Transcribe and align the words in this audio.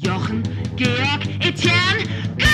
Jochen, 0.00 0.44
Georg, 0.76 1.26
Etienne, 1.40 2.04
go! 2.38 2.46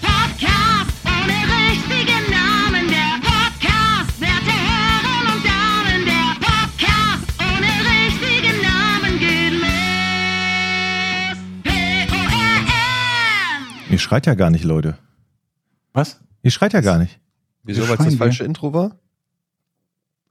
Podcast 0.00 0.90
ohne 1.06 1.38
richtigen 1.46 2.28
Namen. 2.28 2.88
Der 2.88 3.20
Podcast, 3.22 4.20
werte 4.20 4.50
Herren 4.50 5.26
und 5.32 5.44
Damen. 5.46 6.04
Der 6.04 6.34
Podcast 6.40 7.28
ohne 7.38 7.70
richtigen 7.86 8.60
Namen 8.62 9.20
geht 9.20 9.52
los. 9.60 11.38
P-O-R-N. 11.62 12.72
Ihr 13.92 13.98
schreit 14.00 14.26
ja 14.26 14.34
gar 14.34 14.50
nicht, 14.50 14.64
Leute. 14.64 14.98
Was? 15.92 16.20
Ihr 16.42 16.50
schreit 16.50 16.72
ja 16.72 16.80
gar 16.80 16.98
nicht. 16.98 17.20
Wieso, 17.62 17.88
weil 17.88 17.96
es 17.96 18.06
das 18.06 18.16
falsche 18.16 18.42
Intro 18.42 18.74
war? 18.74 18.98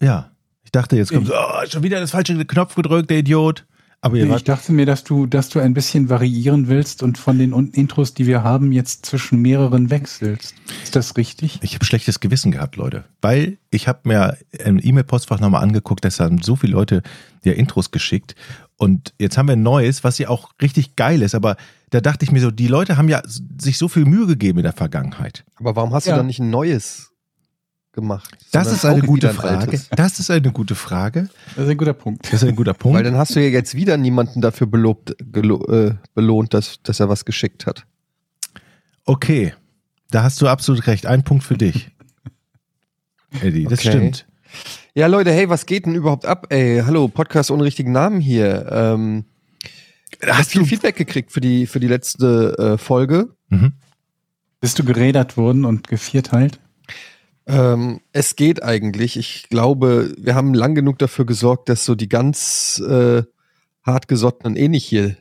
Ja. 0.01 0.33
Ich 0.65 0.71
dachte, 0.73 0.97
jetzt 0.97 1.13
kommt 1.13 1.27
so, 1.27 1.33
oh, 1.33 1.65
schon 1.69 1.83
wieder 1.83 2.01
das 2.01 2.11
falsche 2.11 2.45
Knopf 2.45 2.75
gedrückt, 2.75 3.09
der 3.09 3.19
Idiot. 3.19 3.65
Aber 4.03 4.17
Nee, 4.17 4.35
ich 4.35 4.43
dachte 4.43 4.71
mir, 4.73 4.87
dass 4.87 5.03
du, 5.03 5.27
dass 5.27 5.49
du 5.49 5.59
ein 5.59 5.75
bisschen 5.75 6.09
variieren 6.09 6.67
willst 6.67 7.03
und 7.03 7.19
von 7.19 7.37
den 7.37 7.53
Intros, 7.73 8.15
die 8.15 8.25
wir 8.25 8.43
haben, 8.43 8.71
jetzt 8.71 9.05
zwischen 9.05 9.39
mehreren 9.43 9.91
wechselst. 9.91 10.55
Ist 10.83 10.95
das 10.95 11.17
richtig? 11.17 11.59
ich 11.61 11.75
habe 11.75 11.85
schlechtes 11.85 12.19
Gewissen 12.19 12.51
gehabt, 12.51 12.77
Leute. 12.77 13.03
Weil 13.21 13.59
ich 13.69 13.87
habe 13.87 13.99
mir 14.05 14.37
im 14.57 14.79
E-Mail-Postfach 14.81 15.39
nochmal 15.39 15.61
angeguckt, 15.61 16.03
dass 16.03 16.19
haben 16.19 16.41
so 16.41 16.55
viele 16.55 16.73
Leute 16.73 17.03
ja 17.43 17.53
Intros 17.53 17.91
geschickt. 17.91 18.33
Und 18.75 19.13
jetzt 19.19 19.37
haben 19.37 19.47
wir 19.47 19.53
ein 19.55 19.61
neues, 19.61 20.03
was 20.03 20.17
ja 20.17 20.29
auch 20.29 20.49
richtig 20.59 20.95
geil 20.95 21.21
ist. 21.21 21.35
Aber 21.35 21.55
da 21.91 22.01
dachte 22.01 22.25
ich 22.25 22.31
mir 22.31 22.41
so, 22.41 22.49
die 22.49 22.67
Leute 22.67 22.97
haben 22.97 23.07
ja 23.07 23.21
sich 23.25 23.77
so 23.77 23.87
viel 23.87 24.05
Mühe 24.05 24.25
gegeben 24.25 24.57
in 24.57 24.63
der 24.63 24.73
Vergangenheit. 24.73 25.43
Aber 25.57 25.75
warum 25.75 25.93
hast 25.93 26.07
Ja. 26.07 26.13
du 26.13 26.17
dann 26.17 26.25
nicht 26.27 26.39
ein 26.39 26.49
neues 26.49 27.10
gemacht? 27.93 28.37
Das 28.51 28.71
ist 28.71 28.85
eine 28.85 29.01
gute 29.01 29.29
ein 29.29 29.35
Frage. 29.35 29.57
altes? 29.59 29.89
Das 29.89 30.19
ist 30.19 30.29
eine 30.31 30.51
gute 30.51 30.75
Frage. 30.75 31.29
Das 31.55 31.65
ist 31.65 31.71
ein 31.71 31.77
guter 31.77 31.93
Punkt. 31.93 32.25
Das 32.31 32.41
ist 32.41 32.47
ein 32.49 32.55
guter 32.55 32.71
Weil 32.71 32.77
Punkt. 32.79 33.05
dann 33.05 33.15
hast 33.17 33.35
du 33.35 33.41
ja 33.41 33.49
jetzt 33.49 33.75
wieder 33.75 33.97
niemanden 33.97 34.41
dafür 34.41 34.67
belobt, 34.67 35.15
gelo 35.19 35.65
äh, 35.67 35.95
belohnt, 36.13 36.53
dass, 36.53 36.81
dass 36.83 36.99
er 36.99 37.09
was 37.09 37.25
geschickt 37.25 37.65
hat. 37.65 37.85
Okay, 39.05 39.53
da 40.09 40.23
hast 40.23 40.41
du 40.41 40.47
absolut 40.47 40.87
recht. 40.87 41.05
Ein 41.05 41.23
Punkt 41.23 41.43
für 41.43 41.57
dich. 41.57 41.89
Eddie, 43.41 43.65
das 43.65 43.79
Okay. 43.79 43.89
stimmt. 43.89 44.25
Ja, 44.93 45.07
Leute, 45.07 45.31
hey, 45.31 45.47
was 45.49 45.65
geht 45.65 45.85
denn 45.85 45.95
überhaupt 45.95 46.25
ab? 46.25 46.47
Ey, 46.49 46.81
hallo, 46.85 47.07
Podcast 47.07 47.49
ohne 47.51 47.63
richtigen 47.63 47.93
Namen 47.93 48.19
hier. 48.19 48.67
Ähm, 48.69 49.23
hast 50.27 50.51
viel 50.51 50.65
Feedback 50.65 50.97
gekriegt 50.97 51.31
für 51.31 51.39
die, 51.39 51.65
für 51.65 51.79
die 51.79 51.87
letzte 51.87 52.57
äh, 52.57 52.77
Folge. 52.77 53.29
Mhm. 53.49 53.73
Bist 54.59 54.77
du 54.77 54.83
gerädert 54.83 55.37
worden 55.37 55.63
und 55.65 55.87
gevierteilt? 55.87 56.59
Ähm, 57.47 58.01
es 58.13 58.35
geht 58.35 58.63
eigentlich. 58.63 59.17
Ich 59.17 59.49
glaube, 59.49 60.13
wir 60.17 60.35
haben 60.35 60.53
lang 60.53 60.75
genug 60.75 60.99
dafür 60.99 61.25
gesorgt, 61.25 61.69
dass 61.69 61.85
so 61.85 61.95
die 61.95 62.09
ganz 62.09 62.81
äh, 62.87 63.23
hartgesottenen 63.83 64.55
eh 64.55 64.67
nicht 64.67 64.85
hier, 64.85 65.15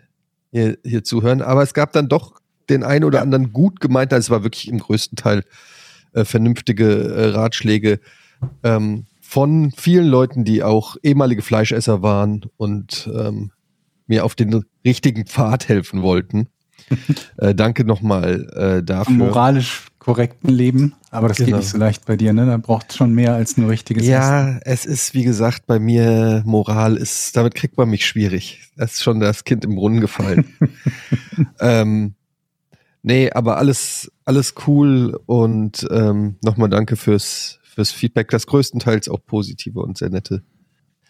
hier, 0.51 0.77
hier 0.85 1.05
zuhören. 1.05 1.43
Aber 1.43 1.63
es 1.63 1.75
gab 1.75 1.93
dann 1.93 2.09
doch 2.09 2.41
den 2.69 2.85
einen 2.85 3.05
oder 3.05 3.23
anderen 3.23 3.53
gut 3.53 3.81
gemeint, 3.81 4.13
es 4.13 4.31
war 4.31 4.43
wirklich 4.43 4.69
im 4.69 4.79
größten 4.79 5.17
Teil 5.17 5.45
äh, 6.13 6.25
vernünftige 6.25 6.87
äh, 6.87 7.27
Ratschläge 7.31 8.01
ähm, 8.63 9.07
von 9.21 9.73
vielen 9.77 10.07
Leuten, 10.07 10.45
die 10.45 10.63
auch 10.63 10.97
ehemalige 11.03 11.43
Fleischesser 11.43 12.03
waren 12.03 12.47
und 12.57 13.09
ähm, 13.15 13.53
mir 14.07 14.25
auf 14.25 14.35
den 14.35 14.65
richtigen 14.85 15.27
Pfad 15.27 15.69
helfen 15.69 16.03
wollten. 16.03 16.49
äh, 17.39 17.55
danke 17.55 17.85
nochmal 17.85 18.49
äh, 18.55 18.83
dafür. 18.83 19.15
moralisch 19.15 19.87
korrekten 20.01 20.49
Leben, 20.51 20.95
aber 21.11 21.29
das 21.29 21.37
geht 21.37 21.47
Genau. 21.47 21.59
nicht 21.59 21.69
so 21.69 21.79
leicht 21.79 22.07
bei 22.07 22.17
dir, 22.17 22.33
ne? 22.33 22.47
Da 22.47 22.57
braucht 22.57 22.93
schon 22.95 23.15
mehr 23.15 23.35
als 23.35 23.57
nur 23.57 23.69
richtiges 23.71 24.03
Essen. 24.03 24.11
Ja, 24.11 24.59
es 24.65 24.87
ist, 24.87 25.15
wie 25.15 25.23
gesagt, 25.25 25.67
bei 25.67 25.79
mir 25.79 26.43
Moral 26.47 26.97
ist, 26.97 27.37
damit 27.37 27.55
kriegt 27.55 27.77
man 27.77 27.89
mich 27.91 28.07
schwierig. 28.07 28.73
Das 28.77 28.95
ist 28.95 29.03
schon 29.03 29.21
das 29.21 29.45
Kind 29.45 29.63
im 29.65 29.75
Brunnen 29.77 30.01
gefallen. 30.01 30.47
ähm, 31.61 32.15
nee, 33.03 33.31
aber 33.31 33.59
alles, 33.59 34.11
alles 34.25 34.55
cool 34.67 35.21
und 35.27 35.87
ähm, 35.91 36.37
nochmal 36.43 36.71
danke 36.71 36.97
fürs, 36.97 37.59
fürs 37.63 37.91
Feedback, 37.93 38.29
das 38.31 38.47
größtenteils 38.47 39.09
auch 39.11 39.21
positive 39.27 39.81
und 39.81 39.99
sehr 39.99 40.09
nette, 40.11 40.43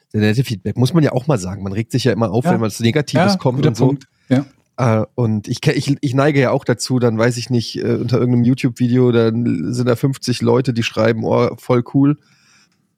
sehr 0.08 0.20
nette 0.20 0.42
Feedback. 0.42 0.76
Muss 0.76 0.92
man 0.94 1.04
ja 1.04 1.12
auch 1.12 1.28
mal 1.28 1.38
sagen. 1.38 1.62
Man 1.62 1.72
regt 1.72 1.92
sich 1.92 2.04
ja 2.04 2.12
immer 2.12 2.30
auf, 2.32 2.44
Ja. 2.44 2.52
wenn 2.52 2.60
was 2.60 2.80
Negatives 2.80 3.32
Ja, 3.34 3.38
kommt 3.38 3.64
und 3.64 3.76
so. 3.76 3.86
Punkt. 3.86 4.08
Ja. 4.28 4.44
Äh, 4.80 5.04
und 5.14 5.46
ich, 5.46 5.64
ich, 5.66 5.94
ich 6.00 6.14
neige 6.14 6.40
ja 6.40 6.52
auch 6.52 6.64
dazu, 6.64 6.98
dann 6.98 7.18
weiß 7.18 7.36
ich 7.36 7.50
nicht, 7.50 7.76
äh, 7.76 7.96
unter 7.96 8.18
irgendeinem 8.18 8.44
YouTube-Video, 8.44 9.12
dann 9.12 9.74
sind 9.74 9.86
da 9.86 9.94
50 9.94 10.40
Leute, 10.40 10.72
die 10.72 10.82
schreiben, 10.82 11.22
oh, 11.24 11.54
voll 11.58 11.84
cool. 11.92 12.16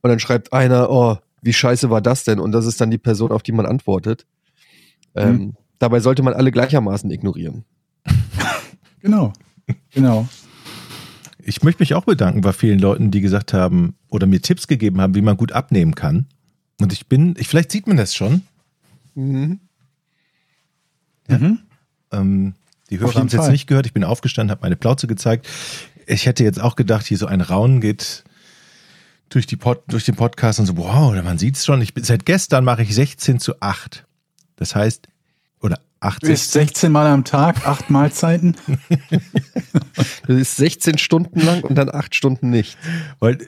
Und 0.00 0.08
dann 0.08 0.20
schreibt 0.20 0.52
einer, 0.52 0.90
oh, 0.90 1.16
wie 1.42 1.52
scheiße 1.52 1.90
war 1.90 2.00
das 2.00 2.22
denn? 2.22 2.38
Und 2.38 2.52
das 2.52 2.66
ist 2.66 2.80
dann 2.80 2.92
die 2.92 2.98
Person, 2.98 3.32
auf 3.32 3.42
die 3.42 3.50
man 3.50 3.66
antwortet. 3.66 4.26
Ähm, 5.16 5.56
Dabei 5.80 5.98
sollte 5.98 6.22
man 6.22 6.34
alle 6.34 6.52
gleichermaßen 6.52 7.10
ignorieren. 7.10 7.64
Genau. 9.00 9.32
Genau. 9.90 10.28
Ich 11.42 11.64
möchte 11.64 11.82
mich 11.82 11.94
auch 11.94 12.04
bedanken 12.04 12.42
bei 12.42 12.52
vielen 12.52 12.78
Leuten, 12.78 13.10
die 13.10 13.20
gesagt 13.20 13.52
haben 13.52 13.96
oder 14.08 14.28
mir 14.28 14.40
Tipps 14.40 14.68
gegeben 14.68 15.00
haben, 15.00 15.16
wie 15.16 15.22
man 15.22 15.36
gut 15.36 15.50
abnehmen 15.50 15.96
kann. 15.96 16.28
Und 16.80 16.92
ich 16.92 17.08
bin, 17.08 17.34
ich, 17.36 17.48
vielleicht 17.48 17.72
sieht 17.72 17.88
man 17.88 17.96
das 17.96 18.14
schon. 18.14 18.42
Mhm. 19.16 19.58
Mhm. 21.26 21.58
Ähm, 22.12 22.54
die 22.90 23.00
Hörer 23.00 23.14
haben 23.14 23.26
es 23.26 23.32
jetzt 23.32 23.50
nicht 23.50 23.66
gehört. 23.66 23.86
Ich 23.86 23.92
bin 23.92 24.04
aufgestanden, 24.04 24.50
habe 24.50 24.62
meine 24.62 24.76
Plauze 24.76 25.06
gezeigt. 25.06 25.48
Ich 26.06 26.26
hätte 26.26 26.44
jetzt 26.44 26.60
auch 26.60 26.76
gedacht, 26.76 27.06
hier 27.06 27.16
so 27.16 27.26
ein 27.26 27.40
Raunen 27.40 27.80
geht 27.80 28.24
durch, 29.30 29.46
die 29.46 29.56
Pod, 29.56 29.82
durch 29.88 30.04
den 30.04 30.14
Podcast 30.14 30.60
und 30.60 30.66
so, 30.66 30.76
wow, 30.76 31.14
man 31.22 31.38
sieht 31.38 31.56
es 31.56 31.64
schon. 31.64 31.80
Ich 31.80 31.94
bin, 31.94 32.04
seit 32.04 32.26
gestern 32.26 32.64
mache 32.64 32.82
ich 32.82 32.94
16 32.94 33.40
zu 33.40 33.60
8. 33.60 34.04
Das 34.56 34.74
heißt, 34.74 35.08
oder 35.60 35.80
8, 36.00 36.22
Du 36.22 36.32
isst 36.32 36.52
16 36.52 36.92
Mal 36.92 37.06
am 37.06 37.24
Tag, 37.24 37.66
acht 37.66 37.88
Mahlzeiten. 37.90 38.56
Das 40.26 40.36
ist 40.36 40.56
16 40.56 40.98
Stunden 40.98 41.40
lang 41.40 41.62
und 41.62 41.76
dann 41.76 41.88
8 41.88 42.14
Stunden 42.14 42.50
nicht. 42.50 42.76
Weil, 43.18 43.38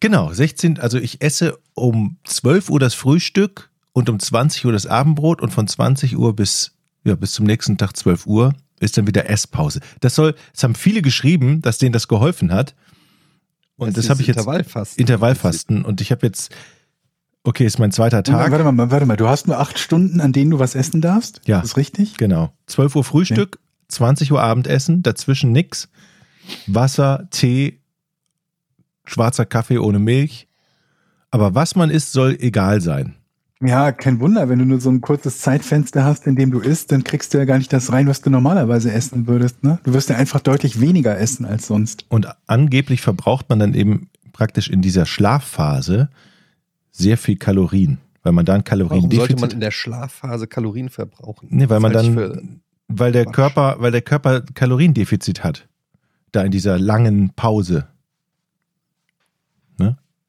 genau, 0.00 0.32
16, 0.32 0.78
also 0.78 0.98
ich 0.98 1.22
esse 1.22 1.58
um 1.74 2.16
12 2.24 2.70
Uhr 2.70 2.80
das 2.80 2.94
Frühstück 2.94 3.70
und 3.92 4.08
um 4.08 4.18
20 4.18 4.66
Uhr 4.66 4.72
das 4.72 4.86
Abendbrot 4.86 5.40
und 5.40 5.50
von 5.50 5.66
20 5.66 6.16
Uhr 6.16 6.34
bis, 6.36 6.75
ja, 7.06 7.14
bis 7.14 7.32
zum 7.32 7.46
nächsten 7.46 7.78
Tag 7.78 7.96
12 7.96 8.26
Uhr 8.26 8.52
ist 8.80 8.98
dann 8.98 9.06
wieder 9.06 9.30
Esspause. 9.30 9.80
Das 10.00 10.14
soll, 10.14 10.34
das 10.52 10.64
haben 10.64 10.74
viele 10.74 11.02
geschrieben, 11.02 11.62
dass 11.62 11.78
denen 11.78 11.92
das 11.92 12.08
geholfen 12.08 12.52
hat. 12.52 12.74
Und 13.76 13.96
das, 13.96 14.04
ist 14.04 14.10
habe 14.10 14.20
ich 14.20 14.26
jetzt 14.26 14.38
Intervallfasten. 14.38 15.00
Intervallfasten 15.00 15.84
und 15.84 16.00
ich 16.00 16.10
habe 16.10 16.26
jetzt, 16.26 16.54
okay, 17.44 17.64
ist 17.64 17.78
mein 17.78 17.92
zweiter 17.92 18.22
Tag. 18.22 18.50
Warte 18.50 18.70
mal, 18.70 18.90
warte 18.90 19.06
mal. 19.06 19.16
Du 19.16 19.28
hast 19.28 19.46
nur 19.46 19.58
acht 19.58 19.78
Stunden, 19.78 20.20
an 20.20 20.32
denen 20.32 20.50
du 20.50 20.58
was 20.58 20.74
essen 20.74 21.00
darfst? 21.00 21.40
Ja. 21.46 21.58
Ist 21.60 21.70
das 21.70 21.76
richtig? 21.76 22.16
Genau. 22.16 22.52
12 22.66 22.96
Uhr 22.96 23.04
Frühstück, 23.04 23.58
20 23.88 24.32
Uhr 24.32 24.42
Abendessen, 24.42 25.02
dazwischen 25.02 25.52
nix. 25.52 25.88
Wasser, 26.66 27.28
Tee, 27.30 27.80
schwarzer 29.04 29.46
Kaffee 29.46 29.78
ohne 29.78 29.98
Milch. 29.98 30.48
Aber 31.30 31.54
was 31.54 31.76
man 31.76 31.90
isst, 31.90 32.12
soll 32.12 32.36
egal 32.40 32.80
sein. 32.80 33.14
Ja, 33.62 33.90
kein 33.90 34.20
Wunder, 34.20 34.48
wenn 34.50 34.58
du 34.58 34.66
nur 34.66 34.80
so 34.80 34.90
ein 34.90 35.00
kurzes 35.00 35.40
Zeitfenster 35.40 36.04
hast, 36.04 36.26
in 36.26 36.36
dem 36.36 36.50
du 36.50 36.60
isst, 36.60 36.92
dann 36.92 37.04
kriegst 37.04 37.32
du 37.32 37.38
ja 37.38 37.46
gar 37.46 37.56
nicht 37.56 37.72
das 37.72 37.90
rein, 37.90 38.06
was 38.06 38.20
du 38.20 38.28
normalerweise 38.28 38.92
essen 38.92 39.26
würdest. 39.26 39.64
Ne? 39.64 39.78
Du 39.84 39.94
wirst 39.94 40.10
ja 40.10 40.16
einfach 40.16 40.40
deutlich 40.40 40.80
weniger 40.80 41.18
essen 41.18 41.46
als 41.46 41.66
sonst. 41.66 42.04
Und 42.08 42.28
angeblich 42.46 43.00
verbraucht 43.00 43.48
man 43.48 43.58
dann 43.58 43.72
eben 43.72 44.10
praktisch 44.32 44.68
in 44.68 44.82
dieser 44.82 45.06
Schlafphase 45.06 46.10
sehr 46.92 47.16
viel 47.16 47.36
Kalorien, 47.36 47.98
weil 48.22 48.32
man 48.32 48.44
dann 48.44 48.62
Warum 48.66 49.10
sollte 49.10 49.36
man 49.36 49.50
in 49.50 49.60
der 49.60 49.70
Schlafphase 49.70 50.46
Kalorien 50.46 50.90
verbrauchen? 50.90 51.48
Nee, 51.50 51.70
weil 51.70 51.80
man 51.80 51.92
Das 51.92 52.06
ich 52.06 52.14
dann, 52.14 52.60
weil 52.88 53.12
der 53.12 53.24
Quatsch. 53.24 53.34
Körper, 53.34 53.76
weil 53.78 53.92
der 53.92 54.02
Körper 54.02 54.42
Kaloriendefizit 54.42 55.44
hat. 55.44 55.66
Da 56.32 56.42
in 56.42 56.50
dieser 56.50 56.78
langen 56.78 57.30
Pause. 57.34 57.86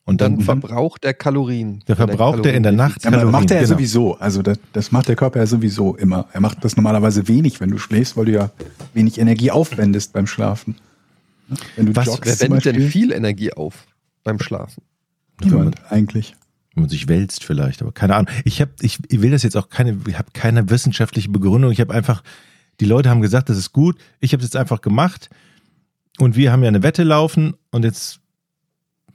Und 0.07 0.21
Dann 0.21 0.37
dann, 0.37 0.45
verbraucht 0.45 1.03
er 1.03 1.13
Kalorien. 1.13 1.83
Der 1.85 1.97
verbraucht 1.97 2.45
er 2.45 2.53
in 2.53 2.63
der 2.63 2.71
Nacht 2.71 3.03
Ja, 3.03 3.09
aber 3.09 3.17
Kalorien, 3.17 3.31
macht 3.33 3.51
er 3.51 3.57
ja 3.57 3.63
genau. 3.63 3.75
sowieso. 3.75 4.17
Also 4.17 4.41
das, 4.41 4.57
das 4.71 4.91
macht 4.93 5.09
der 5.09 5.17
Körper 5.17 5.39
ja 5.39 5.45
sowieso 5.45 5.95
immer. 5.97 6.27
Er 6.31 6.39
macht 6.39 6.63
das 6.63 6.77
normalerweise 6.77 7.27
wenig, 7.27 7.59
wenn 7.59 7.69
du 7.69 7.77
schläfst, 7.77 8.15
weil 8.15 8.23
du 8.25 8.31
ja 8.31 8.49
wenig 8.93 9.19
Energie 9.19 9.51
aufwendest 9.51 10.13
beim 10.13 10.25
Schlafen. 10.25 10.75
Wenn 11.75 11.87
du 11.87 11.95
Was- 11.97 12.05
joggst 12.05 12.39
wendet 12.41 12.63
denn 12.65 12.89
viel 12.89 13.11
Energie 13.11 13.51
auf 13.51 13.85
beim 14.23 14.39
Schlafen? 14.39 14.81
niemand 15.43 15.75
eigentlich. 15.91 16.35
wenn 16.73 16.83
man 16.83 16.89
sich 16.89 17.07
wälzt 17.09 17.43
vielleicht, 17.43 17.81
aber 17.81 17.91
keine 17.91 18.15
Ahnung. 18.15 18.31
Ich 18.45 18.61
habe, 18.61 18.71
ich, 18.79 18.99
ich 19.09 19.21
will 19.21 19.31
das 19.31 19.43
jetzt 19.43 19.57
auch 19.57 19.67
keine, 19.69 19.97
ich 20.07 20.17
habe 20.17 20.29
keine 20.31 20.69
wissenschaftliche 20.69 21.29
Begründung. 21.29 21.71
Ich 21.71 21.81
habe 21.81 21.93
einfach, 21.93 22.23
die 22.79 22.85
Leute 22.85 23.09
haben 23.09 23.21
gesagt, 23.21 23.49
das 23.49 23.57
ist 23.57 23.73
gut. 23.73 23.97
Ich 24.21 24.31
habe 24.31 24.41
es 24.41 24.47
jetzt 24.47 24.55
einfach 24.55 24.79
gemacht 24.81 25.29
und 26.17 26.35
wir 26.37 26.51
haben 26.53 26.61
ja 26.63 26.69
eine 26.69 26.81
Wette 26.81 27.03
laufen 27.03 27.55
und 27.71 27.83
jetzt 27.83 28.19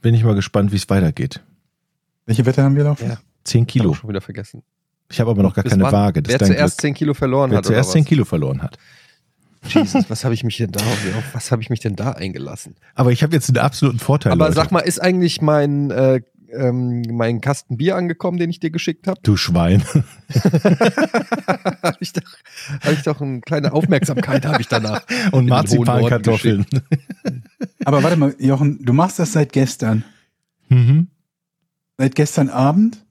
bin 0.03 0.13
ich 0.13 0.23
mal 0.23 0.35
gespannt, 0.35 0.71
wie 0.71 0.75
es 0.75 0.87
weitergeht. 0.89 1.41
Welche 2.27 2.45
Wette 2.45 2.61
haben 2.61 2.75
wir 2.75 2.83
laufen? 2.83 3.09
Ja. 3.09 3.17
Zehn 3.43 3.65
Kilo. 3.65 3.85
Kilo. 3.85 3.93
schon 3.95 4.09
wieder 4.09 4.21
vergessen. 4.21 4.61
Ich 5.09 5.19
habe 5.19 5.31
aber 5.31 5.41
noch 5.43 5.53
gar 5.55 5.63
Bis 5.63 5.71
keine 5.71 5.83
wann? 5.83 5.91
Waage. 5.91 6.21
Das 6.21 6.29
Wer 6.29 6.35
ist 6.35 6.41
dein 6.41 6.55
zuerst 6.55 6.77
Glück. 6.77 6.81
10 6.81 6.93
Kilo 6.93 7.13
verloren 7.13 7.51
Wer 7.51 7.57
hat. 7.57 7.65
zuerst 7.65 7.89
oder 7.89 7.93
10 7.93 8.01
was? 8.03 8.09
Kilo 8.09 8.25
verloren 8.25 8.61
hat. 8.61 8.77
Jesus, 9.67 10.05
was 10.09 10.23
habe 10.23 10.33
ich 10.33 10.43
mich 10.43 10.57
denn 10.57 10.71
da, 10.71 10.79
auf 10.81 11.33
was 11.33 11.51
habe 11.51 11.61
ich 11.61 11.69
mich 11.69 11.79
denn 11.79 11.95
da 11.95 12.11
eingelassen? 12.11 12.75
Aber 12.95 13.11
ich 13.11 13.23
habe 13.23 13.33
jetzt 13.33 13.49
einen 13.49 13.57
absoluten 13.59 13.99
Vorteil. 13.99 14.31
Aber 14.31 14.45
Leute. 14.45 14.55
sag 14.55 14.71
mal, 14.71 14.79
ist 14.79 15.01
eigentlich 15.01 15.41
mein, 15.41 15.91
äh, 15.91 16.21
ähm, 16.55 17.01
mein 17.11 17.41
Kasten 17.41 17.77
Bier 17.77 17.95
angekommen, 17.95 18.37
den 18.37 18.49
ich 18.49 18.59
dir 18.59 18.69
geschickt 18.69 19.07
habe. 19.07 19.19
Du 19.23 19.37
Schwein. 19.37 19.83
habe 21.83 21.97
ich, 21.99 22.13
doch, 22.13 22.21
hab 22.81 22.91
ich 22.91 23.03
doch 23.03 23.21
eine 23.21 23.41
kleine 23.41 23.73
Aufmerksamkeit 23.73 24.45
habe 24.45 24.61
ich 24.61 24.67
danach. 24.67 25.03
Und 25.31 25.47
Marzipankartoffeln. 25.47 26.65
Aber 27.85 28.03
warte 28.03 28.17
mal, 28.17 28.35
Jochen, 28.39 28.83
du 28.83 28.93
machst 28.93 29.19
das 29.19 29.33
seit 29.33 29.53
gestern. 29.53 30.03
Mhm. 30.69 31.07
Seit 31.97 32.15
gestern 32.15 32.49
Abend? 32.49 33.03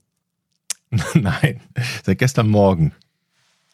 Nein, 1.14 1.60
seit 2.04 2.18
gestern 2.18 2.48
Morgen. 2.48 2.92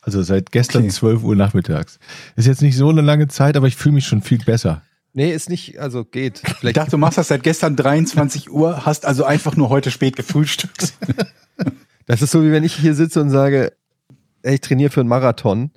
Also 0.00 0.22
seit 0.22 0.52
gestern 0.52 0.84
Okay. 0.84 0.92
12 0.92 1.22
Uhr 1.24 1.36
nachmittags. 1.36 1.98
Ist 2.36 2.46
jetzt 2.46 2.62
nicht 2.62 2.76
so 2.76 2.88
eine 2.88 3.00
lange 3.00 3.28
Zeit, 3.28 3.56
aber 3.56 3.66
ich 3.66 3.76
fühle 3.76 3.96
mich 3.96 4.06
schon 4.06 4.22
viel 4.22 4.38
besser. 4.38 4.82
Nee, 5.18 5.32
ist 5.32 5.50
nicht, 5.50 5.80
also 5.80 6.04
geht. 6.04 6.42
Ich 6.46 6.54
Vielleicht 6.58 6.76
dachte, 6.76 6.92
du 6.92 6.96
machst 6.96 7.18
das 7.18 7.26
seit 7.26 7.42
gestern 7.42 7.74
23 7.74 8.52
Uhr, 8.52 8.86
hast 8.86 9.04
also 9.04 9.24
einfach 9.24 9.56
nur 9.56 9.68
heute 9.68 9.90
spät 9.90 10.14
gefrühstückt. 10.16 10.94
Das 12.06 12.22
ist 12.22 12.30
so, 12.30 12.42
wie 12.42 12.52
wenn 12.52 12.64
ich 12.64 12.74
hier 12.74 12.94
sitze 12.94 13.20
und 13.20 13.28
sage, 13.28 13.72
ey, 14.40 14.54
ich 14.54 14.62
trainiere 14.62 14.90
für 14.90 15.00
einen 15.00 15.10
Marathon. 15.10 15.70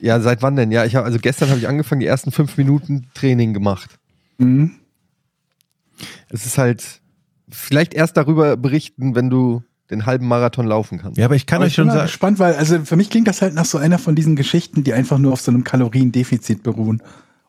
Ja, 0.00 0.18
seit 0.18 0.42
wann 0.42 0.56
denn? 0.56 0.72
Ja, 0.72 0.84
ich 0.84 0.96
habe 0.96 1.06
also 1.06 1.20
gestern 1.20 1.48
habe 1.50 1.60
ich 1.60 1.68
angefangen, 1.68 2.00
die 2.00 2.08
ersten 2.08 2.32
fünf 2.32 2.56
Minuten 2.56 3.06
Training 3.14 3.54
gemacht. 3.54 4.00
Mhm. 4.38 4.72
Es 6.28 6.44
ist 6.44 6.58
halt 6.58 7.02
vielleicht 7.48 7.94
erst 7.94 8.16
darüber 8.16 8.56
berichten, 8.56 9.14
wenn 9.14 9.30
du 9.30 9.62
den 9.90 10.06
halben 10.06 10.26
Marathon 10.26 10.66
laufen 10.66 10.98
kannst. 10.98 11.18
Ja, 11.18 11.26
aber 11.26 11.36
ich 11.36 11.46
kann 11.46 11.58
Aber 11.58 11.66
euch 11.66 11.72
ich 11.72 11.76
bin 11.76 11.84
schon 11.84 11.92
sagen, 11.92 12.06
gespannt, 12.06 12.38
weil 12.40 12.54
also 12.54 12.84
für 12.84 12.96
mich 12.96 13.10
klingt 13.10 13.28
das 13.28 13.42
halt 13.42 13.54
nach 13.54 13.66
so 13.66 13.78
einer 13.78 14.00
von 14.00 14.16
diesen 14.16 14.34
Geschichten, 14.34 14.82
die 14.82 14.92
einfach 14.92 15.18
nur 15.18 15.34
auf 15.34 15.40
so 15.40 15.52
einem 15.52 15.62
Kaloriendefizit 15.62 16.64
beruhen. 16.64 17.00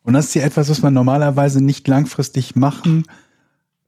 Und 0.07 0.13
das 0.13 0.27
ist 0.27 0.36
ja 0.36 0.44
etwas, 0.44 0.69
was 0.69 0.81
man 0.81 0.94
normalerweise 0.94 1.62
nicht 1.62 1.86
langfristig 1.86 2.56
machen 2.56 3.04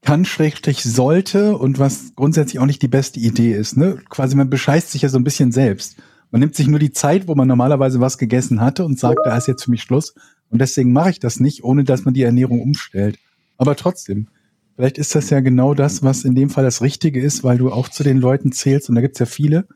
kann, 0.01 0.25
schrägstrich 0.25 0.83
sollte 0.83 1.57
und 1.57 1.79
was 1.79 2.13
grundsätzlich 2.13 2.59
auch 2.59 2.65
nicht 2.65 2.81
die 2.81 2.89
beste 2.89 3.21
Idee 3.21 3.53
ist. 3.53 3.77
Ne? 3.77 3.99
Quasi 4.09 4.35
man 4.35 4.49
bescheißt 4.49 4.91
sich 4.91 5.03
ja 5.03 5.07
so 5.07 5.17
ein 5.17 5.23
bisschen 5.23 5.53
selbst. 5.53 5.95
Man 6.29 6.41
nimmt 6.41 6.55
sich 6.55 6.67
nur 6.67 6.77
die 6.79 6.91
Zeit, 6.91 7.29
wo 7.29 7.35
man 7.35 7.47
normalerweise 7.47 8.01
was 8.01 8.17
gegessen 8.17 8.59
hatte 8.59 8.83
und 8.83 8.99
sagt, 8.99 9.19
da 9.23 9.37
ist 9.37 9.47
jetzt 9.47 9.63
für 9.63 9.71
mich 9.71 9.81
Schluss. 9.81 10.13
Und 10.49 10.59
deswegen 10.59 10.91
mache 10.91 11.11
ich 11.11 11.19
das 11.21 11.39
nicht, 11.39 11.63
ohne 11.63 11.85
dass 11.85 12.03
man 12.03 12.13
die 12.13 12.23
Ernährung 12.23 12.61
umstellt. 12.61 13.17
Aber 13.55 13.77
trotzdem, 13.77 14.27
vielleicht 14.75 14.97
ist 14.97 15.15
das 15.15 15.29
ja 15.29 15.39
genau 15.39 15.73
das, 15.73 16.03
was 16.03 16.25
in 16.25 16.35
dem 16.35 16.49
Fall 16.49 16.65
das 16.65 16.81
Richtige 16.81 17.21
ist, 17.21 17.45
weil 17.45 17.57
du 17.57 17.71
auch 17.71 17.87
zu 17.87 18.03
den 18.03 18.17
Leuten 18.17 18.51
zählst. 18.51 18.89
Und 18.89 18.95
da 18.95 19.01
gibt's 19.01 19.19
ja 19.19 19.25
viele, 19.25 19.69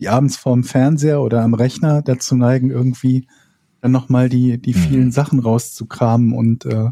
die 0.00 0.08
abends 0.08 0.36
vorm 0.36 0.64
Fernseher 0.64 1.20
oder 1.20 1.42
am 1.42 1.54
Rechner 1.54 2.02
dazu 2.02 2.34
neigen, 2.34 2.72
irgendwie 2.72 3.28
dann 3.84 3.92
nochmal 3.92 4.30
die, 4.30 4.56
die 4.56 4.72
vielen 4.72 5.12
Sachen 5.12 5.40
rauszukramen 5.40 6.32
und, 6.32 6.64
äh, 6.64 6.90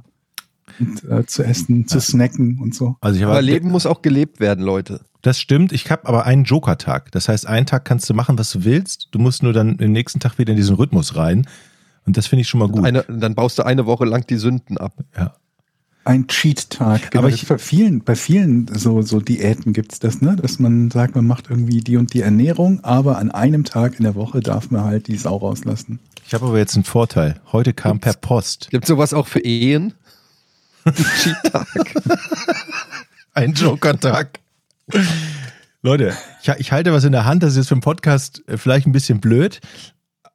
und 0.78 1.04
äh, 1.10 1.24
zu 1.24 1.42
essen, 1.42 1.88
zu 1.88 2.02
snacken 2.02 2.58
und 2.60 2.74
so. 2.74 2.96
also 3.00 3.16
ich 3.16 3.24
Aber 3.24 3.36
habe 3.36 3.44
Leben 3.44 3.70
muss 3.70 3.86
auch 3.86 4.02
gelebt 4.02 4.40
werden, 4.40 4.62
Leute. 4.62 5.00
Das 5.22 5.40
stimmt. 5.40 5.72
Ich 5.72 5.90
habe 5.90 6.06
aber 6.06 6.26
einen 6.26 6.44
Joker-Tag. 6.44 7.10
Das 7.12 7.30
heißt, 7.30 7.46
einen 7.46 7.64
Tag 7.64 7.86
kannst 7.86 8.10
du 8.10 8.14
machen, 8.14 8.38
was 8.38 8.50
du 8.50 8.64
willst. 8.64 9.08
Du 9.12 9.18
musst 9.18 9.42
nur 9.42 9.54
dann 9.54 9.78
den 9.78 9.92
nächsten 9.92 10.20
Tag 10.20 10.36
wieder 10.36 10.50
in 10.50 10.56
diesen 10.58 10.76
Rhythmus 10.76 11.16
rein. 11.16 11.46
Und 12.04 12.18
das 12.18 12.26
finde 12.26 12.42
ich 12.42 12.48
schon 12.48 12.60
mal 12.60 12.68
gut. 12.68 12.84
Eine, 12.84 13.04
dann 13.08 13.34
baust 13.34 13.58
du 13.58 13.62
eine 13.62 13.86
Woche 13.86 14.04
lang 14.04 14.26
die 14.26 14.36
Sünden 14.36 14.76
ab. 14.76 14.92
ja. 15.16 15.34
Ein 16.04 16.26
Cheat-Tag. 16.26 17.12
Genau, 17.12 17.24
Aber 17.24 17.32
ich- 17.32 17.46
bei 17.46 17.58
vielen, 17.58 18.02
bei 18.02 18.16
vielen 18.16 18.66
so, 18.76 19.02
so 19.02 19.20
Diäten 19.20 19.72
gibt's 19.72 20.00
das, 20.00 20.20
ne? 20.20 20.34
Dass 20.36 20.58
man 20.58 20.90
sagt, 20.90 21.14
man 21.14 21.26
macht 21.26 21.48
irgendwie 21.48 21.80
die 21.80 21.96
und 21.96 22.12
die 22.12 22.22
Ernährung, 22.22 22.82
aber 22.82 23.18
an 23.18 23.30
einem 23.30 23.64
Tag 23.64 23.98
in 23.98 24.04
der 24.04 24.14
Woche 24.16 24.40
darf 24.40 24.70
man 24.70 24.82
halt 24.84 25.06
die 25.06 25.16
Sau 25.16 25.36
rauslassen. 25.36 26.00
Ich 26.26 26.34
habe 26.34 26.46
aber 26.46 26.58
jetzt 26.58 26.74
einen 26.74 26.84
Vorteil. 26.84 27.40
Heute 27.52 27.72
kam 27.72 28.00
per 28.00 28.14
Post 28.14 28.68
Gibt 28.70 28.86
sowas 28.86 29.14
auch 29.14 29.28
für 29.28 29.40
Ehen? 29.40 29.94
Cheat-Tag. 30.84 31.68
ein 33.34 33.52
Joker-Tag. 33.52 34.40
Leute, 35.82 36.14
ich, 36.42 36.48
ich 36.48 36.72
halte 36.72 36.92
was 36.92 37.04
in 37.04 37.12
der 37.12 37.24
Hand. 37.24 37.42
Das 37.44 37.50
ist 37.52 37.56
jetzt 37.58 37.68
für 37.68 37.76
den 37.76 37.80
Podcast 37.80 38.42
äh, 38.48 38.56
vielleicht 38.56 38.86
ein 38.86 38.92
bisschen 38.92 39.20
blöd. 39.20 39.60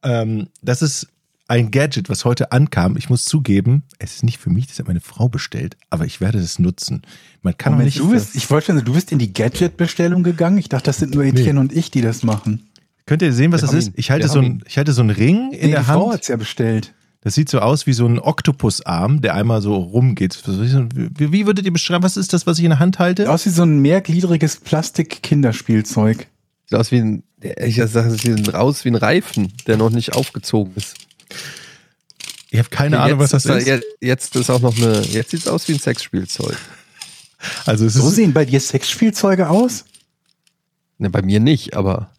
Ähm, 0.03 0.47
das 0.61 0.81
ist 0.81 1.07
ein 1.47 1.71
Gadget, 1.71 2.09
was 2.09 2.25
heute 2.25 2.51
ankam. 2.51 2.97
Ich 2.97 3.09
muss 3.09 3.23
zugeben, 3.25 3.83
es 3.99 4.15
ist 4.15 4.23
nicht 4.23 4.37
für 4.37 4.49
mich, 4.49 4.67
das 4.67 4.79
hat 4.79 4.87
meine 4.87 4.99
Frau 5.01 5.29
bestellt, 5.29 5.77
aber 5.89 6.05
ich 6.05 6.19
werde 6.19 6.39
es 6.39 6.59
nutzen. 6.59 7.01
Man 7.41 7.57
kann 7.57 7.73
Moment, 7.73 7.87
nicht. 7.87 7.99
du 7.99 8.09
bist, 8.11 8.35
ich 8.35 8.49
wollte 8.49 8.67
schon 8.67 8.75
sagen, 8.75 8.85
du 8.85 8.93
bist 8.93 9.11
in 9.11 9.19
die 9.19 9.31
Gadget-Bestellung 9.33 10.23
gegangen. 10.23 10.57
Ich 10.57 10.69
dachte, 10.69 10.85
das 10.85 10.97
sind 10.97 11.13
nur 11.15 11.23
Etienne 11.23 11.59
und 11.59 11.71
ich, 11.73 11.91
die 11.91 12.01
das 12.01 12.23
machen. 12.23 12.67
Könnt 13.05 13.21
ihr 13.21 13.31
sehen, 13.31 13.51
was 13.53 13.61
Wir 13.61 13.67
das 13.67 13.75
ist? 13.75 13.91
Ich 13.95 14.11
halte, 14.11 14.27
so 14.27 14.39
ein, 14.39 14.61
ich 14.67 14.77
halte 14.77 14.91
so 14.91 15.01
einen 15.01 15.11
Ring 15.11 15.51
in 15.53 15.67
Nee, 15.67 15.71
der 15.71 15.79
die 15.79 15.85
Frau 15.85 16.05
Hand. 16.05 16.13
hat's 16.15 16.27
ja 16.27 16.35
bestellt. 16.35 16.93
Das 17.21 17.33
sieht 17.35 17.49
so 17.49 17.59
aus 17.59 17.87
wie 17.87 17.93
so 17.93 18.05
ein 18.05 18.19
Oktopusarm, 18.19 19.21
der 19.21 19.33
einmal 19.33 19.61
so 19.61 19.75
rumgeht. 19.75 20.41
Wie, 20.45 21.31
wie 21.31 21.45
würdet 21.45 21.65
ihr 21.65 21.73
beschreiben, 21.73 22.03
was 22.03 22.15
ist 22.17 22.31
das, 22.33 22.45
was 22.45 22.57
ich 22.59 22.65
in 22.65 22.69
der 22.71 22.79
Hand 22.79 22.99
halte? 22.99 23.29
Aus 23.31 23.45
wie 23.45 23.49
so 23.49 23.63
ein 23.63 23.79
mehrgliedriges 23.79 24.57
Plastik-Kinderspielzeug. 24.57 26.27
Sieht 26.69 26.79
aus 26.79 26.91
wie 26.91 26.97
ein, 26.99 27.23
ich 27.41 27.77
sage, 27.77 28.09
es 28.09 28.21
sieht 28.21 28.53
raus 28.53 28.83
wie 28.85 28.89
ein 28.89 28.95
Reifen, 28.95 29.53
der 29.67 29.77
noch 29.77 29.89
nicht 29.89 30.13
aufgezogen 30.13 30.73
ist. 30.75 30.95
Ich 32.49 32.59
habe 32.59 32.69
keine 32.69 32.99
Ahnung, 32.99 33.19
was 33.19 33.31
das 33.31 33.43
jetzt, 33.43 33.57
ist. 33.57 33.67
Jetzt, 33.67 33.85
jetzt 33.99 34.35
ist 34.35 34.49
auch 34.49 34.61
noch 34.61 34.77
eine, 34.77 35.01
jetzt 35.01 35.31
sieht 35.31 35.41
es 35.41 35.47
aus 35.47 35.67
wie 35.67 35.73
ein 35.73 35.79
Sexspielzeug. 35.79 36.57
Also 37.65 37.85
es 37.85 37.93
So 37.93 38.07
ist, 38.07 38.15
sehen 38.15 38.33
bei 38.33 38.45
dir 38.45 38.59
Sexspielzeuge 38.59 39.49
aus? 39.49 39.85
Ne, 40.97 41.09
bei 41.09 41.21
mir 41.21 41.39
nicht, 41.39 41.75
aber 41.75 42.09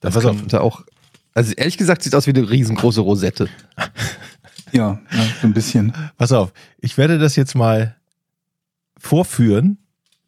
das 0.00 0.14
pass 0.14 0.24
auf. 0.24 0.36
könnte 0.36 0.60
auch. 0.60 0.82
Also 1.34 1.52
ehrlich 1.52 1.76
gesagt 1.76 2.02
sieht 2.02 2.12
es 2.12 2.16
aus 2.16 2.26
wie 2.26 2.30
eine 2.30 2.48
riesengroße 2.48 3.00
Rosette. 3.00 3.48
Ja, 4.72 5.00
ja 5.10 5.24
so 5.40 5.46
ein 5.46 5.54
bisschen. 5.54 5.92
pass 6.16 6.32
auf, 6.32 6.52
ich 6.78 6.96
werde 6.98 7.18
das 7.18 7.36
jetzt 7.36 7.54
mal 7.54 7.96
vorführen. 8.98 9.78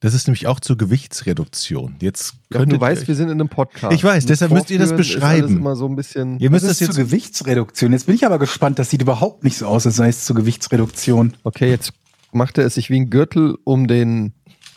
Das 0.00 0.14
ist 0.14 0.28
nämlich 0.28 0.46
auch 0.46 0.60
zur 0.60 0.76
Gewichtsreduktion. 0.76 1.96
Jetzt 2.00 2.34
Ja, 2.52 2.58
könntet 2.58 2.76
du 2.76 2.80
weißt, 2.80 3.08
wir 3.08 3.16
sind 3.16 3.26
in 3.30 3.40
einem 3.40 3.48
Podcast. 3.48 3.92
Ich 3.92 4.04
weiß, 4.04 4.26
deshalb 4.26 4.52
müsst 4.52 4.70
ihr 4.70 4.78
das 4.78 4.92
ist 4.92 4.96
beschreiben. 4.96 5.46
Alles 5.46 5.56
immer 5.56 5.74
so 5.76 5.86
ein 5.86 5.96
bisschen. 5.96 6.38
ihr 6.38 6.50
müsst 6.50 6.62
Das 6.64 6.68
das 6.70 6.80
ist 6.80 6.86
jetzt 6.88 6.94
zur 6.96 7.04
Gewichtsreduktion. 7.04 7.92
Jetzt 7.92 8.06
bin 8.06 8.14
ich 8.14 8.24
aber 8.24 8.38
gespannt, 8.38 8.78
das 8.78 8.90
sieht 8.90 9.02
überhaupt 9.02 9.42
nicht 9.42 9.56
so 9.58 9.66
aus, 9.66 9.86
als 9.86 9.96
sei 9.96 10.08
es 10.08 10.24
zur 10.24 10.36
Gewichtsreduktion. 10.36 11.36
Okay, 11.42 11.68
jetzt 11.68 11.92
macht 12.32 12.58
er 12.58 12.66
es 12.66 12.74
sich 12.74 12.90
wie 12.90 13.00
ein 13.00 13.10
Gürtel 13.10 13.56
um 13.64 13.88
den 13.88 14.34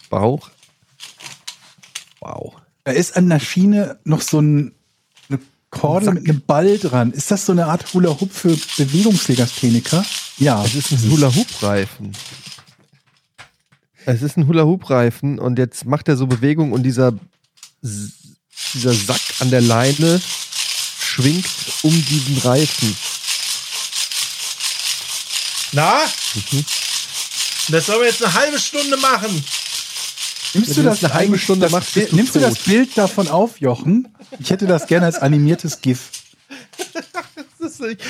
Bauch. 0.10 0.50
Wow. 2.20 2.54
Da 2.84 2.92
ist 2.92 3.16
an 3.16 3.30
der 3.30 3.40
Schiene 3.40 4.00
noch 4.04 4.22
so 4.22 4.40
ein, 4.40 4.74
eine 5.30 5.40
Kordel 5.70 6.06
Sack. 6.06 6.14
mit 6.16 6.30
einem 6.30 6.42
Ball 6.46 6.78
dran. 6.80 7.12
Ist 7.12 7.30
das 7.30 7.46
so 7.46 7.52
eine 7.52 7.68
Art 7.68 7.94
Hula 7.94 8.10
Hoop 8.20 8.32
für 8.32 8.56
Bewegungslegastheniker? 8.78 10.04
Ja. 10.38 10.64
Es 10.66 10.74
ist 10.76 10.92
ein 10.92 11.12
Hula-Hoop-Reifen. 11.12 12.12
Es 14.14 14.22
ist 14.22 14.36
ein 14.36 14.46
Hula-Hoop-Reifen 14.48 15.40
und 15.40 15.58
jetzt 15.58 15.86
macht 15.86 16.10
er 16.10 16.18
so 16.18 16.28
Bewegung 16.28 16.74
und 16.74 16.84
dieser, 16.84 17.14
dieser 17.82 18.94
Sack 18.94 19.22
an 19.40 19.50
der 19.50 19.62
Leine 19.62 20.22
schwingt 21.00 21.46
um 21.84 21.92
diesen 21.92 22.38
Reifen. 22.40 22.98
Na? 25.72 26.02
Das 27.70 27.86
sollen 27.86 28.02
wir 28.02 28.08
jetzt 28.08 28.22
eine 28.22 28.34
halbe 28.34 28.60
Stunde 28.60 28.98
machen. 28.98 29.46
Nimmst 30.56 30.76
du 30.76 30.84
das, 30.84 31.02
eine 31.06 31.14
halbe 31.14 31.40
Stunde 31.40 31.68
das, 31.68 31.72
machst, 31.72 31.96
du 31.96 32.06
nimmst 32.12 32.36
du 32.36 32.42
das. 32.42 32.60
Bild 32.60 32.98
davon 32.98 33.30
auf, 33.30 33.62
Jochen? 33.62 34.10
Ich 34.40 34.50
hätte 34.50 34.68
das 34.68 34.88
gerne 34.88 35.06
als 35.06 35.20
animiertes 35.20 35.80
GIF. 35.80 36.10
Nicht- 37.82 38.02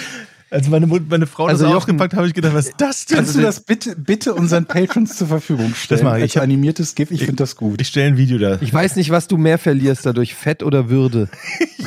Als 0.50 0.68
meine, 0.68 0.86
meine 0.88 1.28
Frau 1.28 1.46
Also 1.46 1.64
das 1.64 1.72
Jochen- 1.72 1.78
ausgepackt 1.96 2.14
habe 2.14 2.28
ich 2.28 2.34
gedacht, 2.34 2.54
was 2.54 2.68
ist 2.68 2.76
das 2.78 3.06
denn? 3.06 3.18
Kannst 3.18 3.36
du 3.36 3.42
das 3.42 3.62
bitte, 3.62 3.96
bitte 3.96 4.34
unseren 4.34 4.66
Patrons 4.66 5.16
zur 5.18 5.28
Verfügung 5.28 5.74
stellen? 5.76 6.00
Das 6.00 6.04
mache 6.04 6.18
ich. 6.18 6.24
Als 6.24 6.32
Ich 6.32 6.38
hab- 6.38 6.44
animiertes 6.44 6.94
GIF, 6.96 7.10
ich 7.12 7.20
finde 7.22 7.38
das 7.38 7.56
gut. 7.56 7.80
Ich 7.82 7.88
stelle 7.88 8.08
ein 8.08 8.18
Video 8.18 8.38
da. 8.38 8.58
Ich 8.62 8.74
weiß 8.74 8.96
nicht, 8.98 9.10
was 9.12 9.28
du 9.28 9.38
mehr 9.38 9.58
verlierst 9.58 10.06
dadurch, 10.06 10.36
Fett 10.36 10.62
oder 10.64 10.90
Würde. 10.90 11.30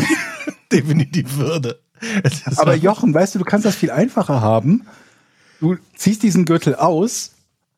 definitiv 0.73 1.37
würde. 1.37 1.79
Aber 2.57 2.75
Jochen, 2.75 3.15
weißt 3.15 3.35
du, 3.35 3.39
du 3.39 3.45
kannst 3.45 3.65
das 3.67 3.77
viel 3.77 3.91
einfacher 3.91 4.41
haben. 4.41 4.87
Du 5.61 5.77
ziehst 5.97 6.23
diesen 6.23 6.45
Gürtel 6.45 6.75
aus, 6.75 7.33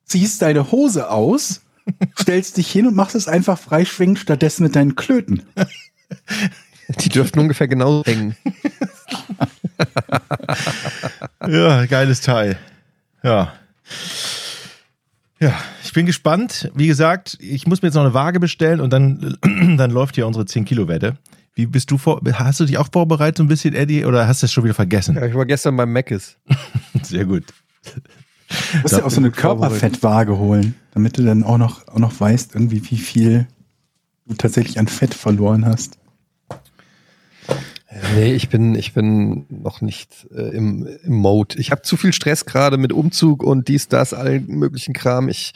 ziehst 0.04 0.42
deine 0.42 0.70
Hose 0.72 1.10
aus, 1.10 1.60
stellst 2.18 2.56
dich 2.56 2.70
hin 2.70 2.86
und 2.86 2.96
machst 2.96 3.14
es 3.14 3.28
einfach 3.28 3.58
freischwingend 3.58 4.18
stattdessen 4.18 4.62
mit 4.64 4.74
deinen 4.76 4.94
Klöten. 4.96 5.42
Die 7.00 7.08
dürften 7.08 7.40
ungefähr 7.40 7.68
genau 7.68 8.02
hängen. 8.04 8.36
Ja, 11.48 11.86
geiles 11.86 12.22
Teil. 12.22 12.58
Ja. 13.22 13.52
Ja, 15.38 15.54
ich 15.84 15.92
bin 15.92 16.06
gespannt. 16.06 16.70
Wie 16.74 16.86
gesagt, 16.86 17.36
ich 17.40 17.66
muss 17.66 17.82
mir 17.82 17.88
jetzt 17.88 17.94
noch 17.94 18.02
eine 18.02 18.14
Waage 18.14 18.40
bestellen 18.40 18.80
und 18.80 18.92
dann, 18.92 19.36
dann 19.76 19.90
läuft 19.90 20.14
hier 20.14 20.26
unsere 20.26 20.44
10-Kilo-Wette. 20.44 21.18
Wie 21.54 21.66
bist 21.66 21.90
du 21.90 21.98
vor, 21.98 22.20
hast 22.32 22.60
du 22.60 22.64
dich 22.64 22.78
auch 22.78 22.88
vorbereitet 22.92 23.38
so 23.38 23.44
ein 23.44 23.48
bisschen, 23.48 23.74
Eddie, 23.74 24.04
oder 24.04 24.26
hast 24.26 24.42
du 24.42 24.46
es 24.46 24.52
schon 24.52 24.64
wieder 24.64 24.74
vergessen? 24.74 25.16
Ja, 25.16 25.26
ich 25.26 25.34
war 25.34 25.46
gestern 25.46 25.76
beim 25.76 25.92
Meckes. 25.92 26.36
Sehr 27.02 27.24
gut. 27.24 27.44
Du 27.84 28.78
musst 28.82 28.96
ja 28.96 29.04
auch 29.04 29.10
so 29.10 29.20
eine 29.20 29.30
Körperfettwaage 29.30 30.36
holen, 30.36 30.74
damit 30.92 31.18
du 31.18 31.22
dann 31.22 31.44
auch 31.44 31.58
noch, 31.58 31.86
auch 31.88 31.98
noch 31.98 32.18
weißt, 32.18 32.54
irgendwie, 32.54 32.82
wie 32.90 32.98
viel 32.98 33.46
du 34.26 34.34
tatsächlich 34.34 34.78
an 34.78 34.88
Fett 34.88 35.14
verloren 35.14 35.64
hast. 35.64 35.98
Nee, 38.14 38.32
ich 38.34 38.48
bin, 38.48 38.74
ich 38.74 38.94
bin 38.94 39.46
noch 39.48 39.80
nicht 39.80 40.26
äh, 40.34 40.56
im, 40.56 40.86
im 41.04 41.14
Mode. 41.14 41.58
Ich 41.58 41.70
habe 41.70 41.82
zu 41.82 41.96
viel 41.96 42.12
Stress 42.12 42.44
gerade 42.44 42.78
mit 42.78 42.92
Umzug 42.92 43.44
und 43.44 43.68
dies, 43.68 43.88
das, 43.88 44.12
allen 44.12 44.46
möglichen 44.48 44.92
Kram. 44.92 45.28
Ich 45.28 45.54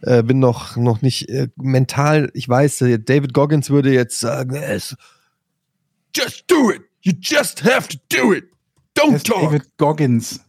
äh, 0.00 0.22
bin 0.22 0.38
noch, 0.38 0.76
noch 0.76 1.02
nicht 1.02 1.28
äh, 1.28 1.48
mental, 1.56 2.30
ich 2.32 2.48
weiß, 2.48 2.80
äh, 2.82 2.98
David 2.98 3.34
Goggins 3.34 3.68
würde 3.68 3.92
jetzt 3.92 4.18
sagen, 4.18 4.56
es, 4.56 4.96
just 6.16 6.44
do 6.50 6.70
it. 6.70 6.82
You 7.02 7.12
just 7.20 7.62
have 7.64 7.88
to 7.88 7.98
do 8.08 8.32
it. 8.32 8.44
Der 8.96 9.04
Don't 9.04 9.16
ist 9.16 9.26
talk. 9.26 9.42
David 9.42 9.76
Goggins. 9.76 10.40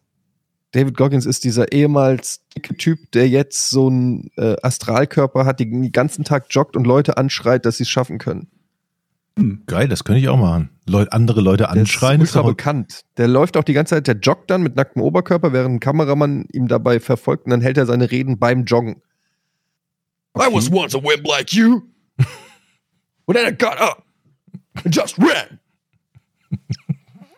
David 0.71 0.95
Goggins 0.95 1.25
ist 1.25 1.43
dieser 1.43 1.73
ehemals 1.73 2.41
dicke 2.55 2.75
Typ, 2.75 3.11
der 3.11 3.27
jetzt 3.27 3.69
so 3.69 3.87
einen 3.87 4.31
äh, 4.37 4.55
Astralkörper 4.61 5.45
hat, 5.45 5.59
den 5.59 5.81
den 5.81 5.91
ganzen 5.91 6.23
Tag 6.23 6.45
joggt 6.49 6.77
und 6.77 6.87
Leute 6.87 7.17
anschreit, 7.17 7.65
dass 7.65 7.77
sie 7.77 7.83
es 7.83 7.89
schaffen 7.89 8.17
können. 8.17 8.47
Geil, 9.65 9.87
das 9.87 10.03
könnte 10.03 10.19
ich 10.19 10.27
auch 10.29 10.37
machen. 10.37 10.69
Leut, 10.87 11.13
andere 11.13 11.41
Leute 11.41 11.63
Der 11.63 11.71
anschreien. 11.71 12.21
ist 12.21 12.35
ultra 12.35 12.49
bekannt. 12.49 13.05
Der 13.17 13.27
läuft 13.27 13.55
auch 13.55 13.63
die 13.63 13.73
ganze 13.73 13.95
Zeit, 13.95 14.07
der 14.07 14.17
joggt 14.17 14.49
dann 14.51 14.61
mit 14.61 14.75
nacktem 14.75 15.01
Oberkörper, 15.01 15.53
während 15.53 15.75
ein 15.75 15.79
Kameramann 15.79 16.45
ihm 16.51 16.67
dabei 16.67 16.99
verfolgt 16.99 17.45
und 17.45 17.51
dann 17.51 17.61
hält 17.61 17.77
er 17.77 17.85
seine 17.85 18.11
Reden 18.11 18.37
beim 18.39 18.65
Joggen. 18.65 19.01
I 20.37 20.47
was 20.51 20.71
once 20.71 20.95
a 20.95 21.01
wimp 21.01 21.25
like 21.27 21.53
you. 21.53 21.81
But 23.25 23.35
then 23.35 23.47
I 23.47 23.55
got 23.55 23.79
up 23.79 24.03
and 24.83 24.93
just 24.95 25.17
ran. 25.17 25.59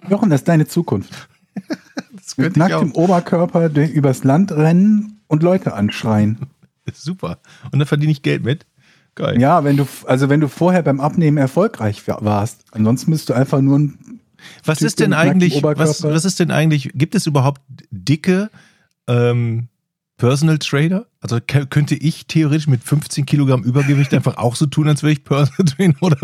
Jochen, 0.10 0.30
das 0.30 0.42
ist 0.42 0.48
deine 0.48 0.68
Zukunft. 0.68 1.30
das 2.16 2.38
Mit 2.38 2.58
nacktem 2.58 2.92
Oberkörper 2.94 3.70
durch, 3.70 3.92
übers 3.92 4.24
Land 4.24 4.52
rennen 4.52 5.22
und 5.28 5.44
Leute 5.44 5.74
anschreien. 5.74 6.48
Super. 6.94 7.40
Und 7.72 7.80
dann 7.80 7.88
verdiene 7.88 8.12
ich 8.12 8.22
Geld 8.24 8.44
mit. 8.44 8.66
Geil. 9.16 9.40
Ja, 9.40 9.64
wenn 9.64 9.78
du, 9.78 9.88
also 10.06 10.30
wenn 10.30 10.40
du 10.40 10.48
vorher 10.48 10.82
beim 10.82 11.00
Abnehmen 11.00 11.38
erfolgreich 11.38 12.08
wa- 12.08 12.18
warst. 12.22 12.64
Ansonsten 12.72 13.12
bist 13.12 13.30
du 13.30 13.34
einfach 13.34 13.62
nur 13.62 13.80
ein 13.80 14.20
Was 14.66 14.80
Typ 14.80 14.88
ist 14.88 15.00
denn 15.00 15.14
eigentlich, 15.14 15.62
was, 15.62 16.04
was 16.04 16.26
ist 16.26 16.40
denn 16.40 16.50
eigentlich, 16.52 16.90
gibt 16.96 17.14
es 17.16 17.28
überhaupt 17.28 17.62
dicke 17.92 18.50
ähm, 19.08 19.68
Personal 20.18 20.58
Trainer? 20.58 21.06
Also 21.22 21.40
könnte 21.46 21.96
ich 21.96 22.26
theoretisch 22.28 22.68
mit 22.68 22.84
15 22.84 23.26
Kilogramm 23.26 23.64
Übergewicht 23.64 24.14
einfach 24.16 24.38
auch 24.38 24.56
so 24.56 24.66
tun, 24.66 24.88
als 24.88 25.04
wäre 25.04 25.14
ich 25.14 25.24
Personal 25.24 25.66
Trainer 25.66 25.96
oder 26.02 26.18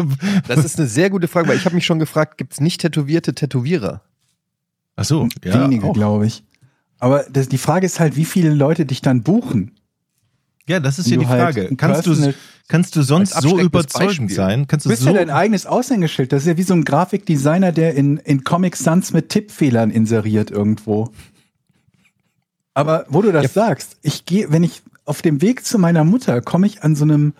Das 0.47 0.65
ist 0.65 0.79
eine 0.79 0.87
sehr 0.87 1.09
gute 1.11 1.27
Frage, 1.27 1.47
weil 1.47 1.57
ich 1.57 1.65
habe 1.65 1.75
mich 1.75 1.85
schon 1.85 1.99
gefragt, 1.99 2.37
gibt 2.37 2.53
es 2.53 2.59
nicht 2.59 2.81
tätowierte 2.81 3.35
Tätowierer? 3.35 4.01
Ach 4.95 5.05
so, 5.05 5.29
ja. 5.43 5.63
wenige, 5.63 5.91
glaube 5.93 6.25
ich. 6.25 6.43
Aber 6.97 7.23
das, 7.31 7.47
die 7.47 7.57
Frage 7.57 7.85
ist 7.85 7.99
halt, 7.99 8.15
wie 8.17 8.25
viele 8.25 8.53
Leute 8.53 8.85
dich 8.85 9.01
dann 9.01 9.21
buchen. 9.23 9.71
Ja, 10.69 10.79
das 10.79 10.99
ist 10.99 11.09
ja 11.09 11.17
die 11.17 11.25
halt 11.25 11.55
Frage. 11.55 11.75
kannst, 11.75 12.05
du, 12.05 12.33
kannst 12.67 12.95
du 12.95 13.01
sonst 13.01 13.33
so 13.41 13.59
überzeugend 13.59 14.31
sein? 14.31 14.67
Kannst 14.67 14.85
Du 14.85 14.89
bist 14.91 15.01
so, 15.01 15.09
ja 15.09 15.15
dein 15.15 15.31
eigenes 15.31 15.65
Aushängeschild. 15.65 16.31
Das 16.31 16.43
ist 16.43 16.47
ja 16.47 16.57
wie 16.57 16.63
so 16.63 16.75
ein 16.75 16.83
Grafikdesigner, 16.83 17.71
der 17.71 17.95
in, 17.95 18.17
in 18.17 18.43
Comic 18.43 18.75
Sans 18.75 19.11
mit 19.11 19.29
Tippfehlern 19.29 19.89
inseriert 19.89 20.51
irgendwo. 20.51 21.09
Aber 22.75 23.07
wo 23.09 23.23
du 23.23 23.31
das 23.31 23.51
sagst, 23.51 23.97
ich 24.03 24.25
gehe, 24.25 24.51
wenn 24.51 24.63
ich 24.63 24.83
auf 25.05 25.23
dem 25.23 25.41
Weg 25.41 25.65
zu 25.65 25.79
meiner 25.79 26.03
Mutter 26.03 26.39
komme 26.39 26.67
ich 26.67 26.83
an 26.83 26.95
so 26.95 27.03
einem 27.03 27.33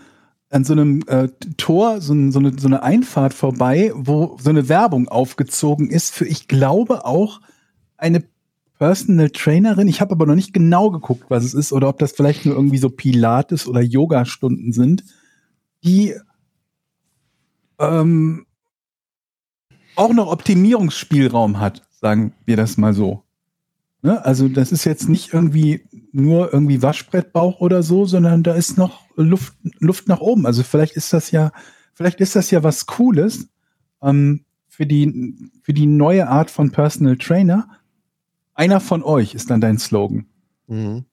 an 0.49 0.63
so 0.63 0.73
einem 0.73 1.03
äh, 1.05 1.27
Tor, 1.57 2.01
so, 2.01 2.15
so, 2.31 2.39
eine, 2.39 2.57
so 2.57 2.67
eine 2.67 2.81
Einfahrt 2.81 3.35
vorbei, 3.35 3.91
wo 3.93 4.37
so 4.41 4.49
eine 4.49 4.67
Werbung 4.67 5.07
aufgezogen 5.07 5.91
ist 5.91 6.15
für, 6.15 6.25
ich 6.25 6.47
glaube 6.47 7.05
auch 7.05 7.41
eine 7.95 8.23
Personal 8.79 9.29
Trainerin. 9.29 9.89
Ich 9.89 10.01
habe 10.01 10.13
aber 10.13 10.25
noch 10.25 10.35
nicht 10.35 10.53
genau 10.53 10.89
geguckt, 10.89 11.25
was 11.29 11.43
es 11.43 11.53
ist 11.53 11.73
oder 11.73 11.89
ob 11.89 11.99
das 11.99 12.13
vielleicht 12.13 12.45
nur 12.45 12.55
irgendwie 12.55 12.77
so 12.77 12.89
Pilates 12.89 13.67
oder 13.67 13.81
Yoga-Stunden 13.81 14.71
sind, 14.71 15.03
die 15.83 16.15
ähm, 17.77 18.45
auch 19.95 20.13
noch 20.13 20.31
Optimierungsspielraum 20.31 21.59
hat, 21.59 21.81
sagen 21.91 22.33
wir 22.45 22.55
das 22.55 22.77
mal 22.77 22.93
so. 22.93 23.23
Ne? 24.01 24.23
Also 24.23 24.47
das 24.47 24.71
ist 24.71 24.85
jetzt 24.85 25.09
nicht 25.09 25.33
irgendwie 25.33 25.83
nur 26.13 26.53
irgendwie 26.53 26.81
Waschbrettbauch 26.81 27.59
oder 27.59 27.83
so, 27.83 28.05
sondern 28.05 28.43
da 28.43 28.53
ist 28.53 28.77
noch 28.77 29.01
Luft, 29.15 29.55
Luft 29.79 30.07
nach 30.07 30.21
oben. 30.21 30.45
Also 30.45 30.63
vielleicht 30.63 30.95
ist 30.95 31.11
das 31.11 31.31
ja, 31.31 31.51
vielleicht 31.93 32.21
ist 32.21 32.37
das 32.37 32.49
ja 32.49 32.63
was 32.63 32.85
Cooles 32.85 33.49
ähm, 34.01 34.45
für 34.69 34.85
die 34.85 35.51
für 35.63 35.73
die 35.73 35.85
neue 35.85 36.29
Art 36.29 36.49
von 36.49 36.71
Personal 36.71 37.17
Trainer. 37.17 37.67
Einer 38.59 38.81
von 38.81 39.03
euch 39.03 39.35
ist 39.35 39.49
dann 39.49 39.61
dein 39.61 39.77
Slogan. 39.77 40.25
Mhm. 40.67 41.05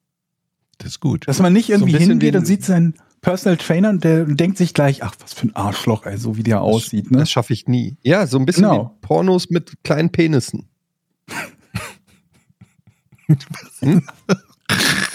das 0.79 0.89
ist 0.91 0.99
gut. 0.99 1.25
Dass 1.29 1.39
man 1.39 1.53
nicht 1.53 1.67
So 1.67 1.73
irgendwie 1.73 1.93
bisschen 1.93 2.09
hingeht 2.09 2.35
und 2.35 2.45
sieht 2.45 2.65
seinen 2.65 2.95
Personal 3.21 3.55
Trainer 3.55 3.89
und 3.89 4.03
der 4.03 4.25
denkt 4.25 4.57
sich 4.57 4.73
gleich, 4.73 5.01
ach, 5.01 5.15
was 5.21 5.33
für 5.33 5.47
ein 5.47 5.55
Arschloch, 5.55 6.05
ey, 6.05 6.17
so 6.17 6.35
wie 6.35 6.43
der 6.43 6.61
aussieht, 6.61 7.09
ne? 7.09 7.19
Das 7.19 7.31
schaffe 7.31 7.53
ich 7.53 7.65
nie. 7.65 7.95
Ja, 8.03 8.27
so 8.27 8.37
ein 8.37 8.45
bisschen 8.45 8.63
Genau. 8.63 8.91
wie 9.01 9.07
Pornos 9.07 9.49
mit 9.49 9.81
kleinen 9.85 10.11
Penissen. 10.11 10.67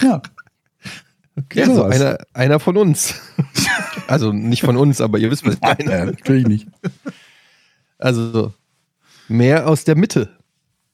Ja. 0.01 0.21
Ja, 1.53 1.65
so 1.65 1.83
einer, 1.83 2.17
einer 2.33 2.59
von 2.59 2.77
uns. 2.77 3.15
also 4.07 4.31
nicht 4.33 4.63
von 4.63 4.75
uns, 4.75 5.01
aber 5.01 5.19
ihr 5.19 5.29
wisst, 5.31 5.45
was 5.45 5.53
ich 5.55 5.61
meine. 5.61 5.91
Ja, 5.91 6.05
natürlich 6.05 6.47
nicht. 6.47 6.67
Also 7.99 8.53
mehr 9.27 9.67
aus 9.67 9.83
der 9.83 9.95
Mitte. 9.95 10.29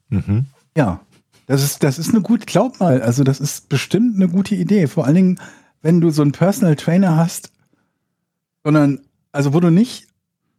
Mhm. 0.10 0.46
Ja, 0.78 1.02
das 1.50 1.64
ist, 1.64 1.82
das 1.82 1.98
ist 1.98 2.12
eine 2.12 2.22
gute, 2.22 2.46
glaub 2.46 2.80
mal, 2.80 3.02
also 3.02 3.24
das 3.24 3.40
ist 3.40 3.70
bestimmt 3.70 4.16
eine 4.16 4.28
gute 4.28 4.54
Idee. 4.54 4.86
Vor 4.86 5.06
allen 5.06 5.16
Dingen, 5.16 5.40
wenn 5.82 6.00
du 6.00 6.12
so 6.12 6.22
einen 6.22 6.32
Personal 6.32 6.76
Trainer 6.76 7.16
hast, 7.16 7.52
sondern, 8.64 9.00
also 9.32 9.52
wo 9.52 9.60
du 9.60 9.72
nicht 9.72 10.06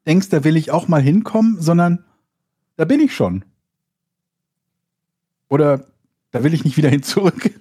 denkst, 0.04 0.30
da 0.30 0.42
will 0.42 0.56
ich 0.56 0.72
auch 0.72 0.88
mal 0.88 1.00
hinkommen, 1.00 1.62
sondern 1.62 2.04
da 2.76 2.86
bin 2.86 2.98
ich 2.98 3.14
schon. 3.14 3.44
Oder 5.48 5.86
da 6.32 6.42
will 6.42 6.54
ich 6.54 6.64
nicht 6.64 6.76
wieder 6.76 6.90
hin 6.90 7.04
zurück. 7.04 7.52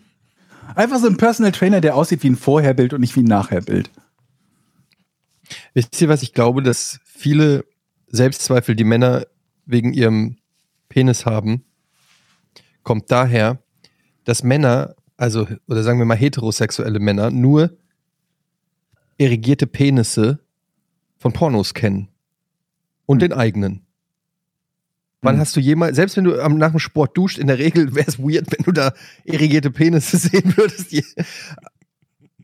Einfach 0.73 0.97
so 0.97 1.05
ein 1.05 1.17
Personal 1.17 1.51
Trainer, 1.51 1.81
der 1.81 1.95
aussieht 1.95 2.23
wie 2.23 2.31
ein 2.31 2.35
Vorherbild 2.35 2.93
und 2.93 3.01
nicht 3.01 3.15
wie 3.15 3.21
ein 3.21 3.25
Nachherbild. 3.25 3.91
Wisst 5.75 6.01
ihr, 6.01 6.09
was 6.09 6.23
ich 6.23 6.33
glaube, 6.33 6.63
dass 6.63 6.99
viele 7.05 7.63
Selbstzweifel, 8.07 8.75
die 8.75 8.85
Männer 8.85 9.27
wegen 9.67 9.93
ihrem 9.93 10.37
Penis 10.89 11.27
haben, 11.27 11.63
kommt 12.89 13.11
daher, 13.11 13.61
dass 14.23 14.41
Männer, 14.41 14.95
also, 15.15 15.47
oder 15.67 15.83
sagen 15.83 15.99
wir 15.99 16.05
mal 16.07 16.17
heterosexuelle 16.17 16.99
Männer, 16.99 17.29
nur 17.29 17.77
erigierte 19.19 19.67
Penisse 19.67 20.39
von 21.19 21.31
Pornos 21.31 21.75
kennen. 21.75 22.07
Und 23.05 23.21
den 23.21 23.31
eigenen. 23.31 23.85
Wann 25.21 25.35
Hm. 25.35 25.41
hast 25.41 25.55
du 25.55 25.59
jemals, 25.59 25.97
selbst 25.97 26.17
wenn 26.17 26.23
du 26.23 26.41
am, 26.41 26.57
nach 26.57 26.71
dem 26.71 26.79
Sport 26.79 27.15
duscht, 27.15 27.37
in 27.37 27.45
der 27.45 27.59
Regel 27.59 27.93
wäre 27.93 28.07
es 28.07 28.17
weird, 28.17 28.51
wenn 28.51 28.63
du 28.65 28.71
da 28.71 28.91
erigierte 29.23 29.69
Penisse 29.69 30.17
sehen 30.27 30.57
würdest. 30.57 30.91
Du, 30.91 30.97
Aber 30.97 31.67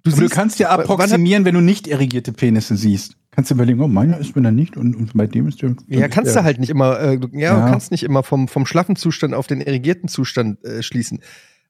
du 0.03 0.11
siehst- 0.11 0.31
kannst 0.31 0.59
ja 0.59 0.69
hat- 0.69 0.81
approximieren, 0.81 1.43
wenn 1.45 1.55
du 1.55 1.61
nicht 1.61 1.87
irrigierte 1.87 2.33
Penisse 2.33 2.77
siehst. 2.77 3.17
Kannst 3.36 3.51
du 3.51 3.56
überlegen, 3.56 3.82
oh, 3.82 3.88
meiner 3.88 4.18
ist 4.18 4.36
mir 4.36 4.42
dann 4.42 4.56
nicht 4.56 4.77
und, 4.77 4.96
und 4.96 5.13
bei 5.13 5.27
dem 5.27 5.48
ist 5.48 5.62
der. 5.62 5.75
Ja, 5.88 6.08
kannst 6.08 6.34
der, 6.34 6.42
du 6.42 6.46
halt 6.46 6.60
nicht 6.60 6.70
immer, 6.70 7.00
äh, 7.00 7.20
ja, 7.34 7.58
Ja. 7.58 7.70
kannst 7.70 7.92
nicht 7.92 8.04
immer 8.04 8.24
vom, 8.24 8.48
vom 8.48 8.65
schlaffen 8.65 8.96
Zustand 8.96 9.34
auf 9.34 9.48
den 9.48 9.60
irrigierten 9.62 10.08
Zustand 10.08 10.63
äh, 10.63 10.82
schließen. 10.82 11.20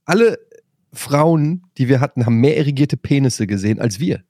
Alle 0.05 0.37
Frauen, 0.93 1.63
die 1.77 1.89
wir 1.89 1.99
hatten, 2.01 2.25
haben 2.25 2.39
mehr 2.39 2.55
irrigierte 2.57 2.97
Penisse 2.97 3.47
gesehen 3.47 3.79
als 3.79 3.99
wir. 3.99 4.21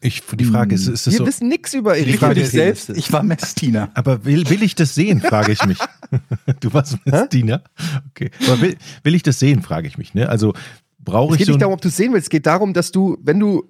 Ich, 0.00 0.22
die 0.38 0.44
Frage 0.44 0.74
ist, 0.76 0.86
ist 0.86 1.06
das 1.06 1.14
wir 1.14 1.18
so, 1.18 1.26
wissen 1.26 1.48
nichts 1.48 1.74
über 1.74 1.96
Ich 1.96 2.06
irrigierte 2.06 2.46
selbst, 2.46 2.86
Penisse. 2.86 3.00
ich 3.06 3.12
war 3.12 3.22
Messdiener. 3.24 3.90
aber 3.94 4.24
will, 4.24 4.48
will 4.48 4.62
ich 4.62 4.76
das 4.76 4.94
sehen, 4.94 5.20
frage 5.20 5.50
ich 5.52 5.64
mich. 5.64 5.78
du 6.60 6.72
warst 6.72 6.98
Messdiener? 7.04 7.64
Okay. 8.10 8.30
Aber 8.46 8.60
will, 8.60 8.76
will 9.02 9.14
ich 9.14 9.24
das 9.24 9.40
sehen, 9.40 9.62
frage 9.62 9.88
ich 9.88 9.98
mich. 9.98 10.14
Ne? 10.14 10.28
Also 10.28 10.54
brauche 10.98 11.34
es 11.34 11.34
ich 11.34 11.38
geht 11.38 11.46
so 11.46 11.52
nicht 11.52 11.62
darum, 11.62 11.74
ob 11.74 11.80
du 11.80 11.88
es 11.88 11.96
sehen 11.96 12.12
willst. 12.12 12.26
Es 12.26 12.30
geht 12.30 12.46
darum, 12.46 12.74
dass 12.74 12.92
du, 12.92 13.18
wenn 13.22 13.40
du 13.40 13.64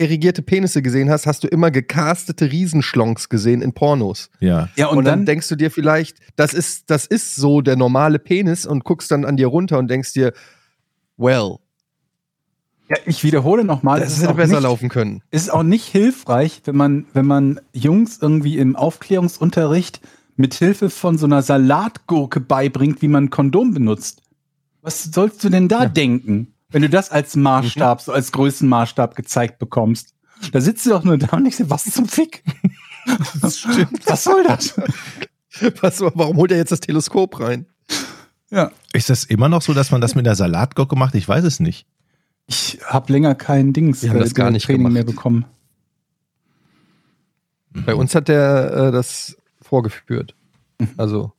irrigierte 0.00 0.42
Penisse 0.42 0.82
gesehen 0.82 1.10
hast, 1.10 1.26
hast 1.26 1.44
du 1.44 1.48
immer 1.48 1.70
gecastete 1.70 2.50
Riesenschlonks 2.50 3.28
gesehen 3.28 3.60
in 3.60 3.72
Pornos. 3.72 4.30
Ja. 4.40 4.68
Ja, 4.76 4.88
Und, 4.88 5.04
dann, 5.04 5.26
denkst 5.26 5.48
du 5.48 5.56
dir 5.56 5.70
vielleicht, 5.70 6.18
das 6.36 6.54
ist, 6.54 6.90
das 6.90 7.06
ist 7.06 7.36
so 7.36 7.60
der 7.60 7.76
normale 7.76 8.18
Penis 8.18 8.64
und 8.66 8.84
guckst 8.84 9.10
dann 9.10 9.24
an 9.24 9.36
dir 9.36 9.48
runter 9.48 9.78
und 9.78 9.88
denkst 9.88 10.12
dir, 10.14 10.32
well, 11.16 11.56
ja, 12.88 12.96
ich 13.06 13.22
wiederhole 13.22 13.62
nochmal, 13.62 14.00
das 14.00 14.08
es 14.08 14.14
ist, 14.16 14.22
hätte 14.22 14.32
auch 14.32 14.36
besser 14.36 14.54
nicht, 14.54 14.62
laufen 14.62 14.88
können. 14.88 15.22
es 15.30 15.42
ist 15.42 15.50
auch 15.50 15.62
nicht 15.62 15.84
hilfreich, 15.84 16.62
wenn 16.64 16.76
man, 16.76 17.06
wenn 17.12 17.26
man 17.26 17.60
Jungs 17.72 18.18
irgendwie 18.20 18.58
im 18.58 18.74
Aufklärungsunterricht 18.74 20.00
mit 20.34 20.54
Hilfe 20.54 20.90
von 20.90 21.16
so 21.16 21.26
einer 21.26 21.42
Salatgurke 21.42 22.40
beibringt, 22.40 23.00
wie 23.02 23.08
man 23.08 23.24
ein 23.24 23.30
Kondom 23.30 23.74
benutzt. 23.74 24.22
Was 24.82 25.04
sollst 25.04 25.44
du 25.44 25.50
denn 25.50 25.68
da 25.68 25.86
denken, 25.86 26.54
wenn 26.70 26.82
du 26.82 26.88
das 26.88 27.10
als 27.10 27.36
Maßstab, 27.36 28.00
so 28.00 28.12
als 28.12 28.32
Größenmaßstab 28.32 29.14
gezeigt 29.16 29.58
bekommst? 29.58 30.14
Da 30.52 30.60
sitzt 30.60 30.86
du 30.86 30.90
doch 30.90 31.04
nur 31.04 31.18
da 31.18 31.36
und 31.36 31.44
denkst 31.44 31.58
dir, 31.58 31.70
was 31.70 31.84
zum 31.84 32.08
Fick? 32.08 32.42
Das 33.40 33.58
stimmt. 33.60 34.06
Was 34.06 34.24
soll 34.24 34.44
das? 34.44 34.78
Was, 35.80 36.00
warum 36.02 36.36
holt 36.36 36.52
er 36.52 36.58
jetzt 36.58 36.70
das 36.70 36.80
Teleskop 36.80 37.40
rein? 37.40 37.66
Ja. 38.50 38.70
Ist 38.92 39.08
das 39.08 39.24
immer 39.24 39.48
noch 39.48 39.62
so, 39.62 39.72
dass 39.72 39.90
man 39.90 40.02
das 40.02 40.14
mit 40.14 40.26
der 40.26 40.34
Salatgurke 40.34 40.96
macht? 40.96 41.14
Ich 41.14 41.26
weiß 41.26 41.44
es 41.44 41.60
nicht. 41.60 41.86
Ich 42.46 42.78
habe 42.84 43.10
länger 43.12 43.34
kein 43.34 43.72
Dings 43.72 44.02
Wir 44.02 44.10
haben 44.10 44.20
das 44.20 44.34
gar 44.34 44.50
nicht 44.50 44.66
Training 44.66 44.80
gemacht. 44.82 44.92
mehr 44.92 45.04
bekommen. 45.04 45.46
Bei 47.70 47.94
uns 47.94 48.14
hat 48.14 48.28
der 48.28 48.72
äh, 48.72 48.92
das 48.92 49.36
vorgeführt. 49.62 50.34
Also, 50.96 51.32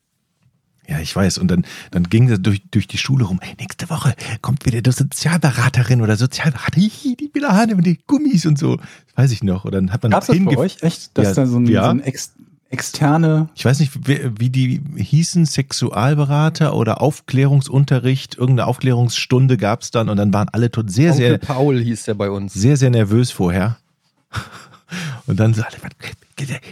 Ja, 0.91 0.99
ich 0.99 1.15
weiß. 1.15 1.37
Und 1.37 1.49
dann, 1.49 1.65
dann 1.91 2.03
ging 2.03 2.27
das 2.27 2.41
durch, 2.41 2.61
durch 2.69 2.85
die 2.85 2.97
Schule 2.97 3.23
rum. 3.23 3.39
Nächste 3.57 3.89
Woche 3.89 4.13
kommt 4.41 4.65
wieder 4.65 4.81
die 4.81 4.91
Sozialberaterin 4.91 6.01
oder 6.01 6.17
Sozialberater. 6.17 6.81
Die 6.81 7.29
Bilderhahn 7.31 7.73
und 7.73 7.85
die 7.85 7.97
Gummis 8.07 8.45
und 8.45 8.59
so. 8.59 8.75
Das 8.75 8.85
weiß 9.15 9.31
ich 9.31 9.41
noch. 9.41 9.63
Und 9.63 9.73
dann 9.73 9.93
hat 9.93 10.03
man 10.03 10.11
Gab's 10.11 10.27
das 10.27 10.37
bei 10.43 10.57
euch 10.57 10.83
echt, 10.83 11.17
dass 11.17 11.29
Ja, 11.29 11.33
da 11.35 11.45
so 11.45 11.59
ein, 11.59 11.65
ja. 11.65 11.85
so 11.85 11.91
ein 11.91 12.01
ex, 12.01 12.33
externe 12.69 13.47
Ich 13.55 13.63
weiß 13.63 13.79
nicht, 13.79 14.05
wie, 14.05 14.19
wie 14.37 14.49
die 14.49 14.81
hießen, 14.97 15.45
Sexualberater 15.45 16.75
oder 16.75 16.99
Aufklärungsunterricht. 16.99 18.35
Irgendeine 18.35 18.67
Aufklärungsstunde 18.67 19.55
gab 19.55 19.83
es 19.83 19.91
dann 19.91 20.09
und 20.09 20.17
dann 20.17 20.33
waren 20.33 20.49
alle 20.49 20.71
tot 20.71 20.91
sehr, 20.91 21.11
Onkel 21.13 21.29
sehr, 21.29 21.37
Paul 21.37 21.79
hieß 21.79 22.03
der 22.03 22.15
bei 22.15 22.29
uns. 22.29 22.53
sehr, 22.53 22.75
sehr 22.75 22.89
nervös 22.89 23.31
vorher. 23.31 23.77
Und 25.31 25.39
dann 25.39 25.53
so, 25.53 25.63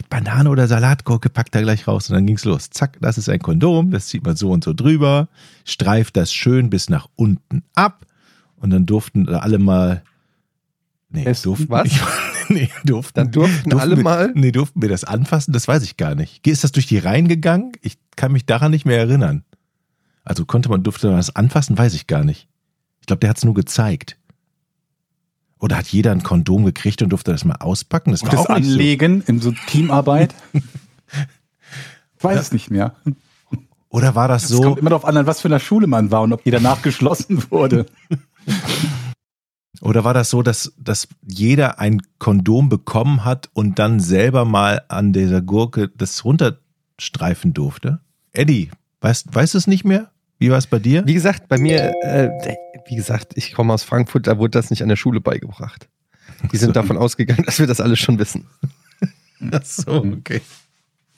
Banane 0.10 0.50
oder 0.50 0.68
Salatgurke 0.68 1.30
packt 1.30 1.56
er 1.56 1.62
gleich 1.62 1.88
raus 1.88 2.10
und 2.10 2.16
dann 2.16 2.26
ging's 2.26 2.44
los. 2.44 2.70
Zack, 2.72 2.98
das 3.00 3.18
ist 3.18 3.30
ein 3.30 3.40
Kondom, 3.40 3.90
das 3.90 4.08
zieht 4.08 4.26
man 4.26 4.36
so 4.36 4.52
und 4.52 4.66
so 4.66 4.74
drüber, 4.74 5.30
streift 5.64 6.18
das 6.18 6.34
schön 6.34 6.70
bis 6.70 6.90
nach 6.90 7.08
unten 7.16 7.64
ab 7.74 8.06
und 8.58 8.72
dann 8.72 8.86
durften 8.86 9.30
alle 9.30 9.60
mal, 9.60 10.04
nee, 11.10 11.24
Testen? 11.24 11.52
durften, 11.52 11.70
Was? 11.70 11.84
nicht- 11.86 12.02
nee, 12.50 12.70
durften, 12.84 13.14
Dann 13.16 13.32
durften 13.32 13.74
alle 13.80 13.96
wir, 13.96 14.04
mal? 14.04 14.32
Nee, 14.36 14.52
durften 14.52 14.82
wir 14.82 14.90
das 14.90 15.06
anfassen? 15.06 15.54
Das 15.54 15.66
weiß 15.70 15.84
ich 15.84 15.96
gar 15.96 16.16
nicht. 16.16 16.46
Ist 16.46 16.66
das 16.66 16.74
durch 16.74 16.86
die 16.88 16.98
Reihen 16.98 17.30
gegangen? 17.30 17.72
Ich 17.82 17.98
kann 18.18 18.34
mich 18.34 18.46
daran 18.46 18.72
nicht 18.72 18.86
mehr 18.86 18.98
erinnern. 19.00 19.46
Also 20.26 20.46
konnte 20.46 20.68
man, 20.68 20.84
durfte 20.84 21.08
man 21.08 21.16
das 21.16 21.34
anfassen? 21.34 21.78
Weiß 21.78 21.94
ich 21.94 22.08
gar 22.08 22.26
nicht. 22.26 22.50
Ich 23.00 23.06
glaube, 23.08 23.22
der 23.22 23.30
hat 23.30 23.38
es 23.38 23.46
nur 23.46 23.54
gezeigt. 23.54 24.18
Oder 25.60 25.78
hat 25.78 25.88
jeder 25.88 26.12
ein 26.12 26.24
Kondom 26.24 26.66
gekriegt 26.66 27.02
und 27.02 27.10
durfte 27.10 27.32
das 27.32 27.44
mal 27.44 27.56
auspacken? 27.56 28.12
Das 28.12 28.24
war 28.24 28.30
das 28.30 28.40
auch 28.40 28.56
nicht 28.58 28.66
so. 28.68 28.72
Anlegen 28.74 29.24
in 29.28 29.42
so 29.42 29.52
Teamarbeit. 29.68 30.34
ich 30.54 32.24
weiß 32.24 32.40
es 32.40 32.52
nicht 32.52 32.72
mehr. 32.72 32.96
Oder 33.90 34.16
war 34.16 34.28
das 34.28 34.44
Es 34.44 34.50
so? 34.50 34.62
kommt 34.62 34.80
immer 34.80 34.92
darauf 34.92 35.06
an, 35.06 35.18
an 35.18 35.26
was 35.26 35.42
für 35.42 35.48
einer 35.48 35.60
Schule 35.60 35.88
man 35.88 36.12
war 36.12 36.22
und 36.22 36.32
ob 36.32 36.44
die 36.44 36.52
danach 36.52 36.82
geschlossen 36.84 37.44
wurde. 37.52 37.86
Oder 39.82 40.04
war 40.04 40.14
das 40.14 40.30
so, 40.30 40.42
dass, 40.42 40.74
dass 40.78 41.08
jeder 41.26 41.80
ein 41.80 42.02
Kondom 42.18 42.68
bekommen 42.68 43.24
hat 43.24 43.50
und 43.54 43.80
dann 43.80 44.00
selber 44.02 44.44
mal 44.44 44.84
an 44.90 45.14
dieser 45.14 45.42
Gurke 45.42 45.90
das 45.90 46.26
runterstreifen 46.26 47.54
durfte? 47.54 48.02
Eddie, 48.34 48.72
weißt, 49.02 49.34
weißt 49.34 49.54
du 49.54 49.58
es 49.58 49.68
nicht 49.68 49.86
mehr? 49.86 50.12
Wie 50.38 50.52
war 50.52 50.58
es 50.58 50.68
bei 50.68 50.80
dir? 50.80 51.06
Wie 51.06 51.14
gesagt, 51.14 51.48
bei 51.48 51.58
mir, 51.58 51.94
äh, 52.04 52.30
wie 52.90 52.96
gesagt, 52.96 53.34
ich 53.36 53.54
komme 53.54 53.72
aus 53.72 53.84
Frankfurt, 53.84 54.26
da 54.26 54.40
wurde 54.40 54.52
das 54.52 54.72
nicht 54.72 54.82
an 54.82 54.90
der 54.90 54.96
Schule 54.96 55.22
beigebracht. 55.22 55.88
Die 56.52 56.58
sind 56.58 56.76
davon 56.76 56.98
ausgegangen, 56.98 57.44
dass 57.46 57.60
wir 57.60 57.68
das 57.68 57.82
alles 57.82 58.00
schon 58.00 58.18
wissen. 58.18 58.48
Ach 59.52 59.64
so, 59.64 60.04
okay. 60.04 60.42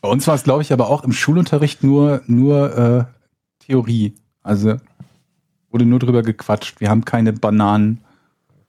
Bei 0.02 0.10
uns 0.10 0.28
war 0.28 0.36
es, 0.36 0.44
glaube 0.44 0.64
ich, 0.64 0.74
aber 0.74 0.90
auch 0.90 1.04
im 1.04 1.14
Schulunterricht 1.14 1.84
nur, 1.84 2.22
nur 2.28 2.78
äh, 2.78 3.66
Theorie. 3.66 4.16
Also 4.44 4.78
wurde 5.70 5.86
nur 5.86 6.00
drüber 6.00 6.24
gequatscht. 6.24 6.82
Wir 6.82 6.90
haben 6.90 7.06
keine 7.06 7.32
Bananen 7.32 8.02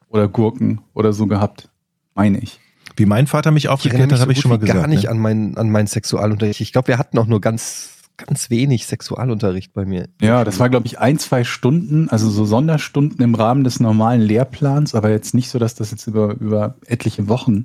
oder 0.09 0.28
Gurken 0.28 0.80
oder 0.94 1.12
so 1.12 1.26
gehabt, 1.26 1.71
meine 2.14 2.38
ich. 2.38 2.61
Wie 2.97 3.06
mein 3.06 3.26
Vater 3.26 3.50
mich 3.50 3.64
Ich 3.64 3.68
aufgeklärt 3.71 4.12
hat, 4.12 4.21
habe 4.21 4.32
ich 4.32 4.38
so 4.38 4.42
schon 4.42 4.50
mal 4.50 4.59
gesagt. 4.59 4.78
gar 4.78 4.87
nicht 4.87 5.04
ne? 5.04 5.11
an 5.11 5.18
meinen, 5.18 5.56
an 5.56 5.71
meinen 5.71 5.88
Sexualunterricht. 5.88 6.61
Ich 6.61 6.73
glaube, 6.73 6.88
wir 6.88 6.99
hatten 6.99 7.18
auch 7.18 7.26
nur 7.26 7.40
ganz, 7.40 7.92
ganz 8.16 8.50
wenig 8.50 8.87
Sexualunterricht 8.87 9.73
bei 9.73 9.85
mir. 9.85 10.09
Ja, 10.21 10.45
das 10.45 10.59
war, 10.59 10.69
glaube 10.69 10.87
ich, 10.87 10.99
ein, 10.99 11.19
zwei 11.19 11.45
Stunden, 11.45 12.09
also 12.09 12.31
so 12.31 12.45
Sonderstunden 12.45 13.23
im 13.23 13.35
Rahmen 13.35 13.64
des 13.64 13.81
normalen 13.81 14.21
Lehrplans, 14.21 14.95
aber 14.95 15.11
jetzt 15.11 15.35
nicht 15.35 15.49
so, 15.49 15.59
dass 15.59 15.75
das 15.75 15.90
jetzt 15.90 16.07
über, 16.07 16.35
über 16.38 16.76
etliche 16.87 17.28
Wochen 17.28 17.64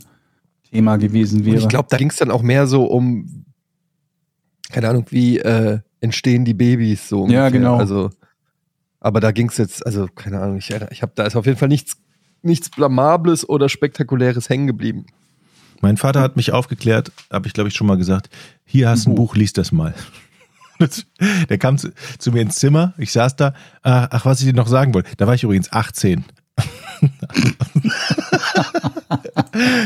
Thema 0.71 0.97
gewesen 0.97 1.39
Und 1.39 1.45
wäre. 1.45 1.57
ich 1.57 1.67
glaube, 1.67 1.87
da 1.89 1.97
ging 1.97 2.09
es 2.09 2.17
dann 2.17 2.31
auch 2.31 2.41
mehr 2.41 2.67
so 2.67 2.85
um, 2.85 3.45
keine 4.69 4.89
Ahnung, 4.89 5.05
wie 5.09 5.39
äh, 5.39 5.79
entstehen 6.01 6.45
die 6.45 6.53
Babys 6.53 7.07
so. 7.07 7.27
Ja, 7.27 7.49
genau. 7.49 7.77
Also, 7.77 8.09
aber 8.99 9.19
da 9.19 9.31
ging 9.31 9.49
es 9.49 9.57
jetzt, 9.57 9.85
also 9.85 10.07
keine 10.07 10.39
Ahnung, 10.39 10.57
ich, 10.57 10.73
ich 10.91 11.01
habe 11.01 11.11
da 11.15 11.25
ist 11.25 11.35
auf 11.35 11.45
jeden 11.45 11.57
Fall 11.57 11.69
nichts, 11.69 11.97
nichts 12.41 12.69
Blamables 12.69 13.47
oder 13.47 13.69
Spektakuläres 13.69 14.49
hängen 14.49 14.67
geblieben. 14.67 15.05
Mein 15.81 15.97
Vater 15.97 16.21
hat 16.21 16.35
mich 16.35 16.51
aufgeklärt, 16.51 17.11
habe 17.31 17.47
ich 17.47 17.53
glaube 17.53 17.69
ich 17.69 17.75
schon 17.75 17.87
mal 17.87 17.97
gesagt. 17.97 18.29
Hier 18.65 18.89
hast 18.89 19.05
du 19.05 19.11
ein 19.11 19.15
Buch, 19.15 19.35
lies 19.35 19.53
das 19.53 19.71
mal. 19.71 19.93
Der 21.49 21.57
kam 21.57 21.77
zu, 21.77 21.91
zu 22.17 22.31
mir 22.31 22.41
ins 22.41 22.55
Zimmer, 22.55 22.93
ich 22.97 23.11
saß 23.11 23.35
da. 23.35 23.53
Ach, 23.81 24.07
ach, 24.11 24.25
was 24.25 24.39
ich 24.39 24.45
dir 24.47 24.53
noch 24.53 24.67
sagen 24.67 24.93
wollte. 24.93 25.15
Da 25.17 25.27
war 25.27 25.33
ich 25.33 25.43
übrigens 25.43 25.71
18. 25.71 26.25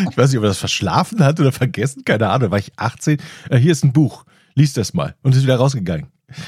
ich 0.10 0.18
weiß 0.18 0.30
nicht, 0.30 0.38
ob 0.38 0.44
er 0.44 0.50
das 0.50 0.58
verschlafen 0.58 1.24
hat 1.24 1.40
oder 1.40 1.52
vergessen, 1.52 2.04
keine 2.06 2.30
Ahnung. 2.30 2.48
Da 2.48 2.52
war 2.52 2.60
ich 2.60 2.72
18. 2.78 3.20
Äh, 3.50 3.58
hier 3.58 3.72
ist 3.72 3.84
ein 3.84 3.94
Buch, 3.94 4.26
lies 4.56 4.74
das 4.74 4.94
mal. 4.94 5.16
Und 5.22 5.36
ist 5.36 5.44
wieder 5.44 5.58
rausgegangen. 5.58 6.08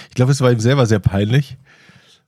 Ich 0.10 0.16
glaube, 0.16 0.32
es 0.32 0.42
war 0.42 0.52
ihm 0.52 0.60
selber 0.60 0.86
sehr 0.86 1.00
peinlich. 1.00 1.58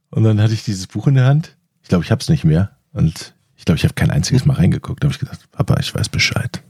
Und 0.10 0.24
dann 0.24 0.42
hatte 0.42 0.54
ich 0.54 0.64
dieses 0.64 0.88
Buch 0.88 1.08
in 1.08 1.16
der 1.16 1.26
Hand. 1.26 1.58
Ich 1.82 1.90
glaube, 1.90 2.04
ich 2.04 2.12
habe 2.12 2.22
es 2.22 2.30
nicht 2.30 2.44
mehr. 2.44 2.72
Und 2.92 3.34
ich 3.56 3.66
glaube, 3.66 3.78
ich 3.78 3.84
habe 3.84 3.94
kein 3.94 4.12
einziges 4.12 4.46
Mal 4.46 4.56
reingeguckt. 4.56 5.04
Da 5.04 5.08
habe 5.08 5.14
ich 5.14 5.20
gesagt, 5.20 5.52
Papa, 5.52 5.78
ich 5.80 5.94
weiß 5.94 6.10
Bescheid. 6.10 6.62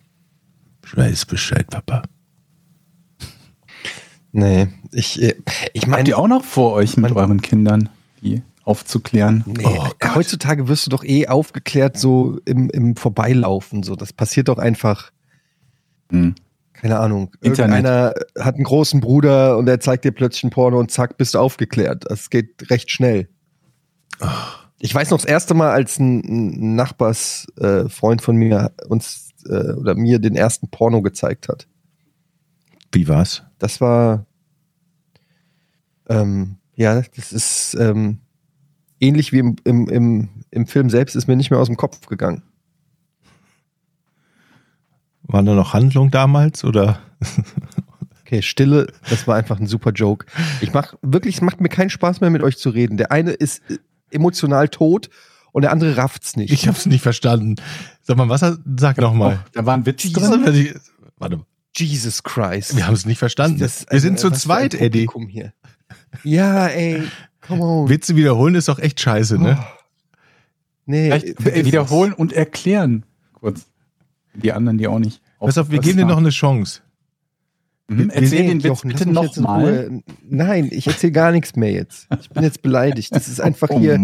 Ich 0.85 0.95
weiß 0.95 1.25
Bescheid, 1.25 1.67
Papa. 1.67 2.03
Nee, 4.37 4.67
ich, 4.91 5.21
äh, 5.21 5.33
ich 5.71 5.83
Habt 5.83 5.91
meine, 5.91 6.09
ihr 6.09 6.19
auch 6.19 6.27
noch 6.27 6.43
vor 6.43 6.73
euch 6.73 6.97
mit 6.97 7.15
euren 7.15 7.41
Kindern, 7.41 7.87
die 8.21 8.41
aufzuklären? 8.65 9.45
nee, 9.47 9.63
Oh 9.65 9.87
heutzutage 10.13 10.67
wirst 10.67 10.85
du 10.85 10.89
doch 10.89 11.05
eh 11.05 11.29
aufgeklärt 11.29 11.97
so 11.97 12.37
im, 12.43 12.69
im 12.71 12.97
Vorbeilaufen. 12.97 13.81
So, 13.83 13.95
das 13.95 14.11
passiert 14.11 14.49
doch 14.49 14.57
einfach. 14.57 15.11
Hm. 16.09 16.35
keine 16.73 16.99
Ahnung, 16.99 17.31
Internet. 17.39 17.77
irgendeiner 17.77 18.13
hat 18.37 18.55
einen 18.55 18.65
großen 18.65 18.99
Bruder 18.99 19.57
und 19.57 19.67
der 19.67 19.79
zeigt 19.79 20.03
dir 20.03 20.11
plötzlich 20.11 20.43
ein 20.43 20.49
Porno 20.49 20.79
und 20.79 20.91
zack, 20.91 21.15
bist 21.15 21.33
du 21.33 21.39
aufgeklärt. 21.39 22.03
Das 22.09 22.29
geht 22.29 22.69
recht 22.69 22.91
schnell. 22.91 23.29
Ich 24.79 24.93
weiß 24.93 25.11
noch 25.11 25.17
das 25.17 25.25
erste 25.25 25.53
Mal, 25.53 25.71
als 25.71 25.97
ein, 25.97 26.75
Nachbarsfreund 26.75 28.21
äh, 28.21 28.23
von 28.23 28.35
mir 28.35 28.73
uns 28.89 29.29
äh, 29.47 29.71
oder 29.71 29.95
mir 29.95 30.19
den 30.19 30.35
ersten 30.35 30.67
Porno 30.67 31.01
gezeigt 31.01 31.47
hat. 31.47 31.67
Wie 32.95 33.07
war's? 33.07 33.43
Das 33.59 33.81
war 33.81 34.25
ähm, 36.07 36.57
ja, 36.75 37.01
das 37.15 37.31
ist 37.31 37.75
ähm, 37.79 38.19
ähnlich 38.99 39.31
wie 39.31 39.39
im, 39.39 39.55
im, 39.63 39.87
im, 39.87 40.29
im 40.51 40.67
Film 40.67 40.89
selbst, 40.89 41.15
ist 41.15 41.27
mir 41.27 41.35
nicht 41.35 41.51
mehr 41.51 41.59
aus 41.59 41.67
dem 41.67 41.77
Kopf 41.77 42.05
gegangen. 42.07 42.43
War 45.23 45.41
da 45.41 45.53
noch 45.53 45.73
Handlung 45.73 46.11
damals 46.11 46.63
oder? 46.63 46.99
Okay, 48.21 48.41
Stille, 48.41 48.87
das 49.09 49.27
war 49.27 49.35
einfach 49.35 49.59
ein 49.59 49.67
super 49.67 49.91
Joke. 49.91 50.25
Ich 50.59 50.73
mach 50.73 50.95
wirklich, 51.03 51.35
es 51.35 51.41
macht 51.41 51.61
mir 51.61 51.69
keinen 51.69 51.91
Spaß 51.91 52.21
mehr 52.21 52.31
mit 52.31 52.41
euch 52.41 52.57
zu 52.57 52.69
reden. 52.69 52.97
Der 52.97 53.11
eine 53.11 53.31
ist 53.31 53.61
äh, 53.69 53.77
emotional 54.09 54.67
tot 54.69 55.11
und 55.51 55.61
der 55.61 55.71
andere 55.71 55.95
rafft's 55.95 56.35
nicht. 56.35 56.51
Ich 56.51 56.67
hab's 56.67 56.87
nicht 56.87 57.01
verstanden. 57.01 57.55
Sag 58.01 58.17
mal, 58.17 58.27
was? 58.27 58.41
Sag 58.77 58.97
nochmal. 58.97 59.39
Oh, 59.43 59.49
da 59.53 59.65
war 59.67 59.75
ein 59.75 59.85
Witz 59.85 60.11
drin. 60.11 60.43
Warte, 61.19 61.37
mal. 61.37 61.45
Jesus 61.83 62.23
Christ. 62.23 62.75
wir 62.77 62.87
haben 62.87 62.93
es 62.93 63.05
nicht 63.05 63.19
verstanden. 63.19 63.59
Das- 63.59 63.85
wir 63.89 63.99
sind 63.99 64.13
also, 64.13 64.29
zu 64.29 64.35
zweit, 64.39 64.73
Eddie. 64.73 65.07
Hier. 65.29 65.53
Ja, 66.23 66.67
ey, 66.67 67.03
come 67.41 67.61
on. 67.63 67.89
Witze 67.89 68.15
wiederholen 68.15 68.55
ist 68.55 68.67
doch 68.69 68.79
echt 68.79 68.99
scheiße, 68.99 69.37
ne? 69.37 69.57
Oh. 69.59 69.65
Nee, 70.87 71.05
Vielleicht 71.11 71.41
vergiss 71.41 71.65
wiederholen 71.65 72.13
und 72.13 72.31
erklären. 72.33 73.05
Kurz. 73.33 73.65
Die 74.35 74.51
anderen, 74.51 74.77
die 74.77 74.87
auch 74.87 74.99
nicht. 74.99 75.21
Pass 75.39 75.57
auf, 75.57 75.69
wir 75.71 75.79
geben 75.79 75.97
dir 75.97 76.05
noch 76.05 76.17
eine 76.17 76.29
Chance. 76.29 76.81
Mhm, 77.87 77.97
wir- 77.97 78.13
Erzähl 78.15 78.41
Nee, 78.41 78.47
den 78.47 78.57
Witz 78.57 78.63
Jochen, 78.65 78.87
bitte 78.89 79.09
nochmal. 79.09 79.87
Ruhe. 79.87 80.03
Nein, 80.27 80.69
ich 80.71 80.87
erzähle 80.87 81.11
gar 81.11 81.31
nichts 81.31 81.55
mehr 81.55 81.71
jetzt. 81.71 82.07
Ich 82.19 82.29
bin 82.29 82.43
jetzt 82.43 82.61
beleidigt. 82.61 83.15
Das 83.15 83.27
ist 83.27 83.39
einfach 83.41 83.69
hier. 83.69 83.99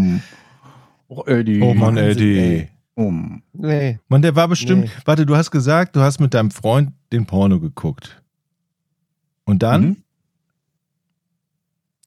Oh, 1.07 1.23
Eddie. 1.25 1.62
Oh 1.62 1.73
Mann, 1.73 1.97
Eddie. 1.97 2.67
Um. 2.95 3.41
Nee. 3.53 3.99
Mann, 4.07 4.21
der 4.21 4.36
war 4.36 4.47
bestimmt. 4.47 4.86
Nee. 4.86 4.91
Warte, 5.05 5.25
du 5.25 5.36
hast 5.36 5.51
gesagt, 5.51 5.95
du 5.95 6.01
hast 6.01 6.19
mit 6.19 6.34
deinem 6.34 6.51
Freund 6.51 6.91
den 7.12 7.26
Porno 7.26 7.60
geguckt. 7.60 8.21
Und 9.43 9.63
dann? 9.63 9.82
Mhm. 9.82 9.97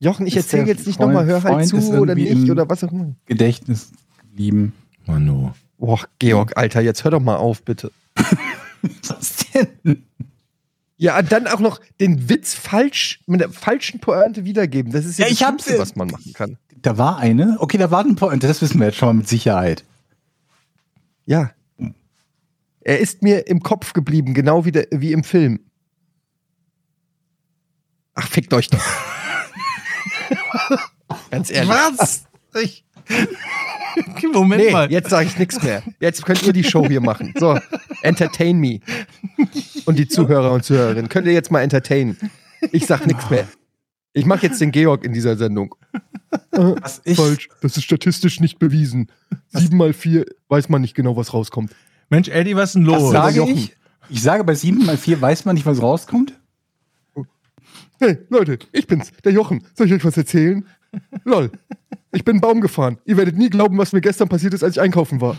Jochen, 0.01 0.27
ich 0.27 0.37
erzähle 0.37 0.67
jetzt 0.67 0.87
nicht 0.87 1.01
nochmal, 1.01 1.25
hör 1.25 1.43
halt 1.43 1.69
zu 1.69 1.77
oder 1.99 2.15
nicht 2.15 2.51
oder 2.51 2.69
was 2.69 2.85
auch 2.85 2.93
immer. 2.93 3.15
Gedächtnis 3.27 3.93
geblieben. 4.21 4.73
Manu. 5.07 5.53
Boah, 5.79 6.01
Georg, 6.19 6.57
Alter, 6.57 6.81
jetzt 6.81 7.05
hör 7.05 7.11
doch 7.11 7.21
mal 7.21 7.37
auf, 7.37 7.63
bitte. 7.63 7.91
Was 9.09 9.47
denn? 9.53 10.05
Ja, 10.97 11.21
dann 11.23 11.47
auch 11.47 11.61
noch 11.61 11.81
den 12.01 12.29
Witz 12.29 12.55
falsch, 12.55 13.21
mit 13.27 13.41
der 13.41 13.51
falschen 13.51 14.01
Pointe 14.01 14.45
wiedergeben. 14.45 14.93
Das 14.93 15.05
ist 15.05 15.19
ja, 15.19 15.25
Ja, 15.27 15.31
das 15.31 15.41
ich 15.41 15.45
hab's, 15.45 15.65
Schlimmste, 15.65 15.83
was 15.83 15.97
man 15.97 16.09
machen 16.09 16.33
kann. 16.33 16.59
Da 16.81 16.99
war 16.99 17.19
eine. 17.19 17.57
Okay, 17.61 17.79
da 17.79 17.91
war 17.91 18.05
ein 18.05 18.15
Point. 18.15 18.45
Das 18.45 18.63
wissen 18.63 18.79
wir 18.79 18.87
jetzt 18.87 18.97
schon 18.97 19.09
mal 19.09 19.15
mit 19.15 19.29
Sicherheit. 19.29 19.85
Ja. 21.27 21.51
Er 22.85 22.99
ist 23.01 23.23
mir 23.23 23.47
im 23.47 23.61
Kopf 23.61 23.93
geblieben, 23.95 24.35
genau 24.35 24.65
wie, 24.65 24.73
der, 24.73 24.87
wie 24.91 25.13
im 25.13 25.25
Film. 25.25 25.61
Ach, 28.15 28.29
fickt 28.29 28.53
euch 28.55 28.69
doch. 28.69 28.85
Ganz 31.31 31.51
ehrlich. 31.51 31.71
Was? 31.71 32.25
Ich. 32.63 32.85
Moment 34.33 34.63
Nee, 34.65 34.71
mal. 34.71 34.91
jetzt 34.91 35.11
sage 35.11 35.27
ich 35.27 35.39
nichts 35.39 35.63
mehr. 35.63 35.83
Jetzt 36.01 36.25
könnt 36.25 36.43
ihr 36.45 36.53
die 36.53 36.65
Show 36.65 36.87
hier 36.87 37.01
machen. 37.01 37.35
So, 37.39 37.59
entertain 38.03 38.59
me. 38.59 38.81
Und 39.85 39.99
die 39.99 40.09
Zuhörer 40.09 40.53
und 40.53 40.65
Zuhörerinnen, 40.65 41.09
könnt 41.09 41.27
ihr 41.27 41.33
jetzt 41.33 41.51
mal 41.51 41.61
entertainen. 41.63 42.17
Ich 42.73 42.87
sag 42.87 43.07
nichts 43.07 43.29
mehr. 43.31 43.47
Ich 44.13 44.27
mache 44.27 44.47
jetzt 44.47 44.61
den 44.61 44.71
Georg 44.73 45.05
in 45.05 45.13
dieser 45.13 45.37
Sendung. 45.37 45.75
Falsch, 46.53 47.49
das 47.61 47.77
ist 47.77 47.85
statistisch 47.85 48.41
nicht 48.41 48.59
bewiesen. 48.59 49.11
Sieben 49.49 49.77
mal 49.77 49.93
vier 49.93 50.25
weiß 50.49 50.69
man 50.69 50.81
nicht 50.83 50.95
genau, 50.95 51.17
was 51.17 51.33
rauskommt. 51.35 51.73
Mensch, 52.15 52.29
Eddie, 52.29 52.55
was 52.55 52.71
ist 52.71 52.75
denn 52.77 52.85
Das 52.85 53.03
los? 53.03 53.11
sage 53.11 53.37
Jochen. 53.39 53.57
ich. 53.57 53.77
Ich 54.09 54.23
sage, 54.23 54.45
bei 54.45 54.55
7 54.55 54.85
mal 54.87 54.97
4 54.97 55.21
weiß 55.21 55.47
man 55.47 55.55
nicht, 55.55 55.67
was 55.67 55.83
rauskommt. 55.83 56.39
Hey, 57.99 58.19
Leute, 58.29 58.59
ich 58.73 58.87
bin's, 58.87 59.11
der 59.25 59.33
Jochen. 59.33 59.67
Soll 59.75 59.89
ich 59.89 59.95
euch 59.95 60.05
was 60.05 60.17
erzählen? 60.17 60.65
Lol. 61.25 61.51
Ich 62.13 62.25
bin 62.25 62.35
einen 62.35 62.41
Baum 62.41 62.61
gefahren. 62.61 62.99
Ihr 63.05 63.17
werdet 63.17 63.37
nie 63.37 63.51
glauben, 63.51 63.79
was 63.79 63.93
mir 63.93 64.01
gestern 64.01 64.29
passiert 64.29 64.55
ist, 64.55 64.63
als 64.63 64.77
ich 64.77 64.81
einkaufen 64.81 65.21
war. 65.21 65.35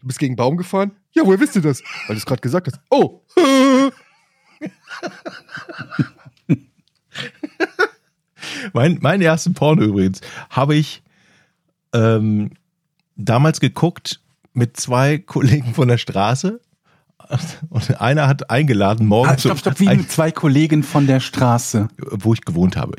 Du 0.00 0.06
bist 0.08 0.18
gegen 0.18 0.32
einen 0.32 0.36
Baum 0.36 0.56
gefahren? 0.56 0.90
Ja, 1.12 1.24
woher 1.24 1.38
wisst 1.38 1.54
ihr 1.54 1.62
das? 1.62 1.82
Weil 2.08 2.16
du 2.16 2.18
es 2.18 2.26
gerade 2.26 2.40
gesagt 2.40 2.66
hast. 2.66 2.80
Oh. 2.90 3.20
Mein, 8.72 8.98
meinen 9.00 9.22
ersten 9.22 9.54
Porno 9.54 9.82
übrigens 9.82 10.20
habe 10.50 10.74
ich 10.74 11.02
ähm, 11.92 12.50
damals 13.16 13.60
geguckt 13.60 14.21
mit 14.52 14.76
zwei 14.76 15.18
Kollegen 15.18 15.74
von 15.74 15.88
der 15.88 15.98
Straße. 15.98 16.60
Und 17.70 18.00
einer 18.00 18.26
hat 18.28 18.50
eingeladen, 18.50 19.06
morgen 19.06 19.30
Ah, 19.30 19.38
stopp, 19.38 19.58
stopp, 19.58 19.80
wie 19.80 19.88
ein, 19.88 19.98
mit 19.98 20.10
zwei 20.10 20.32
Kollegen 20.32 20.82
von 20.82 21.06
der 21.06 21.20
Straße. 21.20 21.88
wo 22.10 22.34
ich 22.34 22.42
gewohnt 22.42 22.76
habe. 22.76 22.94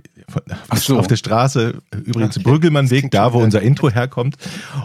Ach 0.70 0.78
so. 0.78 0.98
Auf 0.98 1.08
der 1.08 1.18
Straße, 1.18 1.82
übrigens 2.04 2.38
Okay. 2.38 2.44
Brüggelmannweg, 2.50 3.00
klingt 3.00 3.14
da 3.14 3.34
wo 3.34 3.40
unser. 3.40 3.62
Intro 3.62 3.90
herkommt. 3.90 4.38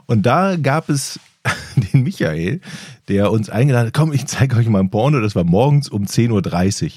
Und 0.07 0.26
da 0.26 0.57
gab 0.57 0.88
es 0.90 1.18
den 1.92 2.02
Michael, 2.02 2.61
der 3.09 3.31
uns 3.31 3.48
eingeladen 3.48 3.87
hat, 3.87 3.94
komm, 3.94 4.12
ich 4.12 4.26
zeige 4.26 4.57
euch 4.57 4.68
mal 4.68 4.81
ein 4.81 4.90
Porno, 4.90 5.20
das 5.20 5.35
war 5.35 5.44
morgens 5.44 5.88
um 5.88 6.04
10.30 6.04 6.85
Uhr. 6.85 6.90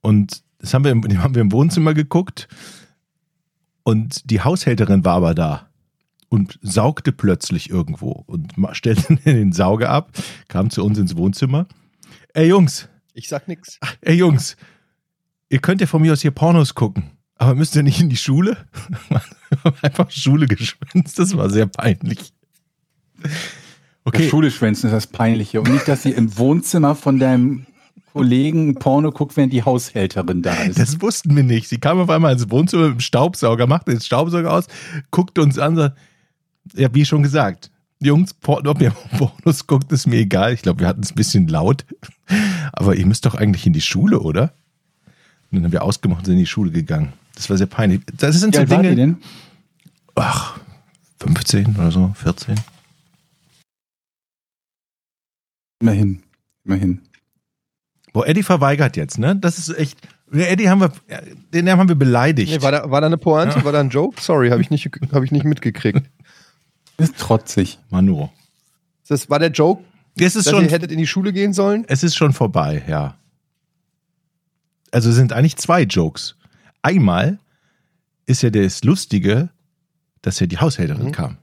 Und 0.00 0.42
das 0.58 0.74
haben 0.74 0.84
wir, 0.84 0.90
im, 0.90 1.02
haben 1.22 1.34
wir 1.34 1.42
im 1.42 1.52
Wohnzimmer 1.52 1.94
geguckt 1.94 2.48
und 3.84 4.28
die 4.30 4.40
Haushälterin 4.40 5.04
war 5.04 5.14
aber 5.16 5.34
da 5.34 5.68
und 6.28 6.58
saugte 6.62 7.12
plötzlich 7.12 7.70
irgendwo 7.70 8.24
und 8.26 8.52
stellte 8.72 9.16
den 9.24 9.52
Sauger 9.52 9.90
ab, 9.90 10.10
kam 10.48 10.70
zu 10.70 10.84
uns 10.84 10.98
ins 10.98 11.16
Wohnzimmer. 11.16 11.66
Ey 12.34 12.48
Jungs, 12.48 12.88
Ich 13.14 13.28
sag 13.28 13.48
nix. 13.48 13.78
ey 14.00 14.14
Jungs, 14.16 14.56
ihr 15.48 15.60
könnt 15.60 15.80
ja 15.80 15.86
von 15.86 16.02
mir 16.02 16.12
aus 16.12 16.22
hier 16.22 16.30
Pornos 16.32 16.74
gucken, 16.74 17.10
aber 17.36 17.54
müsst 17.54 17.76
ihr 17.76 17.82
nicht 17.82 18.00
in 18.00 18.08
die 18.10 18.16
Schule? 18.16 18.56
Wir 19.08 19.20
haben 19.64 19.76
Einfach 19.82 20.10
Schule 20.10 20.46
geschwänzt, 20.46 21.18
das 21.18 21.36
war 21.36 21.48
sehr 21.50 21.66
peinlich. 21.66 22.32
Okay. 23.22 23.30
Okay, 24.04 24.28
Schule 24.28 24.50
schwänzen 24.50 24.86
ist 24.86 24.92
das 24.92 25.06
Peinliche. 25.08 25.60
Und 25.60 25.72
nicht, 25.72 25.88
dass 25.88 26.04
sie 26.04 26.12
im 26.12 26.36
Wohnzimmer 26.38 26.94
von 26.94 27.18
deinem 27.18 27.66
Kollegen 28.12 28.76
Porno 28.76 29.10
guckt, 29.10 29.36
während 29.36 29.52
die 29.52 29.64
Haushälterin 29.64 30.42
da 30.42 30.54
ist. 30.62 30.78
das 30.78 31.00
wussten 31.02 31.34
wir 31.34 31.42
nicht. 31.42 31.68
Sie 31.68 31.78
kam 31.78 31.98
auf 31.98 32.08
einmal 32.08 32.32
ins 32.32 32.48
Wohnzimmer 32.48 32.84
mit 32.84 32.94
dem 32.98 33.00
Staubsauger, 33.00 33.66
machte 33.66 33.90
den 33.90 34.00
Staubsauger 34.00 34.52
aus, 34.52 34.66
guckte 35.10 35.42
uns 35.42 35.58
an, 35.58 35.74
sagt, 35.76 35.98
ja, 36.74 36.92
wie 36.94 37.04
schon 37.04 37.22
gesagt, 37.22 37.70
Jungs, 38.00 38.34
ob 38.46 38.80
ihr 38.80 38.90
Pornos 39.18 39.66
guckt, 39.66 39.90
ist 39.92 40.06
mir 40.06 40.16
egal. 40.18 40.52
Ich 40.52 40.62
glaube, 40.62 40.80
wir 40.80 40.86
hatten 40.88 41.02
es 41.02 41.12
ein 41.12 41.16
bisschen 41.16 41.48
laut. 41.48 41.84
Aber 42.72 42.94
ihr 42.96 43.06
müsst 43.06 43.24
doch 43.26 43.34
eigentlich 43.34 43.66
in 43.66 43.72
die 43.72 43.80
Schule, 43.80 44.20
oder? 44.20 44.52
Und 45.50 45.58
dann 45.58 45.64
haben 45.64 45.72
wir 45.72 45.82
ausgemacht 45.82 46.20
und 46.20 46.24
sind 46.26 46.34
in 46.34 46.40
die 46.40 46.46
Schule 46.46 46.70
gegangen. 46.70 47.12
Das 47.34 47.48
war 47.48 47.56
sehr 47.56 47.66
peinlich. 47.66 48.02
Das 48.16 48.38
sind 48.40 48.54
Wie 48.54 48.58
so 48.58 48.64
die 48.64 48.70
Dinge. 48.70 48.94
denn? 48.96 49.16
Ach, 50.14 50.58
15 51.20 51.76
oder 51.76 51.90
so, 51.90 52.12
14. 52.16 52.56
Immerhin. 55.80 56.22
Immerhin. 56.64 57.00
Boah, 58.12 58.26
Eddie 58.26 58.42
verweigert 58.42 58.96
jetzt, 58.96 59.18
ne? 59.18 59.36
Das 59.36 59.58
ist 59.58 59.68
echt. 59.76 59.98
Den 60.32 60.40
Eddie 60.40 60.68
haben 60.68 60.80
wir, 60.80 60.92
den 61.52 61.70
haben 61.70 61.88
wir 61.88 61.94
beleidigt. 61.94 62.50
Nee, 62.50 62.62
war, 62.62 62.72
da, 62.72 62.90
war 62.90 63.00
da 63.00 63.06
eine 63.06 63.18
Pointe? 63.18 63.62
War 63.64 63.72
da 63.72 63.80
ein 63.80 63.90
Joke? 63.90 64.20
Sorry, 64.20 64.48
habe 64.48 64.60
ich, 64.60 64.70
nicht- 64.70 64.90
hab 65.12 65.22
ich 65.22 65.30
nicht 65.30 65.44
mitgekriegt. 65.44 66.02
Ist 66.98 67.18
trotzig. 67.18 67.78
Manu. 67.90 68.28
Das 69.08 69.28
war 69.30 69.38
der 69.38 69.50
Joke, 69.50 69.84
Es 70.18 70.34
ist 70.36 70.46
dass 70.46 70.54
schon, 70.54 70.64
ihr 70.64 70.70
hättet 70.70 70.90
in 70.90 70.98
die 70.98 71.06
Schule 71.06 71.32
gehen 71.32 71.52
sollen? 71.52 71.84
es 71.88 72.02
ist 72.02 72.16
schon 72.16 72.32
vorbei, 72.32 72.82
ja. 72.88 73.16
Also 74.92 75.10
es 75.10 75.16
sind 75.16 75.32
eigentlich 75.32 75.56
zwei 75.56 75.82
Jokes. 75.82 76.36
Einmal 76.82 77.38
ist 78.26 78.42
ja 78.42 78.50
das 78.50 78.82
Lustige, 78.84 79.50
dass 80.22 80.40
ja 80.40 80.46
die 80.46 80.58
Haushälterin 80.58 81.06
Mhm. 81.06 81.12
kam. 81.12 81.38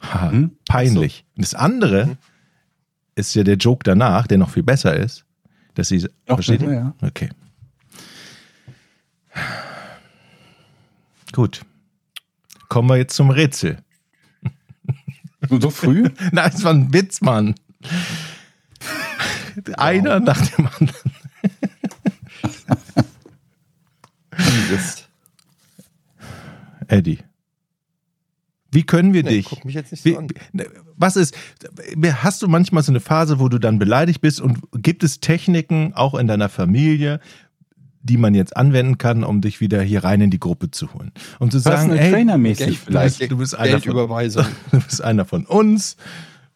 Haha, 0.00 0.30
Mhm. 0.32 0.56
peinlich. 0.66 1.24
Und 1.36 1.44
das 1.44 1.54
andere 1.54 2.06
Mhm. 2.06 2.16
ist 3.14 3.34
ja 3.34 3.44
der 3.44 3.56
Joke 3.56 3.84
danach, 3.84 4.26
der 4.26 4.38
noch 4.38 4.50
viel 4.50 4.62
besser 4.64 4.96
ist, 4.96 5.24
dass 5.74 5.88
sie. 5.88 6.06
Auch 6.26 6.34
versteht 6.36 6.58
besser, 6.60 6.72
ihr? 6.72 6.78
ja. 6.78 6.94
Okay. 7.08 7.30
Gut. 11.32 11.62
Kommen 12.68 12.88
wir 12.88 12.96
jetzt 12.96 13.14
zum 13.14 13.30
Rätsel. 13.30 13.78
So, 15.60 15.70
früh? 15.70 16.08
Nein, 16.32 16.50
es 16.54 16.64
war 16.64 16.72
ein 16.72 16.92
Witz, 16.92 17.20
Mann. 17.20 17.54
Einer 19.76 20.20
nach 20.20 20.40
dem 20.48 20.66
anderen. 20.66 21.02
Eddie. 26.88 27.18
Wie 28.70 28.84
können 28.84 29.12
wir 29.12 29.22
Nee, 29.22 29.30
dich? 29.30 29.46
guck 29.46 29.64
mich 29.66 29.74
jetzt 29.74 29.92
nicht 29.92 30.04
Wie, 30.06 30.12
so 30.12 30.18
an. 30.18 30.28
was 30.96 31.16
ist, 31.16 31.36
hast 32.22 32.40
du 32.40 32.48
manchmal 32.48 32.82
so 32.82 32.90
eine 32.92 33.00
Phase, 33.00 33.38
wo 33.38 33.48
du 33.50 33.58
dann 33.58 33.78
beleidigt 33.78 34.22
bist 34.22 34.40
und 34.40 34.60
gibt 34.72 35.04
es 35.04 35.20
Techniken 35.20 35.92
auch 35.94 36.14
in 36.14 36.26
deiner 36.26 36.48
Familie, 36.48 37.20
die 38.02 38.16
man 38.16 38.34
jetzt 38.34 38.56
anwenden 38.56 38.98
kann, 38.98 39.24
um 39.24 39.40
dich 39.40 39.60
wieder 39.60 39.82
hier 39.82 40.04
rein 40.04 40.20
in 40.20 40.30
die 40.30 40.40
Gruppe 40.40 40.70
zu 40.70 40.92
holen? 40.94 41.12
Um 41.38 41.50
zu 41.50 41.58
sagen, 41.58 41.88
Personal 41.88 41.98
hey, 41.98 42.12
Trainermäßig 42.12 42.78
vielleicht. 42.78 43.30
du 43.30 43.36
bist 43.36 43.54
einer 43.56 43.80
von, 43.80 43.96
du 44.70 44.80
bist 44.80 45.02
einer 45.02 45.24
von 45.24 45.46
uns 45.46 45.96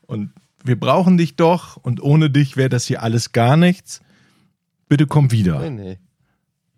und 0.06 0.32
wir 0.64 0.78
brauchen 0.78 1.16
dich 1.16 1.36
doch 1.36 1.76
und 1.76 2.02
ohne 2.02 2.30
dich 2.30 2.56
wäre 2.56 2.68
das 2.68 2.86
hier 2.86 3.02
alles 3.02 3.32
gar 3.32 3.56
nichts. 3.56 4.00
Bitte 4.88 5.06
komm 5.06 5.30
wieder. 5.30 5.60
Nee, 5.60 5.70
nee. 5.70 5.98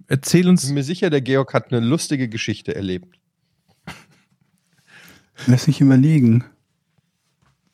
Erzähl 0.06 0.42
Ich 0.42 0.48
uns, 0.48 0.66
bin 0.66 0.74
mir 0.74 0.84
sicher, 0.84 1.10
der 1.10 1.20
Georg 1.20 1.52
hat 1.54 1.72
eine 1.72 1.86
lustige 1.86 2.28
Geschichte 2.28 2.74
erlebt. 2.74 3.18
Lass 5.46 5.66
mich 5.66 5.80
überlegen. 5.80 6.44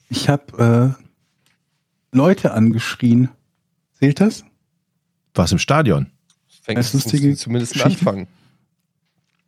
Ich 0.08 0.28
habe 0.28 0.96
äh, 0.96 2.16
Leute 2.16 2.52
angeschrien. 2.52 3.30
Zählt 3.94 4.20
das? 4.20 4.44
was 5.34 5.52
im 5.52 5.58
Stadion? 5.58 6.10
Fängt 6.64 6.78
Das 6.78 6.94
lustige 6.94 7.36
zumindest 7.36 7.74
ein 7.76 7.82
Geschichte. 7.82 8.08
Anfang. 8.08 8.26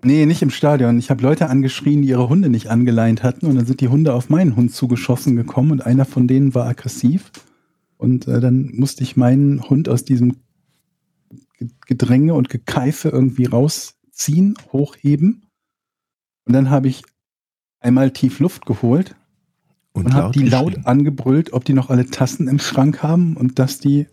Nee, 0.02 0.26
nicht 0.26 0.42
im 0.42 0.50
Stadion. 0.50 0.98
Ich 0.98 1.08
habe 1.08 1.22
Leute 1.22 1.48
angeschrien, 1.48 2.02
die 2.02 2.08
ihre 2.08 2.28
Hunde 2.28 2.50
nicht 2.50 2.68
angeleint 2.68 3.22
hatten. 3.22 3.46
Und 3.46 3.56
dann 3.56 3.64
sind 3.64 3.80
die 3.80 3.88
Hunde 3.88 4.12
auf 4.12 4.28
meinen 4.28 4.54
Hund 4.54 4.74
zugeschossen 4.74 5.34
gekommen 5.34 5.70
und 5.70 5.86
einer 5.86 6.04
von 6.04 6.28
denen 6.28 6.54
war 6.54 6.66
aggressiv. 6.66 7.32
Und 7.96 8.28
äh, 8.28 8.40
dann 8.40 8.70
musste 8.74 9.02
ich 9.02 9.16
meinen 9.16 9.62
Hund 9.62 9.88
aus 9.88 10.04
diesem 10.04 10.36
Ge- 11.58 11.70
Gedränge 11.86 12.34
und 12.34 12.50
Gekeife 12.50 13.08
irgendwie 13.08 13.46
rausziehen, 13.46 14.54
hochheben. 14.70 15.46
Und 16.44 16.52
dann 16.52 16.68
habe 16.68 16.88
ich 16.88 17.02
einmal 17.80 18.10
tief 18.10 18.38
Luft 18.40 18.66
geholt 18.66 19.16
und 19.94 20.12
habe 20.12 20.38
die 20.38 20.46
laut 20.46 20.84
angebrüllt, 20.84 21.54
ob 21.54 21.64
die 21.64 21.72
noch 21.72 21.88
alle 21.88 22.04
Tassen 22.04 22.46
im 22.48 22.58
Schrank 22.58 23.02
haben 23.02 23.34
und 23.38 23.58
dass 23.58 23.78
die 23.78 24.06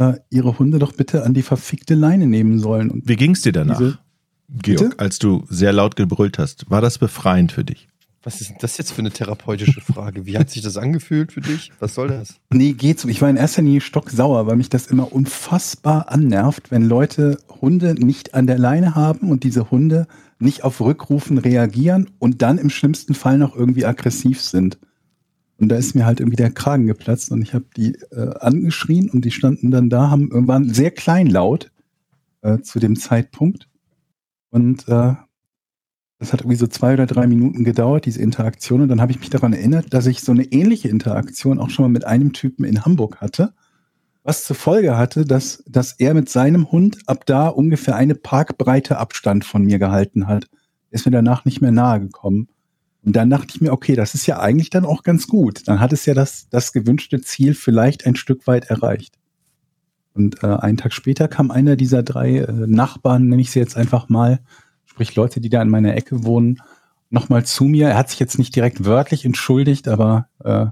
äh, 0.00 0.14
ihre 0.30 0.58
Hunde 0.58 0.78
doch 0.80 0.92
bitte 0.92 1.24
an 1.24 1.34
die 1.34 1.42
verfickte 1.42 1.94
Leine 1.94 2.26
nehmen 2.26 2.58
sollen. 2.58 2.90
Und 2.90 3.06
Wie 3.08 3.16
ging's 3.16 3.42
dir 3.42 3.52
danach, 3.52 3.78
Diese- 3.78 3.98
Georg, 4.52 4.78
Bitte? 4.90 4.98
als 4.98 5.20
du 5.20 5.44
sehr 5.48 5.72
laut 5.72 5.94
gebrüllt 5.94 6.38
hast? 6.38 6.68
War 6.70 6.80
das 6.80 6.98
befreiend 6.98 7.52
für 7.52 7.62
dich? 7.64 7.86
Was 8.22 8.40
ist 8.40 8.50
denn 8.50 8.56
das 8.60 8.76
jetzt 8.76 8.92
für 8.92 8.98
eine 8.98 9.10
therapeutische 9.12 9.80
Frage? 9.80 10.26
Wie 10.26 10.36
hat 10.36 10.50
sich 10.50 10.60
das 10.60 10.76
angefühlt 10.76 11.32
für 11.32 11.40
dich? 11.40 11.70
Was 11.78 11.94
soll 11.94 12.08
das? 12.08 12.34
Nee, 12.52 12.72
geht 12.74 12.98
so. 13.00 13.08
Ich 13.08 13.22
war 13.22 13.30
in 13.30 13.36
erster 13.36 13.62
Linie 13.62 13.80
stocksauer, 13.80 14.46
weil 14.46 14.56
mich 14.56 14.68
das 14.68 14.88
immer 14.88 15.12
unfassbar 15.12 16.10
annervt, 16.10 16.70
wenn 16.70 16.82
Leute 16.82 17.38
Hunde 17.62 17.94
nicht 17.94 18.34
an 18.34 18.46
der 18.46 18.58
Leine 18.58 18.94
haben 18.94 19.30
und 19.30 19.44
diese 19.44 19.70
Hunde 19.70 20.06
nicht 20.38 20.64
auf 20.64 20.80
Rückrufen 20.80 21.38
reagieren 21.38 22.10
und 22.18 22.42
dann 22.42 22.58
im 22.58 22.68
schlimmsten 22.70 23.14
Fall 23.14 23.38
noch 23.38 23.54
irgendwie 23.56 23.86
aggressiv 23.86 24.40
sind. 24.42 24.78
Und 25.60 25.68
da 25.68 25.76
ist 25.76 25.94
mir 25.94 26.06
halt 26.06 26.20
irgendwie 26.20 26.36
der 26.36 26.50
Kragen 26.50 26.86
geplatzt 26.86 27.30
und 27.30 27.42
ich 27.42 27.52
habe 27.52 27.66
die 27.76 27.94
äh, 28.12 28.34
angeschrien 28.40 29.10
und 29.10 29.26
die 29.26 29.30
standen 29.30 29.70
dann 29.70 29.90
da, 29.90 30.10
haben 30.10 30.48
waren 30.48 30.72
sehr 30.72 30.90
kleinlaut 30.90 31.70
äh, 32.40 32.60
zu 32.60 32.78
dem 32.78 32.96
Zeitpunkt. 32.96 33.68
Und 34.48 34.88
äh, 34.88 35.14
das 36.18 36.32
hat 36.32 36.40
irgendwie 36.40 36.56
so 36.56 36.66
zwei 36.66 36.94
oder 36.94 37.06
drei 37.06 37.26
Minuten 37.26 37.62
gedauert, 37.64 38.06
diese 38.06 38.22
Interaktion. 38.22 38.80
Und 38.80 38.88
dann 38.88 39.02
habe 39.02 39.12
ich 39.12 39.20
mich 39.20 39.28
daran 39.28 39.52
erinnert, 39.52 39.92
dass 39.92 40.06
ich 40.06 40.22
so 40.22 40.32
eine 40.32 40.44
ähnliche 40.44 40.88
Interaktion 40.88 41.58
auch 41.58 41.68
schon 41.68 41.84
mal 41.84 41.90
mit 41.90 42.06
einem 42.06 42.32
Typen 42.32 42.64
in 42.64 42.84
Hamburg 42.84 43.20
hatte. 43.20 43.52
Was 44.22 44.44
zur 44.44 44.56
Folge 44.56 44.96
hatte, 44.96 45.26
dass, 45.26 45.62
dass 45.66 45.92
er 45.92 46.14
mit 46.14 46.28
seinem 46.30 46.72
Hund 46.72 46.98
ab 47.06 47.26
da 47.26 47.48
ungefähr 47.48 47.96
eine 47.96 48.14
Parkbreite 48.14 48.98
Abstand 48.98 49.44
von 49.44 49.64
mir 49.64 49.78
gehalten 49.78 50.26
hat. 50.26 50.46
Er 50.90 50.96
ist 50.96 51.06
mir 51.06 51.12
danach 51.12 51.44
nicht 51.44 51.60
mehr 51.60 51.72
nahe 51.72 52.00
gekommen. 52.00 52.48
Und 53.02 53.16
dann 53.16 53.30
dachte 53.30 53.46
ich 53.54 53.60
mir, 53.60 53.72
okay, 53.72 53.96
das 53.96 54.14
ist 54.14 54.26
ja 54.26 54.40
eigentlich 54.40 54.70
dann 54.70 54.84
auch 54.84 55.02
ganz 55.02 55.26
gut. 55.26 55.66
Dann 55.66 55.80
hat 55.80 55.92
es 55.92 56.04
ja 56.06 56.14
das, 56.14 56.48
das 56.50 56.72
gewünschte 56.72 57.20
Ziel 57.20 57.54
vielleicht 57.54 58.06
ein 58.06 58.16
Stück 58.16 58.46
weit 58.46 58.66
erreicht. 58.66 59.18
Und 60.12 60.42
äh, 60.42 60.48
einen 60.48 60.76
Tag 60.76 60.92
später 60.92 61.28
kam 61.28 61.50
einer 61.50 61.76
dieser 61.76 62.02
drei 62.02 62.38
äh, 62.38 62.52
Nachbarn, 62.66 63.28
nenne 63.28 63.40
ich 63.40 63.50
sie 63.50 63.60
jetzt 63.60 63.76
einfach 63.76 64.08
mal, 64.08 64.40
sprich 64.84 65.14
Leute, 65.14 65.40
die 65.40 65.48
da 65.48 65.62
in 65.62 65.70
meiner 65.70 65.94
Ecke 65.94 66.24
wohnen, 66.24 66.60
nochmal 67.08 67.44
zu 67.44 67.64
mir. 67.64 67.88
Er 67.88 67.96
hat 67.96 68.10
sich 68.10 68.20
jetzt 68.20 68.38
nicht 68.38 68.54
direkt 68.54 68.84
wörtlich 68.84 69.24
entschuldigt, 69.24 69.88
aber 69.88 70.28
äh, 70.40 70.66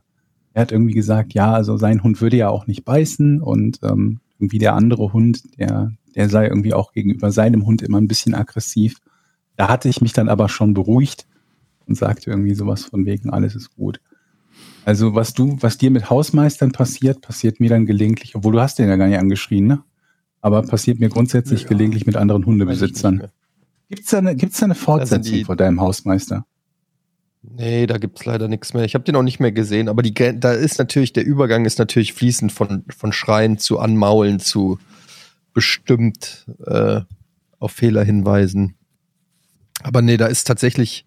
er 0.53 0.63
hat 0.63 0.73
irgendwie 0.73 0.95
gesagt, 0.95 1.35
ja, 1.35 1.53
also 1.53 1.77
sein 1.77 2.03
Hund 2.03 2.21
würde 2.21 2.37
ja 2.37 2.49
auch 2.49 2.67
nicht 2.67 2.85
beißen 2.85 3.41
und 3.41 3.79
ähm, 3.83 4.21
irgendwie 4.39 4.59
der 4.59 4.75
andere 4.75 5.13
Hund, 5.13 5.59
der, 5.59 5.93
der 6.15 6.29
sei 6.29 6.47
irgendwie 6.47 6.75
auch 6.75 6.93
gegenüber 6.93 7.31
seinem 7.31 7.65
Hund 7.65 7.81
immer 7.81 8.01
ein 8.01 8.09
bisschen 8.09 8.35
aggressiv. 8.35 8.99
Da 9.57 9.69
hatte 9.69 9.89
ich 9.89 10.01
mich 10.01 10.13
dann 10.13 10.29
aber 10.29 10.49
schon 10.49 10.75
beruhigt 10.75 11.27
und 11.89 11.95
sagte 11.97 12.31
irgendwie 12.31 12.55
sowas 12.55 12.85
von 12.85 13.05
wegen, 13.07 13.31
alles 13.31 13.55
ist 13.55 13.75
gut. 13.75 14.01
Also 14.85 15.15
was 15.15 15.35
du, 15.35 15.57
was 15.61 15.79
dir 15.79 15.91
mit 15.91 16.09
Hausmeistern 16.11 16.73
passiert, 16.73 17.21
passiert 17.21 17.61
mir 17.61 17.69
dann 17.71 17.87
gelegentlich, 17.87 18.35
obwohl 18.35 18.53
du 18.53 18.61
hast 18.61 18.79
den 18.79 18.89
ja 18.89 18.97
gar 18.97 19.09
nicht 19.09 19.19
angeschrien, 19.19 19.67
ne? 19.67 19.83
Aber 20.41 20.63
passiert 20.63 21.01
mir 21.01 21.09
grundsätzlich 21.09 21.63
Ja. 21.63 21.69
gelegentlich 21.69 22.07
mit 22.07 22.17
anderen 22.17 22.47
Hundebesitzern. 22.47 23.17
mehr. 23.17 23.33
Gibt's 23.89 24.11
da 24.11 24.19
eine, 24.19 24.37
gibt's 24.37 24.59
da 24.59 24.67
eine 24.67 24.75
Fortsetzung 24.75 25.35
die- 25.35 25.45
vor 25.45 25.57
deinem 25.57 25.81
Hausmeister? 25.81 26.47
Nee, 27.43 27.87
da 27.87 27.99
gibt's 27.99 28.25
leider 28.25 28.49
nichts 28.49 28.75
mehr. 28.75 28.85
Ich 28.85 28.95
habe 28.95 29.05
den 29.05 29.17
auch 29.17 29.23
nicht 29.23 29.41
mehr 29.41 29.53
gesehen, 29.53 29.89
aber 29.89 30.03
die, 30.03 30.13
da 30.13 30.53
ist 30.53 30.79
natürlich, 30.79 31.13
der 31.13 31.25
Übergang 31.25 31.65
ist 31.65 31.79
natürlich 31.79 32.13
fließend 32.13 32.53
von, 32.53 32.85
von 32.89 33.13
Schreien 33.13 33.59
zu 33.59 33.79
Anmaulen 33.79 34.39
zu 34.41 34.79
bestimmt 35.55 36.47
äh, 36.67 37.01
auf 37.59 37.73
Fehler 37.73 38.05
hinweisen. 38.05 38.75
Aber 39.83 40.03
nee, 40.03 40.17
da 40.17 40.27
ist 40.27 40.47
tatsächlich, 40.47 41.05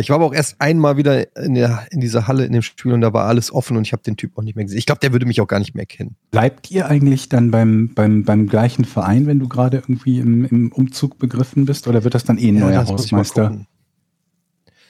ich 0.00 0.10
war 0.10 0.16
aber 0.16 0.26
auch 0.26 0.34
erst 0.34 0.60
einmal 0.60 0.96
wieder 0.98 1.34
in, 1.36 1.54
der, 1.54 1.86
in 1.90 2.00
dieser 2.00 2.26
Halle 2.28 2.44
in 2.44 2.52
dem 2.52 2.60
Spiel 2.62 2.92
und 2.92 3.00
da 3.00 3.12
war 3.14 3.24
alles 3.26 3.50
offen 3.52 3.76
und 3.76 3.84
ich 3.86 3.92
habe 3.92 4.02
den 4.02 4.16
Typ 4.18 4.36
auch 4.36 4.42
nicht 4.42 4.54
mehr 4.54 4.64
gesehen. 4.66 4.78
Ich 4.78 4.84
glaube, 4.86 5.00
der 5.00 5.12
würde 5.12 5.24
mich 5.24 5.40
auch 5.40 5.46
gar 5.46 5.58
nicht 5.60 5.74
mehr 5.74 5.86
kennen. 5.86 6.16
Bleibt 6.30 6.70
ihr 6.70 6.86
eigentlich 6.86 7.28
dann 7.30 7.50
beim, 7.50 7.94
beim, 7.94 8.22
beim 8.24 8.48
gleichen 8.48 8.84
Verein, 8.84 9.26
wenn 9.26 9.38
du 9.38 9.48
gerade 9.48 9.78
irgendwie 9.78 10.18
im, 10.18 10.44
im 10.44 10.72
Umzug 10.72 11.18
begriffen 11.18 11.64
bist, 11.64 11.88
oder 11.88 12.04
wird 12.04 12.14
das 12.14 12.24
dann 12.24 12.36
eh 12.38 12.48
ein 12.48 12.58
neuer 12.58 12.82
ich 12.82 12.88
mal 12.88 12.94
Hausmeister? 12.98 13.64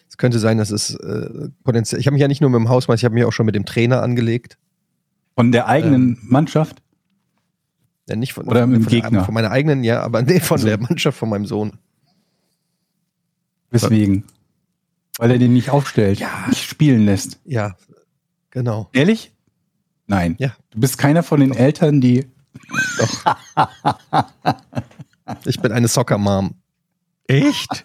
Es 0.09 0.17
könnte 0.17 0.39
sein, 0.41 0.59
dass 0.59 0.71
es 0.71 0.95
äh, 0.97 1.49
potenziell. 1.63 2.01
Ich 2.01 2.07
habe 2.07 2.15
mich 2.15 2.23
ja 2.23 2.27
nicht 2.29 2.41
nur 2.41 2.51
mit 2.51 2.59
dem 2.59 2.69
Hausmeister, 2.69 3.03
ich 3.03 3.05
habe 3.05 3.15
mich 3.15 3.25
auch 3.25 3.33
schon 3.33 3.47
mit 3.47 3.55
dem 3.55 3.67
Trainer 3.67 4.03
angelegt. 4.03 4.59
Von 5.37 5.53
der 5.53 5.69
eigenen 5.69 6.03
Ähm, 6.15 6.19
Mannschaft? 6.23 6.83
Ja, 8.09 8.17
nicht 8.17 8.33
von, 8.33 8.49
Oder 8.49 8.63
von, 8.63 8.71
mit 8.71 8.79
dem 8.81 8.83
von, 8.85 8.91
der- 8.93 9.01
Gegner? 9.03 9.25
von 9.25 9.35
meiner 9.35 9.51
eigenen, 9.53 9.85
ja, 9.85 10.01
aber 10.03 10.23
nee, 10.23 10.41
von 10.41 10.57
Also- 10.57 10.67
der 10.67 10.79
Mannschaft 10.81 11.17
von 11.19 11.29
meinem 11.29 11.47
Sohn. 11.47 11.73
Weswegen? 13.71 14.25
Weil 15.19 15.33
er 15.33 15.39
den 15.39 15.53
nicht 15.53 15.71
aufstellt, 15.71 16.19
Ja. 16.21 16.47
nicht 16.49 16.63
spielen 16.69 17.05
lässt. 17.05 17.39
Ja, 17.45 17.77
genau. 18.51 18.89
Ehrlich? 18.93 19.33
Nein. 20.07 20.37
Ja. 20.39 20.55
Du 20.71 20.81
bist 20.81 20.97
keiner 20.97 21.23
von 21.23 21.41
den 21.41 21.53
Eltern, 21.55 22.01
die. 22.01 22.27
Ich 25.45 25.61
bin 25.61 25.73
eine 25.73 25.89
Soccer-Mom. 25.89 26.55
Echt? 27.27 27.85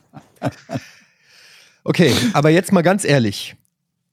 Okay, 1.84 2.14
aber 2.34 2.50
jetzt 2.50 2.72
mal 2.72 2.82
ganz 2.82 3.04
ehrlich. 3.04 3.56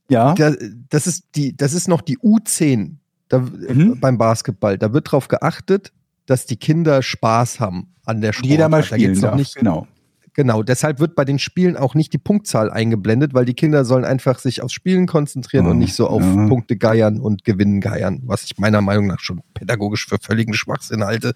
Ja. 0.09 0.35
Da, 0.35 0.53
das, 0.89 1.07
ist 1.07 1.25
die, 1.37 1.57
das 1.57 1.73
ist 1.73 1.87
noch 1.87 2.01
die 2.01 2.19
U10 2.19 2.97
da, 3.29 3.39
Mhm. 3.39 4.01
beim 4.01 4.19
Basketball. 4.19 4.77
Da 4.77 4.93
wird 4.93 5.07
darauf 5.07 5.29
geachtet, 5.29 5.93
dass 6.27 6.47
die 6.47 6.57
Kinder 6.57 7.01
Spaß 7.03 7.61
haben 7.61 7.95
an 8.05 8.21
der 8.21 8.33
Sportart. 8.33 8.51
jeder 8.51 8.69
mal 8.69 8.81
Da 8.81 8.87
spielen 8.87 9.13
noch 9.15 9.21
darf. 9.23 9.35
nicht, 9.37 9.55
Genau. 9.55 9.87
Genau, 10.35 10.63
deshalb 10.63 11.01
wird 11.01 11.15
bei 11.15 11.25
den 11.25 11.39
Spielen 11.39 11.77
auch 11.77 11.95
nicht 11.95 12.13
die 12.13 12.19
Punktzahl 12.19 12.71
eingeblendet, 12.71 13.35
weil 13.35 13.45
die 13.45 13.55
Kinder 13.55 13.85
sollen 13.85 14.05
einfach 14.05 14.39
sich 14.39 14.63
aufs 14.63 14.73
Spielen 14.73 15.07
konzentrieren 15.07 15.67
Oh, 15.67 15.71
und 15.71 15.79
nicht 15.79 15.95
so 15.95 16.07
auf 16.07 16.23
ja. 16.23 16.47
Punkte 16.47 16.77
geiern 16.77 17.19
und 17.19 17.45
Gewinnen 17.45 17.81
geiern, 17.81 18.21
was 18.25 18.45
ich 18.45 18.59
meiner 18.59 18.81
Meinung 18.81 19.07
nach 19.07 19.21
schon 19.21 19.43
pädagogisch 19.55 20.07
für 20.07 20.19
völligen 20.21 20.55
Schwachsinn 20.55 21.05
halte, 21.05 21.35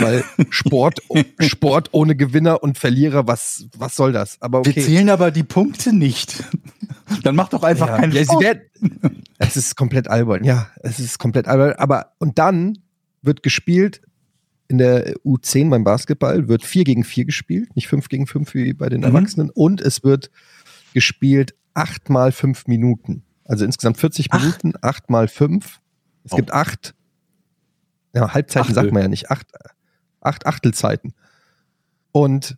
weil 0.00 0.24
Sport, 0.50 1.00
Sport 1.40 1.88
ohne 1.92 2.16
Gewinner 2.16 2.62
und 2.62 2.78
Verlierer, 2.78 3.26
was, 3.26 3.66
was 3.76 3.96
soll 3.96 4.12
das? 4.12 4.36
Aber 4.40 4.64
Wir 4.64 4.72
okay. 4.72 4.82
zählen 4.82 5.10
aber 5.10 5.30
die 5.30 5.44
Punkte 5.44 5.94
nicht. 5.94 6.44
Dann 7.22 7.36
mach 7.36 7.48
doch 7.48 7.62
einfach 7.62 7.88
ja, 7.88 7.96
keinen 7.98 8.12
ja, 8.12 8.24
Sport. 8.24 8.60
es 9.38 9.56
ist 9.56 9.76
komplett 9.76 10.08
albern, 10.08 10.44
ja, 10.44 10.68
es 10.82 10.98
ist 10.98 11.18
komplett 11.18 11.46
albern, 11.48 11.74
aber 11.78 12.12
und 12.18 12.38
dann 12.38 12.78
wird 13.22 13.42
gespielt 13.42 14.00
in 14.68 14.78
der 14.78 15.14
U10 15.24 15.70
beim 15.70 15.84
Basketball 15.84 16.48
wird 16.48 16.62
4 16.64 16.84
gegen 16.84 17.04
4 17.04 17.24
gespielt, 17.24 17.74
nicht 17.76 17.88
5 17.88 18.08
gegen 18.08 18.26
5 18.26 18.54
wie 18.54 18.72
bei 18.72 18.88
den 18.88 19.00
Mhm. 19.00 19.06
Erwachsenen 19.06 19.50
und 19.50 19.80
es 19.80 20.02
wird 20.04 20.30
gespielt 20.94 21.54
8 21.74 22.10
mal 22.10 22.32
5 22.32 22.66
Minuten. 22.66 23.22
Also 23.44 23.64
insgesamt 23.64 23.96
40 23.98 24.28
Ach. 24.32 24.40
Minuten, 24.40 24.72
8 24.82 25.08
mal 25.10 25.28
5. 25.28 25.80
Es 26.24 26.32
Oh. 26.32 26.36
gibt 26.36 26.52
8 26.52 26.94
ja, 28.14 28.32
Halbzeiten 28.34 28.62
Achtel. 28.70 28.74
sagt 28.74 28.92
man 28.92 29.02
ja 29.02 29.08
nicht, 29.08 29.30
8 29.30 29.46
acht 30.20 30.46
Achtelzeiten. 30.46 31.12
Und 32.10 32.56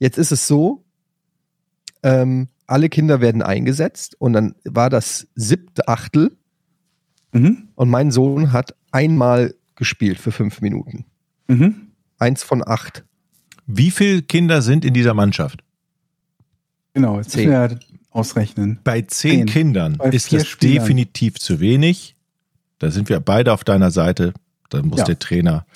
jetzt 0.00 0.18
ist 0.18 0.32
es 0.32 0.48
so, 0.48 0.82
ähm, 2.02 2.48
alle 2.66 2.88
Kinder 2.88 3.20
werden 3.20 3.42
eingesetzt 3.42 4.16
und 4.20 4.32
dann 4.32 4.56
war 4.64 4.90
das 4.90 5.28
siebte 5.36 5.86
Achtel 5.86 6.36
Mhm. 7.32 7.68
und 7.76 7.88
mein 7.90 8.10
Sohn 8.10 8.52
hat 8.52 8.74
einmal 8.90 9.54
gespielt 9.76 10.18
für 10.18 10.32
fünf 10.32 10.60
Minuten. 10.60 11.04
Mhm. 11.48 11.88
Eins 12.18 12.42
von 12.42 12.66
acht. 12.66 13.04
Wie 13.66 13.90
viele 13.90 14.22
Kinder 14.22 14.62
sind 14.62 14.84
in 14.84 14.94
dieser 14.94 15.14
Mannschaft? 15.14 15.62
Genau, 16.94 17.18
jetzt 17.18 17.30
Zehn. 17.30 17.48
müssen 17.50 17.70
wir 17.70 17.78
ausrechnen. 18.10 18.78
Bei 18.84 19.02
zehn 19.02 19.40
Zehn. 19.40 19.46
Kindern 19.46 19.96
Bei 19.98 20.08
ist 20.10 20.32
das 20.32 20.46
Spielern. 20.46 20.74
definitiv 20.86 21.38
zu 21.38 21.60
wenig. 21.60 22.16
Da 22.78 22.90
sind 22.90 23.08
wir 23.08 23.20
beide 23.20 23.52
auf 23.52 23.64
deiner 23.64 23.90
Seite. 23.90 24.32
Da 24.70 24.82
muss 24.82 25.00
Ja. 25.00 25.04
der 25.04 25.18
Trainer, 25.18 25.66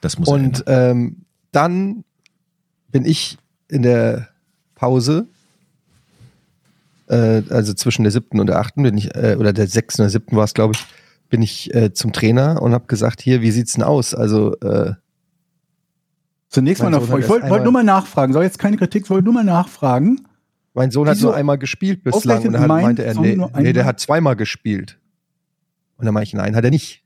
das 0.00 0.18
muss 0.18 0.28
Und 0.28 0.64
ähm, 0.66 1.24
dann 1.52 2.04
bin 2.90 3.04
ich 3.04 3.38
in 3.68 3.82
der 3.82 4.28
Pause, 4.74 5.26
äh, 7.08 7.42
also 7.50 7.74
zwischen 7.74 8.02
der 8.02 8.12
siebten 8.12 8.40
und 8.40 8.46
der 8.48 8.58
achten, 8.58 8.82
bin 8.82 8.96
ich, 8.96 9.14
äh, 9.14 9.36
oder 9.38 9.52
der 9.52 9.66
sechsten 9.68 10.02
oder 10.02 10.10
siebten 10.10 10.36
war 10.36 10.44
es, 10.44 10.54
glaube 10.54 10.74
ich, 10.74 10.84
bin 11.32 11.40
ich 11.40 11.74
äh, 11.74 11.94
zum 11.94 12.12
Trainer 12.12 12.60
und 12.60 12.74
habe 12.74 12.84
gesagt, 12.88 13.22
hier, 13.22 13.40
wie 13.40 13.50
sieht's 13.50 13.72
denn 13.72 13.82
aus? 13.82 14.14
Also 14.14 14.54
äh, 14.60 14.92
Zunächst 16.50 16.82
mal 16.82 16.90
noch, 16.90 17.06
Sohn 17.06 17.20
ich 17.20 17.28
wollte 17.30 17.48
wollt 17.48 17.62
nur 17.62 17.72
mal 17.72 17.82
nachfragen, 17.82 18.34
soll 18.34 18.44
jetzt 18.44 18.58
keine 18.58 18.76
Kritik, 18.76 19.08
wollte 19.08 19.24
nur 19.24 19.32
mal 19.32 19.42
nachfragen. 19.42 20.26
mein 20.74 20.90
Sohn 20.90 21.08
hat 21.08 21.18
nur 21.22 21.34
einmal 21.34 21.56
gespielt 21.56 22.04
bislang 22.04 22.46
und 22.46 22.52
dann 22.52 22.68
mein 22.68 22.84
meinte 22.84 23.02
er, 23.06 23.18
nee, 23.18 23.40
nee, 23.56 23.72
der 23.72 23.86
hat 23.86 23.98
zweimal 23.98 24.36
gespielt. 24.36 25.00
Und 25.96 26.04
dann 26.04 26.12
meinte 26.12 26.28
ich, 26.28 26.34
nein, 26.34 26.54
hat 26.54 26.64
er 26.64 26.70
nicht. 26.70 27.02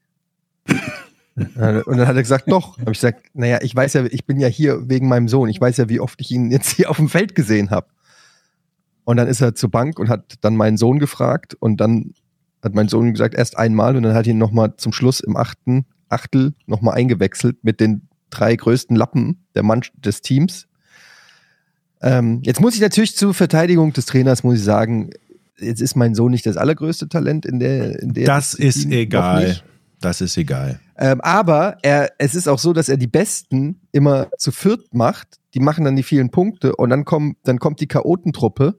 und 1.36 1.56
dann 1.56 2.08
hat 2.08 2.16
er 2.16 2.22
gesagt, 2.22 2.50
doch. 2.50 2.80
Habe 2.80 2.90
ich 2.90 2.98
gesagt, 2.98 3.26
naja, 3.32 3.60
ich 3.62 3.76
weiß 3.76 3.92
ja, 3.92 4.06
ich 4.06 4.26
bin 4.26 4.40
ja 4.40 4.48
hier 4.48 4.88
wegen 4.88 5.06
meinem 5.06 5.28
Sohn. 5.28 5.48
Ich 5.48 5.60
weiß 5.60 5.76
ja, 5.76 5.88
wie 5.88 6.00
oft 6.00 6.20
ich 6.20 6.32
ihn 6.32 6.50
jetzt 6.50 6.70
hier 6.70 6.90
auf 6.90 6.96
dem 6.96 7.08
Feld 7.08 7.36
gesehen 7.36 7.70
habe. 7.70 7.86
Und 9.04 9.18
dann 9.18 9.28
ist 9.28 9.40
er 9.40 9.54
zur 9.54 9.70
Bank 9.70 10.00
und 10.00 10.08
hat 10.08 10.34
dann 10.40 10.56
meinen 10.56 10.78
Sohn 10.78 10.98
gefragt 10.98 11.54
und 11.54 11.76
dann 11.76 12.12
hat 12.66 12.74
mein 12.74 12.88
Sohn 12.88 13.12
gesagt, 13.12 13.34
erst 13.34 13.56
einmal 13.56 13.96
und 13.96 14.02
dann 14.02 14.14
hat 14.14 14.26
ihn 14.26 14.38
nochmal 14.38 14.74
zum 14.76 14.92
Schluss 14.92 15.20
im 15.20 15.36
achten 15.36 15.86
Achtel 16.08 16.54
nochmal 16.66 16.94
eingewechselt 16.94 17.58
mit 17.62 17.80
den 17.80 18.08
drei 18.30 18.54
größten 18.54 18.94
Lappen 18.96 19.46
der 19.54 19.62
Mann 19.62 19.82
des 19.96 20.20
Teams. 20.20 20.66
Ähm, 22.02 22.40
jetzt 22.44 22.60
muss 22.60 22.74
ich 22.74 22.80
natürlich 22.80 23.16
zur 23.16 23.32
Verteidigung 23.32 23.92
des 23.92 24.06
Trainers 24.06 24.44
muss 24.44 24.56
ich 24.56 24.64
sagen, 24.64 25.10
jetzt 25.58 25.80
ist 25.80 25.96
mein 25.96 26.14
Sohn 26.14 26.30
nicht 26.30 26.44
das 26.44 26.56
allergrößte 26.56 27.08
Talent 27.08 27.46
in 27.46 27.58
der 27.58 28.02
in 28.02 28.12
der 28.12 28.26
Das 28.26 28.54
ist 28.54 28.86
egal. 28.86 29.62
Das 30.00 30.20
ist 30.20 30.36
egal. 30.36 30.78
Ähm, 30.98 31.20
aber 31.22 31.78
er, 31.82 32.12
es 32.18 32.34
ist 32.34 32.48
auch 32.48 32.58
so, 32.58 32.72
dass 32.72 32.90
er 32.90 32.98
die 32.98 33.06
Besten 33.06 33.80
immer 33.92 34.28
zu 34.36 34.52
viert 34.52 34.92
macht. 34.92 35.38
Die 35.54 35.60
machen 35.60 35.84
dann 35.84 35.96
die 35.96 36.02
vielen 36.02 36.30
Punkte 36.30 36.76
und 36.76 36.90
dann, 36.90 37.04
kommen, 37.06 37.36
dann 37.44 37.58
kommt 37.58 37.80
die 37.80 37.88
Chaotentruppe 37.88 38.78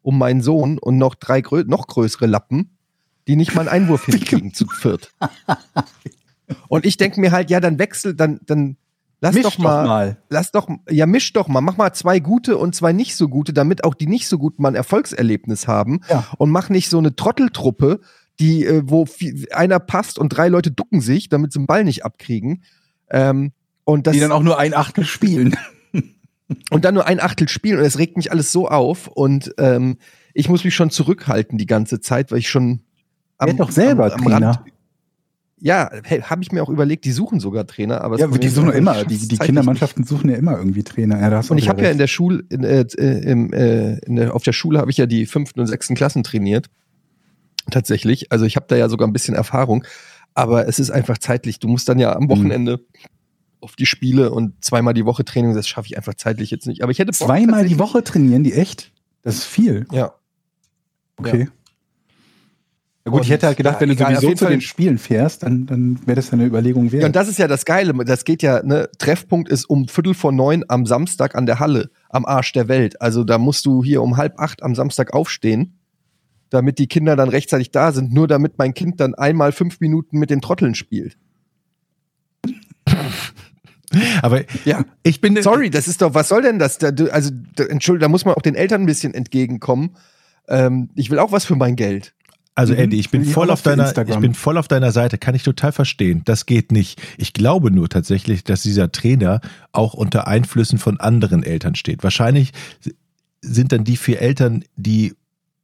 um 0.00 0.18
meinen 0.18 0.40
Sohn 0.40 0.78
und 0.78 0.96
noch 0.96 1.14
drei 1.14 1.42
noch 1.66 1.88
größere 1.88 2.26
Lappen, 2.26 2.75
die 3.26 3.36
nicht 3.36 3.54
mal 3.54 3.62
einen 3.62 3.82
Einwurf 3.84 4.04
hinkriegen 4.06 4.54
zu 4.54 4.66
viert. 4.66 5.12
Und 6.68 6.86
ich 6.86 6.96
denke 6.96 7.20
mir 7.20 7.32
halt, 7.32 7.50
ja, 7.50 7.60
dann 7.60 7.78
wechsel, 7.78 8.14
dann, 8.14 8.40
dann 8.46 8.76
lass 9.20 9.34
Misch 9.34 9.42
doch 9.42 9.58
mal, 9.58 10.18
lass 10.28 10.52
doch, 10.52 10.68
ja, 10.88 11.06
misch 11.06 11.32
doch 11.32 11.48
mal, 11.48 11.60
mach 11.60 11.76
mal 11.76 11.92
zwei 11.92 12.20
gute 12.20 12.56
und 12.56 12.74
zwei 12.74 12.92
nicht 12.92 13.16
so 13.16 13.28
gute, 13.28 13.52
damit 13.52 13.84
auch 13.84 13.94
die 13.94 14.06
nicht 14.06 14.28
so 14.28 14.38
guten 14.38 14.62
mal 14.62 14.68
ein 14.68 14.74
Erfolgserlebnis 14.76 15.66
haben 15.66 16.00
Ja. 16.08 16.26
und 16.38 16.50
mach 16.50 16.68
nicht 16.68 16.88
so 16.88 16.98
eine 16.98 17.16
Trotteltruppe, 17.16 18.00
die, 18.38 18.64
äh, 18.64 18.82
wo 18.84 19.06
einer 19.52 19.80
passt 19.80 20.18
und 20.18 20.28
drei 20.28 20.48
Leute 20.48 20.70
ducken 20.70 21.00
sich, 21.00 21.28
damit 21.28 21.52
sie 21.52 21.58
den 21.58 21.66
Ball 21.66 21.84
nicht 21.84 22.04
abkriegen. 22.04 22.62
Ähm, 23.10 23.52
und 23.84 24.06
das, 24.06 24.14
Die 24.14 24.20
dann 24.20 24.32
auch 24.32 24.42
nur 24.42 24.58
ein 24.58 24.74
Achtel 24.74 25.04
spielen. 25.04 25.56
und 26.70 26.84
dann 26.84 26.94
nur 26.94 27.06
ein 27.06 27.20
Achtel 27.20 27.48
spielen 27.48 27.78
und 27.78 27.84
es 27.84 27.98
regt 27.98 28.16
mich 28.16 28.30
alles 28.30 28.52
so 28.52 28.68
auf 28.68 29.08
und 29.08 29.54
ähm, 29.58 29.98
ich 30.34 30.48
muss 30.48 30.64
mich 30.64 30.74
schon 30.74 30.90
zurückhalten 30.90 31.56
die 31.56 31.66
ganze 31.66 32.00
Zeit, 32.00 32.30
weil 32.30 32.38
ich 32.38 32.50
schon 32.50 32.82
Werd 33.38 33.60
doch 33.60 33.70
selber 33.70 34.10
Trainer. 34.10 34.64
ja, 35.58 35.90
hey, 36.04 36.20
habe 36.20 36.42
ich 36.42 36.52
mir 36.52 36.62
auch 36.62 36.68
überlegt, 36.68 37.04
die 37.04 37.12
suchen 37.12 37.40
sogar 37.40 37.66
Trainer, 37.66 38.00
aber 38.02 38.18
Ja, 38.18 38.26
die 38.26 38.48
suchen 38.48 38.72
immer, 38.72 39.04
die, 39.06 39.28
die 39.28 39.38
Kindermannschaften 39.38 40.04
suchen 40.04 40.30
ja 40.30 40.36
immer 40.36 40.56
irgendwie 40.56 40.82
Trainer. 40.82 41.20
Ja, 41.20 41.40
Und 41.48 41.58
ich 41.58 41.68
habe 41.68 41.82
ja 41.82 41.90
in 41.90 41.98
der 41.98 42.06
Schule, 42.06 42.44
in, 42.48 42.64
äh, 42.64 42.80
äh, 42.80 43.30
im, 43.30 43.52
äh, 43.52 43.98
in 43.98 44.16
der, 44.16 44.34
auf 44.34 44.42
der 44.42 44.52
Schule 44.52 44.78
habe 44.78 44.90
ich 44.90 44.96
ja 44.96 45.06
die 45.06 45.26
fünften 45.26 45.60
und 45.60 45.66
sechsten 45.66 45.94
Klassen 45.94 46.22
trainiert. 46.22 46.66
Tatsächlich. 47.70 48.32
Also 48.32 48.44
ich 48.44 48.56
habe 48.56 48.66
da 48.68 48.76
ja 48.76 48.88
sogar 48.88 49.08
ein 49.08 49.12
bisschen 49.12 49.34
Erfahrung. 49.34 49.84
Aber 50.34 50.68
es 50.68 50.78
ist 50.78 50.90
einfach 50.90 51.18
zeitlich. 51.18 51.58
Du 51.58 51.68
musst 51.68 51.88
dann 51.88 51.98
ja 51.98 52.14
am 52.14 52.28
Wochenende 52.28 52.80
auf 53.60 53.74
die 53.74 53.86
Spiele 53.86 54.30
und 54.30 54.62
zweimal 54.62 54.92
die 54.94 55.06
Woche 55.06 55.24
Training. 55.24 55.54
Das 55.54 55.66
schaffe 55.66 55.86
ich 55.86 55.96
einfach 55.96 56.14
zeitlich 56.14 56.50
jetzt 56.50 56.66
nicht. 56.66 56.82
Aber 56.82 56.92
ich 56.92 56.98
hätte 56.98 57.12
Bock, 57.12 57.26
Zweimal 57.26 57.66
die 57.66 57.78
Woche 57.78 58.04
trainieren 58.04 58.44
die 58.44 58.52
echt? 58.52 58.92
Das 59.22 59.36
ist 59.36 59.44
viel. 59.44 59.86
Ja. 59.90 60.14
Okay. 61.16 61.44
Ja 61.44 61.50
gut, 63.10 63.22
ich 63.22 63.28
Und, 63.28 63.32
hätte 63.34 63.46
halt 63.46 63.56
gedacht, 63.56 63.74
ja, 63.76 63.80
wenn 63.80 63.88
du 63.88 63.94
egal, 63.94 64.14
auf 64.16 64.20
sowieso 64.22 64.34
zu 64.46 64.48
den 64.50 64.60
Spielen 64.60 64.98
fährst, 64.98 65.42
dann, 65.42 65.66
dann 65.66 65.98
wäre 66.06 66.16
das 66.16 66.26
ja 66.28 66.32
eine 66.34 66.44
Überlegung 66.44 66.92
wert. 66.92 67.02
Ja, 67.02 67.06
und 67.06 67.16
das 67.16 67.28
ist 67.28 67.38
ja 67.38 67.46
das 67.48 67.64
Geile. 67.64 67.92
Das 68.04 68.24
geht 68.24 68.42
ja, 68.42 68.62
ne, 68.62 68.88
Treffpunkt 68.98 69.48
ist 69.48 69.64
um 69.64 69.88
Viertel 69.88 70.14
vor 70.14 70.32
neun 70.32 70.64
am 70.68 70.86
Samstag 70.86 71.34
an 71.34 71.46
der 71.46 71.58
Halle, 71.60 71.90
am 72.08 72.24
Arsch 72.24 72.52
der 72.52 72.68
Welt. 72.68 73.00
Also 73.00 73.24
da 73.24 73.38
musst 73.38 73.64
du 73.66 73.82
hier 73.84 74.02
um 74.02 74.16
halb 74.16 74.38
acht 74.40 74.62
am 74.62 74.74
Samstag 74.74 75.14
aufstehen, 75.14 75.78
damit 76.50 76.78
die 76.78 76.86
Kinder 76.86 77.16
dann 77.16 77.28
rechtzeitig 77.28 77.70
da 77.70 77.92
sind, 77.92 78.12
nur 78.12 78.28
damit 78.28 78.58
mein 78.58 78.74
Kind 78.74 79.00
dann 79.00 79.14
einmal 79.14 79.52
fünf 79.52 79.80
Minuten 79.80 80.18
mit 80.18 80.30
den 80.30 80.40
Trotteln 80.40 80.74
spielt. 80.74 81.16
Aber 84.22 84.42
Ja. 84.64 84.84
ich 85.02 85.20
bin 85.20 85.40
Sorry, 85.42 85.70
das 85.70 85.88
ist 85.88 86.02
doch, 86.02 86.12
was 86.14 86.28
soll 86.28 86.42
denn 86.42 86.58
das? 86.58 86.78
Da, 86.78 86.90
du- 86.90 87.12
also, 87.12 87.30
da, 87.54 87.64
Entschuldigung, 87.64 88.00
da 88.02 88.08
muss 88.08 88.24
man 88.24 88.34
auch 88.34 88.42
den 88.42 88.54
Eltern 88.54 88.82
ein 88.82 88.86
bisschen 88.86 89.14
entgegenkommen. 89.14 89.96
Ähm, 90.48 90.90
ich 90.94 91.10
will 91.10 91.18
auch 91.18 91.32
was 91.32 91.44
für 91.44 91.56
mein 91.56 91.76
Geld. 91.76 92.14
Also 92.56 92.72
Mhm. 92.72 92.78
Eddie, 92.80 92.98
ich 92.98 93.10
bin 93.10 93.22
ich 93.22 93.32
voll 93.32 93.50
auf 93.50 93.60
deiner, 93.62 93.84
Instagram. 93.84 94.14
ich 94.16 94.20
bin 94.20 94.34
voll 94.34 94.56
auf 94.56 94.66
deiner 94.66 94.90
Seite, 94.90 95.18
kann 95.18 95.34
ich 95.34 95.42
total 95.42 95.72
verstehen. 95.72 96.22
Das 96.24 96.46
geht 96.46 96.72
nicht. 96.72 97.00
Ich 97.18 97.34
glaube 97.34 97.70
nur 97.70 97.88
tatsächlich, 97.88 98.44
dass 98.44 98.62
dieser 98.62 98.90
Trainer 98.90 99.40
auch 99.72 99.92
unter 99.94 100.26
Einflüssen 100.26 100.78
von 100.78 100.98
anderen 100.98 101.42
Eltern 101.42 101.74
steht. 101.74 102.02
Wahrscheinlich 102.02 102.52
sind 103.42 103.72
dann 103.72 103.84
die 103.84 103.98
vier 103.98 104.20
Eltern, 104.22 104.64
die 104.76 105.14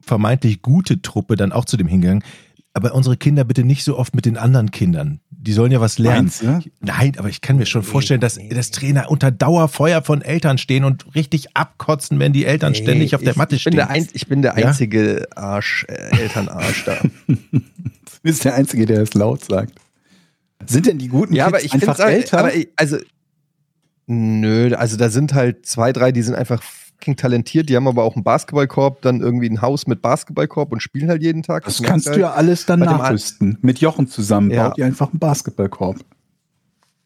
vermeintlich 0.02 0.61
gute 0.62 1.00
Truppe 1.00 1.37
dann 1.37 1.50
auch 1.50 1.64
zu 1.64 1.76
dem 1.76 1.87
hingegangen. 1.88 2.22
Aber 2.74 2.94
unsere 2.94 3.16
Kinder 3.18 3.44
bitte 3.44 3.64
nicht 3.64 3.85
so 3.85 3.98
oft 3.98 4.14
mit 4.14 4.24
den 4.24 4.38
anderen 4.38 4.70
Kindern. 4.70 5.20
Die 5.30 5.52
sollen 5.52 5.72
ja 5.72 5.80
was 5.80 5.98
lernen. 5.98 6.30
Meinst 6.40 6.42
du? 6.42 6.61
Nein, 6.80 7.14
aber 7.18 7.28
ich 7.28 7.40
kann 7.42 7.56
mir 7.56 7.66
schon 7.66 7.82
vorstellen, 7.82 8.20
dass, 8.20 8.38
dass 8.50 8.70
Trainer 8.70 9.11
unter 9.11 9.30
Dauerfeuer 9.30 10.02
von 10.02 10.22
Eltern 10.22 10.56
stehen 10.56 10.85
und 10.85 11.14
richtig 11.14 11.54
abkotzen, 11.56 12.18
wenn 12.18 12.32
die 12.32 12.46
Eltern 12.46 12.74
ständig 12.74 13.14
auf 13.14 13.20
der 13.22 13.32
ich, 13.32 13.37
Matte 13.37 13.56
ich 13.56 13.64
bin 13.64 13.72
stehen. 13.72 13.76
Der 13.76 13.90
ein, 13.90 14.08
ich 14.12 14.26
bin 14.26 14.40
der 14.40 14.58
Ja? 14.58 14.68
einzige 14.68 15.26
Arsch, 15.37 15.85
äh, 15.88 16.16
Elternarsch 16.22 16.85
da. 16.85 16.96
Du 17.28 18.28
bist 18.30 18.44
der 18.44 18.54
Einzige, 18.54 18.87
der 18.87 19.00
das 19.00 19.14
laut 19.14 19.44
sagt. 19.44 19.74
Sind 20.66 20.87
denn 20.87 20.96
die 20.98 21.08
guten 21.08 21.35
Ja, 21.35 21.46
Kids 21.46 21.54
aber 21.56 21.64
ich 21.64 21.72
einfach 21.74 21.96
finde 21.96 22.12
älter? 22.12 22.38
aber 22.38 22.54
ich, 22.54 22.68
also 22.76 22.98
nö, 24.06 24.74
also 24.76 24.96
da 24.96 25.11
sind 25.11 25.35
halt 25.35 25.66
zwei, 25.66 25.92
drei, 25.92 26.12
die 26.12 26.22
sind 26.22 26.35
einfach 26.35 26.62
fucking 27.02 27.16
talentiert, 27.16 27.68
die 27.68 27.76
haben 27.76 27.88
aber 27.88 28.04
auch 28.04 28.14
einen 28.14 28.24
Basketballkorb, 28.24 29.02
dann 29.02 29.20
irgendwie 29.20 29.48
ein 29.50 29.60
Haus 29.60 29.86
mit 29.86 30.02
Basketballkorb 30.02 30.72
und 30.72 30.80
spielen 30.80 31.08
halt 31.08 31.22
jeden 31.22 31.42
Tag. 31.42 31.64
das 31.64 31.80
merkst 31.80 31.90
kannst 31.90 32.16
du 32.16 32.20
ja 32.20 32.32
alles 32.32 32.64
dann 32.66 32.80
nachrüsten. 32.80 33.58
Mit 33.60 33.80
Jochen 33.80 34.06
zusammen 34.06 34.50
Ja. 34.50 34.68
baut 34.68 34.78
ihr 34.78 34.86
einfach 34.86 35.10
einen 35.10 35.18
Basketballkorb. 35.18 35.96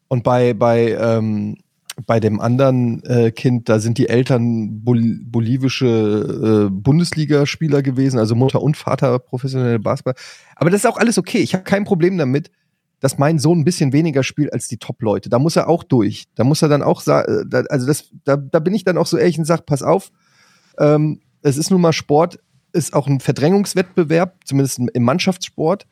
Und 0.07 0.23
bei 0.23 0.53
bei 0.53 0.91
ähm, 0.99 1.57
bei 2.05 2.19
dem 2.19 2.39
anderen 2.39 3.03
äh, 3.05 3.31
Kind, 3.31 3.69
da 3.69 3.79
sind 3.79 3.97
die 3.97 4.07
Eltern 4.07 4.83
bol 4.83 5.01
bolivische 5.23 6.67
äh, 6.67 6.69
Bundesligaspieler 6.69 7.81
gewesen, 7.81 8.19
also 8.19 8.35
Mutter 8.35 8.61
und 8.61 8.77
Vater 8.77 9.17
professionelle 9.17 9.79
Basketball. 9.79 10.13
Aber 10.55 10.69
das 10.69 10.81
ist 10.81 10.85
auch 10.85 10.97
alles 10.97 11.17
okay. 11.17 11.39
Ich 11.39 11.53
habe 11.55 11.63
kein 11.63 11.85
Problem 11.85 12.17
damit, 12.17 12.51
dass 12.99 13.17
mein 13.17 13.39
Sohn 13.39 13.59
ein 13.59 13.63
bisschen 13.63 13.93
weniger 13.93 14.23
spielt 14.23 14.51
als 14.53 14.67
die 14.67 14.77
Top-Leute. 14.77 15.29
Da 15.29 15.39
muss 15.39 15.55
er 15.55 15.69
auch 15.69 15.83
durch. 15.83 16.25
Da 16.35 16.43
muss 16.43 16.61
er 16.61 16.69
dann 16.69 16.81
auch 16.81 17.01
sagen, 17.01 17.47
da, 17.49 17.61
also 17.69 17.85
das, 17.85 18.09
da, 18.23 18.37
da 18.37 18.59
bin 18.59 18.73
ich 18.73 18.83
dann 18.83 18.97
auch 18.97 19.05
so 19.05 19.17
ehrlich 19.17 19.37
und 19.37 19.45
sage, 19.45 19.63
pass 19.65 19.83
auf, 19.83 20.11
ähm, 20.79 21.21
es 21.41 21.57
ist 21.57 21.69
nun 21.69 21.81
mal 21.81 21.93
Sport, 21.93 22.39
ist 22.73 22.93
auch 22.93 23.07
ein 23.07 23.19
Verdrängungswettbewerb, 23.19 24.39
zumindest 24.45 24.79
im 24.79 25.03
Mannschaftssport. 25.03 25.87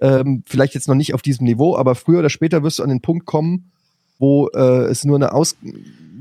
Ähm, 0.00 0.42
vielleicht 0.46 0.74
jetzt 0.74 0.88
noch 0.88 0.94
nicht 0.94 1.14
auf 1.14 1.22
diesem 1.22 1.46
Niveau, 1.46 1.76
aber 1.76 1.94
früher 1.94 2.18
oder 2.18 2.30
später 2.30 2.62
wirst 2.62 2.78
du 2.78 2.82
an 2.82 2.90
den 2.90 3.00
Punkt 3.00 3.26
kommen, 3.26 3.72
wo 4.18 4.48
äh, 4.48 4.84
es 4.84 5.04
nur 5.04 5.16
eine, 5.16 5.32
Aus 5.32 5.56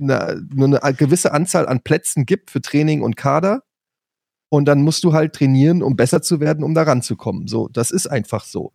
eine, 0.01 0.41
nur 0.53 0.83
eine 0.83 0.95
gewisse 0.95 1.33
Anzahl 1.33 1.67
an 1.67 1.81
Plätzen 1.81 2.25
gibt 2.25 2.51
für 2.51 2.61
Training 2.61 3.01
und 3.01 3.17
Kader. 3.17 3.63
Und 4.49 4.65
dann 4.65 4.83
musst 4.83 5.03
du 5.03 5.13
halt 5.13 5.33
trainieren, 5.33 5.81
um 5.81 5.95
besser 5.95 6.21
zu 6.21 6.39
werden, 6.39 6.63
um 6.63 6.75
da 6.75 6.83
ranzukommen. 6.83 7.47
So, 7.47 7.67
das 7.69 7.91
ist 7.91 8.07
einfach 8.07 8.45
so. 8.45 8.71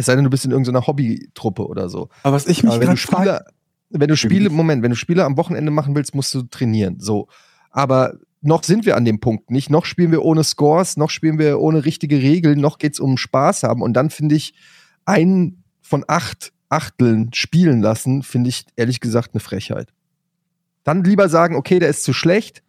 Es 0.00 0.06
sei 0.06 0.16
denn, 0.16 0.24
du 0.24 0.30
bist 0.30 0.46
in 0.46 0.50
irgendeiner 0.50 0.86
Hobbytruppe 0.86 1.66
oder 1.66 1.90
so. 1.90 2.08
Aber 2.22 2.34
was 2.34 2.46
ich 2.46 2.62
mich 2.62 2.72
Aber 2.72 2.80
wenn 2.80 2.94
du 2.94 2.94
gerade 2.94 3.06
frage, 3.06 3.44
Spiele, 3.44 4.00
wenn 4.00 4.08
du 4.08 4.16
Spiele, 4.16 4.48
Moment, 4.50 4.82
wenn 4.82 4.90
du 4.90 4.96
Spiele 4.96 5.26
am 5.26 5.36
Wochenende 5.36 5.70
machen 5.70 5.94
willst, 5.94 6.14
musst 6.14 6.32
du 6.34 6.42
trainieren. 6.44 7.00
So. 7.00 7.28
Aber 7.70 8.14
noch 8.40 8.64
sind 8.64 8.86
wir 8.86 8.96
an 8.96 9.04
dem 9.04 9.20
Punkt 9.20 9.50
nicht. 9.50 9.68
Noch 9.68 9.84
spielen 9.84 10.10
wir 10.10 10.24
ohne 10.24 10.42
Scores, 10.42 10.96
noch 10.96 11.10
spielen 11.10 11.38
wir 11.38 11.60
ohne 11.60 11.84
richtige 11.84 12.16
Regeln, 12.16 12.60
noch 12.60 12.78
geht's 12.78 12.98
um 12.98 13.18
Spaß 13.18 13.64
haben. 13.64 13.82
Und 13.82 13.92
dann 13.92 14.08
finde 14.08 14.36
ich, 14.36 14.54
einen 15.04 15.64
von 15.82 16.02
acht 16.08 16.52
Achteln 16.70 17.34
spielen 17.34 17.82
lassen, 17.82 18.22
finde 18.22 18.48
ich 18.48 18.64
ehrlich 18.76 19.00
gesagt 19.00 19.34
eine 19.34 19.40
Frechheit. 19.40 19.92
Dann 20.82 21.04
lieber 21.04 21.28
sagen, 21.28 21.56
okay, 21.56 21.78
der 21.78 21.90
ist 21.90 22.04
zu 22.04 22.14
schlecht. 22.14 22.62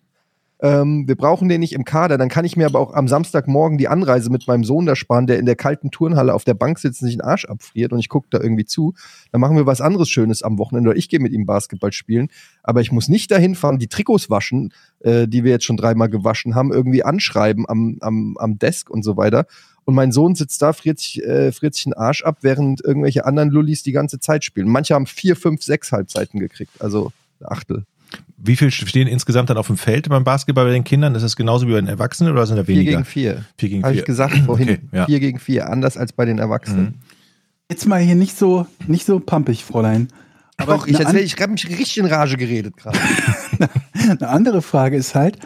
Ähm, 0.61 1.07
wir 1.07 1.15
brauchen 1.15 1.49
den 1.49 1.59
nicht 1.59 1.73
im 1.73 1.85
Kader. 1.85 2.19
Dann 2.19 2.29
kann 2.29 2.45
ich 2.45 2.55
mir 2.55 2.67
aber 2.67 2.79
auch 2.79 2.93
am 2.93 3.07
Samstagmorgen 3.07 3.79
die 3.79 3.87
Anreise 3.87 4.29
mit 4.29 4.47
meinem 4.47 4.63
Sohn 4.63 4.85
da 4.85 4.95
sparen, 4.95 5.25
der 5.25 5.39
in 5.39 5.47
der 5.47 5.55
kalten 5.55 5.89
Turnhalle 5.89 6.35
auf 6.35 6.43
der 6.43 6.53
Bank 6.53 6.77
sitzt 6.77 7.01
und 7.01 7.07
sich 7.07 7.17
den 7.17 7.25
Arsch 7.25 7.45
abfriert 7.45 7.91
und 7.91 7.99
ich 7.99 8.09
gucke 8.09 8.27
da 8.29 8.39
irgendwie 8.39 8.65
zu. 8.65 8.93
Dann 9.31 9.41
machen 9.41 9.57
wir 9.57 9.65
was 9.65 9.81
anderes 9.81 10.09
Schönes 10.09 10.43
am 10.43 10.59
Wochenende 10.59 10.91
oder 10.91 10.97
ich 10.97 11.09
gehe 11.09 11.19
mit 11.19 11.33
ihm 11.33 11.47
Basketball 11.47 11.91
spielen. 11.91 12.29
Aber 12.61 12.81
ich 12.81 12.91
muss 12.91 13.07
nicht 13.07 13.31
dahin 13.31 13.55
fahren, 13.55 13.79
die 13.79 13.87
Trikots 13.87 14.29
waschen, 14.29 14.71
äh, 14.99 15.27
die 15.27 15.43
wir 15.43 15.51
jetzt 15.51 15.65
schon 15.65 15.77
dreimal 15.77 16.09
gewaschen 16.09 16.53
haben, 16.53 16.71
irgendwie 16.71 17.03
anschreiben 17.03 17.65
am, 17.67 17.97
am, 18.01 18.37
am 18.37 18.59
Desk 18.59 18.87
und 18.89 19.01
so 19.01 19.17
weiter. 19.17 19.47
Und 19.83 19.95
mein 19.95 20.11
Sohn 20.11 20.35
sitzt 20.35 20.61
da, 20.61 20.73
friert 20.73 20.99
sich, 20.99 21.23
äh, 21.23 21.51
friert 21.51 21.73
sich 21.73 21.85
den 21.85 21.93
Arsch 21.93 22.23
ab, 22.23 22.37
während 22.41 22.85
irgendwelche 22.85 23.25
anderen 23.25 23.49
Lullis 23.49 23.81
die 23.81 23.93
ganze 23.93 24.19
Zeit 24.19 24.43
spielen. 24.43 24.67
Manche 24.67 24.93
haben 24.93 25.07
vier, 25.07 25.35
fünf, 25.35 25.63
sechs 25.63 25.91
Halbzeiten 25.91 26.39
gekriegt, 26.39 26.79
also 26.79 27.11
Achtel. 27.43 27.85
Wie 28.37 28.55
viel 28.55 28.71
stehen 28.71 29.07
insgesamt 29.07 29.49
dann 29.49 29.57
auf 29.57 29.67
dem 29.67 29.77
Feld 29.77 30.09
beim 30.09 30.23
Basketball 30.23 30.65
bei 30.65 30.71
den 30.71 30.83
Kindern? 30.83 31.13
Ist 31.13 31.21
das 31.21 31.35
genauso 31.35 31.67
wie 31.67 31.73
bei 31.73 31.79
den 31.79 31.87
Erwachsenen 31.87 32.31
oder 32.31 32.45
sind 32.47 32.57
da 32.57 32.63
Vier 32.63 32.75
weniger? 32.75 32.91
gegen 32.91 33.05
vier. 33.05 33.45
Vier 33.57 33.69
gegen 33.69 33.83
Habe 33.83 33.93
vier. 33.93 34.01
ich 34.01 34.05
gesagt 34.05 34.37
vorhin. 34.45 34.69
Okay, 34.69 34.79
ja. 34.91 35.05
Vier 35.05 35.19
gegen 35.19 35.39
vier, 35.39 35.69
anders 35.69 35.97
als 35.97 36.13
bei 36.13 36.25
den 36.25 36.39
Erwachsenen. 36.39 36.85
Mhm. 36.85 36.93
jetzt 37.69 37.85
mal 37.85 38.01
hier 38.01 38.15
nicht 38.15 38.37
so, 38.37 38.65
nicht 38.87 39.05
so 39.05 39.19
pampig, 39.19 39.63
Fräulein. 39.63 40.07
Aber 40.57 40.73
Doch, 40.73 40.87
ich, 40.87 40.99
ich 40.99 41.41
habe 41.41 41.51
mich 41.51 41.67
richtig 41.67 41.97
in 41.97 42.05
Rage 42.05 42.37
geredet 42.37 42.77
gerade. 42.77 42.97
eine 43.93 44.27
andere 44.27 44.61
Frage 44.61 44.97
ist 44.97 45.15
halt, 45.15 45.37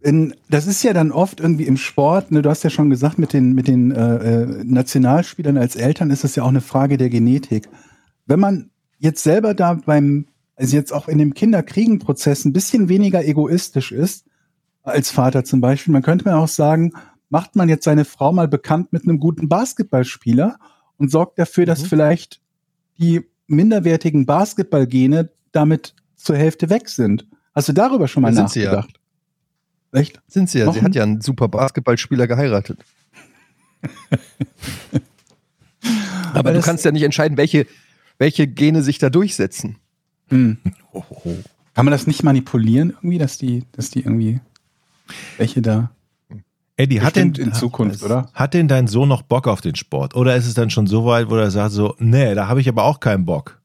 in, 0.00 0.34
das 0.48 0.66
ist 0.66 0.82
ja 0.82 0.92
dann 0.92 1.10
oft 1.10 1.40
irgendwie 1.40 1.66
im 1.66 1.76
Sport, 1.76 2.30
ne, 2.30 2.42
du 2.42 2.48
hast 2.50 2.62
ja 2.62 2.70
schon 2.70 2.90
gesagt, 2.90 3.18
mit 3.18 3.32
den, 3.32 3.54
mit 3.54 3.66
den 3.66 3.90
äh, 3.90 4.42
äh, 4.42 4.64
Nationalspielern 4.64 5.56
als 5.56 5.74
Eltern 5.74 6.10
ist 6.10 6.24
es 6.24 6.36
ja 6.36 6.44
auch 6.44 6.48
eine 6.48 6.60
Frage 6.60 6.96
der 6.96 7.10
Genetik. 7.10 7.68
Wenn 8.26 8.40
man 8.40 8.70
jetzt 8.98 9.22
selber 9.22 9.54
da 9.54 9.74
beim, 9.74 10.26
also 10.56 10.76
jetzt 10.76 10.92
auch 10.92 11.08
in 11.08 11.18
dem 11.18 11.34
Kinderkriegenprozess 11.34 12.44
ein 12.44 12.52
bisschen 12.52 12.88
weniger 12.88 13.24
egoistisch 13.24 13.92
ist, 13.92 14.26
als 14.82 15.10
Vater 15.10 15.44
zum 15.44 15.60
Beispiel, 15.60 15.92
man 15.92 16.02
könnte 16.02 16.28
mir 16.28 16.36
auch 16.36 16.48
sagen, 16.48 16.92
macht 17.28 17.56
man 17.56 17.68
jetzt 17.68 17.84
seine 17.84 18.04
Frau 18.04 18.32
mal 18.32 18.48
bekannt 18.48 18.92
mit 18.92 19.02
einem 19.04 19.18
guten 19.20 19.48
Basketballspieler 19.48 20.58
und 20.96 21.10
sorgt 21.10 21.38
dafür, 21.38 21.66
dass 21.66 21.82
Mhm. 21.82 21.86
vielleicht 21.86 22.40
die 22.98 23.22
minderwertigen 23.48 24.26
Basketballgene 24.26 25.30
damit 25.52 25.94
zur 26.16 26.36
Hälfte 26.36 26.70
weg 26.70 26.88
sind. 26.88 27.26
Hast 27.54 27.68
du 27.68 27.72
darüber 27.72 28.08
schon 28.08 28.22
mal 28.22 28.30
Ja, 28.30 28.36
sind 28.36 28.50
sie 28.50 28.60
ja. 28.62 28.72
nachgedacht? 28.74 29.00
Echt? 29.92 30.20
Sind 30.28 30.48
sie 30.50 30.58
ja. 30.60 30.64
Sie 30.66 30.76
Wochen? 30.78 30.84
hat 30.84 30.94
ja 30.94 31.02
einen 31.02 31.20
super 31.20 31.48
Basketballspieler 31.48 32.26
geheiratet. 32.26 32.78
Aber 36.34 36.50
du 36.50 36.56
das- 36.58 36.64
kannst 36.64 36.84
ja 36.84 36.92
nicht 36.92 37.02
entscheiden, 37.02 37.36
welche, 37.36 37.66
welche 38.18 38.46
Gene 38.46 38.82
sich 38.82 38.98
da 38.98 39.10
durchsetzen. 39.10 39.76
Hm. 40.28 40.58
Oh, 40.92 41.02
oh. 41.10 41.34
Kann 41.74 41.84
man 41.84 41.92
das 41.92 42.06
nicht 42.06 42.22
manipulieren 42.22 42.90
irgendwie, 42.90 43.18
dass 43.18 43.38
die, 43.38 43.64
dass 43.72 43.90
die 43.90 44.00
irgendwie 44.00 44.40
welche 45.36 45.62
da 45.62 45.90
Eddie, 46.78 47.00
hat 47.00 47.16
denn, 47.16 47.32
in 47.34 47.54
Zukunft, 47.54 48.02
oder? 48.02 48.28
hat 48.34 48.52
denn 48.54 48.68
dein 48.68 48.86
Sohn 48.86 49.08
noch 49.08 49.22
Bock 49.22 49.46
auf 49.48 49.60
den 49.60 49.76
Sport? 49.76 50.14
Oder 50.14 50.36
ist 50.36 50.46
es 50.46 50.54
dann 50.54 50.68
schon 50.70 50.86
so 50.86 51.06
weit, 51.06 51.30
wo 51.30 51.36
er 51.36 51.50
sagt 51.50 51.72
so, 51.72 51.94
nee, 51.98 52.34
da 52.34 52.48
habe 52.48 52.60
ich 52.60 52.68
aber 52.68 52.84
auch 52.84 53.00
keinen 53.00 53.24
Bock? 53.24 53.60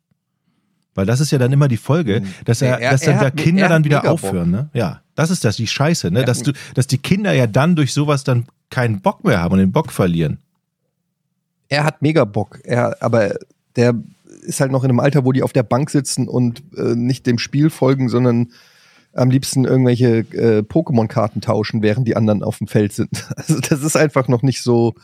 Weil 0.93 1.06
das 1.06 1.19
ist 1.19 1.32
ja 1.32 1.38
dann 1.38 1.52
immer 1.52 1.67
die 1.67 1.78
Folge, 1.78 2.21
dass 2.45 2.62
er, 2.62 2.80
er- 2.80 2.91
dass 2.91 3.02
dann 3.02 3.15
er 3.15 3.19
da 3.19 3.26
hat- 3.28 3.38
Kinder 3.38 3.62
er 3.62 3.65
hat 3.65 3.71
dann 3.71 3.84
wieder 3.86 4.10
aufhören, 4.10 4.52
ne? 4.52 4.69
Ja, 4.74 5.02
das 5.15 5.30
ist 5.30 5.43
das, 5.43 5.56
die 5.56 5.67
Scheiße, 5.67 6.12
ne? 6.12 6.24
Dass 6.26 6.41
du, 6.43 6.52
dass 6.74 6.88
die 6.88 6.97
Kinder 7.00 7.32
ja 7.34 7.47
dann 7.47 7.76
durch 7.76 7.93
sowas 7.93 8.24
dann 8.24 8.45
keinen 8.69 9.02
Bock 9.02 9.24
mehr 9.24 9.39
haben 9.41 9.54
und 9.54 9.60
den 9.60 9.71
Bock 9.71 9.91
verlieren. 9.91 10.38
Er 11.69 11.84
hat 11.86 12.02
mega 12.02 12.26
Bock. 12.26 12.60
Er, 12.63 12.95
aber 13.01 13.36
der 13.76 13.93
ist 14.41 14.61
halt 14.61 14.71
noch 14.71 14.84
in 14.84 14.89
einem 14.89 14.99
Alter, 14.99 15.25
wo 15.25 15.32
die 15.32 15.43
auf 15.43 15.53
der 15.53 15.63
Bank 15.63 15.89
sitzen 15.89 16.27
und 16.27 16.63
äh, 16.75 16.95
nicht 16.95 17.25
dem 17.27 17.38
Spiel 17.38 17.69
folgen, 17.69 18.09
sondern 18.09 18.51
am 19.13 19.29
liebsten 19.29 19.65
irgendwelche 19.65 20.19
äh, 20.19 20.63
Pokémon-Karten 20.63 21.41
tauschen, 21.41 21.82
während 21.82 22.07
die 22.07 22.15
anderen 22.15 22.43
auf 22.43 22.57
dem 22.57 22.67
Feld 22.67 22.93
sind. 22.93 23.09
Also 23.36 23.59
das 23.59 23.84
ist 23.84 23.97
einfach 23.97 24.27
noch 24.27 24.41
nicht 24.41 24.61
so. 24.61 24.95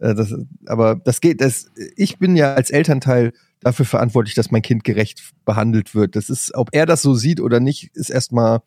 Äh, 0.00 0.14
das, 0.14 0.34
aber 0.66 0.96
das 0.96 1.20
geht. 1.20 1.40
Das, 1.40 1.70
ich 1.96 2.18
bin 2.18 2.36
ja 2.36 2.54
als 2.54 2.70
Elternteil 2.70 3.32
dafür 3.60 3.86
verantwortlich, 3.86 4.34
dass 4.34 4.50
mein 4.50 4.62
Kind 4.62 4.84
gerecht 4.84 5.22
behandelt 5.44 5.94
wird. 5.94 6.16
Das 6.16 6.28
ist, 6.28 6.54
ob 6.54 6.70
er 6.72 6.84
das 6.84 7.00
so 7.02 7.14
sieht 7.14 7.40
oder 7.40 7.60
nicht, 7.60 7.90
ist 7.94 8.10
erstmal 8.10 8.60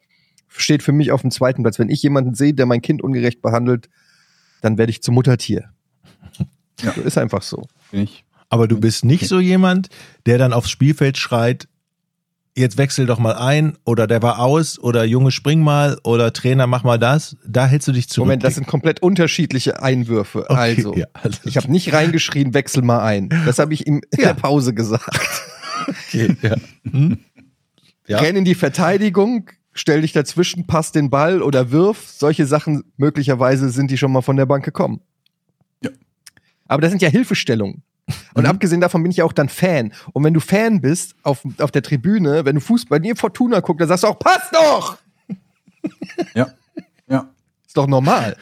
steht 0.48 0.84
für 0.84 0.92
mich 0.92 1.12
auf 1.12 1.22
dem 1.22 1.32
zweiten 1.32 1.64
Platz. 1.64 1.80
Wenn 1.80 1.90
ich 1.90 2.02
jemanden 2.02 2.34
sehe, 2.34 2.54
der 2.54 2.66
mein 2.66 2.82
Kind 2.82 3.02
ungerecht 3.02 3.42
behandelt, 3.42 3.90
dann 4.62 4.78
werde 4.78 4.90
ich 4.90 5.04
zum 5.04 5.16
Muttertier. 5.16 5.70
Ja. 6.82 6.92
Ist 6.92 7.18
einfach 7.18 7.42
so. 7.42 7.68
bin 7.92 8.02
ich. 8.02 8.25
Aber 8.50 8.68
du 8.68 8.80
bist 8.80 9.06
nicht 9.06 9.28
so 9.28 9.40
jemand, 9.40 9.90
der 10.26 10.38
dann 10.38 10.54
aufs 10.54 10.70
Spielfeld 10.70 11.18
schreit, 11.18 11.68
jetzt 12.56 12.78
wechsel 12.78 13.06
doch 13.06 13.20
mal 13.20 13.34
ein 13.34 13.78
oder 13.86 14.08
der 14.08 14.22
war 14.22 14.40
aus 14.40 14.80
oder 14.80 15.04
Junge 15.04 15.32
spring 15.32 15.62
mal 15.62 15.98
oder 16.04 16.32
Trainer 16.32 16.68
mach 16.68 16.84
mal 16.84 16.98
das. 16.98 17.36
Da 17.46 17.66
hältst 17.68 17.88
du 17.88 17.92
dich 17.92 18.08
zurück. 18.08 18.28
Moment, 18.28 18.44
das 18.44 18.56
sind 18.56 18.66
komplett 18.68 19.02
unterschiedliche 19.02 19.82
Einwürfe. 19.84 20.46
Okay, 20.50 20.54
also, 20.56 20.96
ja, 20.96 21.08
ich 21.44 21.58
habe 21.58 21.70
nicht 21.70 21.92
reingeschrien, 21.92 22.54
wechsel 22.54 22.82
mal 22.82 23.02
ein. 23.04 23.30
Das 23.46 23.60
habe 23.60 23.74
ich 23.74 23.86
ihm 23.88 23.96
in 23.96 24.02
Ja. 24.22 24.28
der 24.28 24.34
Pause 24.36 24.74
gesagt. 24.74 25.20
okay, 26.08 26.38
ja. 26.42 26.56
Hm? 26.90 27.18
Ja. 28.08 28.20
Renn 28.20 28.36
in 28.38 28.46
die 28.46 28.56
Verteidigung, 28.56 29.50
stell 29.74 30.02
dich 30.02 30.14
dazwischen, 30.14 30.68
pass 30.68 30.92
den 30.92 31.10
Ball 31.10 31.42
oder 31.42 31.72
wirf. 31.72 32.08
Solche 32.08 32.46
Sachen, 32.46 32.84
möglicherweise 32.98 33.70
sind 33.70 33.92
die 33.92 33.98
schon 33.98 34.12
mal 34.12 34.22
von 34.22 34.38
der 34.38 34.46
Bank 34.46 34.64
gekommen. 34.64 35.02
Ja. 35.84 35.90
Aber 36.68 36.82
das 36.82 36.92
sind 36.92 37.02
ja 37.02 37.10
Hilfestellungen. 37.10 37.84
Und 38.36 38.44
Mhm. 38.44 38.50
abgesehen 38.50 38.82
davon 38.82 39.02
bin 39.02 39.12
ich 39.12 39.18
ja 39.18 39.26
auch 39.26 39.34
dann 39.34 39.50
Fan. 39.50 39.92
Und 40.14 40.24
wenn 40.24 40.34
du 40.34 40.40
Fan 40.40 40.80
bist 40.82 41.16
auf, 41.24 41.42
auf 41.60 41.72
der 41.72 41.82
Tribüne, 41.82 42.46
wenn 42.46 42.56
du 42.56 42.62
Fußball, 42.62 43.00
wenn 43.00 43.04
ihr 43.06 43.16
Fortuna 43.16 43.62
guckt, 43.62 43.82
dann 43.82 43.88
sagst 43.88 44.04
du 44.04 44.08
auch, 44.08 44.20
passt 44.20 44.54
doch! 44.54 44.98
Ja. 46.34 46.48
Ja. 47.08 47.30
Ist 47.66 47.78
doch 47.78 47.88
normal. 47.88 48.36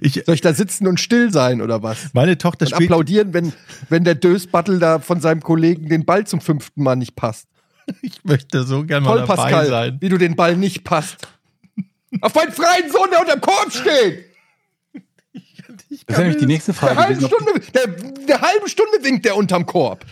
Ich, 0.00 0.22
Soll 0.24 0.34
ich 0.34 0.40
da 0.40 0.54
sitzen 0.54 0.86
und 0.86 0.98
still 1.00 1.30
sein 1.32 1.60
oder 1.60 1.82
was? 1.82 2.14
meine 2.14 2.38
Tochter 2.38 2.64
Und 2.66 2.70
spielt, 2.74 2.90
applaudieren, 2.90 3.34
wenn, 3.34 3.52
wenn 3.90 4.04
der 4.04 4.14
Dösbattel 4.14 4.78
da 4.78 4.98
von 4.98 5.20
seinem 5.20 5.42
Kollegen 5.42 5.88
den 5.88 6.04
Ball 6.06 6.26
zum 6.26 6.40
fünften 6.40 6.82
Mal 6.82 6.96
nicht 6.96 7.14
passt. 7.16 7.46
ich 8.02 8.24
möchte 8.24 8.64
so 8.64 8.84
gerne 8.84 9.04
mal 9.06 9.18
Toll, 9.18 9.26
dabei 9.26 9.34
Pascal, 9.36 9.66
sein. 9.66 9.96
wie 10.00 10.08
du 10.08 10.16
den 10.18 10.36
Ball 10.36 10.56
nicht 10.56 10.84
passt. 10.84 11.28
Auf 12.22 12.34
meinen 12.34 12.52
freien 12.52 12.90
Sohn, 12.90 13.08
der 13.10 13.20
unterm 13.20 13.40
Korb 13.42 13.70
steht! 13.70 14.24
Das 15.68 15.84
ist 15.90 16.08
nämlich 16.18 16.36
die 16.38 16.46
nächste 16.46 16.72
Frage 16.72 16.96
halbe 16.96 17.14
gewesen, 17.14 17.32
ob, 17.32 17.42
Stunde, 17.42 17.72
der, 17.72 17.86
der 18.26 18.40
halbe 18.40 18.68
Stunde 18.68 19.04
winkt 19.04 19.24
der 19.24 19.36
unterm 19.36 19.66
Korb. 19.66 20.04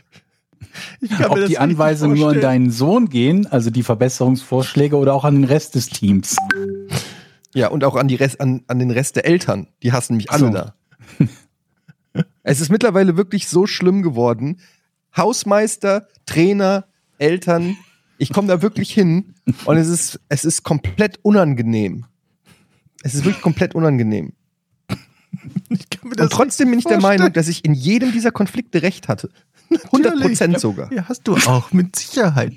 Ich 1.01 1.11
ob 1.27 1.47
die 1.47 1.59
Anweisungen 1.59 2.19
nur 2.19 2.31
an 2.31 2.41
deinen 2.41 2.71
Sohn 2.71 3.09
gehen, 3.09 3.47
also 3.47 3.71
die 3.71 3.83
Verbesserungsvorschläge 3.83 4.97
oder 4.97 5.15
auch 5.15 5.25
an 5.25 5.35
den 5.35 5.45
Rest 5.45 5.75
des 5.75 5.89
Teams. 5.89 6.37
Ja, 7.55 7.69
und 7.69 7.85
auch 7.85 7.97
an, 7.97 8.09
die 8.09 8.17
Rest, 8.17 8.41
an, 8.41 8.63
an 8.67 8.79
den 8.79 8.91
Rest 8.91 9.17
der 9.17 9.25
Eltern. 9.25 9.69
Die 9.83 9.93
hassen 9.93 10.17
mich 10.17 10.31
alle 10.31 10.47
So. 10.47 10.51
da. 10.51 10.75
es 12.43 12.61
ist 12.61 12.71
mittlerweile 12.71 13.17
wirklich 13.17 13.49
so 13.49 13.67
schlimm 13.67 14.03
geworden. 14.03 14.61
Hausmeister, 15.17 16.07
Trainer, 16.27 16.85
Eltern, 17.19 17.77
ich 18.19 18.33
komme 18.33 18.49
da 18.49 18.61
wirklich 18.61 18.93
hin 18.93 19.35
und 19.65 19.77
es 19.77 19.89
ist, 19.89 20.21
es 20.29 20.45
ist 20.45 20.63
komplett 20.63 21.19
unangenehm. 21.23 22.05
Es 23.03 23.15
ist 23.15 23.25
wirklich 23.25 23.43
komplett 23.43 23.75
unangenehm. 23.75 24.33
Ich 24.89 24.89
kann 24.89 24.97
mir 24.97 24.97
das 24.97 25.26
Und 26.03 26.31
trotzdem 26.31 26.71
bin 26.71 26.79
ich 26.79 26.85
der. 26.85 27.01
Meinung, 27.01 27.33
dass 27.33 27.49
ich 27.49 27.65
in 27.65 27.75
jedem 27.75 28.13
dieser 28.13 28.31
Konflikte 28.31 28.83
recht 28.83 29.09
hatte. 29.09 29.31
100 29.87 30.21
Prozent 30.21 30.61
sogar. 30.61 30.93
Ja, 30.93 31.05
hast 31.09 31.23
du 31.27 31.35
auch, 31.35 31.73
mit 31.73 31.97
Sicherheit. 31.97 32.55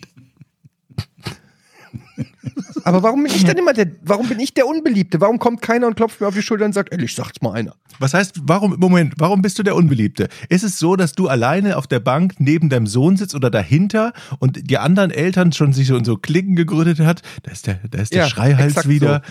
Aber 2.84 3.04
warum 3.04 3.24
bin 3.24 3.32
ich 3.34 3.44
denn 3.44 3.58
immer 3.58 3.74
der, 3.74 3.88
warum 4.04 4.28
bin 4.28 4.40
ich 4.40 4.54
der 4.54 4.68
Unbeliebte? 4.68 5.22
Warum 5.22 5.40
kommt 5.40 5.62
keiner 5.62 5.88
und 5.88 5.96
klopft 5.96 6.22
mir 6.22 6.28
auf 6.28 6.34
die 6.34 6.42
Schulter 6.42 6.66
und 6.66 6.74
sagt, 6.74 6.92
ehrlich, 6.92 7.14
sagt's 7.16 7.42
mal 7.42 7.54
einer. 7.54 7.76
Was 8.00 8.14
heißt, 8.14 8.42
warum, 8.44 8.76
Moment, 8.80 9.16
warum 9.18 9.42
bist 9.42 9.60
du 9.60 9.64
der 9.64 9.76
Unbeliebte? 9.76 10.30
Ist 10.50 10.64
es 10.64 10.80
so, 10.80 10.96
dass 10.96 11.14
du 11.14 11.28
alleine 11.28 11.78
auf 11.78 11.88
der 11.88 12.00
Bank 12.00 12.36
neben 12.40 12.70
deinem 12.70 12.88
Sohn 12.88 13.18
sitzt 13.18 13.36
oder 13.36 13.50
dahinter 13.50 14.14
und 14.40 14.70
die 14.70 14.78
anderen 14.78 15.12
Eltern 15.12 15.52
schon 15.52 15.74
sich 15.74 15.88
so 15.88 15.98
in 15.98 16.06
so 16.06 16.18
Klicken 16.18 16.56
gegründet 16.56 17.00
hat? 17.00 17.22
Da 17.44 17.52
ist 17.52 17.68
der, 17.68 17.80
da 17.90 18.00
ist 18.02 18.14
der 18.14 18.24
Ja, 18.24 18.30
Schreihals 18.30 18.88
wieder. 18.88 19.22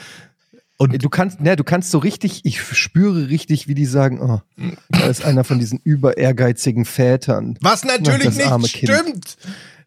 Und 0.81 1.03
Du 1.03 1.09
kannst, 1.09 1.41
ne, 1.41 1.57
du 1.57 1.65
kannst 1.65 1.91
so 1.91 1.99
richtig, 1.99 2.41
ich 2.45 2.63
spüre 2.63 3.29
richtig, 3.29 3.67
wie 3.67 3.75
die 3.75 3.85
sagen, 3.85 4.21
oh, 4.21 4.41
da 4.89 5.07
ist 5.09 5.25
einer 5.25 5.43
von 5.43 5.59
diesen 5.59 5.81
über 5.83 6.17
ehrgeizigen 6.17 6.85
Vätern. 6.85 7.59
was 7.61 7.85
natürlich 7.85 8.37
nicht 8.37 8.77
stimmt. 8.77 9.37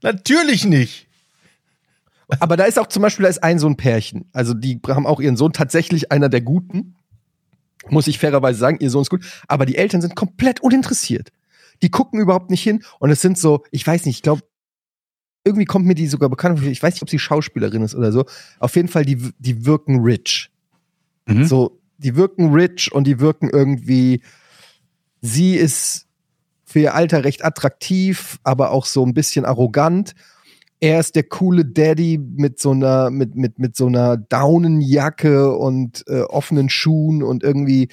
Natürlich 0.02 0.66
nicht. 0.66 1.08
Aber 2.40 2.58
da 2.58 2.66
ist 2.66 2.78
auch 2.80 2.88
zum 2.88 3.02
Beispiel, 3.02 3.24
da 3.24 3.30
ist 3.30 3.44
ein 3.44 3.58
so 3.60 3.68
ein 3.68 3.78
Pärchen. 3.78 4.26
Also 4.34 4.54
die 4.54 4.80
haben 4.88 5.06
auch 5.06 5.20
ihren 5.20 5.38
Sohn, 5.38 5.54
tatsächlich 5.54 6.12
einer 6.12 6.30
der 6.30 6.42
Guten. 6.42 6.96
Muss 7.90 8.08
ich 8.08 8.20
fairerweise 8.20 8.60
sagen, 8.60 8.78
ihr 8.80 8.90
Sohn 8.90 9.02
ist 9.02 9.10
gut. 9.10 9.24
Aber 9.48 9.66
die 9.66 9.76
Eltern 9.76 10.02
sind 10.02 10.16
komplett 10.16 10.62
uninteressiert. 10.62 11.32
Die 11.82 11.90
gucken 11.90 12.20
überhaupt 12.20 12.50
nicht 12.50 12.64
hin. 12.64 12.84
Und 13.00 13.10
es 13.10 13.22
sind 13.22 13.38
so, 13.38 13.64
ich 13.72 13.86
weiß 13.86 14.06
nicht, 14.06 14.18
ich 14.18 14.22
glaube, 14.22 14.44
irgendwie 15.44 15.66
kommt 15.66 15.86
mir 15.86 15.96
die 15.96 16.08
sogar 16.08 16.30
bekannt. 16.30 16.62
Ich 16.64 16.82
weiß 16.82 16.94
nicht, 16.94 17.02
ob 17.02 17.10
sie 17.10 17.20
Schauspielerin 17.20 17.82
ist 17.82 17.96
oder 17.96 18.12
so. 18.12 18.26
Auf 18.60 18.76
jeden 18.76 18.88
Fall, 18.88 19.06
die, 19.06 19.32
die 19.40 19.66
wirken 19.66 20.02
rich. 20.02 20.51
Mhm. 21.40 21.46
So, 21.46 21.82
die 21.98 22.16
wirken 22.16 22.54
rich 22.54 22.92
und 22.92 23.06
die 23.06 23.20
wirken 23.20 23.50
irgendwie, 23.50 24.22
sie 25.22 25.56
ist 25.56 26.08
für 26.66 26.80
ihr 26.80 26.96
Alter 26.96 27.24
recht 27.24 27.44
attraktiv, 27.44 28.40
aber 28.44 28.72
auch 28.72 28.86
so 28.86 29.06
ein 29.06 29.14
bisschen 29.14 29.46
arrogant. 29.46 30.14
Er 30.80 31.00
ist 31.00 31.16
der 31.16 31.24
coole 31.24 31.66
Daddy 31.66 32.18
mit 32.18 32.60
so 32.60 32.72
einer, 32.72 33.12
mit, 33.12 33.36
mit, 33.36 33.60
mit 33.60 33.76
so 33.76 33.88
einer 33.88 34.18
Daunenjacke 34.18 35.56
und 35.56 36.04
äh, 36.08 36.22
offenen 36.22 36.70
Schuhen 36.70 37.22
und 37.22 37.44
irgendwie 37.44 37.90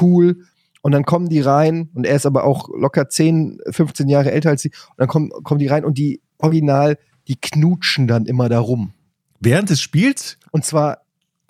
cool. 0.00 0.44
Und 0.82 0.92
dann 0.92 1.04
kommen 1.04 1.28
die 1.28 1.40
rein 1.40 1.90
und 1.94 2.06
er 2.06 2.16
ist 2.16 2.26
aber 2.26 2.44
auch 2.44 2.68
locker 2.74 3.08
10, 3.08 3.58
15 3.70 4.08
Jahre 4.08 4.30
älter 4.30 4.50
als 4.50 4.62
sie. 4.62 4.70
Und 4.90 4.98
dann 4.98 5.08
kommen, 5.08 5.30
kommen 5.42 5.58
die 5.58 5.66
rein 5.66 5.84
und 5.84 5.98
die 5.98 6.22
original, 6.38 6.98
die 7.28 7.36
knutschen 7.36 8.06
dann 8.06 8.26
immer 8.26 8.48
da 8.48 8.60
rum. 8.60 8.92
Während 9.40 9.70
des 9.70 9.80
Spiels? 9.80 10.38
Und 10.52 10.64
zwar, 10.64 10.98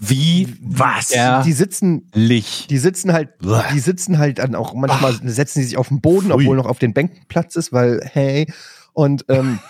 Wie? 0.02 0.48
Was? 0.62 1.12
die 1.44 1.52
sitzen 1.52 2.10
Licht. 2.14 2.70
die 2.70 2.78
sitzen 2.78 3.12
halt, 3.12 3.36
Blah. 3.38 3.70
die 3.74 3.80
sitzen 3.80 4.16
halt 4.16 4.38
dann 4.38 4.54
auch 4.54 4.72
manchmal 4.72 5.12
setzen 5.12 5.60
sie 5.60 5.66
sich 5.66 5.76
auf 5.76 5.88
den 5.88 6.00
Boden, 6.00 6.28
Pfui. 6.30 6.42
obwohl 6.42 6.56
noch 6.56 6.66
auf 6.66 6.78
den 6.78 6.94
Bänken 6.94 7.20
Platz 7.28 7.54
ist, 7.54 7.70
weil 7.70 8.00
hey 8.10 8.50
und 8.94 9.26
ähm, 9.28 9.60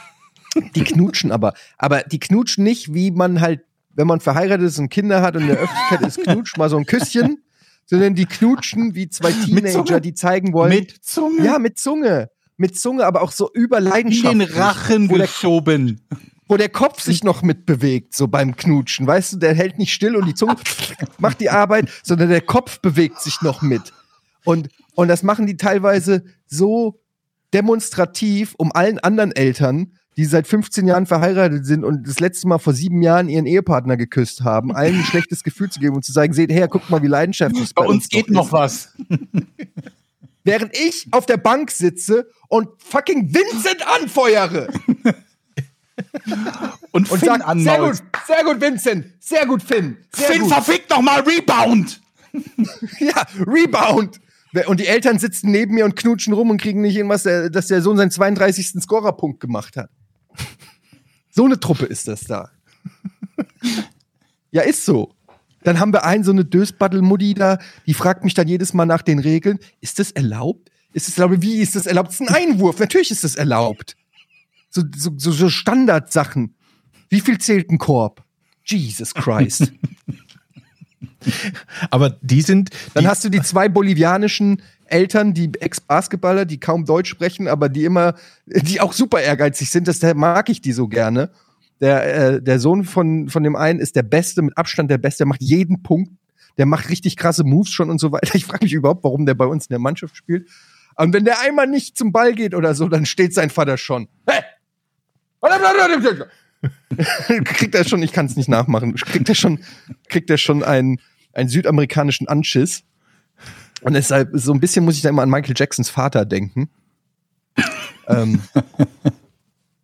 die 0.76 0.84
knutschen 0.84 1.32
aber, 1.32 1.54
aber 1.78 2.02
die 2.02 2.20
knutschen 2.20 2.62
nicht, 2.62 2.94
wie 2.94 3.10
man 3.10 3.40
halt, 3.40 3.62
wenn 3.94 4.06
man 4.06 4.20
verheiratet 4.20 4.68
ist 4.68 4.78
und 4.78 4.88
Kinder 4.88 5.20
hat 5.20 5.34
und 5.34 5.42
in 5.42 5.48
der 5.48 5.58
Öffentlichkeit 5.58 6.02
ist, 6.02 6.22
knutscht 6.22 6.56
mal 6.58 6.70
so 6.70 6.76
ein 6.76 6.86
Küsschen, 6.86 7.42
sondern 7.86 8.14
die 8.14 8.26
knutschen 8.26 8.94
wie 8.94 9.08
zwei 9.08 9.32
Teenager, 9.32 9.98
die 9.98 10.14
zeigen 10.14 10.52
wollen, 10.52 10.70
Mit 10.70 11.04
Zunge 11.04 11.44
ja 11.44 11.58
mit 11.58 11.76
Zunge, 11.76 12.30
mit 12.56 12.78
Zunge, 12.78 13.04
aber 13.04 13.22
auch 13.22 13.32
so 13.32 13.50
in 13.52 13.62
überleidenschaftlich, 13.62 14.48
den 14.48 14.56
Rachen 14.56 15.08
geschoben. 15.08 16.00
Wo 16.50 16.56
der 16.56 16.68
Kopf 16.68 17.00
sich 17.00 17.22
noch 17.22 17.42
mitbewegt, 17.42 18.12
so 18.12 18.26
beim 18.26 18.56
Knutschen. 18.56 19.06
Weißt 19.06 19.34
du, 19.34 19.36
der 19.36 19.54
hält 19.54 19.78
nicht 19.78 19.92
still 19.92 20.16
und 20.16 20.26
die 20.26 20.34
Zunge 20.34 20.56
macht 21.18 21.40
die 21.40 21.48
Arbeit, 21.48 21.88
sondern 22.02 22.28
der 22.28 22.40
Kopf 22.40 22.80
bewegt 22.80 23.20
sich 23.20 23.40
noch 23.40 23.62
mit. 23.62 23.92
Und, 24.44 24.68
und 24.96 25.06
das 25.06 25.22
machen 25.22 25.46
die 25.46 25.56
teilweise 25.56 26.24
so 26.46 27.00
demonstrativ, 27.54 28.56
um 28.58 28.72
allen 28.72 28.98
anderen 28.98 29.30
Eltern, 29.30 29.92
die 30.16 30.24
seit 30.24 30.48
15 30.48 30.88
Jahren 30.88 31.06
verheiratet 31.06 31.64
sind 31.64 31.84
und 31.84 32.08
das 32.08 32.18
letzte 32.18 32.48
Mal 32.48 32.58
vor 32.58 32.72
sieben 32.72 33.00
Jahren 33.00 33.28
ihren 33.28 33.46
Ehepartner 33.46 33.96
geküsst 33.96 34.42
haben, 34.42 34.74
allen 34.74 34.96
ein 34.96 35.04
schlechtes 35.04 35.44
Gefühl 35.44 35.70
zu 35.70 35.78
geben 35.78 35.94
und 35.94 36.04
zu 36.04 36.10
sagen, 36.10 36.32
seht 36.32 36.50
her, 36.50 36.66
guckt 36.66 36.90
mal, 36.90 37.00
wie 37.00 37.06
leidenschaftlich 37.06 37.62
es 37.62 37.74
Bei 37.74 37.86
uns 37.86 38.08
doch 38.08 38.16
geht 38.16 38.28
noch 38.28 38.46
ist. 38.46 38.52
was. 38.52 38.96
Während 40.42 40.76
ich 40.76 41.06
auf 41.12 41.26
der 41.26 41.36
Bank 41.36 41.70
sitze 41.70 42.28
und 42.48 42.70
fucking 42.78 43.32
Vincent 43.32 43.86
anfeuere. 43.86 44.66
Und, 46.92 47.10
und 47.10 47.18
Finn 47.18 47.28
sagt, 47.28 47.40
sehr 47.60 47.74
anmault. 47.74 48.02
gut, 48.02 48.02
sehr 48.26 48.44
gut, 48.44 48.60
Vincent, 48.60 49.06
sehr 49.20 49.46
gut, 49.46 49.62
Finn, 49.62 49.96
sehr 50.12 50.28
Finn, 50.28 50.40
gut. 50.42 50.52
verfickt 50.52 50.90
noch 50.90 51.02
mal 51.02 51.20
Rebound. 51.20 52.00
Ja, 53.00 53.26
Rebound. 53.46 54.20
Und 54.66 54.80
die 54.80 54.86
Eltern 54.86 55.18
sitzen 55.18 55.50
neben 55.50 55.74
mir 55.74 55.84
und 55.84 55.96
knutschen 55.96 56.32
rum 56.32 56.50
und 56.50 56.60
kriegen 56.60 56.80
nicht 56.80 56.96
hin, 56.96 57.08
was 57.08 57.24
der, 57.24 57.50
dass 57.50 57.66
der 57.68 57.82
Sohn 57.82 57.96
seinen 57.96 58.10
32. 58.10 58.80
Scorerpunkt 58.80 59.40
gemacht 59.40 59.76
hat. 59.76 59.90
So 61.30 61.44
eine 61.44 61.58
Truppe 61.58 61.86
ist 61.86 62.08
das 62.08 62.22
da. 62.22 62.50
Ja, 64.50 64.62
ist 64.62 64.84
so. 64.84 65.14
Dann 65.62 65.78
haben 65.78 65.92
wir 65.92 66.04
einen, 66.04 66.24
so 66.24 66.32
eine 66.32 66.44
Dösbaddel-Mutti 66.44 67.34
da, 67.34 67.58
die 67.86 67.94
fragt 67.94 68.24
mich 68.24 68.34
dann 68.34 68.48
jedes 68.48 68.72
Mal 68.72 68.86
nach 68.86 69.02
den 69.02 69.18
Regeln. 69.18 69.58
Ist 69.80 69.98
das 69.98 70.10
erlaubt? 70.10 70.70
Ist 70.92 71.08
es 71.08 71.18
erlaubt? 71.18 71.42
Wie 71.42 71.58
ist 71.58 71.76
das 71.76 71.86
erlaubt? 71.86 72.08
Das 72.08 72.20
ist 72.20 72.28
ein 72.28 72.34
Einwurf. 72.34 72.78
Natürlich 72.78 73.10
ist 73.10 73.24
das 73.24 73.36
erlaubt. 73.36 73.96
So, 74.70 74.82
so, 74.96 75.10
so, 75.16 75.32
so 75.32 75.48
Standardsachen. 75.48 76.54
Wie 77.08 77.20
viel 77.20 77.38
zählt 77.38 77.70
ein 77.70 77.78
Korb? 77.78 78.24
Jesus 78.64 79.14
Christ. 79.14 79.72
Aber 81.90 82.16
die 82.22 82.42
sind. 82.42 82.70
Dann 82.94 83.04
die, 83.04 83.08
hast 83.08 83.24
du 83.24 83.28
die 83.28 83.42
zwei 83.42 83.68
bolivianischen 83.68 84.62
Eltern, 84.86 85.34
die 85.34 85.50
Ex-Basketballer, 85.60 86.44
die 86.44 86.58
kaum 86.58 86.84
Deutsch 86.84 87.10
sprechen, 87.10 87.46
aber 87.46 87.68
die 87.68 87.84
immer, 87.84 88.14
die 88.46 88.80
auch 88.80 88.92
super 88.92 89.20
ehrgeizig 89.20 89.70
sind. 89.70 89.86
Das 89.86 90.00
mag 90.14 90.48
ich 90.48 90.60
die 90.60 90.72
so 90.72 90.88
gerne. 90.88 91.30
Der, 91.80 92.14
äh, 92.14 92.42
der 92.42 92.58
Sohn 92.58 92.84
von, 92.84 93.28
von 93.28 93.42
dem 93.42 93.56
einen 93.56 93.80
ist 93.80 93.96
der 93.96 94.02
Beste, 94.02 94.42
mit 94.42 94.56
Abstand 94.58 94.90
der 94.90 94.98
Beste, 94.98 95.18
der 95.18 95.28
macht 95.28 95.42
jeden 95.42 95.82
Punkt. 95.82 96.12
Der 96.58 96.66
macht 96.66 96.88
richtig 96.88 97.16
krasse 97.16 97.44
Moves 97.44 97.70
schon 97.70 97.88
und 97.88 98.00
so 98.00 98.12
weiter. 98.12 98.30
Ich 98.34 98.44
frage 98.44 98.64
mich 98.64 98.72
überhaupt, 98.72 99.04
warum 99.04 99.26
der 99.26 99.34
bei 99.34 99.46
uns 99.46 99.66
in 99.66 99.72
der 99.72 99.78
Mannschaft 99.78 100.16
spielt. 100.16 100.48
Und 100.96 101.14
wenn 101.14 101.24
der 101.24 101.40
einmal 101.40 101.66
nicht 101.66 101.96
zum 101.96 102.12
Ball 102.12 102.34
geht 102.34 102.54
oder 102.54 102.74
so, 102.74 102.88
dann 102.88 103.06
steht 103.06 103.32
sein 103.32 103.50
Vater 103.50 103.78
schon. 103.78 104.08
Hey! 104.26 104.42
kriegt 107.44 107.74
er 107.74 107.84
schon, 107.84 108.02
ich 108.02 108.12
kann 108.12 108.26
es 108.26 108.36
nicht 108.36 108.48
nachmachen, 108.48 108.94
kriegt 108.94 109.28
er 109.28 109.34
schon, 109.34 109.60
kriegt 110.08 110.30
er 110.30 110.38
schon 110.38 110.62
einen, 110.62 111.00
einen 111.32 111.48
südamerikanischen 111.48 112.28
Anschiss. 112.28 112.82
Und 113.82 113.94
deshalb, 113.94 114.30
so 114.34 114.52
ein 114.52 114.60
bisschen 114.60 114.84
muss 114.84 114.96
ich 114.96 115.02
da 115.02 115.08
immer 115.08 115.22
an 115.22 115.30
Michael 115.30 115.54
Jacksons 115.56 115.88
Vater 115.88 116.26
denken. 116.26 116.68
ähm, 118.08 118.42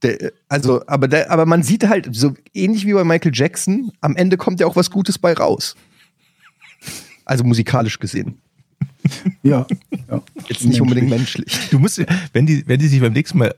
der, 0.03 0.33
also, 0.49 0.87
aber, 0.87 1.09
der, 1.09 1.31
aber 1.31 1.47
man 1.47 1.63
sieht 1.63 1.89
halt, 1.89 2.09
so 2.13 2.35
ähnlich 2.53 2.87
wie 2.87 2.93
bei 2.93 3.05
Michael 3.05 3.33
Jackson, 3.35 3.93
am 4.01 4.17
Ende 4.17 4.37
kommt 4.37 4.61
ja 4.61 4.67
auch 4.67 4.77
was 4.77 4.91
Gutes 4.91 5.19
bei 5.19 5.33
raus. 5.33 5.77
Also 7.25 7.43
musikalisch 7.45 7.99
gesehen. 7.99 8.41
Ja. 9.43 9.67
ja. 10.09 10.23
Jetzt 10.49 10.65
nicht 10.65 10.81
unbedingt 10.81 11.09
menschlich. 11.09 11.69
Du 11.71 11.79
musst, 11.79 12.05
wenn 12.33 12.47
die, 12.47 12.67
wenn 12.67 12.79
die 12.79 12.89
sich 12.89 13.01
beim 13.01 13.13
nächsten 13.13 13.39
Mal 13.39 13.55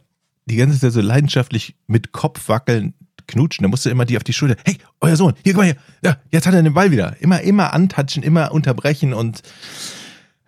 die 0.48 0.56
ganze 0.56 0.78
Zeit 0.78 0.92
so 0.92 1.00
leidenschaftlich 1.00 1.76
mit 1.86 2.12
Kopf 2.12 2.48
wackeln, 2.48 2.94
knutschen, 3.26 3.62
dann 3.62 3.70
musst 3.70 3.84
du 3.84 3.90
immer 3.90 4.04
die 4.04 4.16
auf 4.16 4.24
die 4.24 4.32
Schulter, 4.32 4.56
hey, 4.64 4.78
euer 5.00 5.16
Sohn, 5.16 5.34
hier, 5.44 5.52
guck 5.52 5.62
mal 5.62 5.66
hier, 5.66 5.76
ja, 6.02 6.16
jetzt 6.30 6.46
hat 6.46 6.54
er 6.54 6.62
den 6.62 6.74
Ball 6.74 6.90
wieder. 6.90 7.16
Immer, 7.20 7.42
immer 7.42 7.72
antatschen, 7.74 8.22
immer 8.22 8.52
unterbrechen 8.52 9.12
und 9.12 9.42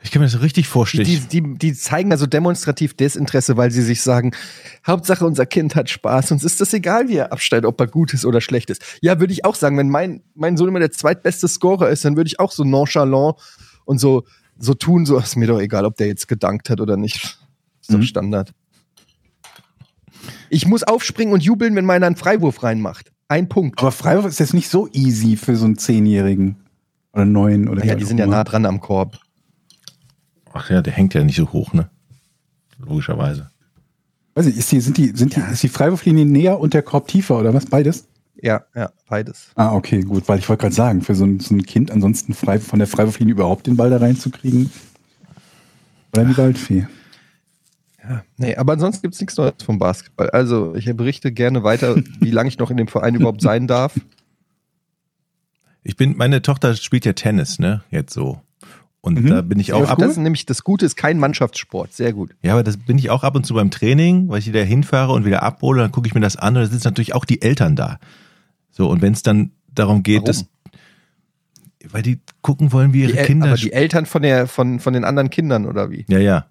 ich 0.02 0.10
kann 0.10 0.20
mir 0.20 0.26
das 0.26 0.32
so 0.32 0.38
richtig 0.38 0.66
vorstellen. 0.66 1.04
Die, 1.04 1.20
die, 1.20 1.58
die 1.58 1.74
zeigen 1.74 2.10
also 2.10 2.26
demonstrativ 2.26 2.94
Desinteresse, 2.94 3.58
weil 3.58 3.70
sie 3.70 3.82
sich 3.82 4.00
sagen, 4.00 4.32
Hauptsache 4.86 5.26
unser 5.26 5.44
Kind 5.44 5.76
hat 5.76 5.90
Spaß, 5.90 6.32
uns 6.32 6.42
ist 6.42 6.58
das 6.60 6.72
egal, 6.72 7.08
wie 7.08 7.16
er 7.16 7.32
abstellt, 7.32 7.66
ob 7.66 7.78
er 7.80 7.86
gut 7.86 8.14
ist 8.14 8.24
oder 8.24 8.40
schlecht 8.40 8.70
ist. 8.70 8.82
Ja, 9.02 9.20
würde 9.20 9.34
ich 9.34 9.44
auch 9.44 9.54
sagen, 9.54 9.76
wenn 9.76 9.90
mein, 9.90 10.22
mein 10.34 10.56
Sohn 10.56 10.68
immer 10.68 10.78
der 10.78 10.90
zweitbeste 10.90 11.48
Scorer 11.48 11.90
ist, 11.90 12.04
dann 12.06 12.16
würde 12.16 12.28
ich 12.28 12.40
auch 12.40 12.52
so 12.52 12.64
nonchalant 12.64 13.36
und 13.84 13.98
so, 13.98 14.24
so 14.58 14.72
tun, 14.72 15.04
so 15.04 15.18
ist 15.18 15.36
mir 15.36 15.46
doch 15.46 15.60
egal, 15.60 15.84
ob 15.84 15.96
der 15.96 16.06
jetzt 16.06 16.28
gedankt 16.28 16.70
hat 16.70 16.80
oder 16.80 16.96
nicht. 16.96 17.38
Ist 17.80 17.92
doch 17.92 17.98
Mhm. 17.98 18.02
Standard. 18.04 18.54
Ich 20.50 20.66
muss 20.66 20.82
aufspringen 20.82 21.32
und 21.32 21.42
jubeln, 21.42 21.74
wenn 21.76 21.84
meiner 21.84 22.06
einen 22.06 22.16
Freiwurf 22.16 22.62
reinmacht. 22.62 23.12
Ein 23.28 23.48
Punkt. 23.48 23.78
Aber 23.78 23.92
Freiwurf 23.92 24.26
ist 24.26 24.40
jetzt 24.40 24.52
nicht 24.52 24.68
so 24.68 24.88
easy 24.92 25.36
für 25.36 25.54
so 25.54 25.64
einen 25.64 25.78
Zehnjährigen. 25.78 26.56
Oder 27.12 27.24
neun 27.24 27.68
oder 27.68 27.84
ja, 27.84 27.94
die 27.94 28.04
sind 28.04 28.18
ja 28.18 28.26
nah 28.26 28.44
dran 28.44 28.66
am 28.66 28.80
Korb. 28.80 29.18
Ach 30.52 30.68
ja, 30.68 30.82
der 30.82 30.92
hängt 30.92 31.14
ja 31.14 31.22
nicht 31.22 31.36
so 31.36 31.52
hoch, 31.52 31.72
ne? 31.72 31.88
Logischerweise. 32.78 33.50
Weiß 34.34 34.46
ich, 34.46 34.56
ist 34.56 34.72
die, 34.72 34.80
sind 34.80 34.96
die, 34.96 35.12
sind 35.14 35.36
die, 35.36 35.40
ist 35.52 35.62
die 35.62 35.68
Freiwurflinie 35.68 36.26
näher 36.26 36.58
und 36.58 36.74
der 36.74 36.82
Korb 36.82 37.08
tiefer 37.08 37.38
oder 37.38 37.54
was? 37.54 37.66
Beides? 37.66 38.08
Ja, 38.42 38.64
ja, 38.74 38.90
beides. 39.08 39.50
Ah, 39.54 39.74
okay, 39.74 40.00
gut, 40.00 40.28
weil 40.28 40.38
ich 40.38 40.48
wollte 40.48 40.62
gerade 40.62 40.74
sagen, 40.74 41.02
für 41.02 41.14
so 41.14 41.24
ein, 41.24 41.40
so 41.40 41.54
ein 41.54 41.62
Kind 41.62 41.90
ansonsten 41.90 42.34
frei, 42.34 42.58
von 42.58 42.78
der 42.78 42.88
Freiwurflinie 42.88 43.34
überhaupt 43.34 43.66
den 43.66 43.76
Ball 43.76 43.90
da 43.90 43.98
reinzukriegen. 43.98 44.70
Oder 46.12 46.24
die 46.24 46.36
Waldfee. 46.36 46.88
Ja, 48.02 48.24
nee, 48.38 48.56
aber 48.56 48.72
ansonsten 48.72 49.02
gibt's 49.02 49.20
nichts 49.20 49.36
Neues 49.36 49.54
vom 49.64 49.78
Basketball. 49.78 50.30
Also, 50.30 50.74
ich 50.74 50.86
berichte 50.96 51.32
gerne 51.32 51.62
weiter, 51.62 51.96
wie 52.20 52.30
lange 52.30 52.48
ich 52.48 52.58
noch 52.58 52.70
in 52.70 52.76
dem 52.76 52.88
Verein 52.88 53.14
überhaupt 53.14 53.42
sein 53.42 53.66
darf. 53.66 53.94
Ich 55.82 55.96
bin, 55.96 56.16
meine 56.16 56.42
Tochter 56.42 56.74
spielt 56.76 57.04
ja 57.04 57.12
Tennis, 57.14 57.58
ne? 57.58 57.82
Jetzt 57.90 58.12
so. 58.12 58.40
Und 59.02 59.18
Mhm. 59.22 59.28
da 59.28 59.40
bin 59.40 59.58
ich 59.58 59.72
auch 59.72 59.84
Ja, 59.84 59.88
ab. 59.88 59.98
Das 59.98 60.10
ist 60.12 60.16
nämlich 60.18 60.44
das 60.44 60.62
Gute, 60.62 60.84
ist 60.84 60.96
kein 60.96 61.18
Mannschaftssport. 61.18 61.92
Sehr 61.94 62.12
gut. 62.12 62.34
Ja, 62.42 62.52
aber 62.52 62.62
das 62.62 62.76
bin 62.76 62.98
ich 62.98 63.08
auch 63.08 63.22
ab 63.24 63.34
und 63.34 63.46
zu 63.46 63.54
beim 63.54 63.70
Training, 63.70 64.28
weil 64.28 64.40
ich 64.40 64.46
wieder 64.46 64.62
hinfahre 64.62 65.12
und 65.12 65.24
wieder 65.24 65.42
abhole, 65.42 65.80
dann 65.80 65.90
gucke 65.90 66.06
ich 66.06 66.14
mir 66.14 66.20
das 66.20 66.36
an 66.36 66.54
und 66.56 66.62
da 66.62 66.68
sitzen 66.68 66.86
natürlich 66.88 67.14
auch 67.14 67.24
die 67.24 67.40
Eltern 67.40 67.76
da. 67.76 67.98
So, 68.70 68.90
und 68.90 69.00
wenn 69.00 69.14
es 69.14 69.22
dann 69.22 69.52
darum 69.74 70.02
geht, 70.02 70.16
Warum? 70.22 70.26
dass. 70.26 70.46
Weil 71.90 72.02
die 72.02 72.20
gucken 72.42 72.72
wollen, 72.72 72.92
wie 72.92 73.02
ihre 73.04 73.12
Die 73.12 73.18
Kinder. 73.24 73.46
aber 73.48 73.56
die 73.56 73.72
Eltern 73.72 74.04
von, 74.04 74.20
der, 74.20 74.46
von, 74.46 74.80
von 74.80 74.92
den 74.92 75.04
anderen 75.04 75.30
Kindern, 75.30 75.64
oder 75.64 75.90
wie? 75.90 76.04
ja, 76.08 76.18
ja, 76.18 76.46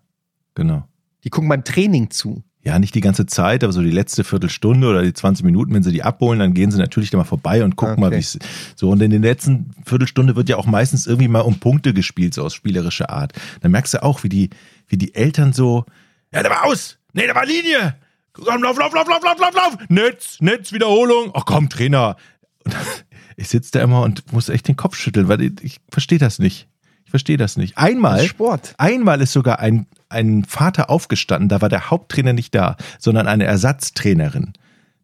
genau. 0.55 0.87
Die 1.23 1.29
gucken 1.29 1.49
beim 1.49 1.63
Training 1.63 2.09
zu. 2.11 2.43
Ja, 2.61 2.77
nicht 2.77 2.93
die 2.93 3.01
ganze 3.01 3.25
Zeit, 3.25 3.63
aber 3.63 3.71
so 3.71 3.81
die 3.81 3.89
letzte 3.89 4.23
Viertelstunde 4.25 4.87
oder 4.87 5.01
die 5.01 5.13
20 5.13 5.45
Minuten, 5.45 5.73
wenn 5.73 5.81
sie 5.81 5.93
die 5.93 6.03
abholen, 6.03 6.39
dann 6.39 6.53
gehen 6.53 6.71
sie 6.71 6.77
natürlich 6.77 7.09
da 7.09 7.17
mal 7.17 7.23
vorbei 7.23 7.63
und 7.63 7.77
gucken 7.77 7.99
mal, 8.01 8.07
Okay. 8.07 8.17
wie 8.17 8.19
es 8.19 8.37
so. 8.75 8.89
Und 8.89 9.01
in 9.01 9.11
der 9.11 9.19
letzten 9.21 9.71
Viertelstunde 9.85 10.35
wird 10.35 10.49
ja 10.49 10.57
auch 10.57 10.65
meistens 10.65 11.07
irgendwie 11.07 11.29
mal 11.29 11.39
um 11.39 11.59
Punkte 11.59 11.93
gespielt, 11.93 12.33
so 12.33 12.43
aus 12.43 12.53
spielerischer 12.53 13.09
Art. 13.09 13.31
Dann 13.61 13.71
merkst 13.71 13.93
du 13.93 14.03
auch, 14.03 14.23
wie 14.23 14.29
die, 14.29 14.49
wie 14.87 14.97
die 14.97 15.15
Eltern 15.15 15.53
so, 15.53 15.85
ja, 16.33 16.41
der 16.43 16.51
war 16.51 16.65
aus! 16.65 16.97
Nee, 17.13 17.25
der 17.25 17.33
war 17.35 17.45
Linie! 17.45 17.95
Komm, 18.33 18.61
lauf, 18.61 18.77
lauf, 18.77 18.93
lauf, 18.93 19.07
lauf, 19.07 19.23
lauf, 19.23 19.39
lauf, 19.39 19.53
lauf! 19.55 19.77
Netz, 19.87 20.37
Netz, 20.41 20.71
Wiederholung! 20.73 21.31
Ach 21.33 21.45
komm, 21.45 21.69
Trainer! 21.69 22.17
Und 22.65 22.75
ich 23.37 23.47
sitze 23.47 23.71
da 23.71 23.81
immer 23.81 24.01
und 24.03 24.31
muss 24.33 24.49
echt 24.49 24.67
den 24.67 24.75
Kopf 24.75 24.95
schütteln, 24.95 25.27
weil 25.29 25.41
ich, 25.41 25.53
ich 25.63 25.77
verstehe 25.89 26.19
das 26.19 26.39
nicht. 26.39 26.67
Ich 27.05 27.09
verstehe 27.09 27.37
das 27.37 27.57
nicht. 27.57 27.77
Das 27.77 27.83
Einmal, 27.85 28.19
ist 28.19 28.27
Sport. 28.27 28.75
Einmal 28.77 29.21
ist 29.21 29.31
sogar 29.33 29.59
ein, 29.59 29.87
ein 30.09 30.43
Vater 30.43 30.89
aufgestanden, 30.89 31.49
da 31.49 31.61
war 31.61 31.69
der 31.69 31.89
Haupttrainer 31.89 32.33
nicht 32.33 32.53
da, 32.55 32.77
sondern 32.97 33.27
eine 33.27 33.45
Ersatztrainerin, 33.45 34.53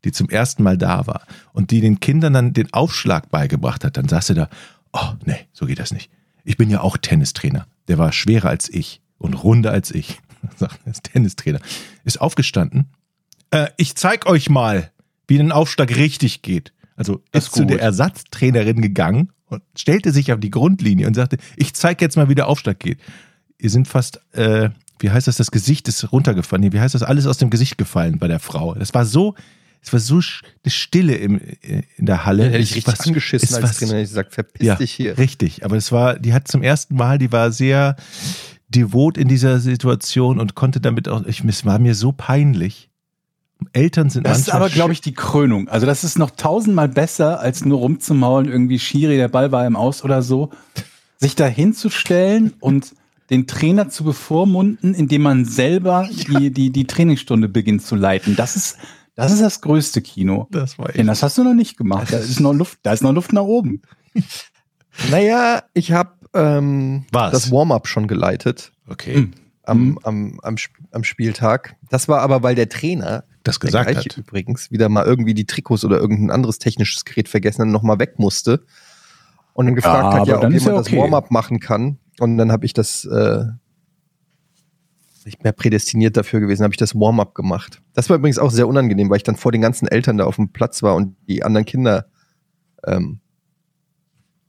die 0.04 0.12
zum 0.12 0.30
ersten 0.30 0.64
Mal 0.64 0.78
da 0.78 1.08
war 1.08 1.22
und 1.54 1.72
die 1.72 1.82
den 1.82 2.00
Kindern 2.00 2.34
dann 2.34 2.54
den 2.54 2.74
Aufschlag 2.74 3.30
beigebracht 3.30 3.84
hat. 3.84 3.98
Dann 3.98 4.08
saß 4.08 4.28
sie 4.28 4.34
da, 4.34 4.50
oh 4.94 5.14
nee, 5.26 5.48
so 5.54 5.66
geht 5.66 5.80
das 5.80 5.92
nicht. 5.92 6.10
Ich 6.44 6.58
bin 6.58 6.70
ja 6.70 6.82
auch 6.82 6.98
Tennistrainer. 6.98 7.68
Der 7.88 7.98
war 7.98 8.12
schwerer 8.12 8.50
als 8.50 8.70
ich 8.70 9.02
und 9.18 9.34
runder 9.34 9.72
als 9.72 9.92
ich. 9.92 10.20
Sagt 10.56 10.80
er, 10.86 10.92
ist 10.92 11.04
Tennistrainer. 11.04 11.60
Ist 12.04 12.22
aufgestanden. 12.22 12.88
Äh, 13.52 13.68
ich 13.78 13.96
zeig 13.96 14.26
euch 14.26 14.50
mal, 14.50 14.92
wie 15.28 15.40
ein 15.40 15.52
Aufschlag 15.52 15.96
richtig 15.96 16.42
geht. 16.42 16.72
Also 16.96 17.22
ist 17.32 17.48
ist 17.48 17.56
zu 17.56 17.66
der 17.66 17.82
Ersatztrainerin 17.82 18.82
gegangen 18.82 19.32
und 19.48 19.62
stellte 19.78 20.12
sich 20.12 20.32
auf 20.32 20.40
die 20.40 20.52
Grundlinie 20.52 21.08
und 21.08 21.14
sagte, 21.14 21.38
ich 21.58 21.74
zeig 21.74 22.02
jetzt 22.02 22.16
mal, 22.16 22.30
wie 22.30 22.36
der 22.36 22.48
Aufschlag 22.48 22.80
geht. 22.80 23.00
Ihr 23.58 23.70
sind 23.70 23.88
fast, 23.88 24.22
äh, 24.34 24.70
wie 25.00 25.10
heißt 25.12 25.28
das, 25.28 25.38
das 25.38 25.52
Gesicht 25.52 25.88
ist 25.88 26.12
runtergefallen. 26.12 26.62
Nee, 26.64 26.72
Wie 26.74 26.80
heißt 26.80 26.96
das, 26.96 27.04
alles 27.04 27.26
aus 27.28 27.38
dem 27.38 27.50
Gesicht 27.50 27.78
gefallen 27.78 28.18
bei 28.20 28.28
der 28.28 28.40
Frau. 28.40 28.74
Das 28.76 28.94
war 28.94 29.06
so, 29.06 29.36
es 29.82 29.92
war 29.94 30.00
so 30.00 30.16
eine 30.16 30.72
Stille 30.72 31.16
im, 31.16 31.40
äh, 31.40 31.84
in 31.98 32.06
der 32.06 32.26
Halle. 32.26 32.46
Hätte 32.46 32.58
ich 32.60 32.72
Es 32.72 32.76
richtig 32.78 33.00
war- 33.00 33.06
angeschissen 33.08 33.48
es 33.50 33.54
als 33.56 33.64
war- 33.64 33.72
Trainer. 33.74 33.92
hätte 33.94 34.02
Ich 34.04 34.10
gesagt, 34.10 34.34
verpiss 34.34 34.66
ja, 34.68 34.76
dich 34.76 34.92
hier. 34.92 35.18
richtig. 35.18 35.64
Aber 35.66 35.76
es 35.78 35.92
war, 35.92 36.18
die 36.18 36.34
hat 36.34 36.48
zum 36.48 36.64
ersten 36.64 36.96
Mal, 36.96 37.18
die 37.18 37.32
war 37.32 37.52
sehr 37.52 37.96
devot 38.70 39.18
in 39.18 39.28
dieser 39.28 39.60
Situation 39.60 40.40
und 40.40 40.56
konnte 40.56 40.80
damit 40.82 41.08
auch, 41.08 41.24
ich, 41.26 41.44
es 41.44 41.66
war 41.66 41.78
mir 41.80 41.94
so 41.96 42.12
peinlich. 42.12 42.90
Eltern 43.74 44.10
sind 44.10 44.26
Das 44.26 44.40
ist 44.40 44.50
aber, 44.54 44.70
glaube 44.70 44.92
ich, 44.94 45.02
die 45.02 45.14
Krönung. 45.14 45.70
Also 45.70 45.86
das 45.86 46.04
ist 46.04 46.18
noch 46.18 46.32
tausendmal 46.32 46.90
besser, 46.90 47.40
als 47.40 47.64
nur 47.64 47.78
rumzumaulen, 47.80 48.52
irgendwie 48.52 48.80
Schiri, 48.80 49.16
der 49.18 49.30
Ball 49.30 49.52
war 49.52 49.66
im 49.66 49.76
Aus 49.76 50.04
oder 50.04 50.22
so. 50.22 50.50
Sich 51.18 51.36
da 51.36 51.48
hinzustellen 51.48 52.54
und 52.60 52.94
den 53.30 53.48
Trainer 53.48 53.90
zu 53.90 54.04
bevormunden, 54.04 54.94
indem 54.94 55.24
man 55.24 55.46
selber 55.46 56.08
die, 56.28 56.52
die, 56.52 56.70
die 56.72 56.86
Trainingsstunde 56.88 57.50
beginnt 57.50 57.82
zu 57.84 57.96
leiten. 57.96 58.36
Das 58.36 58.56
ist, 58.56 58.78
das 59.16 59.32
ist 59.32 59.42
das 59.42 59.62
größte 59.62 60.02
Kino. 60.02 60.48
das 60.52 60.78
war 60.78 60.90
Denn 60.90 61.08
das 61.08 61.24
hast 61.24 61.38
du 61.38 61.44
noch 61.44 61.54
nicht 61.54 61.78
gemacht. 61.78 62.12
Da 62.14 62.18
ist 62.18 62.40
noch 62.40 62.54
Luft, 62.54 62.80
da 62.84 62.94
ist 62.94 63.02
noch 63.04 63.14
Luft 63.14 63.34
nach 63.34 63.44
oben. 63.44 63.82
Naja, 65.10 65.64
ich 65.74 65.92
habe 65.92 66.12
ähm, 66.34 67.06
das 67.12 67.52
Warm-up 67.52 67.88
schon 67.88 68.08
geleitet 68.08 68.72
Okay. 68.88 69.16
Hm. 69.16 69.32
am, 69.64 69.80
Mhm. 69.80 70.00
am, 70.04 70.40
am, 70.44 70.56
Sp- 70.62 70.78
am 70.92 71.04
Spieltag. 71.04 71.76
Das 71.90 72.08
war 72.08 72.22
aber, 72.22 72.44
weil 72.44 72.56
der 72.56 72.70
Trainer, 72.70 73.24
Das 73.44 73.58
der 73.60 73.68
gesagt 73.68 73.90
gleiche 73.92 74.10
hat. 74.10 74.18
übrigens, 74.18 74.70
wieder 74.72 74.90
mal 74.90 75.06
irgendwie 75.06 75.34
die 75.34 75.46
Trikots 75.46 75.84
oder 75.84 75.98
irgendein 75.98 76.32
anderes 76.32 76.60
technisches 76.60 77.04
Gerät 77.06 77.28
vergessen 77.30 77.64
und 77.64 77.72
nochmal 77.72 78.00
weg 78.00 78.20
musste. 78.20 78.64
Und 79.54 79.66
dann 79.68 79.76
gefragt 79.76 80.14
Ja, 80.14 80.20
hat, 80.20 80.28
ja, 80.28 80.36
ob 80.38 80.44
jemand 80.44 80.66
ja 80.66 80.74
das 80.74 80.88
okay. 80.88 80.98
Warm-up 80.98 81.32
machen 81.32 81.60
kann. 81.60 81.98
Und 82.20 82.38
dann 82.38 82.52
habe 82.52 82.66
ich 82.66 82.74
das 82.74 83.06
äh, 83.06 83.44
nicht 85.26 85.44
mehr 85.44 85.54
prädestiniert 85.54 86.16
dafür 86.18 86.40
gewesen, 86.40 86.64
habe 86.64 86.74
ich 86.74 86.78
das 86.78 86.96
Warm-up 86.96 87.34
gemacht. 87.36 87.82
Das 87.94 88.10
war 88.10 88.18
übrigens 88.18 88.38
auch 88.38 88.52
sehr 88.52 88.68
unangenehm, 88.68 89.10
weil 89.10 89.18
ich 89.18 89.24
dann 89.24 89.36
vor 89.36 89.52
den 89.52 89.62
ganzen 89.62 89.88
Eltern 89.88 90.18
da 90.18 90.26
auf 90.26 90.36
dem 90.36 90.50
Platz 90.50 90.84
war 90.84 90.96
und 90.96 91.16
die 91.28 91.44
anderen 91.44 91.66
Kinder 91.66 92.08
ähm, 92.86 93.20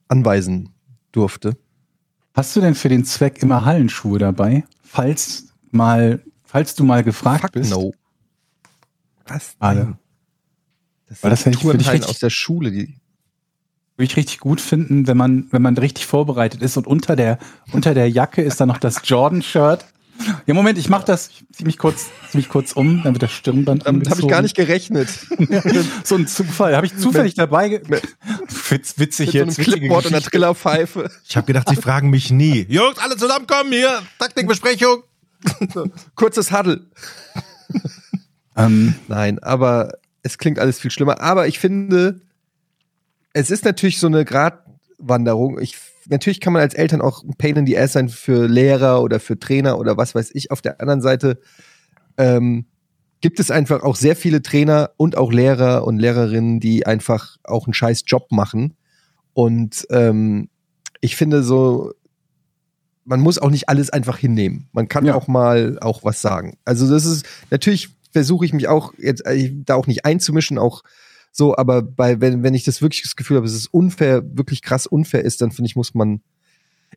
anweisen 0.08 0.74
durfte. 1.12 1.56
Hast 2.34 2.54
du 2.54 2.60
denn 2.60 2.74
für 2.74 2.90
den 2.90 3.04
Zweck 3.04 3.42
immer 3.42 3.64
Hallenschuhe 3.64 4.18
dabei? 4.18 4.64
Falls 4.82 5.48
mal, 5.70 6.22
falls 6.44 6.74
du 6.74 6.84
mal 6.84 7.02
gefragt 7.02 7.40
Fuck 7.42 7.52
bist. 7.52 7.70
no. 7.70 7.92
Was? 9.26 9.56
Alle. 9.58 9.98
Das 11.08 11.22
Weil 11.22 11.30
das 11.30 11.46
hätte 11.46 11.56
ich 11.56 11.62
für 11.64 11.76
dich 11.78 11.90
richtig- 11.90 12.10
aus 12.10 12.18
der 12.18 12.30
Schule, 12.30 12.70
die 12.70 13.00
Würde 13.96 14.10
ich 14.10 14.16
richtig 14.16 14.40
gut 14.40 14.60
finden, 14.60 15.06
wenn 15.06 15.16
man, 15.16 15.46
wenn 15.50 15.62
man 15.62 15.76
richtig 15.78 16.06
vorbereitet 16.06 16.62
ist 16.62 16.76
und 16.76 16.86
unter 16.86 17.16
der, 17.16 17.38
unter 17.72 17.94
der 17.94 18.10
Jacke 18.10 18.42
ist 18.42 18.60
dann 18.60 18.68
noch 18.68 18.78
das 18.78 19.00
Jordan-Shirt. 19.04 19.84
Ja, 20.46 20.54
Moment, 20.54 20.78
ich 20.78 20.88
mach 20.88 21.04
das 21.04 21.30
ziemlich 21.52 21.78
kurz, 21.78 22.06
ziemlich 22.30 22.48
kurz 22.48 22.72
um, 22.72 23.02
dann 23.02 23.14
wird 23.14 23.22
das 23.22 23.32
Stirnband 23.32 23.86
damit 23.86 24.08
habe 24.10 24.20
ich 24.20 24.28
gar 24.28 24.42
nicht 24.42 24.56
gerechnet. 24.56 25.08
so 26.04 26.14
ein 26.14 26.26
Zufall, 26.26 26.74
habe 26.74 26.86
ich 26.86 26.96
zufällig 26.96 27.34
dabei. 27.34 27.68
Ge 27.68 27.82
Witz, 28.70 28.98
witzig 28.98 29.26
Mit 29.26 29.32
so 29.32 29.38
einem 29.40 29.48
jetzt, 29.48 29.60
Clipboard 29.60 30.06
und 30.06 30.14
einer. 30.14 30.22
Trillerpfeife. 30.22 31.10
Ich 31.28 31.36
habe 31.36 31.46
gedacht, 31.46 31.68
sie 31.68 31.76
fragen 31.76 32.10
mich 32.10 32.30
nie. 32.30 32.66
Jungs, 32.68 32.98
alle 32.98 33.16
zusammenkommen 33.16 33.72
hier. 33.72 34.02
Taktikbesprechung. 34.18 35.02
Kurzes 36.14 36.50
Huddle. 36.50 36.86
Ähm, 38.56 38.94
Nein, 39.08 39.38
aber 39.40 39.92
es 40.22 40.38
klingt 40.38 40.58
alles 40.58 40.80
viel 40.80 40.90
schlimmer. 40.90 41.20
Aber 41.20 41.46
ich 41.46 41.58
finde, 41.58 42.20
es 43.36 43.50
ist 43.50 43.66
natürlich 43.66 43.98
so 44.00 44.06
eine 44.06 44.24
Gratwanderung. 44.24 45.58
Ich, 45.60 45.76
natürlich 46.08 46.40
kann 46.40 46.54
man 46.54 46.62
als 46.62 46.72
Eltern 46.72 47.02
auch 47.02 47.22
ein 47.22 47.34
Pain 47.36 47.56
in 47.56 47.66
the 47.66 47.78
Ass 47.78 47.92
sein 47.92 48.08
für 48.08 48.46
Lehrer 48.48 49.02
oder 49.02 49.20
für 49.20 49.38
Trainer 49.38 49.78
oder 49.78 49.98
was 49.98 50.14
weiß 50.14 50.30
ich. 50.32 50.50
Auf 50.50 50.62
der 50.62 50.80
anderen 50.80 51.02
Seite 51.02 51.38
ähm, 52.16 52.64
gibt 53.20 53.38
es 53.38 53.50
einfach 53.50 53.82
auch 53.82 53.96
sehr 53.96 54.16
viele 54.16 54.40
Trainer 54.40 54.92
und 54.96 55.18
auch 55.18 55.32
Lehrer 55.32 55.84
und 55.84 55.98
Lehrerinnen, 55.98 56.60
die 56.60 56.86
einfach 56.86 57.36
auch 57.44 57.66
einen 57.66 57.74
scheiß 57.74 58.04
Job 58.06 58.32
machen. 58.32 58.74
Und 59.34 59.86
ähm, 59.90 60.48
ich 61.02 61.14
finde 61.16 61.42
so, 61.42 61.92
man 63.04 63.20
muss 63.20 63.38
auch 63.38 63.50
nicht 63.50 63.68
alles 63.68 63.90
einfach 63.90 64.16
hinnehmen. 64.16 64.70
Man 64.72 64.88
kann 64.88 65.04
Ja. 65.04 65.14
auch 65.14 65.28
mal 65.28 65.78
auch 65.82 66.04
was 66.04 66.22
sagen. 66.22 66.56
Also 66.64 66.88
das 66.88 67.04
ist 67.04 67.26
natürlich 67.50 67.90
versuche 68.12 68.46
ich 68.46 68.54
mich 68.54 68.66
auch 68.66 68.94
jetzt 68.96 69.26
äh, 69.26 69.52
da 69.52 69.74
auch 69.74 69.86
nicht 69.86 70.06
einzumischen, 70.06 70.56
auch 70.56 70.84
so, 71.36 71.54
aber 71.54 71.82
bei, 71.82 72.18
wenn, 72.22 72.42
wenn 72.42 72.54
ich 72.54 72.64
das 72.64 72.80
wirklich 72.80 73.02
das 73.02 73.14
Gefühl 73.14 73.36
habe, 73.36 73.46
dass 73.46 73.54
es 73.54 73.66
unfair, 73.66 74.22
wirklich 74.24 74.62
krass 74.62 74.86
unfair 74.86 75.22
ist, 75.22 75.42
dann 75.42 75.50
finde 75.50 75.68
ich, 75.68 75.76
muss 75.76 75.92
man. 75.92 76.22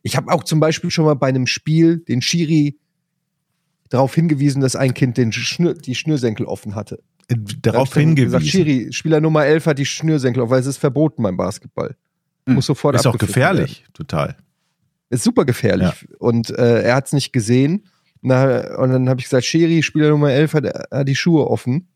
Ich 0.02 0.16
habe 0.16 0.32
auch 0.32 0.44
zum 0.44 0.60
Beispiel 0.60 0.90
schon 0.90 1.04
mal 1.04 1.14
bei 1.14 1.28
einem 1.28 1.46
Spiel 1.46 1.98
den 1.98 2.22
Schiri 2.22 2.78
darauf 3.90 4.14
hingewiesen, 4.14 4.62
dass 4.62 4.76
ein 4.76 4.94
Kind 4.94 5.18
den 5.18 5.30
Schnür, 5.30 5.74
die 5.74 5.94
Schnürsenkel 5.94 6.46
offen 6.46 6.74
hatte. 6.74 7.02
Äh, 7.28 7.36
Darauf 7.60 7.92
hingewiesen. 7.92 8.38
Gesagt, 8.38 8.46
Schiri, 8.46 8.90
Spieler 8.94 9.20
Nummer 9.20 9.44
11 9.44 9.66
hat 9.66 9.78
die 9.78 9.84
Schnürsenkel 9.84 10.42
auf, 10.42 10.48
weil 10.48 10.60
es 10.60 10.66
ist 10.66 10.78
verboten 10.78 11.22
beim 11.22 11.36
Basketball. 11.36 11.94
Hm. 12.46 12.54
Muss 12.54 12.64
sofort 12.64 12.94
ist 12.94 13.06
auch 13.06 13.18
gefährlich, 13.18 13.84
total. 13.92 14.38
ist 15.10 15.22
super 15.22 15.44
gefährlich. 15.44 16.08
Und 16.18 16.48
äh, 16.48 16.80
er 16.84 16.94
hat 16.94 17.08
es 17.08 17.12
nicht 17.12 17.34
gesehen. 17.34 17.84
Na, 18.22 18.78
und 18.78 18.88
dann 18.88 19.10
habe 19.10 19.20
ich 19.20 19.26
gesagt, 19.26 19.44
Schiri, 19.44 19.82
Spieler 19.82 20.08
Nummer 20.08 20.30
11, 20.30 20.54
hat, 20.54 20.64
hat 20.90 21.08
die 21.08 21.16
Schuhe 21.16 21.46
offen. 21.46 21.89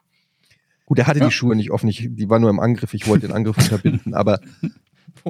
Gut, 0.86 0.98
er 0.98 1.06
hatte 1.06 1.20
Ja. 1.20 1.26
die 1.26 1.32
Schuhe 1.32 1.56
nicht 1.56 1.70
offen, 1.70 1.88
ich, 1.88 2.08
die 2.10 2.28
war 2.28 2.38
nur 2.38 2.50
im 2.50 2.60
Angriff, 2.60 2.92
ich 2.94 3.06
wollte 3.06 3.26
den 3.26 3.34
Angriff 3.36 3.56
unterbinden, 3.58 4.14
aber 4.14 4.40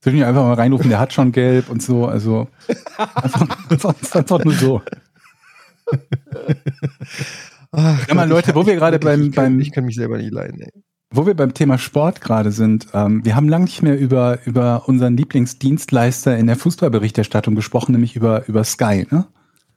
Soll 0.00 0.14
ich 0.14 0.24
einfach 0.24 0.42
mal 0.42 0.54
reinrufen, 0.54 0.90
der 0.90 0.98
hat 1.00 1.12
schon 1.12 1.30
gelb 1.32 1.68
und 1.70 1.82
so, 1.82 2.06
also 2.06 2.48
einfach, 3.14 3.94
einfach, 4.14 4.44
nur 4.44 4.54
so. 4.54 4.82
ach, 7.72 8.08
Ja, 8.08 8.14
mal, 8.14 8.22
Gott, 8.28 8.30
Leute, 8.30 8.50
ich- 8.50 8.56
wo 8.56 8.66
wir 8.66 8.74
gerade 8.76 8.98
beim- 8.98 9.22
ich 9.22 9.32
kann, 9.32 9.44
beim- 9.44 9.60
ich 9.60 9.72
kann 9.72 9.84
mich 9.84 9.96
selber 9.96 10.18
nicht 10.18 10.32
leiden. 10.32 10.60
Ey. 10.60 10.70
Wo 11.14 11.26
wir 11.26 11.34
beim 11.34 11.52
Thema 11.52 11.76
Sport 11.78 12.20
gerade 12.20 12.52
sind, 12.52 12.86
ähm, 12.94 13.24
wir 13.24 13.36
haben 13.36 13.48
lange 13.48 13.64
nicht 13.66 13.82
mehr 13.82 13.98
über, 13.98 14.38
über 14.46 14.88
unseren 14.88 15.16
Lieblingsdienstleister 15.16 16.36
in 16.38 16.46
der 16.46 16.56
Fußballberichterstattung 16.56 17.54
gesprochen, 17.54 17.92
nämlich 17.92 18.16
über, 18.16 18.48
über 18.48 18.64
Sky. 18.64 19.06
Ne? 19.10 19.26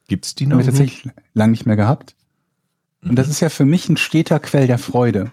Gibt's 0.07 0.35
die 0.35 0.45
Haben 0.45 0.51
noch? 0.51 0.57
wir 0.59 0.65
nicht? 0.65 0.77
tatsächlich 0.77 1.13
lange 1.33 1.51
nicht 1.51 1.65
mehr 1.65 1.75
gehabt. 1.75 2.14
Und 3.07 3.15
das 3.15 3.29
ist 3.29 3.39
ja 3.39 3.49
für 3.49 3.65
mich 3.65 3.87
ein 3.87 3.97
steter 3.97 4.39
Quell 4.39 4.67
der 4.67 4.77
Freude. 4.79 5.31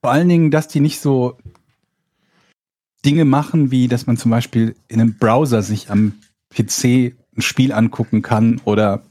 Vor 0.00 0.10
allen 0.10 0.28
Dingen, 0.28 0.50
dass 0.50 0.68
die 0.68 0.80
nicht 0.80 1.00
so 1.00 1.38
Dinge 3.04 3.24
machen, 3.24 3.70
wie 3.70 3.88
dass 3.88 4.06
man 4.06 4.16
zum 4.16 4.30
Beispiel 4.30 4.74
in 4.88 5.00
einem 5.00 5.16
Browser 5.16 5.62
sich 5.62 5.90
am 5.90 6.14
PC 6.50 7.14
ein 7.36 7.42
Spiel 7.42 7.72
angucken 7.72 8.22
kann 8.22 8.60
oder 8.64 9.02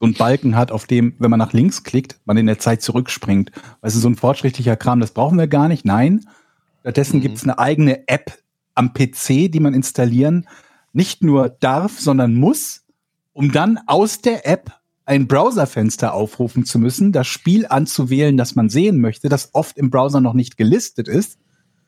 so 0.00 0.06
einen 0.06 0.14
Balken 0.14 0.56
hat, 0.56 0.72
auf 0.72 0.86
dem, 0.86 1.14
wenn 1.18 1.30
man 1.30 1.38
nach 1.38 1.52
links 1.52 1.84
klickt, 1.84 2.18
man 2.24 2.36
in 2.36 2.46
der 2.46 2.58
Zeit 2.58 2.82
zurückspringt. 2.82 3.52
Also 3.80 4.00
so 4.00 4.08
ein 4.08 4.16
fortschrittlicher 4.16 4.76
Kram, 4.76 4.98
das 4.98 5.12
brauchen 5.12 5.38
wir 5.38 5.46
gar 5.46 5.68
nicht. 5.68 5.84
Nein. 5.84 6.26
Stattdessen 6.80 7.18
Mhm. 7.18 7.22
gibt 7.22 7.36
es 7.36 7.44
eine 7.44 7.58
eigene 7.60 8.08
App 8.08 8.38
am 8.74 8.92
PC, 8.92 9.48
die 9.48 9.60
man 9.60 9.74
installieren 9.74 10.48
nicht 10.92 11.22
nur 11.22 11.48
darf, 11.48 12.00
sondern 12.00 12.34
muss, 12.34 12.84
um 13.32 13.52
dann 13.52 13.78
aus 13.86 14.20
der 14.20 14.46
App 14.46 14.72
ein 15.04 15.26
Browserfenster 15.26 16.14
aufrufen 16.14 16.64
zu 16.64 16.78
müssen, 16.78 17.12
das 17.12 17.26
Spiel 17.26 17.66
anzuwählen, 17.66 18.36
das 18.36 18.54
man 18.54 18.68
sehen 18.68 19.00
möchte, 19.00 19.28
das 19.28 19.50
oft 19.52 19.76
im 19.76 19.90
Browser 19.90 20.20
noch 20.20 20.34
nicht 20.34 20.56
gelistet 20.56 21.08
ist, 21.08 21.38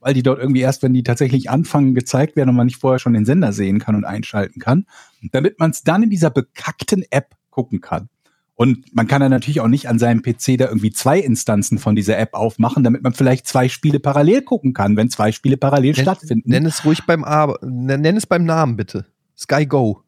weil 0.00 0.14
die 0.14 0.22
dort 0.22 0.38
irgendwie 0.38 0.60
erst, 0.60 0.82
wenn 0.82 0.92
die 0.92 1.02
tatsächlich 1.02 1.48
anfangen, 1.48 1.94
gezeigt 1.94 2.36
werden 2.36 2.50
und 2.50 2.56
man 2.56 2.66
nicht 2.66 2.80
vorher 2.80 2.98
schon 2.98 3.14
den 3.14 3.24
Sender 3.24 3.52
sehen 3.52 3.78
kann 3.78 3.94
und 3.94 4.04
einschalten 4.04 4.60
kann, 4.60 4.86
damit 5.32 5.58
man 5.58 5.70
es 5.70 5.82
dann 5.82 6.02
in 6.02 6.10
dieser 6.10 6.30
bekackten 6.30 7.04
App 7.10 7.34
gucken 7.50 7.80
kann. 7.80 8.08
Und 8.56 8.94
man 8.94 9.08
kann 9.08 9.20
dann 9.20 9.30
natürlich 9.30 9.60
auch 9.60 9.68
nicht 9.68 9.88
an 9.88 9.98
seinem 9.98 10.22
PC 10.22 10.58
da 10.58 10.66
irgendwie 10.66 10.92
zwei 10.92 11.18
Instanzen 11.18 11.78
von 11.78 11.96
dieser 11.96 12.18
App 12.18 12.34
aufmachen, 12.34 12.84
damit 12.84 13.02
man 13.02 13.12
vielleicht 13.12 13.48
zwei 13.48 13.68
Spiele 13.68 13.98
parallel 13.98 14.42
gucken 14.42 14.74
kann, 14.74 14.96
wenn 14.96 15.10
zwei 15.10 15.32
Spiele 15.32 15.56
parallel 15.56 15.96
stattfinden. 15.96 16.50
Nenn 16.50 16.66
es 16.66 16.84
ruhig 16.84 17.04
beim 17.04 17.24
A, 17.24 17.54
nenn, 17.62 18.00
nenn 18.00 18.16
es 18.16 18.26
beim 18.26 18.44
Namen 18.44 18.76
bitte. 18.76 19.06
Sky 19.36 19.66
Go. 19.66 20.02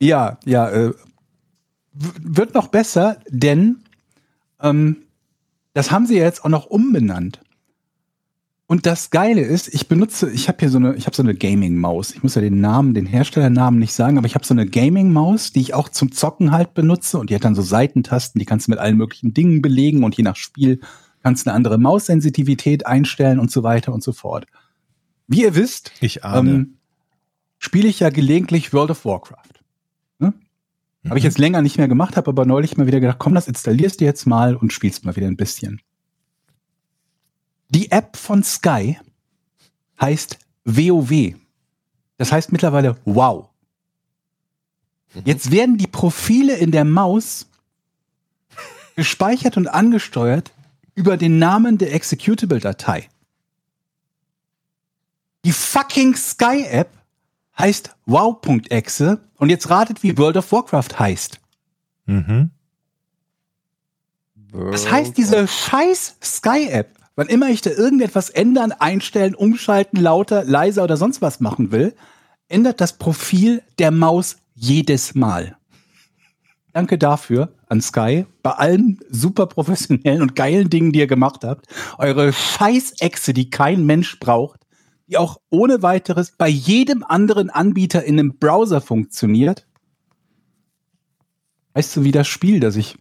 Ja, 0.00 0.38
ja, 0.44 0.68
äh, 0.68 0.92
wird 2.22 2.54
noch 2.54 2.68
besser, 2.68 3.18
denn 3.28 3.80
ähm, 4.60 4.96
das 5.74 5.90
haben 5.90 6.06
sie 6.06 6.16
ja 6.18 6.24
jetzt 6.24 6.44
auch 6.44 6.48
noch 6.48 6.66
umbenannt. 6.66 7.40
Und 8.66 8.84
das 8.84 9.08
Geile 9.08 9.40
ist, 9.40 9.72
ich 9.72 9.88
benutze, 9.88 10.30
ich 10.30 10.46
habe 10.48 10.58
hier 10.60 10.68
so 10.68 10.76
eine, 10.76 10.94
ich 10.94 11.06
habe 11.06 11.16
so 11.16 11.22
eine 11.22 11.34
Gaming-Maus. 11.34 12.10
Ich 12.14 12.22
muss 12.22 12.34
ja 12.34 12.42
den 12.42 12.60
Namen, 12.60 12.92
den 12.92 13.06
Herstellernamen 13.06 13.80
nicht 13.80 13.94
sagen, 13.94 14.18
aber 14.18 14.26
ich 14.26 14.34
habe 14.34 14.44
so 14.44 14.52
eine 14.52 14.66
Gaming-Maus, 14.66 15.52
die 15.52 15.60
ich 15.62 15.72
auch 15.72 15.88
zum 15.88 16.12
Zocken 16.12 16.50
halt 16.52 16.74
benutze 16.74 17.18
und 17.18 17.30
die 17.30 17.34
hat 17.34 17.44
dann 17.44 17.54
so 17.54 17.62
Seitentasten, 17.62 18.38
die 18.38 18.44
kannst 18.44 18.66
du 18.66 18.72
mit 18.72 18.78
allen 18.78 18.98
möglichen 18.98 19.32
Dingen 19.32 19.62
belegen 19.62 20.04
und 20.04 20.16
je 20.18 20.22
nach 20.22 20.36
Spiel 20.36 20.80
kannst 21.22 21.46
du 21.46 21.50
eine 21.50 21.56
andere 21.56 21.78
Maussensitivität 21.78 22.86
einstellen 22.86 23.38
und 23.38 23.50
so 23.50 23.62
weiter 23.62 23.92
und 23.94 24.02
so 24.02 24.12
fort. 24.12 24.46
Wie 25.28 25.42
ihr 25.42 25.54
wisst, 25.54 25.92
Ich 26.00 26.24
ahne. 26.24 26.50
ähm, 26.50 26.74
spiele 27.58 27.88
ich 27.88 28.00
ja 28.00 28.10
gelegentlich 28.10 28.74
World 28.74 28.90
of 28.90 29.04
Warcraft. 29.06 29.57
Mhm. 31.08 31.10
Habe 31.10 31.18
ich 31.18 31.24
jetzt 31.24 31.38
länger 31.38 31.62
nicht 31.62 31.78
mehr 31.78 31.88
gemacht, 31.88 32.16
habe 32.16 32.28
aber 32.28 32.44
neulich 32.44 32.76
mal 32.76 32.86
wieder 32.86 33.00
gedacht, 33.00 33.18
komm, 33.18 33.34
das 33.34 33.48
installierst 33.48 34.00
du 34.00 34.04
jetzt 34.04 34.26
mal 34.26 34.54
und 34.54 34.72
spielst 34.72 35.04
mal 35.04 35.16
wieder 35.16 35.26
ein 35.26 35.36
bisschen. 35.36 35.80
Die 37.70 37.90
App 37.90 38.16
von 38.16 38.42
Sky 38.42 38.98
heißt 40.00 40.38
WoW. 40.64 41.34
Das 42.18 42.32
heißt 42.32 42.52
mittlerweile 42.52 42.96
Wow. 43.04 43.48
Jetzt 45.24 45.50
werden 45.50 45.78
die 45.78 45.86
Profile 45.86 46.56
in 46.56 46.70
der 46.70 46.84
Maus 46.84 47.46
gespeichert 48.94 49.56
und 49.56 49.66
angesteuert 49.66 50.52
über 50.94 51.16
den 51.16 51.38
Namen 51.38 51.78
der 51.78 51.94
Executable-Datei. 51.94 53.08
Die 55.44 55.52
fucking 55.52 56.14
Sky-App 56.14 56.90
heißt 57.58 57.96
wow.exe 58.06 59.20
und 59.36 59.50
jetzt 59.50 59.70
ratet, 59.70 60.02
wie 60.02 60.16
World 60.16 60.36
of 60.36 60.52
Warcraft 60.52 60.98
heißt. 60.98 61.40
Mhm. 62.06 62.50
Das 64.52 64.90
heißt, 64.90 65.16
diese 65.16 65.46
scheiß 65.46 66.16
Sky-App, 66.22 66.96
wann 67.16 67.26
immer 67.28 67.48
ich 67.48 67.60
da 67.60 67.70
irgendetwas 67.70 68.30
ändern, 68.30 68.72
einstellen, 68.72 69.34
umschalten, 69.34 70.00
lauter, 70.00 70.44
leiser 70.44 70.84
oder 70.84 70.96
sonst 70.96 71.20
was 71.20 71.40
machen 71.40 71.70
will, 71.70 71.94
ändert 72.48 72.80
das 72.80 72.96
Profil 72.96 73.62
der 73.78 73.90
Maus 73.90 74.38
jedes 74.54 75.14
Mal. 75.14 75.56
Danke 76.72 76.96
dafür 76.96 77.52
an 77.66 77.80
Sky, 77.80 78.24
bei 78.42 78.52
allen 78.52 79.00
super 79.10 79.46
professionellen 79.46 80.22
und 80.22 80.36
geilen 80.36 80.70
Dingen, 80.70 80.92
die 80.92 81.00
ihr 81.00 81.06
gemacht 81.06 81.44
habt. 81.44 81.66
Eure 81.98 82.32
Scheiß-Echse, 82.32 83.34
die 83.34 83.50
kein 83.50 83.84
Mensch 83.84 84.18
braucht, 84.20 84.60
die 85.08 85.16
auch 85.16 85.40
ohne 85.50 85.82
weiteres 85.82 86.32
bei 86.36 86.48
jedem 86.48 87.02
anderen 87.02 87.50
Anbieter 87.50 88.04
in 88.04 88.18
einem 88.18 88.36
Browser 88.38 88.80
funktioniert. 88.80 89.66
Weißt 91.74 91.96
du, 91.96 92.04
wie 92.04 92.12
das 92.12 92.26
Spiel, 92.28 92.60
das 92.60 92.76
ich 92.76 92.96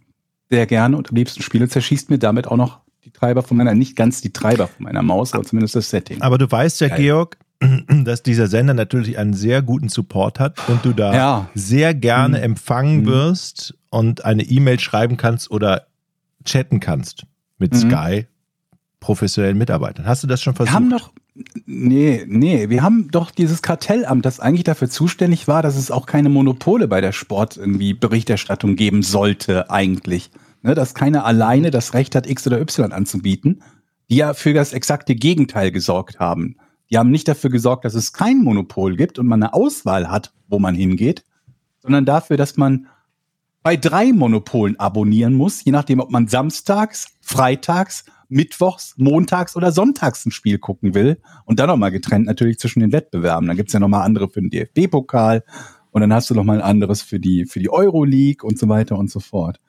sehr 0.49 0.65
gerne 0.65 0.97
und 0.97 1.09
am 1.09 1.15
liebsten 1.15 1.41
spiele, 1.41 1.67
zerschießt 1.67 2.09
mir 2.09 2.19
damit 2.19 2.47
auch 2.47 2.55
noch 2.57 2.79
die 3.03 3.11
Treiber 3.11 3.43
von 3.43 3.57
meiner, 3.57 3.73
nicht 3.73 3.95
ganz 3.95 4.21
die 4.21 4.31
Treiber 4.31 4.67
von 4.67 4.83
meiner 4.83 5.01
Maus, 5.01 5.33
aber 5.33 5.43
zumindest 5.43 5.75
das 5.75 5.89
Setting. 5.89 6.21
Aber 6.21 6.37
du 6.37 6.49
weißt 6.49 6.81
ja, 6.81 6.89
Geil. 6.89 6.97
Georg, 7.01 7.37
dass 8.03 8.23
dieser 8.23 8.47
Sender 8.47 8.73
natürlich 8.73 9.17
einen 9.17 9.33
sehr 9.33 9.61
guten 9.61 9.89
Support 9.89 10.39
hat 10.39 10.57
und 10.69 10.85
du 10.85 10.93
da 10.93 11.13
Ja. 11.15 11.49
sehr 11.55 11.93
gerne 11.93 12.37
Mhm. 12.37 12.43
empfangen 12.43 13.01
Mhm. 13.01 13.05
wirst 13.07 13.73
und 13.89 14.23
eine 14.25 14.43
E-Mail 14.43 14.79
schreiben 14.79 15.17
kannst 15.17 15.49
oder 15.51 15.87
chatten 16.45 16.79
kannst 16.79 17.25
mit 17.57 17.73
Mhm. 17.73 17.77
Sky 17.79 18.27
professionellen 19.07 19.57
Mitarbeitern. 19.57 20.05
Hast 20.05 20.23
du 20.23 20.27
das 20.27 20.41
schon 20.41 20.51
Wir 20.51 20.65
versucht? 20.65 20.75
haben 20.75 20.89
doch, 20.89 21.13
nee, 21.65 22.25
nee, 22.27 22.67
wir 22.67 22.83
haben 22.83 23.09
doch 23.09 23.31
dieses 23.31 23.61
Kartellamt, 23.61 24.25
das 24.25 24.41
eigentlich 24.41 24.65
dafür 24.65 24.89
zuständig 24.89 25.47
war, 25.47 25.63
dass 25.63 25.77
es 25.77 25.91
auch 25.91 26.05
keine 26.07 26.27
Monopole 26.27 26.89
bei 26.89 26.99
der 26.99 27.13
Sport 27.13 27.55
irgendwie 27.55 27.93
Berichterstattung 27.93 28.75
geben 28.75 29.03
sollte, 29.03 29.69
eigentlich. 29.69 30.29
Ne, 30.61 30.75
dass 30.75 30.93
keiner 30.93 31.23
alleine 31.23 31.71
das 31.71 31.93
Recht 31.93 32.15
hat, 32.15 32.27
X 32.27 32.45
oder 32.47 32.59
Y 32.59 32.91
anzubieten, 32.91 33.63
die 34.09 34.17
ja 34.17 34.33
für 34.33 34.53
das 34.53 34.73
exakte 34.73 35.15
Gegenteil 35.15 35.71
gesorgt 35.71 36.19
haben. 36.19 36.57
Die 36.89 36.97
haben 36.97 37.09
nicht 37.09 37.29
dafür 37.29 37.49
gesorgt, 37.49 37.85
dass 37.85 37.93
es 37.93 38.11
kein 38.11 38.43
Monopol 38.43 38.97
gibt 38.97 39.19
und 39.19 39.27
man 39.27 39.41
eine 39.41 39.53
Auswahl 39.53 40.11
hat, 40.11 40.33
wo 40.49 40.59
man 40.59 40.75
hingeht, 40.75 41.23
sondern 41.79 42.03
dafür, 42.03 42.35
dass 42.35 42.57
man 42.57 42.87
bei 43.63 43.77
drei 43.77 44.11
Monopolen 44.11 44.77
abonnieren 44.77 45.33
muss, 45.33 45.63
je 45.63 45.71
nachdem, 45.71 46.01
ob 46.01 46.11
man 46.11 46.27
samstags, 46.27 47.07
freitags, 47.21 48.03
mittwochs, 48.29 48.93
montags 48.97 49.55
oder 49.55 49.71
sonntags 49.71 50.25
ein 50.25 50.31
Spiel 50.31 50.57
gucken 50.57 50.93
will. 50.93 51.19
Und 51.45 51.59
dann 51.59 51.67
nochmal 51.67 51.91
getrennt 51.91 52.25
natürlich 52.25 52.59
zwischen 52.59 52.81
den 52.81 52.91
Wettbewerben. 52.91 53.47
Dann 53.47 53.57
gibt's 53.57 53.73
ja 53.73 53.79
nochmal 53.79 54.03
andere 54.03 54.29
für 54.29 54.41
den 54.41 54.49
DFB-Pokal 54.49 55.43
und 55.91 56.01
dann 56.01 56.13
hast 56.13 56.29
du 56.29 56.33
nochmal 56.33 56.57
ein 56.57 56.69
anderes 56.69 57.01
für 57.01 57.19
die, 57.19 57.45
für 57.45 57.59
die 57.59 57.69
Euroleague 57.69 58.45
und 58.47 58.59
so 58.59 58.69
weiter 58.69 58.97
und 58.97 59.09
so 59.09 59.19
fort. 59.19 59.59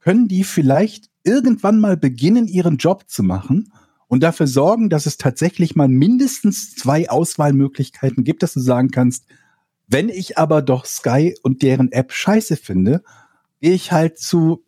Können 0.00 0.28
die 0.28 0.44
vielleicht 0.44 1.10
irgendwann 1.24 1.80
mal 1.80 1.96
beginnen, 1.96 2.46
ihren 2.46 2.76
Job 2.76 3.04
zu 3.08 3.22
machen 3.22 3.72
und 4.08 4.22
dafür 4.22 4.46
sorgen, 4.46 4.88
dass 4.88 5.06
es 5.06 5.18
tatsächlich 5.18 5.74
mal 5.74 5.88
mindestens 5.88 6.74
zwei 6.74 7.10
Auswahlmöglichkeiten 7.10 8.22
gibt, 8.22 8.42
dass 8.42 8.54
du 8.54 8.60
sagen 8.60 8.90
kannst, 8.90 9.26
wenn 9.88 10.08
ich 10.08 10.38
aber 10.38 10.62
doch 10.62 10.84
Sky 10.84 11.36
und 11.42 11.62
deren 11.62 11.92
App 11.92 12.12
scheiße 12.12 12.56
finde, 12.56 13.02
gehe 13.60 13.72
ich 13.72 13.92
halt 13.92 14.18
zu 14.18 14.64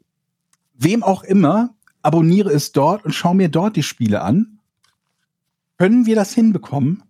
wem 0.75 1.03
auch 1.03 1.25
immer, 1.25 1.75
abonniere 2.03 2.51
es 2.51 2.73
dort 2.73 3.05
und 3.05 3.13
schaue 3.15 3.35
mir 3.35 3.49
dort 3.49 3.77
die 3.77 3.83
Spiele 3.83 4.23
an. 4.23 4.59
Können 5.79 6.07
wir 6.07 6.15
das 6.17 6.35
hinbekommen? 6.35 7.03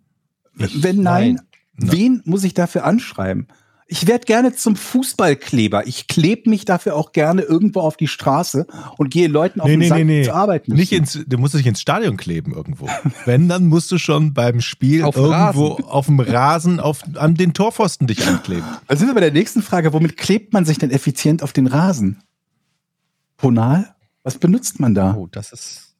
Ich- 0.57 0.83
Wenn 0.83 1.01
nein, 1.01 1.41
Nein. 1.75 1.91
wen 1.91 2.21
muss 2.25 2.43
ich 2.43 2.53
dafür 2.53 2.83
anschreiben? 2.85 3.47
Ich 3.91 4.05
werde 4.05 4.25
gerne 4.25 4.53
zum 4.53 4.75
Fußballkleber. 4.75 5.87
Ich 5.87 6.05
klebe 6.05 6.47
mich 6.51 6.63
dafür 6.63 6.95
auch 6.95 7.11
gerne 7.11 7.41
irgendwo 7.41 7.79
auf 7.79 7.97
die 7.97 8.07
Straße 8.07 8.67
und 8.97 9.09
gehe 9.09 9.27
Leuten 9.27 9.59
auf 9.61 9.65
Nee, 9.65 9.73
den 9.73 9.79
nee, 9.79 9.87
Sack, 9.87 9.97
nee, 9.97 10.03
nee. 10.03 10.19
die 10.19 10.25
zur 10.27 10.35
Arbeit 10.35 10.67
müssen. 10.67 10.79
Nicht 10.79 10.91
ins, 10.91 11.17
du 11.25 11.37
musst 11.39 11.55
dich 11.55 11.65
ins 11.65 11.81
Stadion 11.81 12.15
kleben 12.15 12.53
irgendwo. 12.53 12.87
Wenn, 13.25 13.49
dann 13.49 13.65
musst 13.65 13.91
du 13.91 13.97
schon 13.97 14.35
beim 14.35 14.61
Spiel 14.61 15.03
Auf 15.05 15.15
irgendwo 15.15 15.69
Rasen. 15.69 15.85
auf 15.85 16.05
dem 16.05 16.19
Rasen 16.19 16.79
auf, 16.79 17.01
an 17.15 17.33
den 17.33 17.53
Torpfosten 17.55 18.05
dich 18.05 18.27
ankleben. 18.27 18.63
Also 18.85 18.99
sind 18.99 19.07
wir 19.09 19.15
bei 19.15 19.21
der 19.21 19.31
nächsten 19.33 19.63
Frage. 19.63 19.91
Womit 19.91 20.17
klebt 20.17 20.53
man 20.53 20.65
sich 20.65 20.77
denn 20.77 20.91
effizient 20.91 21.41
auf 21.41 21.51
den 21.51 21.65
Rasen? 21.65 22.19
Ponal? 23.37 23.95
Was 24.29 24.37
benutzt 24.37 24.79
man 24.79 24.93
da? 24.93 25.15
Oh, 25.15 25.27
das 25.31 25.51
ist 25.51 25.95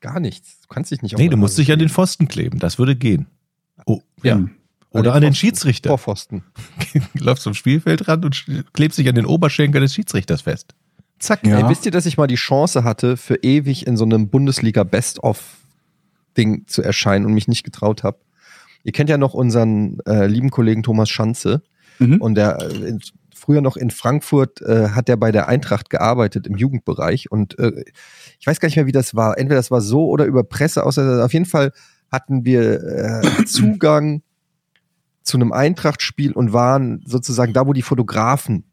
gar 0.00 0.18
nichts. 0.18 0.60
Du 0.62 0.68
kannst 0.68 0.90
dich 0.90 1.02
nicht 1.02 1.14
auf 1.14 1.18
Nee, 1.18 1.26
den 1.26 1.32
du 1.32 1.36
musst 1.36 1.58
dich 1.58 1.70
an 1.70 1.78
den. 1.78 1.88
Pfosten 1.90 2.26
kleben. 2.26 2.58
Das 2.58 2.78
würde 2.78 2.96
gehen. 2.96 3.26
Oh, 3.84 4.00
ja. 4.22 4.36
Hm. 4.36 4.50
Oder 4.90 5.12
an 5.14 5.20
den 5.20 5.32
Pfosten. 5.34 5.46
Schiedsrichter. 5.46 5.88
Torpfosten. 5.90 6.42
Läufst 7.14 7.42
zum 7.42 7.52
Spielfeldrand 7.52 8.24
und 8.24 8.34
sch- 8.34 8.64
klebst 8.72 8.98
dich 8.98 9.08
an 9.10 9.14
den 9.14 9.26
Oberschenkel 9.26 9.82
des 9.82 9.92
Schiedsrichters 9.94 10.40
fest. 10.42 10.74
Zack. 11.18 11.46
Ja. 11.46 11.58
Ey, 11.60 11.68
wisst 11.68 11.84
ihr, 11.84 11.92
dass 11.92 12.06
ich 12.06 12.16
mal 12.16 12.26
die 12.26 12.36
Chance 12.36 12.82
hatte, 12.84 13.16
für 13.18 13.36
ewig 13.42 13.86
in 13.86 13.96
so 13.98 14.04
einem 14.06 14.28
Bundesliga 14.28 14.84
Best-of-Ding 14.84 16.66
zu 16.66 16.82
erscheinen 16.82 17.26
und 17.26 17.34
mich 17.34 17.48
nicht 17.48 17.64
getraut 17.64 18.02
habe? 18.02 18.18
Ihr 18.84 18.92
kennt 18.92 19.10
ja 19.10 19.18
noch 19.18 19.34
unseren 19.34 19.98
äh, 20.06 20.26
lieben 20.26 20.50
Kollegen 20.50 20.82
Thomas 20.82 21.10
Schanze. 21.10 21.62
Mhm. 21.98 22.20
Und 22.20 22.34
der 22.36 22.58
äh, 22.62 22.98
früher 23.46 23.60
noch 23.60 23.76
in 23.76 23.90
Frankfurt 23.90 24.60
äh, 24.62 24.88
hat 24.90 25.08
er 25.08 25.16
bei 25.16 25.30
der 25.30 25.46
Eintracht 25.48 25.88
gearbeitet 25.88 26.48
im 26.48 26.56
Jugendbereich. 26.56 27.30
Und 27.30 27.56
äh, 27.60 27.84
ich 28.40 28.46
weiß 28.46 28.58
gar 28.58 28.66
nicht 28.66 28.74
mehr, 28.76 28.86
wie 28.86 28.92
das 28.92 29.14
war. 29.14 29.38
Entweder 29.38 29.60
das 29.60 29.70
war 29.70 29.80
so 29.80 30.08
oder 30.08 30.24
über 30.24 30.42
Presse. 30.42 30.84
Außer 30.84 31.24
auf 31.24 31.32
jeden 31.32 31.46
Fall 31.46 31.72
hatten 32.10 32.44
wir 32.44 32.82
äh, 32.82 33.44
Zugang 33.46 34.22
zu 35.22 35.36
einem 35.36 35.52
Eintrachtspiel 35.52 36.32
und 36.32 36.52
waren 36.52 37.02
sozusagen 37.06 37.52
da, 37.52 37.66
wo 37.66 37.72
die 37.72 37.82
Fotografen 37.82 38.64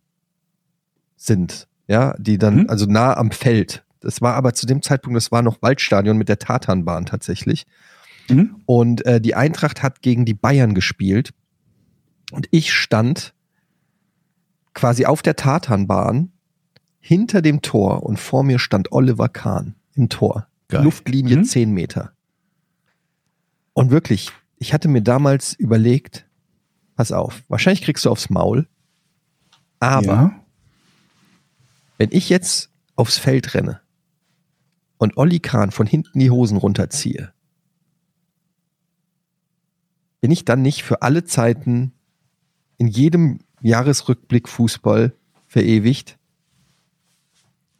sind. 1.15 1.67
Ja, 1.87 2.15
die 2.17 2.37
dann, 2.39 2.61
Mhm. 2.61 2.69
also 2.69 2.85
nah 2.87 3.15
am 3.15 3.29
Feld. 3.31 3.83
Das 3.99 4.21
war 4.21 4.33
aber 4.33 4.53
zu 4.53 4.65
dem 4.65 4.81
Zeitpunkt, 4.81 5.15
das 5.17 5.31
war 5.31 5.43
noch 5.43 5.61
Waldstadion 5.61 6.17
mit 6.17 6.29
der 6.29 6.39
Tatanbahn 6.39 7.05
tatsächlich. 7.05 7.65
Mhm. 8.27 8.55
Und 8.65 9.05
äh, 9.05 9.21
die 9.21 9.35
Eintracht 9.35 9.83
hat 9.83 10.01
gegen 10.01 10.25
die 10.25 10.33
Bayern 10.33 10.73
gespielt. 10.73 11.31
Und 12.31 12.47
ich 12.49 12.73
stand 12.73 13.33
quasi 14.73 15.05
auf 15.05 15.21
der 15.21 15.35
Tatanbahn 15.35 16.31
hinter 16.99 17.41
dem 17.41 17.61
Tor 17.61 18.03
und 18.03 18.19
vor 18.19 18.43
mir 18.43 18.59
stand 18.59 18.91
Oliver 18.91 19.29
Kahn 19.29 19.75
im 19.95 20.09
Tor. 20.09 20.47
Geil. 20.67 20.83
Luftlinie 20.83 21.37
Mhm. 21.37 21.43
10 21.43 21.71
Meter. 21.71 22.13
Und 23.73 23.91
wirklich, 23.91 24.31
ich 24.57 24.73
hatte 24.73 24.87
mir 24.87 25.01
damals 25.01 25.53
überlegt, 25.53 26.25
pass 26.95 27.11
auf, 27.11 27.43
wahrscheinlich 27.47 27.81
kriegst 27.81 28.05
du 28.05 28.09
aufs 28.09 28.29
Maul, 28.29 28.67
aber 29.79 30.05
ja. 30.05 30.39
wenn 31.97 32.09
ich 32.11 32.29
jetzt 32.29 32.71
aufs 32.95 33.17
Feld 33.17 33.53
renne 33.53 33.81
und 34.97 35.17
Olli 35.17 35.39
Kahn 35.39 35.71
von 35.71 35.87
hinten 35.87 36.19
die 36.19 36.31
Hosen 36.31 36.57
runterziehe, 36.57 37.33
bin 40.21 40.31
ich 40.31 40.45
dann 40.45 40.61
nicht 40.61 40.83
für 40.83 41.01
alle 41.01 41.25
Zeiten 41.25 41.91
in 42.77 42.87
jedem 42.87 43.39
Jahresrückblick 43.63 44.47
Fußball 44.47 45.13
verewigt? 45.47 46.17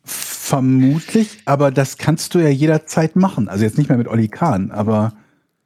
Vermutlich, 0.04 1.42
aber 1.46 1.72
das 1.72 1.98
kannst 1.98 2.34
du 2.34 2.40
ja 2.40 2.50
jederzeit 2.50 3.16
machen. 3.16 3.48
Also 3.48 3.64
jetzt 3.64 3.78
nicht 3.78 3.90
mehr 3.90 3.98
mit 3.98 4.08
Olli 4.08 4.28
Kahn, 4.28 4.72
aber 4.72 5.14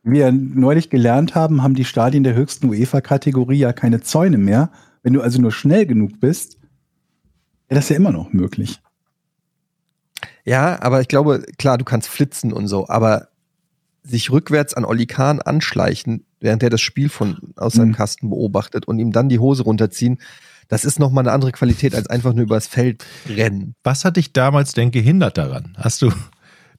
wie 0.03 0.19
wir 0.19 0.31
neulich 0.31 0.89
gelernt 0.89 1.35
haben, 1.35 1.63
haben 1.63 1.75
die 1.75 1.85
Stadien 1.85 2.23
der 2.23 2.35
höchsten 2.35 2.69
UEFA-Kategorie 2.69 3.57
ja 3.57 3.73
keine 3.73 4.01
Zäune 4.01 4.37
mehr. 4.37 4.71
Wenn 5.03 5.13
du 5.13 5.21
also 5.21 5.41
nur 5.41 5.51
schnell 5.51 5.85
genug 5.85 6.19
bist, 6.19 6.57
wäre 7.67 7.79
das 7.79 7.89
ja 7.89 7.95
immer 7.95 8.11
noch 8.11 8.31
möglich. 8.31 8.79
Ja, 10.45 10.81
aber 10.81 11.01
ich 11.01 11.09
glaube, 11.09 11.43
klar, 11.57 11.77
du 11.77 11.83
kannst 11.83 12.07
flitzen 12.07 12.53
und 12.53 12.67
so, 12.67 12.87
aber 12.87 13.27
sich 14.03 14.31
rückwärts 14.31 14.73
an 14.73 14.85
Olli 14.85 15.05
Kahn 15.05 15.41
anschleichen, 15.41 16.25
während 16.39 16.63
er 16.63 16.69
das 16.69 16.81
Spiel 16.81 17.09
von 17.09 17.37
aus 17.55 17.73
seinem 17.73 17.89
Mhm. 17.89 17.93
Kasten 17.95 18.29
beobachtet 18.29 18.87
und 18.87 18.99
ihm 18.99 19.11
dann 19.11 19.29
die 19.29 19.39
Hose 19.39 19.63
runterziehen, 19.63 20.19
das 20.67 20.83
ist 20.85 20.99
nochmal 20.99 21.23
eine 21.23 21.31
andere 21.31 21.51
Qualität 21.51 21.95
als 21.95 22.07
einfach 22.07 22.33
nur 22.33 22.43
übers 22.43 22.67
Feld 22.67 23.05
rennen. 23.29 23.73
Was 23.83 24.03
hat 24.05 24.17
dich 24.17 24.33
damals 24.33 24.73
denn 24.73 24.91
gehindert 24.91 25.37
daran? 25.37 25.75
Hast 25.77 26.01
du 26.01 26.11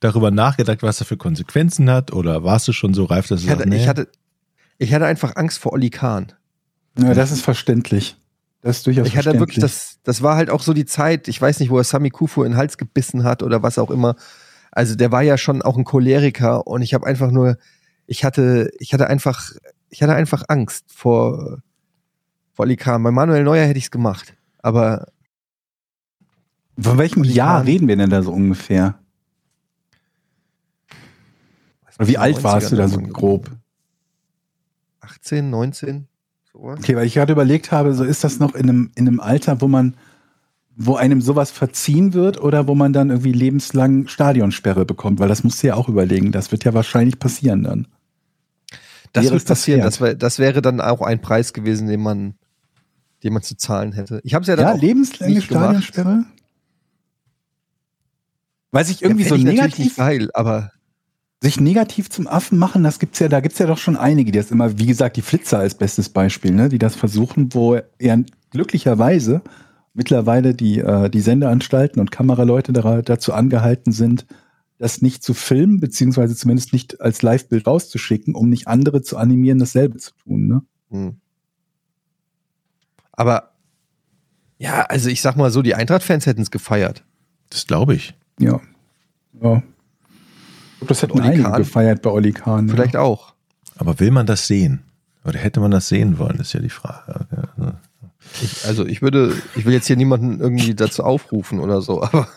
darüber 0.00 0.30
nachgedacht, 0.30 0.82
was 0.82 1.00
er 1.00 1.06
für 1.06 1.16
Konsequenzen 1.16 1.90
hat? 1.90 2.12
Oder 2.12 2.44
warst 2.44 2.68
du 2.68 2.72
schon 2.72 2.92
so 2.94 3.04
reif, 3.04 3.26
dass 3.28 3.40
du 3.40 3.46
Ich 3.46 3.50
hatte, 3.50 3.60
sagst, 3.60 3.70
nee, 3.70 3.80
ich 3.82 3.88
hatte, 3.88 4.08
ich 4.78 4.92
hatte 4.94 5.06
einfach 5.06 5.36
Angst 5.36 5.58
vor 5.58 5.72
Olli 5.72 5.90
Kahn. 5.90 6.32
Ja, 6.98 7.14
das 7.14 7.30
ist 7.32 7.42
verständlich. 7.42 8.16
Das 8.60 8.78
ist 8.78 8.86
durchaus 8.86 9.06
Ich 9.06 9.12
hatte 9.16 9.30
verständlich. 9.30 9.40
wirklich, 9.56 9.62
das, 9.62 9.98
das 10.02 10.22
war 10.22 10.36
halt 10.36 10.50
auch 10.50 10.62
so 10.62 10.74
die 10.74 10.84
Zeit, 10.84 11.26
ich 11.28 11.40
weiß 11.40 11.60
nicht, 11.60 11.70
wo 11.70 11.78
er 11.78 11.84
Sami 11.84 12.10
Kufu 12.10 12.42
in 12.42 12.52
den 12.52 12.58
Hals 12.58 12.76
gebissen 12.76 13.24
hat 13.24 13.42
oder 13.42 13.62
was 13.62 13.78
auch 13.78 13.90
immer. 13.90 14.16
Also 14.72 14.96
der 14.96 15.10
war 15.12 15.22
ja 15.22 15.38
schon 15.38 15.62
auch 15.62 15.76
ein 15.78 15.84
Choleriker 15.84 16.66
und 16.66 16.82
ich 16.82 16.92
habe 16.92 17.06
einfach 17.06 17.30
nur, 17.30 17.56
ich 18.08 18.24
hatte, 18.24 18.72
ich 18.78 18.92
hatte 18.92 19.06
einfach, 19.06 19.52
ich 19.90 20.02
hatte 20.02 20.14
einfach 20.14 20.42
Angst 20.48 20.86
vor, 20.88 21.58
vor 22.54 22.64
Olli 22.64 22.76
Kahn. 22.76 23.02
Bei 23.02 23.10
Manuel 23.10 23.44
Neuer 23.44 23.66
hätte 23.66 23.78
ich 23.78 23.84
es 23.84 23.90
gemacht. 23.90 24.34
Aber 24.60 25.08
Von 26.78 26.98
welchem 26.98 27.22
Jahr 27.22 27.64
reden 27.64 27.86
wir 27.86 27.96
denn 27.96 28.10
da 28.10 28.22
so 28.22 28.32
ungefähr? 28.32 28.98
Oder 31.98 32.08
wie 32.08 32.18
alt 32.18 32.42
warst 32.42 32.72
du 32.72 32.76
da 32.76 32.88
so 32.88 32.98
90ern 32.98 33.12
grob? 33.12 33.50
18, 35.00 35.50
19, 35.50 36.08
sowas. 36.50 36.78
Okay, 36.78 36.96
weil 36.96 37.06
ich 37.06 37.14
gerade 37.14 37.32
überlegt 37.32 37.72
habe, 37.72 37.92
so 37.92 38.04
ist 38.04 38.24
das 38.24 38.38
noch 38.38 38.54
in 38.54 38.68
einem, 38.68 38.90
in 38.94 39.06
einem 39.06 39.20
Alter, 39.20 39.60
wo 39.60 39.68
man, 39.68 39.96
wo 40.76 40.96
einem 40.96 41.20
sowas 41.20 41.50
verziehen 41.50 42.14
wird 42.14 42.40
oder 42.40 42.68
wo 42.68 42.74
man 42.74 42.92
dann 42.92 43.10
irgendwie 43.10 43.32
lebenslang 43.32 44.06
Stadionsperre 44.06 44.86
bekommt, 44.86 45.18
weil 45.18 45.28
das 45.28 45.44
musst 45.44 45.62
du 45.62 45.66
ja 45.66 45.74
auch 45.74 45.88
überlegen. 45.88 46.32
Das 46.32 46.52
wird 46.52 46.64
ja 46.64 46.72
wahrscheinlich 46.72 47.18
passieren 47.18 47.64
dann. 47.64 47.88
Das 49.12 49.24
Wäre 49.24 49.34
wird 49.34 49.44
passieren. 49.46 49.80
Das, 49.80 50.00
wär, 50.00 50.14
das 50.14 50.38
wäre 50.38 50.62
dann 50.62 50.80
auch 50.80 51.00
ein 51.02 51.20
Preis 51.20 51.52
gewesen, 51.52 51.88
den 51.88 52.00
man, 52.00 52.34
den 53.22 53.32
man 53.32 53.42
zu 53.42 53.56
zahlen 53.56 53.92
hätte. 53.92 54.20
Ich 54.24 54.34
habe 54.34 54.42
es 54.42 54.48
ja 54.48 54.56
dann 54.56 54.76
Ja, 54.76 54.80
lebenslange. 54.80 55.40
Stadionsperre? 55.40 56.24
Weil 58.70 58.84
sich 58.84 59.00
Ja, 59.00 59.08
irgendwie 59.08 59.24
fänd 59.24 59.40
so 59.40 59.46
negativ, 59.46 59.96
geil, 59.96 60.30
aber 60.34 60.72
sich 61.40 61.60
negativ 61.60 62.10
zum 62.10 62.26
Affen 62.26 62.58
machen, 62.58 62.82
das 62.82 62.98
gibt's 62.98 63.18
ja, 63.20 63.28
da 63.28 63.40
gibt's 63.40 63.58
ja 63.58 63.66
doch 63.66 63.78
schon 63.78 63.96
einige, 63.96 64.32
die 64.32 64.38
das 64.38 64.50
immer, 64.50 64.78
wie 64.78 64.86
gesagt, 64.86 65.16
die 65.16 65.22
Flitzer 65.22 65.58
als 65.58 65.74
bestes 65.74 66.08
Beispiel, 66.08 66.50
ne, 66.52 66.68
die 66.68 66.78
das 66.78 66.96
versuchen, 66.96 67.54
wo 67.54 67.78
eher 67.98 68.24
glücklicherweise 68.50 69.42
mittlerweile 69.94 70.54
die, 70.54 70.78
äh, 70.80 71.08
die 71.08 71.20
Sendeanstalten 71.20 72.00
und 72.00 72.10
Kameraleute 72.10 72.72
da, 72.72 73.02
dazu 73.02 73.32
angehalten 73.32 73.92
sind, 73.92 74.26
das 74.78 75.02
nicht 75.02 75.22
zu 75.22 75.34
filmen, 75.34 75.80
beziehungsweise 75.80 76.36
zumindest 76.36 76.72
nicht 76.72 77.00
als 77.00 77.22
Live-Bild 77.22 77.66
rauszuschicken, 77.66 78.34
um 78.34 78.48
nicht 78.48 78.68
andere 78.68 79.02
zu 79.02 79.16
animieren, 79.16 79.58
dasselbe 79.58 79.98
zu 79.98 80.12
tun, 80.22 80.46
ne? 80.46 80.62
Hm. 80.90 81.16
Aber 83.12 83.52
ja, 84.58 84.82
also 84.82 85.08
ich 85.08 85.20
sag 85.20 85.36
mal 85.36 85.50
so, 85.50 85.62
die 85.62 85.74
Eintracht-Fans 85.74 86.26
hätten 86.26 86.42
es 86.42 86.50
gefeiert. 86.50 87.04
das 87.50 87.66
glaube 87.66 87.94
ich. 87.94 88.14
Ja. 88.38 88.60
ja. 89.42 89.62
Das 90.86 91.02
hätten 91.02 91.18
Olli 91.18 91.28
einige 91.28 91.42
Kahn? 91.42 91.58
gefeiert 91.58 92.02
bei 92.02 92.10
Olli 92.10 92.32
Kahn. 92.32 92.68
Vielleicht 92.68 92.96
auch. 92.96 93.34
Aber 93.76 93.98
will 93.98 94.10
man 94.12 94.26
das 94.26 94.46
sehen? 94.46 94.84
Oder 95.24 95.38
hätte 95.40 95.60
man 95.60 95.70
das 95.70 95.88
sehen 95.88 96.18
wollen, 96.18 96.38
ist 96.38 96.52
ja 96.52 96.60
die 96.60 96.70
Frage. 96.70 97.26
Ja. 97.56 97.80
Ich, 98.42 98.64
also 98.66 98.86
ich 98.86 99.02
würde, 99.02 99.34
ich 99.56 99.64
will 99.64 99.72
jetzt 99.72 99.86
hier 99.86 99.96
niemanden 99.96 100.40
irgendwie 100.40 100.74
dazu 100.74 101.02
aufrufen 101.02 101.60
oder 101.60 101.80
so, 101.80 102.02
aber 102.02 102.28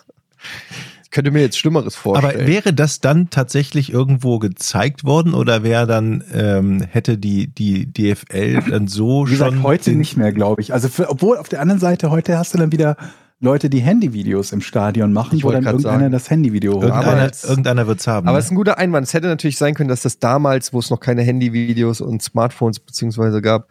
könnte 1.12 1.32
mir 1.32 1.42
jetzt 1.42 1.58
Schlimmeres 1.58 1.96
vorstellen. 1.96 2.36
Aber 2.36 2.48
wäre 2.48 2.74
das 2.74 3.00
dann 3.02 3.30
tatsächlich 3.30 3.92
irgendwo 3.92 4.40
gezeigt 4.40 5.04
worden 5.04 5.34
oder 5.34 5.62
wäre 5.64 5.86
dann, 5.86 6.24
ähm, 6.34 6.82
hätte 6.82 7.18
die, 7.18 7.48
die 7.48 7.92
DFL 7.92 8.62
dann 8.70 8.88
so 8.88 9.28
Wie 9.28 9.32
gesagt, 9.32 9.54
schon. 9.54 9.64
heute 9.64 9.92
den- 9.92 10.00
nicht 10.00 10.18
mehr, 10.18 10.32
glaube 10.32 10.62
ich. 10.62 10.74
Also 10.74 10.88
für, 10.90 11.10
obwohl 11.10 11.38
auf 11.38 11.50
der 11.50 11.62
anderen 11.62 11.80
Seite, 11.82 12.10
heute 12.12 12.38
hast 12.38 12.54
du 12.54 12.58
dann 12.58 12.72
wieder 12.72 12.96
Leute, 13.44 13.70
die 13.72 13.80
Handyvideos 13.80 14.52
im 14.52 14.62
Stadion 14.62 15.14
machen, 15.14 15.38
Ich 15.38 15.44
wo 15.44 15.50
dann 15.52 15.64
irgendeiner 15.66 16.00
sagen. 16.00 16.12
das 16.12 16.30
Handyvideo. 16.30 16.78
Aber 16.78 16.88
Irgendeiner, 16.88 17.24
jetzt- 17.26 17.44
irgendeiner 17.44 17.88
wird's 17.88 18.06
haben. 18.08 18.28
Aber 18.28 18.36
ne? 18.36 18.40
es 18.40 18.46
ist 18.46 18.52
ein 18.52 18.56
guter 18.56 18.78
Einwand. 18.78 19.08
Es 19.08 19.14
hätte 19.16 19.28
natürlich 19.28 19.58
sein 19.58 19.74
können, 19.74 19.90
dass 19.90 20.02
das 20.04 20.20
damals, 20.20 20.74
wo 20.74 20.80
es 20.80 20.90
noch 20.92 21.00
keine 21.00 21.24
Handyvideos 21.24 22.02
und 22.02 22.22
Smartphones 22.22 22.80
beziehungsweise 22.80 23.42
gab, 23.42 23.68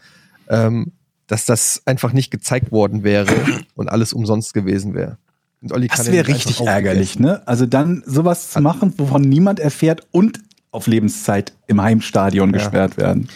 ähm, 0.49 0.93
dass 1.29 1.45
das 1.45 1.83
einfach 1.87 2.13
nicht 2.13 2.33
gezeigt 2.33 2.73
worden 2.73 3.05
wäre 3.05 3.33
und 3.77 3.89
alles 3.89 4.13
umsonst 4.13 4.53
gewesen 4.55 4.95
wäre. 4.95 5.17
Und 5.63 5.73
Olli 5.73 5.89
Das 5.89 6.05
kann 6.05 6.13
wäre 6.13 6.27
richtig 6.29 6.61
ärgerlich, 6.61 7.19
ne? 7.19 7.47
Also 7.47 7.67
dann 7.67 8.03
sowas 8.07 8.51
zu 8.51 8.61
machen, 8.61 8.95
wovon 8.97 9.23
niemand 9.23 9.61
erfährt 9.61 10.07
und 10.11 10.41
auf 10.71 10.87
Lebenszeit 10.87 11.53
im 11.67 11.81
Heimstadion 11.83 12.51
Ja. 12.51 12.59
gesperrt 12.59 12.97
werden. 12.97 13.29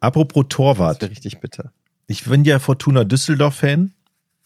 Apropos 0.00 0.46
Torwart. 0.48 1.02
richtig 1.02 1.38
bitter. 1.40 1.72
Ich 2.06 2.24
bin 2.24 2.44
ja 2.44 2.58
Fortuna 2.58 3.04
Düsseldorf-Fan. 3.04 3.92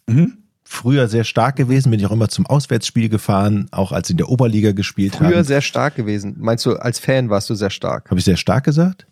Mhm. 0.08 0.38
Früher 0.64 1.06
sehr 1.08 1.24
stark 1.24 1.56
gewesen, 1.56 1.90
bin 1.90 2.00
ich 2.00 2.06
auch 2.06 2.10
immer 2.12 2.28
zum 2.28 2.46
Auswärtsspiel 2.46 3.08
gefahren, 3.08 3.68
auch 3.70 3.92
als 3.92 4.08
in 4.10 4.16
der 4.16 4.28
Oberliga 4.30 4.72
gespielt 4.72 5.16
Früher 5.16 5.36
haben. 5.38 5.44
sehr 5.44 5.60
stark 5.60 5.94
gewesen. 5.96 6.34
Meinst 6.38 6.64
du, 6.66 6.76
als 6.76 6.98
Fan 6.98 7.28
warst 7.30 7.48
du 7.50 7.54
sehr 7.54 7.70
stark? 7.70 8.10
Habe 8.10 8.18
ich 8.18 8.24
sehr 8.24 8.36
stark 8.38 8.64
gesagt? 8.64 9.06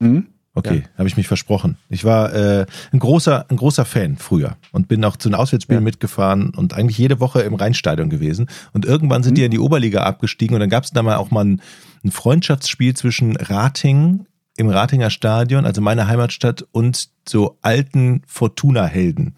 Mhm. 0.00 0.26
Okay, 0.58 0.82
Ja. 0.84 0.98
habe 0.98 1.08
ich 1.08 1.16
mich 1.16 1.28
versprochen. 1.28 1.76
Ich 1.88 2.04
war 2.04 2.32
äh, 2.34 2.66
ein 2.92 2.98
großer, 2.98 3.46
ein 3.48 3.56
großer 3.56 3.84
Fan 3.84 4.16
früher 4.16 4.56
und 4.72 4.88
bin 4.88 5.04
auch 5.04 5.16
zu 5.16 5.28
den 5.28 5.34
Auswärtsspielen 5.34 5.82
Ja. 5.82 5.84
mitgefahren 5.84 6.50
und 6.54 6.74
eigentlich 6.74 6.98
jede 6.98 7.20
Woche 7.20 7.40
im 7.42 7.54
Rheinstadion 7.54 8.10
gewesen. 8.10 8.48
Und 8.72 8.84
irgendwann 8.84 9.22
sind 9.22 9.36
die 9.38 9.44
in 9.44 9.50
die 9.50 9.58
Oberliga 9.58 10.02
abgestiegen 10.02 10.54
und 10.54 10.60
dann 10.60 10.70
gab 10.70 10.84
es 10.84 10.90
da 10.90 11.02
mal 11.02 11.16
auch 11.16 11.30
mal 11.30 11.44
ein, 11.44 11.62
ein 12.04 12.10
Freundschaftsspiel 12.10 12.94
zwischen 12.94 13.36
Rating 13.36 14.26
im 14.56 14.68
Ratinger 14.68 15.10
Stadion, 15.10 15.64
also 15.64 15.80
meiner 15.80 16.08
Heimatstadt, 16.08 16.66
und 16.72 17.08
so 17.28 17.58
alten 17.62 18.22
Fortuna-Helden. 18.26 19.34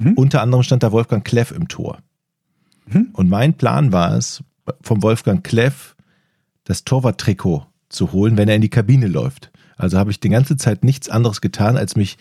Mhm. 0.00 0.12
Unter 0.14 0.42
anderem 0.42 0.64
stand 0.64 0.82
da 0.82 0.90
Wolfgang 0.90 1.24
Kleff 1.24 1.52
im 1.52 1.68
Tor. 1.68 1.98
Mhm. 2.86 3.10
Und 3.12 3.28
mein 3.30 3.54
Plan 3.54 3.92
war 3.92 4.14
es, 4.16 4.42
vom 4.80 5.02
Wolfgang 5.02 5.44
Kleff 5.44 5.94
das 6.64 6.82
Torwarttrikot 6.84 7.66
zu 7.88 8.12
holen, 8.12 8.36
wenn 8.36 8.48
er 8.48 8.56
in 8.56 8.62
die 8.62 8.70
Kabine 8.70 9.06
läuft. 9.06 9.50
Also 9.76 9.98
habe 9.98 10.10
ich 10.10 10.20
die 10.20 10.28
ganze 10.28 10.56
Zeit 10.56 10.84
nichts 10.84 11.08
anderes 11.08 11.40
getan, 11.40 11.76
als 11.76 11.96
mich 11.96 12.16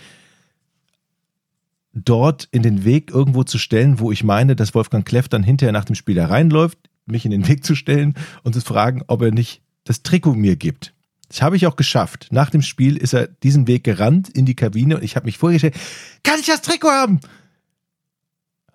dort 1.94 2.48
in 2.52 2.64
den 2.64 2.86
Weg 2.86 3.12
irgendwo 3.12 3.44
zu 3.44 3.58
stellen, 3.58 4.00
wo 4.00 4.12
ich 4.12 4.24
meine, 4.24 4.56
dass 4.56 4.74
Wolfgang 4.74 5.06
Kleff 5.06 5.28
dann 5.28 5.44
hinterher 5.44 5.72
nach 5.72 5.86
dem 5.86 5.96
Spiel 5.96 6.16
da 6.16 6.26
reinläuft, 6.26 6.78
mich 7.06 7.26
in 7.26 7.32
den 7.32 7.48
Weg 7.48 7.64
zu 7.64 7.76
stellen 7.76 8.16
und 8.44 8.54
zu 8.54 8.62
fragen, 8.62 9.04
ob 9.08 9.22
er 9.22 9.32
nicht 9.32 9.62
das 9.84 10.02
Trikot 10.02 10.34
mir 10.34 10.56
gibt. 10.56 10.94
Das 11.28 11.42
habe 11.42 11.56
ich 11.56 11.68
auch 11.68 11.76
geschafft. 11.76 12.28
Nach 12.32 12.50
dem 12.50 12.62
Spiel 12.62 12.98
ist 12.98 13.14
er 13.14 13.28
diesen 13.28 13.68
Weg 13.68 13.84
gerannt 13.84 14.30
in 14.30 14.46
die 14.46 14.56
Kabine 14.56 14.98
und 14.98 15.04
ich 15.04 15.16
habe 15.16 15.26
mich 15.26 15.38
vorgestellt, 15.38 15.76
kann 16.24 16.40
ich 16.40 16.46
das 16.46 16.62
Trikot 16.62 16.90
haben? 16.90 17.20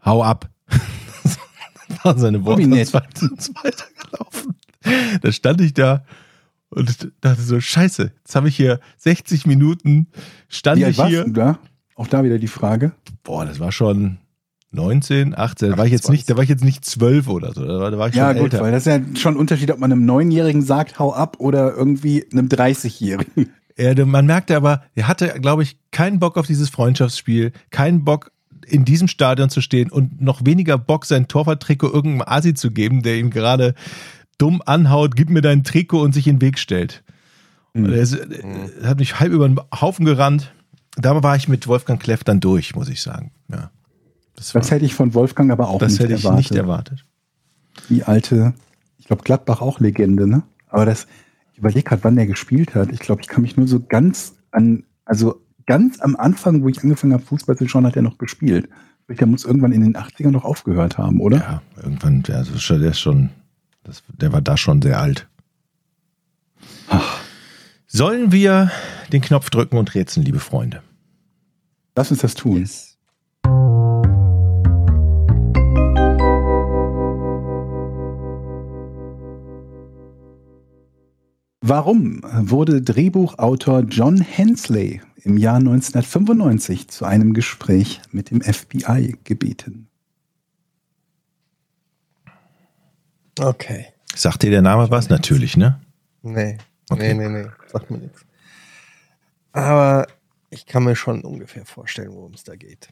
Hau 0.05 0.23
ab. 0.23 0.49
das 1.23 1.39
waren 2.05 2.19
seine 2.19 2.45
Worte 2.45 2.63
Wie 2.63 2.67
nett. 2.67 2.93
weitergelaufen. 2.93 4.57
Da 5.23 5.33
stand 5.33 5.61
ich 5.61 5.75
da 5.75 6.05
und 6.71 7.09
dachte 7.21 7.43
so, 7.43 7.61
scheiße, 7.61 8.13
jetzt 8.19 8.35
habe 8.37 8.49
ich 8.49 8.57
hier 8.57 8.81
60 8.99 9.47
Minuten, 9.47 10.09
stand 10.49 10.81
Wie 10.81 10.85
alt 10.85 10.93
ich 10.93 10.99
warst 10.99 11.11
hier. 11.11 11.25
du 11.25 11.31
da? 11.33 11.59
Auch 11.95 12.07
da 12.07 12.23
wieder 12.25 12.39
die 12.39 12.47
Frage. 12.49 12.93
Boah, 13.25 13.45
das 13.47 13.59
war 13.61 13.73
schon 13.73 14.19
19, 14.71 15.35
18, 15.37 15.71
da 15.71 15.79
war 15.79 15.87
ich 15.87 15.93
jetzt 15.93 16.11
nicht, 16.11 16.29
da 16.29 16.37
war 16.37 16.43
ich 16.43 16.49
jetzt 16.51 16.63
nicht 16.65 16.85
12 16.85 17.29
oder 17.29 17.53
so, 17.55 17.65
da 17.67 17.81
war, 17.81 17.91
da 17.91 17.99
war 17.99 18.09
ich 18.09 18.15
Ja, 18.15 18.29
schon 18.33 18.43
gut, 18.43 18.53
älter. 18.53 18.65
weil 18.65 18.73
das 18.73 18.87
ist 18.87 18.93
ja 18.93 19.01
schon 19.21 19.35
ein 19.35 19.39
Unterschied, 19.39 19.71
ob 19.71 19.79
man 19.79 19.91
einem 19.91 20.05
Neunjährigen 20.05 20.63
sagt, 20.63 20.99
hau 20.99 21.13
ab 21.15 21.37
oder 21.41 21.75
irgendwie 21.75 22.27
einem 22.31 22.49
30-Jährigen. 22.49 23.49
Er, 23.77 23.95
der- 23.95 24.07
man 24.07 24.27
merkte 24.27 24.57
aber, 24.57 24.83
er 24.95 25.09
hatte, 25.09 25.29
glaube 25.41 25.63
ich, 25.63 25.79
keinen 25.91 26.19
Bock 26.19 26.37
auf 26.37 26.47
dieses 26.47 26.69
Freundschaftsspiel, 26.69 27.53
keinen 27.71 28.05
Bock 28.05 28.31
in 28.67 28.85
diesem 28.85 29.09
Stadion 29.09 29.49
zu 29.49 29.63
stehen 29.63 29.91
und 29.91 30.21
noch 30.21 30.45
weniger 30.45 30.77
Bock, 30.77 31.07
sein 31.07 31.29
Torwarttrikot 31.29 31.87
irgendeinem 31.91 32.29
Asi 32.29 32.53
zu 32.53 32.71
geben, 32.71 33.03
der 33.03 33.17
ihn 33.17 33.31
gerade 33.31 33.75
dumm 34.39 34.63
anhaut, 34.65 35.17
gib 35.17 35.31
mir 35.31 35.43
dein 35.43 35.65
Trikot 35.65 36.01
und 36.03 36.13
sich 36.13 36.27
in 36.27 36.37
den 36.37 36.43
Weg 36.43 36.59
stellt. 36.59 37.03
Mhm. 37.75 37.87
Er, 37.87 38.01
ist, 38.01 38.15
er 38.15 38.89
hat 38.89 38.99
mich 38.99 39.21
halb 39.21 39.33
über 39.33 39.49
den 39.49 39.61
Haufen 39.81 40.05
gerannt. 40.05 40.53
Da 40.97 41.23
war 41.23 41.37
ich 41.37 41.49
mit 41.49 41.67
Wolfgang 41.69 42.01
Kleff 42.01 42.25
dann 42.25 42.41
durch, 42.41 42.75
muss 42.75 42.89
ich 42.89 43.03
sagen. 43.03 43.33
Ja. 43.51 43.71
Das, 44.35 44.55
war, 44.55 44.61
Das 44.63 44.71
hätte 44.71 44.85
ich 44.85 44.95
von 44.95 45.15
Wolfgang 45.15 45.51
aber 45.51 45.69
auch 45.69 45.79
das 45.79 45.93
nicht 45.93 46.01
hätte 46.03 46.15
ich 46.15 46.25
erwartet. 46.25 46.51
nicht 46.51 46.59
erwartet. 46.59 47.05
Die 47.89 48.05
alte, 48.05 48.55
ich 48.99 49.07
glaube 49.07 49.23
Gladbach 49.23 49.61
auch 49.61 49.81
Legende, 49.81 50.27
ne? 50.27 50.43
Aber 50.69 50.87
das, 50.87 51.07
ich 51.53 51.59
überlege 51.59 51.83
gerade, 51.83 52.05
wann 52.05 52.17
der 52.17 52.27
gespielt 52.27 52.75
hat. 52.75 52.91
Ich 52.93 53.01
glaube, 53.01 53.23
ich 53.23 53.29
kann 53.29 53.43
mich 53.43 53.57
nur 53.57 53.69
so 53.69 53.81
ganz 53.81 54.35
an, 54.51 54.85
also 55.05 55.41
ganz 55.67 56.01
am 56.01 56.17
Anfang, 56.17 56.63
wo 56.63 56.69
ich 56.69 56.83
angefangen 56.83 57.13
habe, 57.13 57.23
Fußball 57.23 57.57
zu 57.57 57.69
schauen, 57.69 57.87
hat 57.87 57.97
er 57.97 58.03
noch 58.03 58.19
gespielt. 58.19 58.69
Der 59.09 59.27
muss 59.27 59.45
irgendwann 59.45 59.73
in 59.73 59.81
den 59.81 59.97
80ern 59.97 60.31
noch 60.31 60.45
aufgehört 60.45 60.99
haben, 60.99 61.21
oder? 61.21 61.39
Ja, 61.39 61.63
irgendwann, 61.83 62.23
also 62.29 62.79
der 62.79 62.91
ist 62.91 62.99
schon, 63.01 63.31
das, 63.89 64.03
der 64.09 64.33
war 64.33 64.43
da 64.43 64.57
schon 64.57 64.83
sehr 64.83 65.01
alt. 65.01 65.27
Sollen 67.87 68.33
wir 68.33 68.71
den 69.13 69.23
Knopf 69.23 69.51
drücken 69.51 69.79
und 69.79 69.95
rätseln, 69.95 70.25
liebe 70.25 70.41
Freunde? 70.41 70.83
Lass 71.97 72.11
uns 72.11 72.21
das 72.21 72.35
tun. 72.35 72.59
Yes. 72.59 72.99
Warum 81.61 82.23
wurde 82.23 82.81
Drehbuchautor 82.81 83.81
John 83.81 84.21
Hensley 84.21 85.03
im 85.23 85.37
Jahr 85.37 85.57
1995 85.57 86.89
zu 86.89 87.05
einem 87.05 87.35
Gespräch 87.35 88.01
mit 88.11 88.31
dem 88.31 88.41
FBI 88.41 89.19
gebeten? 89.25 89.89
Okay. 93.39 93.87
Sagt 94.15 94.43
dir 94.43 94.51
der 94.51 94.63
Name 94.63 94.91
was? 94.91 95.09
Natürlich, 95.09 95.57
ne? 95.57 95.81
Nee. 96.23 96.59
Okay. 96.91 97.15
Nee, 97.15 97.29
nee, 97.29 97.43
nee. 97.43 97.49
Sagt 97.67 97.91
mir 97.91 97.99
nichts. 97.99 98.25
Aber 99.53 100.07
ich 100.51 100.67
kann 100.67 100.85
mir 100.85 100.97
schon 100.97 101.23
ungefähr 101.23 101.65
vorstellen, 101.65 102.13
worum 102.13 102.33
es 102.33 102.45
da 102.45 102.57
geht. 102.57 102.89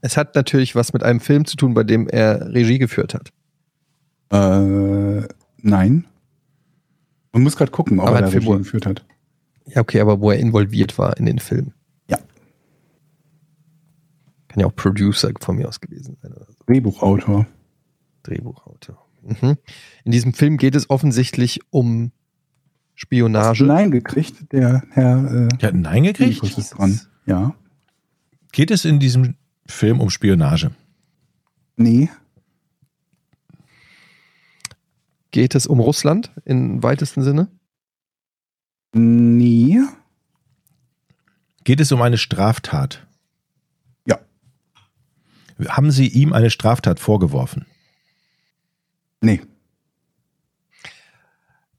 Es 0.00 0.16
hat 0.16 0.34
natürlich 0.34 0.74
was 0.74 0.92
mit 0.92 1.02
einem 1.02 1.20
Film 1.20 1.44
zu 1.44 1.56
tun, 1.56 1.74
bei 1.74 1.84
dem 1.84 2.08
er 2.08 2.52
Regie 2.52 2.78
geführt 2.78 3.14
hat. 3.14 3.32
Äh, 4.30 5.26
nein. 5.58 6.06
Man 7.32 7.42
muss 7.42 7.56
gerade 7.56 7.70
gucken, 7.70 8.00
ob 8.00 8.08
Aber 8.08 8.16
er 8.16 8.22
da 8.22 8.28
Regie 8.28 8.58
geführt 8.58 8.86
hat. 8.86 9.04
Ja, 9.66 9.80
okay, 9.80 10.00
aber 10.00 10.20
wo 10.20 10.30
er 10.30 10.38
involviert 10.38 10.98
war 10.98 11.16
in 11.16 11.26
den 11.26 11.38
Film. 11.38 11.72
Ja. 12.08 12.18
Kann 14.48 14.60
ja 14.60 14.66
auch 14.66 14.74
Producer 14.74 15.30
von 15.40 15.56
mir 15.56 15.68
aus 15.68 15.80
gewesen 15.80 16.16
sein. 16.20 16.32
Oder 16.32 16.46
so. 16.46 16.54
Drehbuchautor. 16.66 17.46
Drehbuchautor. 18.24 19.01
Mhm. 19.22 19.56
In 20.04 20.12
diesem 20.12 20.34
Film 20.34 20.56
geht 20.56 20.74
es 20.74 20.90
offensichtlich 20.90 21.60
um 21.70 22.12
Hast 22.94 23.00
Spionage. 23.00 23.58
du 23.64 23.66
Nein 23.66 23.90
gekriegt, 23.90 24.52
der 24.52 24.82
Herr 24.90 25.46
äh, 25.46 25.48
Der 25.58 25.68
hat 25.68 25.74
ein 25.74 25.82
Nein 25.82 26.02
gekriegt? 26.04 26.42
Ist 26.42 26.70
dran. 26.70 27.00
Ja. 27.26 27.54
Geht 28.52 28.70
es 28.70 28.84
in 28.84 29.00
diesem 29.00 29.34
Film 29.66 30.00
um 30.00 30.10
Spionage? 30.10 30.72
Nee. 31.76 32.10
Geht 35.30 35.54
es 35.54 35.66
um 35.66 35.80
Russland 35.80 36.30
im 36.44 36.82
weitesten 36.82 37.22
Sinne? 37.22 37.48
Nee. 38.92 39.80
Geht 41.64 41.80
es 41.80 41.90
um 41.92 42.02
eine 42.02 42.18
Straftat? 42.18 43.06
Ja. 44.06 44.18
Haben 45.68 45.90
Sie 45.90 46.08
ihm 46.08 46.32
eine 46.34 46.50
Straftat 46.50 47.00
vorgeworfen? 47.00 47.64
Nee. 49.22 49.40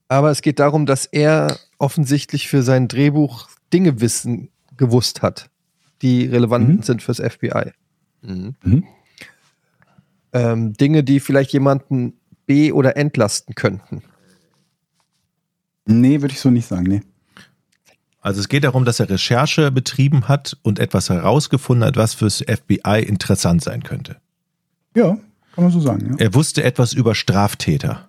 Aber 0.07 0.31
es 0.31 0.41
geht 0.41 0.59
darum, 0.59 0.85
dass 0.85 1.05
er 1.05 1.57
offensichtlich 1.77 2.47
für 2.47 2.63
sein 2.63 2.87
Drehbuch 2.87 3.47
Dinge 3.71 3.99
wissen, 4.01 4.49
gewusst 4.77 5.21
hat, 5.21 5.49
die 6.01 6.25
relevant 6.25 6.67
Mhm. 6.69 6.81
sind 6.83 7.01
fürs 7.03 7.19
FBI. 7.19 7.71
Mhm. 8.21 8.55
Mhm. 8.63 8.83
Ähm, 10.33 10.73
Dinge, 10.73 11.03
die 11.03 11.19
vielleicht 11.19 11.53
jemanden 11.53 12.13
be- 12.47 12.73
oder 12.73 12.97
entlasten 12.97 13.53
könnten. 13.55 14.01
Nee, 15.85 16.21
würde 16.21 16.33
ich 16.33 16.39
so 16.39 16.49
nicht 16.49 16.67
sagen, 16.67 16.83
nee. 16.83 17.01
Also 18.21 18.39
es 18.39 18.47
geht 18.47 18.63
darum, 18.63 18.85
dass 18.85 18.99
er 19.01 19.09
Recherche 19.09 19.69
betrieben 19.69 20.29
hat 20.29 20.57
und 20.63 20.79
etwas 20.79 21.09
herausgefunden 21.09 21.85
hat, 21.85 21.97
was 21.97 22.13
fürs 22.13 22.41
FBI 22.41 23.03
interessant 23.05 23.61
sein 23.61 23.83
könnte. 23.83 24.17
Ja, 24.95 25.17
kann 25.53 25.63
man 25.63 25.71
so 25.71 25.79
sagen, 25.79 26.11
ja. 26.11 26.15
Er 26.17 26.33
wusste 26.33 26.63
etwas 26.63 26.93
über 26.93 27.15
Straftäter. 27.15 28.07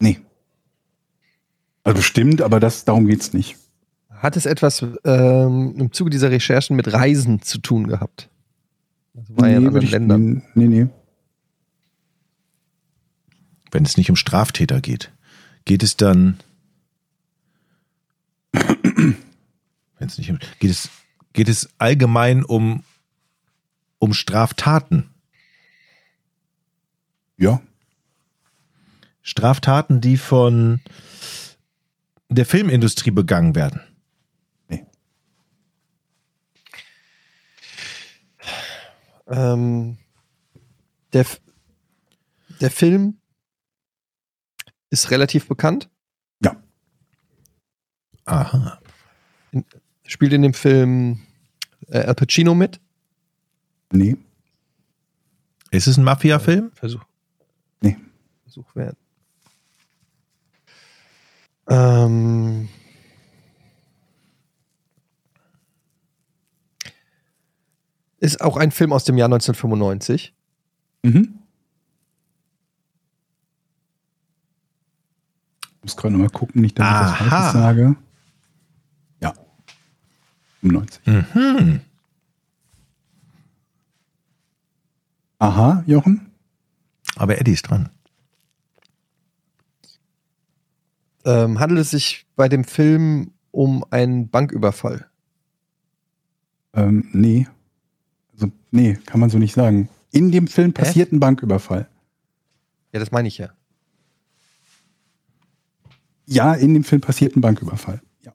Nee. 0.00 0.20
Also 1.84 1.96
bestimmt, 1.96 2.42
aber 2.42 2.60
das, 2.60 2.84
darum 2.84 3.06
geht's 3.06 3.32
nicht. 3.32 3.56
Hat 4.10 4.36
es 4.36 4.46
etwas 4.46 4.84
ähm, 5.04 5.74
im 5.78 5.92
Zuge 5.92 6.10
dieser 6.10 6.30
Recherchen 6.30 6.76
mit 6.76 6.92
Reisen 6.92 7.42
zu 7.42 7.58
tun 7.58 7.86
gehabt? 7.86 8.28
Also 9.16 9.36
war 9.36 9.48
er 9.48 9.56
in 9.56 9.62
nee, 9.62 9.66
anderen 9.66 9.74
würde 9.74 9.86
ich, 9.86 9.92
Ländern. 9.92 10.42
nee, 10.54 10.66
nee. 10.66 10.86
Wenn 13.70 13.84
es 13.84 13.96
nicht 13.96 14.10
um 14.10 14.16
Straftäter 14.16 14.80
geht, 14.80 15.12
geht 15.64 15.82
es 15.82 15.96
dann. 15.96 16.38
Wenn 18.52 19.16
es 19.98 20.18
nicht 20.18 20.30
um, 20.30 20.38
geht 20.58 20.70
es 20.70 20.90
geht 21.32 21.48
es 21.48 21.70
allgemein 21.78 22.44
um 22.44 22.82
um 23.98 24.12
Straftaten, 24.12 25.08
Ja. 27.42 27.60
Straftaten, 29.20 30.00
die 30.00 30.16
von 30.16 30.80
der 32.28 32.46
Filmindustrie 32.46 33.10
begangen 33.10 33.56
werden. 33.56 33.80
Ähm, 39.26 39.98
der, 41.12 41.26
der 42.60 42.70
Film 42.70 43.18
ist 44.90 45.10
relativ 45.10 45.48
bekannt. 45.48 45.88
Aha. 48.24 48.78
Spielt 50.06 50.32
in 50.32 50.42
dem 50.42 50.54
Film 50.54 51.22
äh, 51.88 51.98
Al 51.98 52.14
Pacino 52.14 52.54
mit. 52.54 52.80
Nee. 53.92 54.16
Ist 55.72 55.88
es 55.88 55.96
ein 55.96 56.04
Mafia-Film? 56.04 56.70
Versuch. 56.74 57.04
Versuch 58.52 58.76
wert. 58.76 58.98
Ähm 61.68 62.68
ist 68.20 68.42
auch 68.42 68.58
ein 68.58 68.70
Film 68.70 68.92
aus 68.92 69.04
dem 69.04 69.16
Jahr 69.16 69.28
1995. 69.28 70.34
Mhm. 71.02 71.38
Ich 75.62 75.82
muss 75.82 75.96
gerade 75.96 76.14
mal 76.16 76.28
gucken, 76.28 76.60
nicht, 76.60 76.78
dass 76.78 76.86
Aha. 76.86 77.14
ich 77.14 77.20
was 77.20 77.28
Falsches 77.28 77.52
sage. 77.54 77.96
Ja. 79.20 79.32
95. 80.60 81.06
Mhm. 81.06 81.80
Aha, 85.38 85.82
Jochen. 85.86 86.30
Aber 87.16 87.40
Eddie 87.40 87.52
ist 87.52 87.62
dran. 87.62 87.88
Ähm, 91.24 91.60
handelt 91.60 91.80
es 91.80 91.90
sich 91.90 92.26
bei 92.36 92.48
dem 92.48 92.64
Film 92.64 93.32
um 93.50 93.84
einen 93.90 94.28
Banküberfall? 94.28 95.08
Ähm, 96.74 97.08
nee. 97.12 97.46
Also, 98.32 98.50
nee, 98.70 98.94
kann 99.06 99.20
man 99.20 99.30
so 99.30 99.38
nicht 99.38 99.54
sagen. 99.54 99.88
In 100.10 100.32
dem 100.32 100.46
Film 100.46 100.72
passiert 100.72 101.12
ein 101.12 101.20
Banküberfall. 101.20 101.88
Ja, 102.92 103.00
das 103.00 103.10
meine 103.10 103.28
ich 103.28 103.38
ja. 103.38 103.50
Ja, 106.26 106.54
in 106.54 106.74
dem 106.74 106.84
Film 106.84 107.00
passiert 107.00 107.36
ein 107.36 107.40
Banküberfall. 107.40 108.00
Ja. 108.22 108.32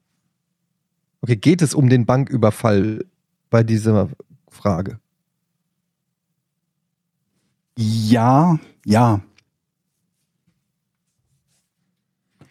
Okay, 1.22 1.36
geht 1.36 1.62
es 1.62 1.74
um 1.74 1.90
den 1.90 2.06
Banküberfall 2.06 3.06
bei 3.50 3.64
dieser 3.64 4.10
Frage? 4.50 5.00
Ja, 7.78 8.60
ja. 8.86 9.22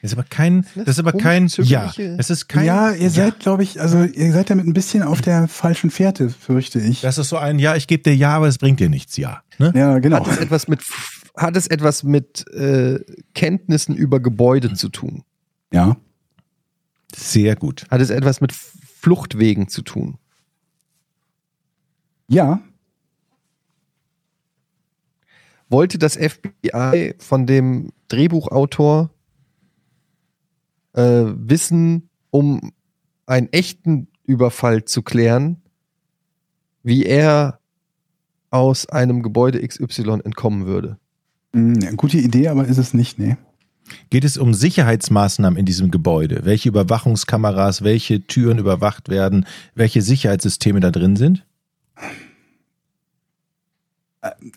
Das 0.06 0.12
ist 0.12 0.18
aber 0.18 0.28
kein, 0.28 0.62
Das 0.62 0.84
das 0.84 0.88
ist 0.94 0.98
aber 1.00 1.12
kein, 1.12 1.48
ja, 1.48 1.92
es 2.16 2.30
ist 2.30 2.48
kein, 2.48 2.64
ja, 2.64 2.92
ihr 2.92 3.10
seid, 3.10 3.40
glaube 3.40 3.64
ich, 3.64 3.80
also 3.80 4.04
ihr 4.04 4.32
seid 4.32 4.50
damit 4.50 4.66
ein 4.66 4.72
bisschen 4.72 5.02
auf 5.02 5.20
der 5.20 5.48
falschen 5.48 5.90
Fährte, 5.90 6.30
fürchte 6.30 6.78
ich. 6.78 7.00
das 7.00 7.18
ist 7.18 7.28
so 7.28 7.36
ein, 7.36 7.58
ja, 7.58 7.74
ich 7.74 7.88
gebe 7.88 8.04
dir 8.04 8.14
ja, 8.14 8.36
aber 8.36 8.46
es 8.46 8.58
bringt 8.58 8.78
dir 8.78 8.88
nichts, 8.88 9.16
ja. 9.16 9.42
Ne? 9.58 9.72
ja, 9.74 9.98
genau. 9.98 10.20
Hat 10.20 10.28
es 10.28 10.38
etwas 10.38 10.68
mit, 10.68 10.80
hat 11.36 11.56
es 11.56 11.66
etwas 11.66 12.04
mit 12.04 12.48
äh, 12.52 13.00
Kenntnissen 13.34 13.96
über 13.96 14.20
Gebäude 14.20 14.74
zu 14.74 14.90
tun? 14.90 15.24
Ja. 15.72 15.96
Sehr 17.14 17.56
gut. 17.56 17.86
Hat 17.90 18.00
es 18.00 18.10
etwas 18.10 18.40
mit 18.40 18.52
Fluchtwegen 18.52 19.68
zu 19.68 19.82
tun? 19.82 20.18
Ja. 22.28 22.60
Wollte 25.68 25.98
das 25.98 26.16
FBI 26.16 27.14
von 27.18 27.46
dem 27.46 27.90
Drehbuchautor 28.06 29.10
äh, 30.96 31.24
wissen, 31.36 32.08
um 32.30 32.72
einen 33.26 33.52
echten 33.52 34.08
Überfall 34.24 34.84
zu 34.84 35.02
klären, 35.02 35.62
wie 36.82 37.04
er 37.04 37.60
aus 38.50 38.88
einem 38.88 39.22
Gebäude 39.22 39.66
XY 39.66 40.20
entkommen 40.24 40.66
würde? 40.66 40.98
Hm, 41.52 41.80
ja, 41.80 41.90
gute 41.92 42.18
Idee, 42.18 42.48
aber 42.48 42.66
ist 42.66 42.78
es 42.78 42.94
nicht, 42.94 43.18
nee. 43.18 43.36
Geht 44.10 44.24
es 44.24 44.36
um 44.36 44.52
Sicherheitsmaßnahmen 44.52 45.58
in 45.58 45.64
diesem 45.64 45.90
Gebäude? 45.92 46.40
Welche 46.44 46.68
Überwachungskameras, 46.68 47.84
welche 47.84 48.26
Türen 48.26 48.58
überwacht 48.58 49.08
werden, 49.08 49.46
welche 49.74 50.02
Sicherheitssysteme 50.02 50.80
da 50.80 50.90
drin 50.90 51.14
sind? 51.14 51.44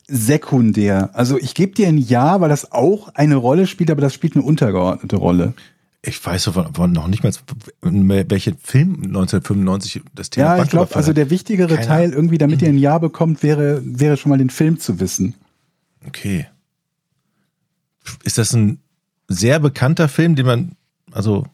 Sekundär. 0.08 1.12
Also 1.14 1.38
ich 1.38 1.54
gebe 1.54 1.74
dir 1.74 1.88
ein 1.88 2.00
Ja, 2.00 2.42
weil 2.42 2.50
das 2.50 2.72
auch 2.72 3.10
eine 3.10 3.36
Rolle 3.36 3.68
spielt, 3.68 3.92
aber 3.92 4.02
das 4.02 4.16
spielt 4.16 4.36
eine 4.36 4.44
untergeordnete 4.44 5.18
Rolle. 5.18 5.54
Ich 6.02 6.26
weiß 6.26 6.44
so 6.44 6.52
von, 6.54 6.92
noch 6.94 7.08
nicht 7.08 7.24
mal, 7.24 7.34
welchen 7.82 8.58
Film 8.58 8.96
1995 9.04 10.02
das 10.16 10.30
Thema 10.30 10.58
Ja, 10.58 10.64
ich 10.64 10.70
glaube, 10.70 10.96
also 10.96 11.12
der 11.12 11.30
wichtigere 11.30 11.76
Keine 11.76 11.88
Teil 11.88 12.14
irgendwie, 12.14 12.38
damit 12.38 12.62
ihr 12.62 12.70
ein 12.70 12.78
Ja 12.78 12.98
bekommt, 13.00 13.44
wäre, 13.44 13.82
wäre 13.84 14.16
schon 14.16 14.30
mal 14.30 14.38
den 14.38 14.50
Film 14.50 14.80
zu 14.80 15.00
wissen. 15.00 15.36
Okay. 16.08 16.48
Ist 18.24 18.38
das 18.38 18.54
ein 18.54 18.80
sehr 19.28 19.60
bekannter 19.60 20.08
Film, 20.08 20.36
den 20.36 20.46
man, 20.46 20.76
also 21.12 21.46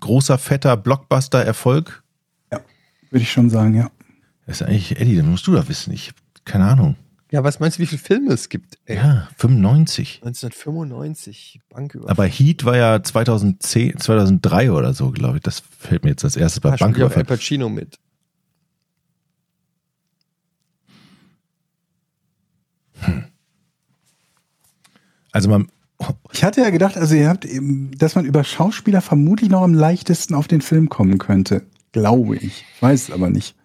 großer, 0.00 0.36
fetter 0.36 0.76
Blockbuster-Erfolg? 0.76 2.02
Würde 3.14 3.22
ich 3.22 3.30
schon 3.30 3.48
sagen, 3.48 3.76
ja. 3.76 3.92
Das 4.44 4.60
ist 4.60 4.66
eigentlich, 4.66 5.00
Eddie, 5.00 5.14
das 5.14 5.24
musst 5.24 5.46
du 5.46 5.52
da 5.52 5.68
wissen. 5.68 5.92
Ich, 5.92 6.12
keine 6.44 6.66
Ahnung. 6.66 6.96
Ja, 7.34 7.42
was 7.42 7.58
meinst 7.58 7.78
du, 7.78 7.82
wie 7.82 7.86
viele 7.86 8.00
Filme 8.00 8.32
es 8.32 8.48
gibt? 8.48 8.78
Ey? 8.86 8.94
Ja, 8.94 9.28
95. 9.38 10.20
1995, 10.22 11.60
Banküberfall. 11.68 12.08
Aber 12.12 12.26
Heat 12.26 12.64
war 12.64 12.76
ja 12.76 13.02
2010, 13.02 13.98
2003 13.98 14.70
oder 14.70 14.94
so, 14.94 15.10
glaube 15.10 15.38
ich. 15.38 15.42
Das 15.42 15.60
fällt 15.80 16.04
mir 16.04 16.10
jetzt 16.10 16.22
als 16.22 16.36
erstes 16.36 16.60
bei 16.60 16.68
Ah, 16.68 16.74
auch 16.74 16.80
Al 16.80 16.86
Banküberfall. 16.86 17.24
Pacino 17.24 17.68
mit. 17.68 17.98
Also 25.32 25.48
man, 25.48 25.66
Ich 26.32 26.44
hatte 26.44 26.60
ja 26.60 26.70
gedacht, 26.70 26.96
also 26.96 27.16
ihr 27.16 27.28
habt 27.28 27.44
eben, 27.44 27.90
dass 27.98 28.14
man 28.14 28.24
über 28.26 28.44
Schauspieler 28.44 29.00
vermutlich 29.00 29.50
noch 29.50 29.62
am 29.62 29.74
leichtesten 29.74 30.34
auf 30.34 30.46
den 30.46 30.60
Film 30.60 30.88
kommen 30.88 31.18
könnte. 31.18 31.62
Glaube 31.90 32.36
ich. 32.36 32.64
Ich 32.76 32.82
weiß 32.82 33.08
es 33.08 33.10
aber 33.10 33.28
nicht. 33.30 33.56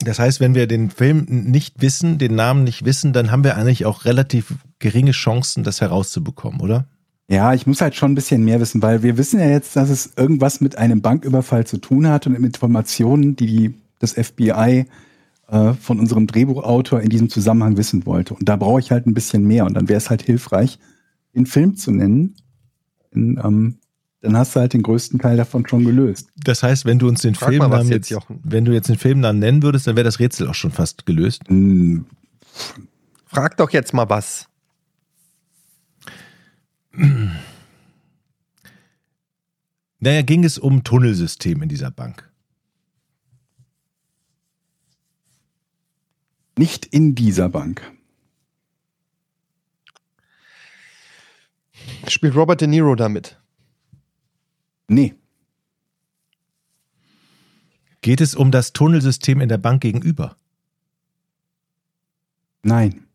Das 0.00 0.18
heißt, 0.18 0.40
wenn 0.40 0.54
wir 0.54 0.66
den 0.66 0.90
Film 0.90 1.26
nicht 1.28 1.80
wissen, 1.80 2.18
den 2.18 2.34
Namen 2.34 2.64
nicht 2.64 2.84
wissen, 2.84 3.12
dann 3.12 3.30
haben 3.30 3.44
wir 3.44 3.56
eigentlich 3.56 3.86
auch 3.86 4.04
relativ 4.04 4.54
geringe 4.78 5.12
Chancen, 5.12 5.64
das 5.64 5.80
herauszubekommen, 5.80 6.60
oder? 6.60 6.86
Ja, 7.28 7.54
ich 7.54 7.66
muss 7.66 7.80
halt 7.80 7.94
schon 7.94 8.12
ein 8.12 8.14
bisschen 8.14 8.44
mehr 8.44 8.60
wissen, 8.60 8.82
weil 8.82 9.02
wir 9.02 9.16
wissen 9.16 9.40
ja 9.40 9.46
jetzt, 9.46 9.76
dass 9.76 9.88
es 9.88 10.12
irgendwas 10.16 10.60
mit 10.60 10.76
einem 10.76 11.00
Banküberfall 11.00 11.66
zu 11.66 11.78
tun 11.78 12.06
hat 12.08 12.26
und 12.26 12.34
Informationen, 12.34 13.36
die 13.36 13.74
das 14.00 14.12
FBI 14.12 14.86
äh, 15.48 15.74
von 15.74 16.00
unserem 16.00 16.26
Drehbuchautor 16.26 17.00
in 17.00 17.08
diesem 17.08 17.28
Zusammenhang 17.28 17.76
wissen 17.76 18.04
wollte. 18.06 18.34
Und 18.34 18.48
da 18.48 18.56
brauche 18.56 18.80
ich 18.80 18.90
halt 18.90 19.06
ein 19.06 19.14
bisschen 19.14 19.46
mehr. 19.46 19.64
Und 19.64 19.74
dann 19.74 19.88
wäre 19.88 19.98
es 19.98 20.10
halt 20.10 20.22
hilfreich, 20.22 20.78
den 21.34 21.46
Film 21.46 21.76
zu 21.76 21.90
nennen. 21.90 22.34
In, 23.12 23.40
ähm, 23.42 23.78
dann 24.22 24.36
hast 24.36 24.56
du 24.56 24.60
halt 24.60 24.72
den 24.72 24.82
größten 24.82 25.18
Teil 25.18 25.36
davon 25.36 25.66
schon 25.66 25.84
gelöst. 25.84 26.28
Das 26.36 26.62
heißt, 26.62 26.84
wenn 26.84 26.98
du 26.98 27.08
uns 27.08 27.22
den 27.22 27.34
Frag 27.34 27.50
Filmnamen 27.50 27.88
jetzt, 27.88 28.08
jetzt, 28.10 28.26
wenn 28.28 28.64
du 28.64 28.72
jetzt 28.72 28.88
den 28.88 28.98
Filmnamen 28.98 29.40
nennen 29.40 29.62
würdest, 29.62 29.86
dann 29.86 29.96
wäre 29.96 30.04
das 30.04 30.18
Rätsel 30.20 30.48
auch 30.48 30.54
schon 30.54 30.70
fast 30.70 31.04
gelöst. 31.06 31.42
Hm, 31.48 32.06
Frag 33.26 33.56
doch 33.56 33.70
jetzt 33.70 33.92
mal 33.92 34.08
was. 34.08 34.48
Naja, 40.00 40.22
ging 40.22 40.44
es 40.44 40.58
um 40.58 40.84
Tunnelsystem 40.84 41.62
in 41.62 41.68
dieser 41.68 41.90
Bank. 41.90 42.32
nicht 46.56 46.86
in 46.86 47.14
dieser 47.14 47.48
Bank. 47.48 47.82
Spielt 52.06 52.36
Robert 52.36 52.60
De 52.60 52.68
Niro 52.68 52.94
damit? 52.94 53.41
Nee. 54.92 55.14
Geht 58.00 58.20
es 58.20 58.34
um 58.34 58.50
das 58.50 58.72
Tunnelsystem 58.72 59.40
in 59.40 59.48
der 59.48 59.58
Bank 59.58 59.80
gegenüber? 59.82 60.36
Nein. 62.62 63.06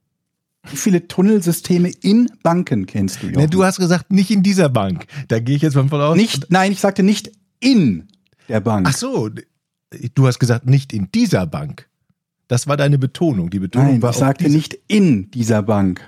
Wie 0.70 0.76
viele 0.78 1.08
Tunnelsysteme 1.08 1.90
in 2.02 2.30
Banken 2.44 2.86
kennst 2.86 3.22
du, 3.22 3.28
Jochen? 3.28 3.40
Ne, 3.42 3.48
du 3.48 3.64
hast 3.64 3.78
gesagt, 3.78 4.12
nicht 4.12 4.32
in 4.32 4.44
dieser 4.44 4.70
Bank. 4.70 5.06
Da 5.30 5.40
gehe 5.40 5.56
ich 5.56 5.62
jetzt 5.62 5.76
mal 5.76 5.88
von 5.88 6.02
aus. 6.02 6.18
nicht, 6.18 6.50
nein, 6.52 6.72
ich 6.72 6.80
sagte 6.82 7.04
nicht 7.04 7.32
in 7.60 8.08
der 8.50 8.60
Bank. 8.60 8.88
Ach 8.90 8.94
so, 8.96 9.30
du 9.30 10.28
hast 10.28 10.40
gesagt, 10.40 10.66
nicht 10.66 10.92
in 10.94 11.10
dieser 11.12 11.46
Bank. 11.46 11.90
Das 12.50 12.68
war 12.68 12.76
deine 12.78 12.98
Betonung. 12.98 13.50
Die 13.50 13.60
Betonung 13.60 13.88
nein, 13.94 14.02
war 14.02 14.12
ich 14.12 14.18
sagte 14.18 14.46
diese- 14.46 14.56
nicht 14.58 14.78
in 14.88 15.32
dieser 15.32 15.62
Bank. 15.64 16.02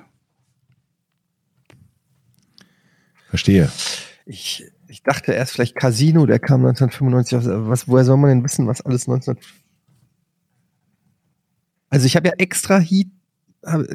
Verstehe. 3.30 3.72
Ich, 4.26 4.64
ich 4.90 5.04
dachte 5.04 5.32
erst 5.32 5.54
vielleicht 5.54 5.76
Casino, 5.76 6.26
der 6.26 6.40
kam 6.40 6.66
1995 6.66 7.38
aus. 7.38 7.48
aber 7.48 7.70
Was, 7.70 7.88
woher 7.88 8.04
soll 8.04 8.18
man 8.18 8.30
denn 8.30 8.44
wissen, 8.44 8.68
was 8.68 8.82
alles 8.82 9.08
19... 9.08 9.38
Also 11.90 12.06
ich 12.06 12.16
habe 12.16 12.28
ja 12.28 12.34
extra 12.38 12.80
Heat... 12.80 13.08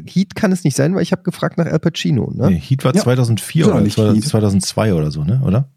Heat 0.06 0.34
kann 0.34 0.52
es 0.52 0.62
nicht 0.62 0.76
sein, 0.76 0.94
weil 0.94 1.02
ich 1.02 1.12
habe 1.12 1.22
gefragt 1.22 1.56
nach 1.56 1.66
Al 1.66 1.78
Pacino, 1.78 2.30
ne? 2.34 2.50
Nee, 2.50 2.60
Heat 2.60 2.84
war 2.84 2.94
Ja. 2.94 3.02
2004 3.02 3.62
Ist 3.62 3.68
auch 3.68 3.74
oder 3.74 3.82
nicht 3.82 3.94
2000 3.94 4.22
Heat. 4.22 4.30
2002 4.30 4.94
oder 4.94 5.10
so, 5.10 5.24
ne? 5.24 5.40
Oder? 5.42 5.68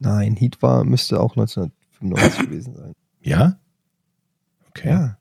Nein, 0.00 0.34
Heat 0.34 0.60
war, 0.60 0.84
müsste 0.84 1.20
auch 1.20 1.36
1995 1.36 2.40
gewesen 2.46 2.74
sein. 2.74 2.92
Ja? 3.20 3.58
Okay. 4.68 4.88
Ja. 4.88 5.18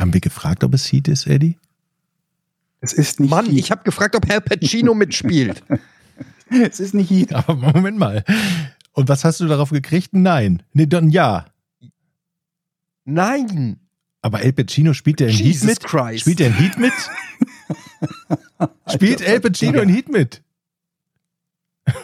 Haben 0.00 0.14
wir 0.14 0.20
gefragt, 0.20 0.64
ob 0.64 0.72
es 0.72 0.90
Heat 0.90 1.08
ist, 1.08 1.26
Eddie? 1.26 1.58
Es 2.80 2.94
ist 2.94 3.20
nicht 3.20 3.28
Mann, 3.28 3.44
Heat. 3.44 3.58
ich 3.58 3.70
habe 3.70 3.84
gefragt, 3.84 4.16
ob 4.16 4.28
Al 4.30 4.40
Pacino 4.40 4.94
mitspielt. 4.94 5.62
es 6.50 6.80
ist 6.80 6.94
nicht 6.94 7.10
Heat. 7.10 7.34
Aber 7.34 7.54
Moment 7.54 7.98
mal. 7.98 8.24
Und 8.92 9.10
was 9.10 9.24
hast 9.24 9.40
du 9.40 9.46
darauf 9.46 9.68
gekriegt? 9.70 10.14
Nein. 10.14 10.62
Nee, 10.72 10.86
dann 10.86 11.10
ja. 11.10 11.44
Nein. 13.04 13.78
Aber 14.22 14.42
El 14.42 14.54
Pacino 14.54 14.94
spielt 14.94 15.20
der 15.20 15.28
in 15.28 15.34
Heat 15.34 15.44
Jesus 15.46 15.66
mit? 15.66 15.80
Christ. 15.80 16.20
Spielt 16.20 16.38
der 16.38 16.46
in 16.46 16.54
Heat 16.54 16.78
mit? 16.78 16.92
spielt 18.94 19.20
El 19.20 19.40
Pacino 19.40 19.80
in 19.82 19.90
Heat 19.90 20.08
mit? 20.08 20.42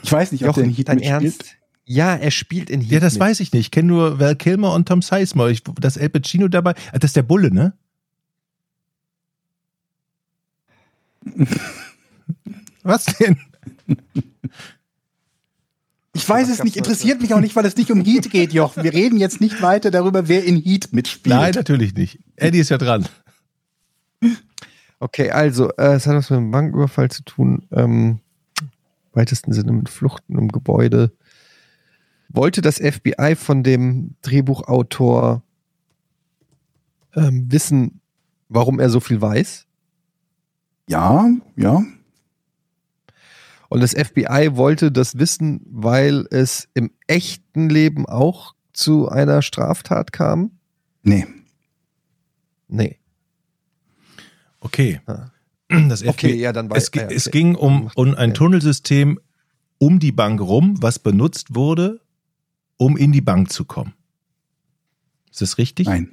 Ich 0.02 0.12
weiß 0.12 0.32
nicht, 0.32 0.44
ob 0.46 0.54
der 0.54 0.64
in 0.64 0.70
Heat 0.70 0.88
dein 0.88 0.96
mitspielt. 0.96 1.22
Ernst? 1.22 1.56
Ja, 1.86 2.14
er 2.14 2.30
spielt 2.30 2.68
in 2.68 2.82
Heat 2.82 2.90
Ja, 2.92 3.00
das 3.00 3.14
mit. 3.14 3.20
weiß 3.20 3.40
ich 3.40 3.52
nicht. 3.52 3.60
Ich 3.66 3.70
kenne 3.70 3.88
nur 3.88 4.20
Val 4.20 4.36
Kilmer 4.36 4.74
und 4.74 4.86
Tom 4.86 5.00
Sizemore. 5.00 5.50
Ich, 5.50 5.62
dass 5.62 5.96
El 5.96 6.10
Pacino 6.10 6.48
dabei, 6.48 6.74
ah, 6.92 6.98
das 6.98 7.10
ist 7.10 7.16
der 7.16 7.22
Bulle, 7.22 7.50
ne? 7.50 7.72
Was 12.82 13.04
denn? 13.04 13.38
Ich 16.14 16.26
weiß 16.26 16.48
es 16.48 16.64
nicht, 16.64 16.76
interessiert 16.76 17.20
mich 17.20 17.34
auch 17.34 17.40
nicht, 17.40 17.54
weil 17.56 17.66
es 17.66 17.76
nicht 17.76 17.90
um 17.90 18.00
Heat 18.00 18.30
geht, 18.30 18.52
Jochen. 18.52 18.82
Wir 18.82 18.94
reden 18.94 19.18
jetzt 19.18 19.40
nicht 19.40 19.60
weiter 19.60 19.90
darüber, 19.90 20.28
wer 20.28 20.44
in 20.44 20.56
Heat 20.56 20.92
mitspielt. 20.92 21.34
Nein, 21.34 21.52
natürlich 21.54 21.94
nicht. 21.94 22.18
Eddie 22.36 22.60
ist 22.60 22.70
ja 22.70 22.78
dran. 22.78 23.06
Okay, 24.98 25.30
also, 25.30 25.68
äh, 25.76 25.94
es 25.94 26.06
hat 26.06 26.14
was 26.14 26.30
mit 26.30 26.38
einem 26.38 26.50
Banküberfall 26.50 27.10
zu 27.10 27.22
tun. 27.22 27.66
Ähm, 27.70 28.20
weitesten 29.12 29.52
Sinne 29.52 29.72
mit 29.72 29.90
Fluchten 29.90 30.38
im 30.38 30.48
Gebäude. 30.48 31.12
Wollte 32.28 32.62
das 32.62 32.78
FBI 32.78 33.34
von 33.36 33.62
dem 33.62 34.14
Drehbuchautor 34.22 35.42
ähm, 37.14 37.50
wissen, 37.50 38.00
warum 38.48 38.80
er 38.80 38.90
so 38.90 39.00
viel 39.00 39.20
weiß? 39.20 39.66
Ja, 40.88 41.28
ja. 41.56 41.82
Und 43.68 43.80
das 43.80 43.92
FBI 43.94 44.50
wollte 44.52 44.92
das 44.92 45.18
wissen, 45.18 45.60
weil 45.66 46.26
es 46.30 46.68
im 46.74 46.92
echten 47.08 47.68
Leben 47.68 48.06
auch 48.06 48.54
zu 48.72 49.08
einer 49.08 49.42
Straftat 49.42 50.12
kam? 50.12 50.52
Nee. 51.02 51.26
Nee. 52.68 52.98
Okay. 54.60 55.00
Ah. 55.06 55.30
Das 55.68 56.00
FBI, 56.02 56.08
Okay, 56.10 56.34
ja, 56.34 56.52
dann 56.52 56.70
es, 56.70 56.88
weiß- 56.88 56.92
gi- 56.92 56.98
ja, 57.00 57.06
es 57.10 57.26
okay. 57.26 57.38
ging 57.38 57.54
um, 57.56 57.90
um 57.96 58.14
ein. 58.14 58.34
Tunnelsystem 58.34 59.18
um 59.78 59.98
die 59.98 60.12
Bank 60.12 60.40
rum, 60.40 60.80
was 60.80 61.00
benutzt 61.00 61.54
wurde, 61.56 62.00
um 62.76 62.96
in 62.96 63.10
die 63.10 63.20
Bank 63.20 63.50
zu 63.52 63.64
kommen. 63.64 63.94
Ist 65.30 65.42
das 65.42 65.58
richtig? 65.58 65.86
Nein. 65.88 66.08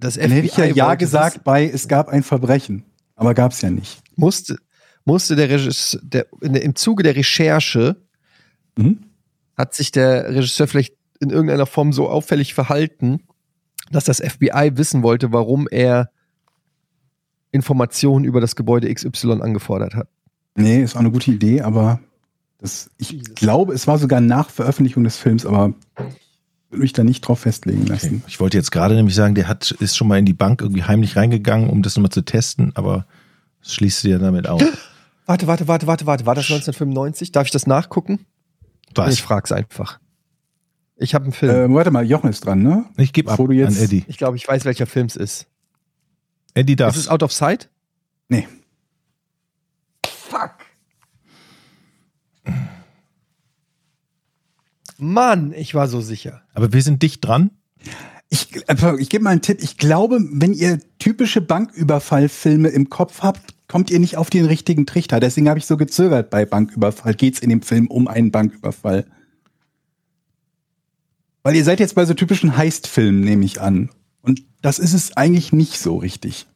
Das 0.00 0.14
Dann 0.14 0.30
hätte 0.30 0.46
ich 0.46 0.56
ja 0.56 0.64
Ja 0.64 0.94
gesagt 0.94 1.44
bei, 1.44 1.68
es 1.68 1.86
gab 1.86 2.08
ein 2.08 2.22
Verbrechen. 2.22 2.84
Aber 3.16 3.34
gab 3.34 3.52
es 3.52 3.60
ja 3.60 3.70
nicht. 3.70 4.02
musste, 4.16 4.56
musste 5.04 5.36
der 5.36 5.50
Regisseur, 5.50 6.00
der, 6.02 6.26
im 6.40 6.74
Zuge 6.74 7.02
der 7.02 7.14
Recherche 7.16 7.96
Mhm. 8.76 9.00
hat 9.56 9.74
sich 9.74 9.90
der 9.92 10.30
Regisseur 10.34 10.66
vielleicht 10.68 10.94
in 11.20 11.30
irgendeiner 11.30 11.66
Form 11.66 11.92
so 11.92 12.08
auffällig 12.08 12.54
verhalten, 12.54 13.20
dass 13.90 14.04
das 14.04 14.20
FBI 14.20 14.72
wissen 14.76 15.02
wollte, 15.02 15.32
warum 15.32 15.68
er 15.70 16.10
Informationen 17.52 18.24
über 18.24 18.40
das 18.40 18.56
Gebäude 18.56 18.92
XY 18.92 19.40
angefordert 19.42 19.94
hat. 19.94 20.08
Nee, 20.54 20.82
ist 20.82 20.94
auch 20.96 21.00
eine 21.00 21.10
gute 21.10 21.30
Idee, 21.32 21.62
aber 21.62 22.00
das, 22.58 22.90
ich 22.96 23.10
Jesus. 23.10 23.34
glaube, 23.34 23.74
es 23.74 23.86
war 23.86 23.98
sogar 23.98 24.20
nach 24.20 24.50
Veröffentlichung 24.50 25.04
des 25.04 25.16
Films, 25.16 25.44
aber 25.44 25.74
mich 26.70 26.92
da 26.92 27.02
nicht 27.04 27.20
drauf 27.22 27.40
festlegen 27.40 27.86
lassen. 27.86 28.16
Okay. 28.16 28.22
Ich 28.28 28.40
wollte 28.40 28.56
jetzt 28.56 28.70
gerade 28.70 28.94
nämlich 28.94 29.14
sagen, 29.14 29.34
der 29.34 29.48
hat, 29.48 29.70
ist 29.72 29.96
schon 29.96 30.06
mal 30.08 30.18
in 30.18 30.24
die 30.26 30.32
Bank 30.32 30.60
irgendwie 30.62 30.84
heimlich 30.84 31.16
reingegangen, 31.16 31.68
um 31.68 31.82
das 31.82 31.96
nochmal 31.96 32.10
zu 32.12 32.22
testen, 32.22 32.72
aber 32.76 33.06
das 33.62 33.74
schließt 33.74 34.04
du 34.04 34.08
ja 34.08 34.18
damit 34.18 34.46
aus. 34.48 34.62
Warte, 35.26 35.46
warte, 35.46 35.68
warte, 35.68 35.86
warte, 35.86 36.06
warte. 36.06 36.26
War 36.26 36.34
das 36.34 36.44
1995? 36.44 37.32
Darf 37.32 37.46
ich 37.46 37.52
das 37.52 37.66
nachgucken? 37.66 38.26
Was? 38.94 39.14
Ich 39.14 39.22
frag's 39.22 39.52
einfach. 39.52 40.00
Ich 40.96 41.14
habe 41.14 41.24
einen 41.24 41.32
Film. 41.32 41.72
Äh, 41.72 41.74
warte 41.74 41.90
mal, 41.90 42.04
Jochen 42.04 42.28
ist 42.30 42.44
dran, 42.44 42.62
ne? 42.62 42.84
Ich 42.96 43.12
gebe 43.12 43.30
ab 43.30 43.36
du 43.38 43.50
jetzt- 43.52 43.78
an 43.78 43.84
Eddie. 43.84 44.04
ich 44.08 44.18
glaube, 44.18 44.36
ich 44.36 44.46
weiß, 44.46 44.64
welcher 44.64 44.86
Film 44.86 45.06
es 45.06 45.16
ist. 45.16 45.46
Eddie 46.54 46.76
darf. 46.76 46.94
Ist 46.94 47.02
es 47.02 47.08
Out 47.08 47.22
of 47.22 47.32
Sight? 47.32 47.68
Nee. 48.28 48.46
Fuck. 50.06 50.52
Mann, 55.00 55.52
ich 55.52 55.74
war 55.74 55.88
so 55.88 56.00
sicher. 56.00 56.42
Aber 56.54 56.72
wir 56.72 56.82
sind 56.82 57.02
dicht 57.02 57.24
dran. 57.24 57.50
Ich, 58.28 58.68
einfach, 58.68 58.96
ich 58.98 59.08
gebe 59.08 59.24
mal 59.24 59.30
einen 59.30 59.42
Tipp. 59.42 59.58
Ich 59.60 59.76
glaube, 59.76 60.20
wenn 60.30 60.52
ihr 60.52 60.78
typische 60.98 61.40
Banküberfallfilme 61.40 62.68
im 62.68 62.88
Kopf 62.88 63.22
habt, 63.22 63.54
kommt 63.66 63.90
ihr 63.90 63.98
nicht 63.98 64.16
auf 64.16 64.30
den 64.30 64.46
richtigen 64.46 64.86
Trichter. 64.86 65.20
Deswegen 65.20 65.48
habe 65.48 65.58
ich 65.58 65.66
so 65.66 65.76
gezögert 65.76 66.30
bei 66.30 66.44
Banküberfall. 66.44 67.14
Geht 67.14 67.34
es 67.34 67.40
in 67.40 67.50
dem 67.50 67.62
Film 67.62 67.88
um 67.88 68.08
einen 68.08 68.30
Banküberfall? 68.30 69.06
Weil 71.42 71.56
ihr 71.56 71.64
seid 71.64 71.80
jetzt 71.80 71.94
bei 71.94 72.04
so 72.04 72.14
typischen 72.14 72.56
Heist-Filmen, 72.56 73.20
nehme 73.20 73.44
ich 73.44 73.60
an. 73.60 73.90
Und 74.22 74.42
das 74.62 74.78
ist 74.78 74.92
es 74.92 75.16
eigentlich 75.16 75.52
nicht 75.52 75.78
so 75.78 75.96
richtig. 75.96 76.46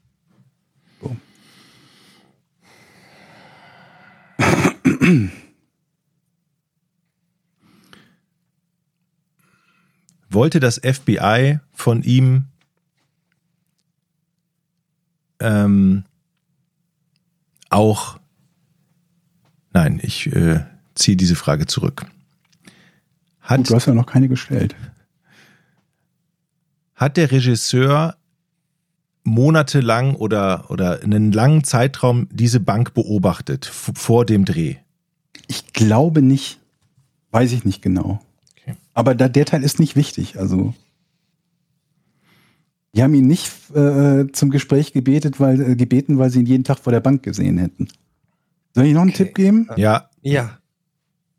So. 1.00 1.16
Wollte 10.34 10.60
das 10.60 10.80
FBI 10.84 11.60
von 11.72 12.02
ihm 12.02 12.46
ähm, 15.40 16.04
auch. 17.70 18.18
Nein, 19.72 20.00
ich 20.02 20.26
äh, 20.34 20.64
ziehe 20.94 21.16
diese 21.16 21.34
Frage 21.34 21.66
zurück. 21.66 22.06
Hat, 23.40 23.58
Gut, 23.58 23.70
du 23.70 23.74
hast 23.74 23.86
ja 23.86 23.94
noch 23.94 24.06
keine 24.06 24.28
gestellt. 24.28 24.74
hat 26.94 27.16
der 27.16 27.30
Regisseur 27.30 28.16
monatelang 29.24 30.14
oder, 30.14 30.70
oder 30.70 31.02
einen 31.02 31.32
langen 31.32 31.64
Zeitraum 31.64 32.28
diese 32.30 32.60
Bank 32.60 32.94
beobachtet 32.94 33.66
vor 33.66 34.24
dem 34.24 34.44
Dreh? 34.44 34.76
Ich 35.46 35.72
glaube 35.72 36.22
nicht. 36.22 36.60
Weiß 37.30 37.52
ich 37.52 37.64
nicht 37.64 37.82
genau. 37.82 38.20
Aber 38.94 39.14
da, 39.14 39.28
der 39.28 39.44
Teil 39.44 39.62
ist 39.62 39.80
nicht 39.80 39.96
wichtig. 39.96 40.38
Also, 40.38 40.72
die 42.94 43.02
haben 43.02 43.14
ihn 43.14 43.26
nicht 43.26 43.50
äh, 43.74 44.26
zum 44.32 44.50
Gespräch 44.50 44.92
gebetet, 44.92 45.40
weil, 45.40 45.60
äh, 45.60 45.76
gebeten, 45.76 46.18
weil 46.18 46.30
sie 46.30 46.40
ihn 46.40 46.46
jeden 46.46 46.64
Tag 46.64 46.78
vor 46.78 46.92
der 46.92 47.00
Bank 47.00 47.22
gesehen 47.22 47.58
hätten. 47.58 47.88
Soll 48.74 48.86
ich 48.86 48.94
noch 48.94 49.02
einen 49.02 49.10
Okay. 49.10 49.24
Tipp 49.24 49.34
geben? 49.34 49.68
Ja, 49.76 50.08
Ja. 50.22 50.58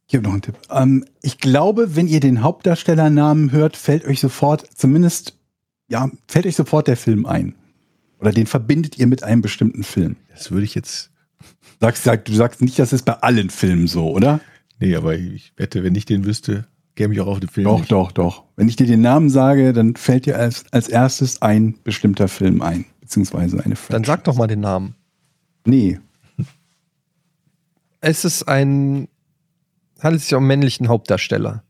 Ich 0.08 0.14
habe 0.14 0.24
noch 0.24 0.34
einen 0.34 0.44
Tipp. 0.44 0.56
Ähm, 0.70 1.04
ich 1.24 1.40
glaube, 1.40 1.96
wenn 1.96 2.08
ihr 2.08 2.20
den 2.20 2.44
Hauptdarstellernamen 2.44 3.52
hört, 3.52 3.76
fällt 3.76 4.06
euch 4.06 4.20
sofort, 4.20 4.64
zumindest, 4.78 5.36
ja, 5.88 6.12
fällt 6.28 6.46
euch 6.46 6.56
sofort 6.56 6.88
der 6.88 6.96
Film 6.96 7.26
ein. 7.26 7.56
Oder 8.20 8.32
den 8.32 8.46
verbindet 8.46 9.00
ihr 9.00 9.08
mit 9.08 9.24
einem 9.24 9.42
bestimmten 9.42 9.84
Film. 9.84 10.16
das 10.30 10.52
würde 10.52 10.64
ich 10.66 10.76
jetzt. 10.76 11.10
Sagst, 11.82 12.04
sag, 12.04 12.24
du 12.26 12.34
sagst 12.34 12.62
nicht, 12.62 12.78
das 12.78 12.94
ist 12.94 13.04
bei 13.04 13.14
allen 13.14 13.50
Filmen 13.50 13.88
so, 13.88 14.12
oder? 14.12 14.40
Nee, 14.80 14.96
aber 14.96 15.16
ich 15.18 15.54
wette, 15.58 15.84
wenn 15.84 15.96
ich 15.96 16.06
den 16.06 16.24
wüsste, 16.24 16.68
käme 16.96 17.14
ich 17.14 17.20
auch 17.22 17.28
auf 17.28 17.40
den 17.40 17.50
Film. 17.50 17.66
Doch, 17.66 17.80
nicht. 17.80 17.92
doch, 17.92 18.12
doch. 18.12 18.44
Wenn 18.56 18.68
ich 18.70 18.76
dir 18.76 18.88
den 18.88 19.02
Namen 19.02 19.30
sage, 19.30 19.74
dann 19.74 19.96
fällt 19.96 20.26
dir 20.26 20.38
als, 20.38 20.66
als 20.72 20.88
erstes 20.88 21.42
ein 21.42 21.78
bestimmter 21.84 22.28
Film 22.28 22.62
ein. 22.62 22.86
Beziehungsweise 23.02 23.58
eine 23.58 23.76
Dann 23.76 23.76
Franchise. 23.76 24.08
sag 24.12 24.24
doch 24.24 24.36
mal 24.36 24.48
den 24.48 24.62
Namen. 24.62 24.96
Nee. 25.66 26.00
Es 28.02 28.24
ist 28.24 28.44
ein. 28.44 29.08
Handelt 30.02 30.22
es 30.22 30.28
sich 30.28 30.36
um 30.36 30.40
einen 30.44 30.48
männlichen 30.48 30.88
Hauptdarsteller? 30.90 31.64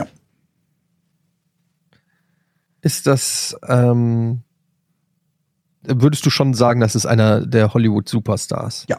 Ja. 0.00 0.06
Ist 2.80 3.06
das. 3.06 3.56
Ähm, 3.68 4.42
würdest 5.82 6.26
du 6.26 6.30
schon 6.30 6.54
sagen, 6.54 6.80
das 6.80 6.96
ist 6.96 7.06
einer 7.06 7.46
der 7.46 7.72
Hollywood-Superstars? 7.72 8.86
Ja. 8.88 8.96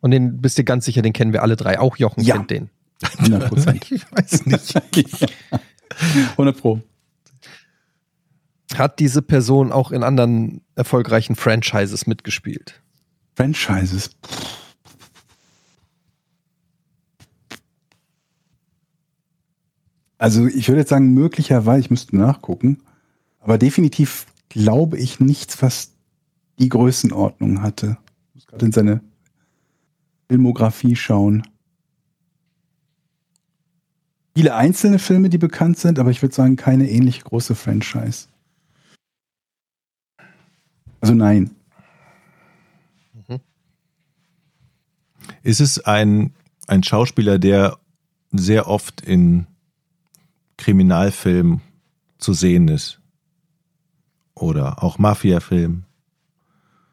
Und 0.00 0.10
den 0.10 0.40
bist 0.40 0.58
du 0.58 0.64
ganz 0.64 0.84
sicher, 0.84 1.02
den 1.02 1.12
kennen 1.12 1.32
wir 1.32 1.42
alle 1.42 1.54
drei. 1.56 1.78
Auch 1.78 1.96
Jochen 1.96 2.22
Ja. 2.24 2.34
kennt 2.36 2.50
den. 2.50 2.70
100 3.02 3.48
Prozent. 3.48 3.90
Ich 3.90 4.12
weiß 4.12 4.46
nicht. 4.46 4.74
100 6.32 6.56
Pro. 6.56 6.80
Hat 8.74 8.98
diese 8.98 9.22
Person 9.22 9.72
auch 9.72 9.92
in 9.92 10.02
anderen 10.02 10.62
erfolgreichen 10.74 11.36
Franchises 11.36 12.06
mitgespielt? 12.06 12.82
Franchises. 13.36 14.10
Also 20.18 20.46
ich 20.46 20.68
würde 20.68 20.80
jetzt 20.80 20.90
sagen, 20.90 21.12
möglicherweise, 21.12 21.80
ich 21.80 21.90
müsste 21.90 22.16
nachgucken, 22.16 22.78
aber 23.40 23.58
definitiv 23.58 24.26
glaube 24.48 24.98
ich 24.98 25.20
nichts, 25.20 25.60
was 25.60 25.92
die 26.58 26.68
Größenordnung 26.68 27.62
hatte. 27.62 27.98
Ich 28.28 28.34
muss 28.34 28.46
gerade 28.46 28.66
in 28.66 28.72
seine 28.72 29.00
Filmografie 30.28 30.96
schauen. 30.96 31.42
Viele 34.36 34.54
einzelne 34.54 34.98
Filme, 34.98 35.28
die 35.28 35.38
bekannt 35.38 35.78
sind, 35.78 35.98
aber 35.98 36.10
ich 36.10 36.20
würde 36.20 36.34
sagen, 36.34 36.56
keine 36.56 36.90
ähnlich 36.90 37.22
große 37.22 37.54
Franchise. 37.54 38.26
Also 41.00 41.14
nein. 41.14 41.50
Ist 45.42 45.60
es 45.60 45.78
ein, 45.78 46.32
ein 46.66 46.82
Schauspieler, 46.82 47.38
der 47.38 47.78
sehr 48.32 48.66
oft 48.66 49.02
in 49.02 49.46
Kriminalfilm 50.56 51.60
zu 52.18 52.32
sehen 52.32 52.68
ist. 52.68 53.00
Oder 54.34 54.82
auch 54.82 54.98
Mafia-Film. 54.98 55.84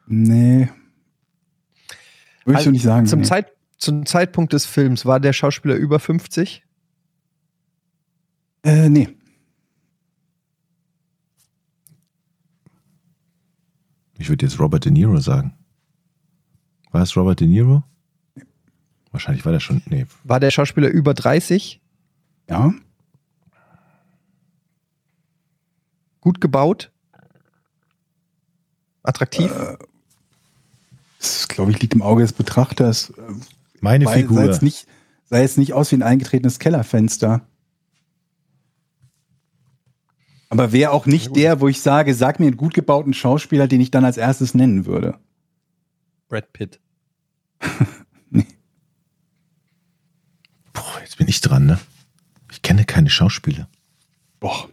Nee. 0.05 0.69
Würde 2.43 2.51
ich 2.51 2.55
Also 2.57 2.65
so 2.65 2.71
nicht 2.71 2.83
sagen. 2.83 3.05
Zum, 3.07 3.21
nee. 3.21 3.25
Zeit, 3.25 3.51
zum 3.77 4.05
Zeitpunkt 4.05 4.53
des 4.53 4.65
Films 4.65 5.05
war 5.05 5.19
der 5.19 5.33
Schauspieler 5.33 5.75
über 5.75 5.99
50? 5.99 6.63
Äh, 8.63 8.89
nee. 8.89 9.09
Ich 14.17 14.29
würde 14.29 14.45
jetzt 14.45 14.59
Robert 14.59 14.85
De 14.85 14.91
Niro 14.91 15.19
sagen. 15.19 15.53
War 16.91 17.01
es 17.01 17.15
Robert 17.15 17.39
De 17.39 17.47
Niro? 17.47 17.83
Wahrscheinlich 19.11 19.43
war 19.45 19.51
der 19.51 19.59
schon. 19.59 19.81
Nee. 19.87 20.05
War 20.23 20.39
der 20.39 20.51
Schauspieler 20.51 20.89
über 20.89 21.13
30? 21.13 21.81
Ja. 22.49 22.73
Gut 26.21 26.39
gebaut? 26.39 26.91
Attraktiv? 29.03 29.51
Das, 31.19 31.47
glaube 31.47 31.71
ich, 31.71 31.81
liegt 31.81 31.93
im 31.95 32.01
Auge 32.03 32.21
des 32.21 32.33
Betrachters. 32.33 33.09
Äh, 33.11 33.21
Meine 33.79 34.05
Weil, 34.05 34.13
sah, 34.13 34.19
Figur. 34.19 34.43
jetzt 34.45 34.61
nicht, 34.61 34.87
sah 35.25 35.39
jetzt 35.39 35.57
nicht 35.57 35.73
aus 35.73 35.91
wie 35.91 35.95
ein 35.95 36.03
eingetretenes 36.03 36.59
Kellerfenster. 36.59 37.41
Aber 40.51 40.73
wäre 40.73 40.91
auch 40.91 41.05
nicht 41.05 41.33
der, 41.37 41.61
wo 41.61 41.69
ich 41.69 41.81
sage, 41.81 42.13
sag 42.13 42.41
mir 42.41 42.47
einen 42.47 42.57
gut 42.57 42.73
gebauten 42.73 43.13
Schauspieler, 43.13 43.69
den 43.69 43.79
ich 43.79 43.89
dann 43.89 44.03
als 44.03 44.17
erstes 44.17 44.53
nennen 44.53 44.85
würde. 44.85 45.17
Brad 46.27 46.51
Pitt. 46.51 46.81
Boah, 50.73 50.99
jetzt 51.01 51.17
bin 51.17 51.29
ich 51.29 51.39
dran, 51.39 51.67
ne? 51.67 51.79
Ich 52.51 52.61
kenne 52.61 52.83
keine 52.83 53.09
Schauspieler. 53.09 53.69
Boah. 54.41 54.67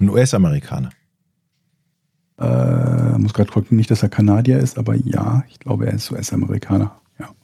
Ein 0.00 0.08
US-Amerikaner. 0.08 0.90
Äh, 2.38 3.18
muss 3.18 3.34
gerade 3.34 3.50
gucken, 3.50 3.76
nicht, 3.76 3.90
dass 3.90 4.04
er 4.04 4.08
Kanadier 4.08 4.60
ist, 4.60 4.78
aber 4.78 4.94
ja, 4.94 5.42
ich 5.48 5.58
glaube, 5.58 5.86
er 5.86 5.94
ist 5.94 6.12
US-Amerikaner. 6.12 7.00
Ja. 7.18 7.34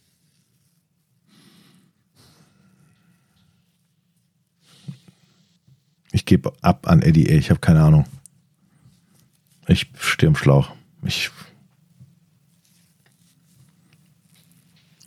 Ich 6.12 6.17
gebe 6.28 6.52
ab 6.60 6.86
an 6.86 7.02
Eddie 7.02 7.28
A. 7.30 7.34
Ich 7.34 7.50
habe 7.50 7.60
keine 7.60 7.82
Ahnung. 7.82 8.04
Ich 9.66 9.90
stehe 9.98 10.28
im 10.28 10.36
Schlauch. 10.36 10.70
Ich, 11.02 11.30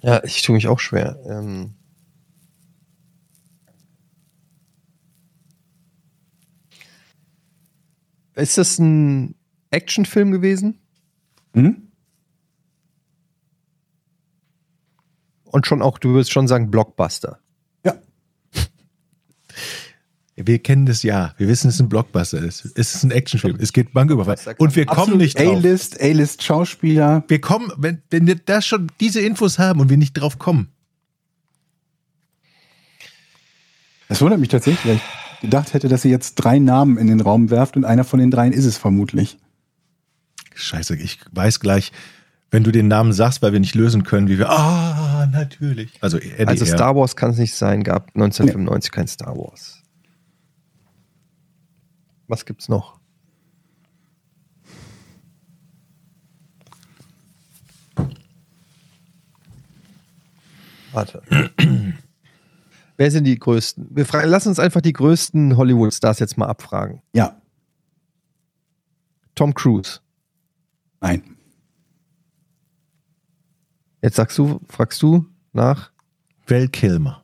Ja, 0.01 0.23
ich 0.23 0.41
tue 0.41 0.55
mich 0.55 0.67
auch 0.67 0.79
schwer. 0.79 1.19
Ähm 1.27 1.75
ist 8.33 8.57
das 8.57 8.79
ein 8.79 9.35
Actionfilm 9.69 10.31
gewesen? 10.31 10.79
Hm? 11.53 11.91
Und 15.43 15.67
schon 15.67 15.83
auch, 15.83 15.99
du 15.99 16.13
würdest 16.13 16.31
schon 16.31 16.47
sagen, 16.47 16.71
Blockbuster. 16.71 17.39
Ja. 17.85 18.01
Wir 20.45 20.59
kennen 20.59 20.85
das 20.85 21.03
ja. 21.03 21.33
Wir 21.37 21.47
wissen, 21.47 21.67
dass 21.67 21.75
es 21.75 21.81
ein 21.81 21.89
Blockbuster 21.89 22.39
ist. 22.43 22.65
Es 22.75 22.95
ist 22.95 23.03
ein 23.03 23.11
Actionfilm. 23.11 23.57
Es 23.59 23.73
geht 23.73 23.93
Banküberfall. 23.93 24.37
Und 24.57 24.75
wir 24.75 24.85
kommen 24.85 25.17
nicht 25.17 25.39
drauf. 25.39 25.55
A-List, 25.55 26.01
A-List-Schauspieler. 26.01 27.23
Wir 27.27 27.41
kommen, 27.41 27.71
wenn, 27.77 28.01
wenn 28.09 28.27
wir 28.27 28.35
das 28.35 28.65
schon 28.65 28.87
diese 28.99 29.21
Infos 29.21 29.59
haben 29.59 29.79
und 29.79 29.89
wir 29.89 29.97
nicht 29.97 30.13
drauf 30.13 30.39
kommen. 30.39 30.69
Das 34.07 34.21
wundert 34.21 34.39
mich 34.39 34.49
tatsächlich, 34.49 34.85
weil 34.85 34.95
ich 34.97 35.41
gedacht 35.41 35.73
hätte, 35.73 35.87
dass 35.87 36.01
sie 36.01 36.09
jetzt 36.09 36.35
drei 36.35 36.59
Namen 36.59 36.97
in 36.97 37.07
den 37.07 37.21
Raum 37.21 37.49
werft 37.49 37.77
und 37.77 37.85
einer 37.85 38.03
von 38.03 38.19
den 38.19 38.29
dreien 38.29 38.53
ist 38.53 38.65
es 38.65 38.77
vermutlich. 38.77 39.37
Scheiße, 40.53 40.95
ich 40.95 41.19
weiß 41.31 41.61
gleich, 41.61 41.91
wenn 42.51 42.63
du 42.63 42.71
den 42.71 42.89
Namen 42.89 43.13
sagst, 43.13 43.41
weil 43.41 43.53
wir 43.53 43.59
nicht 43.59 43.75
lösen 43.75 44.03
können, 44.03 44.27
wie 44.27 44.37
wir. 44.37 44.49
Ah, 44.49 45.27
natürlich. 45.31 45.93
Also, 46.01 46.17
Eddie 46.17 46.45
Also. 46.45 46.65
Star 46.65 46.95
Wars 46.95 47.15
kann 47.15 47.31
es 47.31 47.37
nicht 47.37 47.55
sein, 47.55 47.83
gab 47.83 48.09
1995 48.09 48.91
kein 48.91 49.07
Star 49.07 49.37
Wars. 49.37 49.80
Was 52.31 52.45
gibt's 52.45 52.69
noch? 52.69 52.97
Warte. 60.93 61.21
Wer 62.97 63.11
sind 63.11 63.25
die 63.25 63.37
größten? 63.37 63.89
Wir 63.91 64.05
fragen, 64.05 64.29
lass 64.29 64.47
uns 64.47 64.59
einfach 64.59 64.79
die 64.79 64.93
größten 64.93 65.57
Hollywood-Stars 65.57 66.19
jetzt 66.19 66.37
mal 66.37 66.47
abfragen. 66.47 67.01
Ja, 67.13 67.41
Tom 69.35 69.53
Cruise. 69.53 69.99
nein. 71.01 71.35
Jetzt 74.01 74.15
sagst 74.15 74.37
du, 74.37 74.61
fragst 74.69 75.01
du 75.01 75.25
nach. 75.51 75.91
Val 76.47 76.69
Kilmer. 76.69 77.20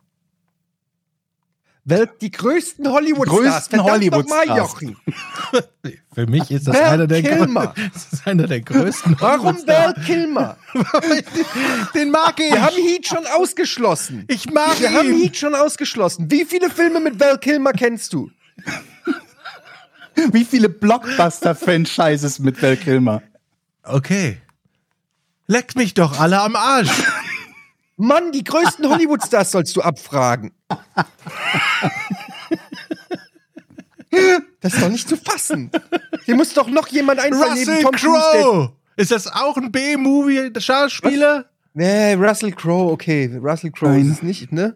Welt, 1.90 2.10
die 2.22 2.32
größten 2.32 2.88
Hollywood-Stars. 2.90 3.70
Größten 3.70 3.84
Hollywood-Stars. 3.84 4.76
Für 6.14 6.28
mich 6.28 6.52
ist 6.52 6.68
das, 6.68 6.76
einer 6.76 7.08
der, 7.08 7.22
Kilmer. 7.22 7.74
das 7.94 8.12
ist 8.12 8.28
einer 8.28 8.46
der 8.46 8.60
größten. 8.62 9.16
Warum. 9.20 9.56
Val 9.66 9.94
Kilmer? 10.06 10.58
Den 11.96 12.12
mag 12.12 12.40
ich. 12.40 12.52
Wir 12.52 12.62
haben 12.62 12.76
Heat 12.76 13.08
schon 13.08 13.26
ausgeschlossen. 13.26 14.26
ich 14.28 14.52
mag 14.52 14.80
Wir 14.80 14.92
haben 14.92 15.14
ihn. 15.14 15.20
Heat 15.20 15.38
schon 15.38 15.56
ausgeschlossen. 15.56 16.30
Wie 16.30 16.44
viele 16.44 16.70
Filme 16.70 17.00
mit 17.00 17.20
Val 17.20 17.38
Kilmer 17.38 17.72
kennst 17.72 18.12
du? 18.14 18.30
Wie 20.32 20.44
viele 20.44 20.68
Blockbuster-Franchises 20.68 22.40
mit 22.40 22.62
Val 22.62 22.76
Kilmer? 22.76 23.22
Okay. 23.84 24.42
Leckt 25.46 25.78
mich 25.78 25.94
doch 25.94 26.20
alle 26.20 26.42
am 26.42 26.58
Arsch. 26.58 26.90
Mann, 27.98 28.32
die 28.32 28.44
größten 28.44 28.88
Hollywood-Stars 28.90 29.52
sollst 29.52 29.76
du 29.76 29.82
abfragen. 29.82 30.52
Das 34.62 34.74
ist 34.74 34.82
doch 34.82 34.90
nicht 34.90 35.08
zu 35.10 35.18
fassen. 35.18 35.70
Hier 36.26 36.36
muss 36.36 36.54
doch 36.54 36.68
noch 36.70 36.88
jemand 36.88 37.20
einfallen 37.20 37.54
neben 37.56 37.70
Russell 37.72 37.84
Tom 37.84 37.92
Crowe. 37.96 38.72
Ist 38.96 39.12
das 39.12 39.28
auch 39.28 39.58
ein 39.58 39.72
B-Movie-Schauspieler? 39.72 41.46
Nee, 41.74 42.14
Russell 42.14 42.52
Crowe, 42.52 42.92
okay. 42.92 43.30
Russell 43.42 43.72
Crowe 43.72 43.90
Nein. 43.92 44.06
ist 44.08 44.12
es 44.18 44.24
nicht, 44.24 44.52
ne? 44.52 44.76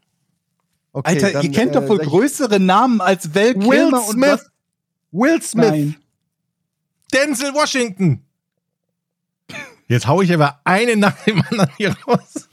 Okay, 0.94 1.16
Alter, 1.16 1.32
dann, 1.32 1.44
ihr 1.44 1.52
kennt 1.52 1.74
doch 1.76 1.84
äh, 1.84 1.90
wohl 1.90 1.98
sag 1.98 2.06
ich- 2.06 2.12
größere 2.12 2.60
Namen 2.60 3.02
als 3.02 3.34
Val 3.34 3.56
Will 3.56 3.94
und 3.94 4.04
Smith. 4.12 4.30
was? 4.32 4.52
Will 5.12 5.42
Smith. 5.42 5.70
Nein. 5.72 5.96
Denzel 7.14 7.54
Washington. 7.54 8.24
Jetzt 9.88 10.06
hau 10.08 10.22
ich 10.22 10.32
aber 10.34 10.60
einen 10.66 11.00
nach 11.00 11.16
dem 11.24 11.42
anderen 11.50 11.72
hier 11.78 11.96
raus. 12.08 12.50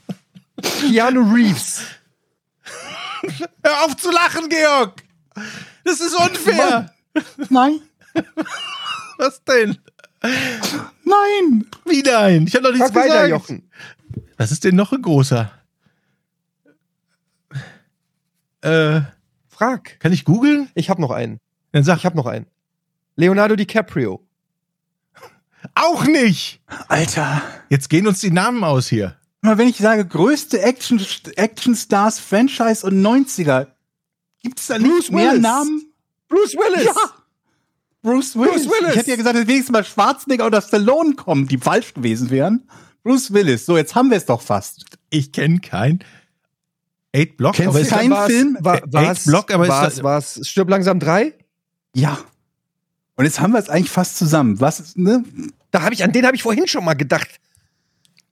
Keanu 0.79 1.21
Reeves. 1.33 1.81
Hör 3.63 3.85
auf 3.85 3.97
zu 3.97 4.11
lachen, 4.11 4.49
Georg. 4.49 5.03
Das 5.83 5.99
ist 5.99 6.15
unfair. 6.15 6.93
Nein. 7.49 7.81
Was 9.17 9.43
denn? 9.43 9.77
Nein. 10.21 11.65
Wie 11.85 12.01
nein? 12.01 12.45
Ich 12.47 12.55
habe 12.55 12.63
noch 12.65 12.71
nichts 12.71 12.91
Frag 12.91 13.03
weiter, 13.03 13.27
gesagt. 13.27 13.29
Jochen. 13.29 13.69
Was 14.37 14.51
ist 14.51 14.63
denn 14.63 14.75
noch 14.75 14.91
ein 14.93 15.01
großer? 15.01 15.51
Äh, 18.61 19.01
Frag. 19.47 19.99
kann 19.99 20.13
ich 20.13 20.25
googeln? 20.25 20.69
Ich 20.75 20.89
habe 20.89 21.01
noch 21.01 21.11
einen. 21.11 21.39
Dann 21.71 21.83
sag 21.83 21.97
Ich 21.97 22.05
habe 22.05 22.17
noch 22.17 22.25
einen. 22.25 22.45
Leonardo 23.15 23.55
DiCaprio. 23.55 24.25
auch 25.75 26.05
nicht. 26.05 26.61
Alter. 26.87 27.41
Jetzt 27.69 27.89
gehen 27.89 28.07
uns 28.07 28.19
die 28.21 28.31
Namen 28.31 28.63
aus 28.63 28.87
hier. 28.87 29.18
Mal, 29.41 29.57
wenn 29.57 29.69
ich 29.69 29.77
sage, 29.77 30.05
größte 30.05 30.61
Action, 30.61 31.01
Action 31.35 31.75
Stars 31.75 32.19
Franchise 32.19 32.85
und 32.85 33.01
90er, 33.01 33.67
gibt 34.43 34.59
es 34.59 34.67
da 34.67 34.77
nicht 34.77 34.89
Bruce 34.91 35.11
mehr 35.11 35.31
Willis. 35.31 35.41
Namen? 35.41 35.85
Bruce 36.27 36.53
Willis. 36.55 36.85
Ja. 36.85 36.93
Bruce 38.01 38.35
Willis. 38.35 38.51
Bruce 38.51 38.65
Willis. 38.69 38.89
Ich 38.91 38.95
hätte 38.97 39.09
ja 39.11 39.15
gesagt, 39.15 39.35
dass 39.35 39.47
wenigstens 39.47 39.71
mal 39.71 39.83
Schwarzenegger 39.83 40.45
oder 40.45 40.61
Stallone 40.61 41.15
kommen, 41.15 41.47
die 41.47 41.57
falsch 41.57 41.93
gewesen 41.93 42.29
wären. 42.29 42.67
Bruce 43.03 43.31
Willis. 43.33 43.65
So, 43.65 43.77
jetzt 43.77 43.95
haben 43.95 44.09
wir 44.09 44.17
es 44.17 44.25
doch 44.25 44.41
fast. 44.41 44.85
Ich 45.09 45.31
kenne 45.31 45.59
kein 45.59 45.99
Eight 47.13 47.37
Block, 47.37 47.55
Kennst 47.55 47.69
aber 47.69 47.79
du 47.79 47.83
ist 47.85 47.89
keinen 47.91 48.11
War's- 48.11 48.31
Film? 48.31 48.57
War, 48.59 48.75
Eight 48.75 48.93
war's, 48.93 49.23
Block, 49.25 49.51
aber 49.53 49.63
ist 49.63 49.69
war's, 49.69 49.95
das- 49.95 50.03
war's 50.03 50.39
Stirb 50.47 50.69
langsam 50.69 50.99
drei? 50.99 51.33
Ja. 51.95 52.19
Und 53.15 53.25
jetzt 53.25 53.39
haben 53.39 53.51
wir 53.53 53.59
es 53.59 53.69
eigentlich 53.69 53.89
fast 53.89 54.17
zusammen. 54.17 54.59
Was 54.61 54.79
ist, 54.79 54.97
ne? 54.97 55.23
Da 55.71 55.81
habe 55.81 55.93
ich 55.93 56.03
an 56.03 56.11
den 56.11 56.25
habe 56.25 56.35
ich 56.35 56.43
vorhin 56.43 56.67
schon 56.67 56.85
mal 56.85 56.93
gedacht. 56.93 57.27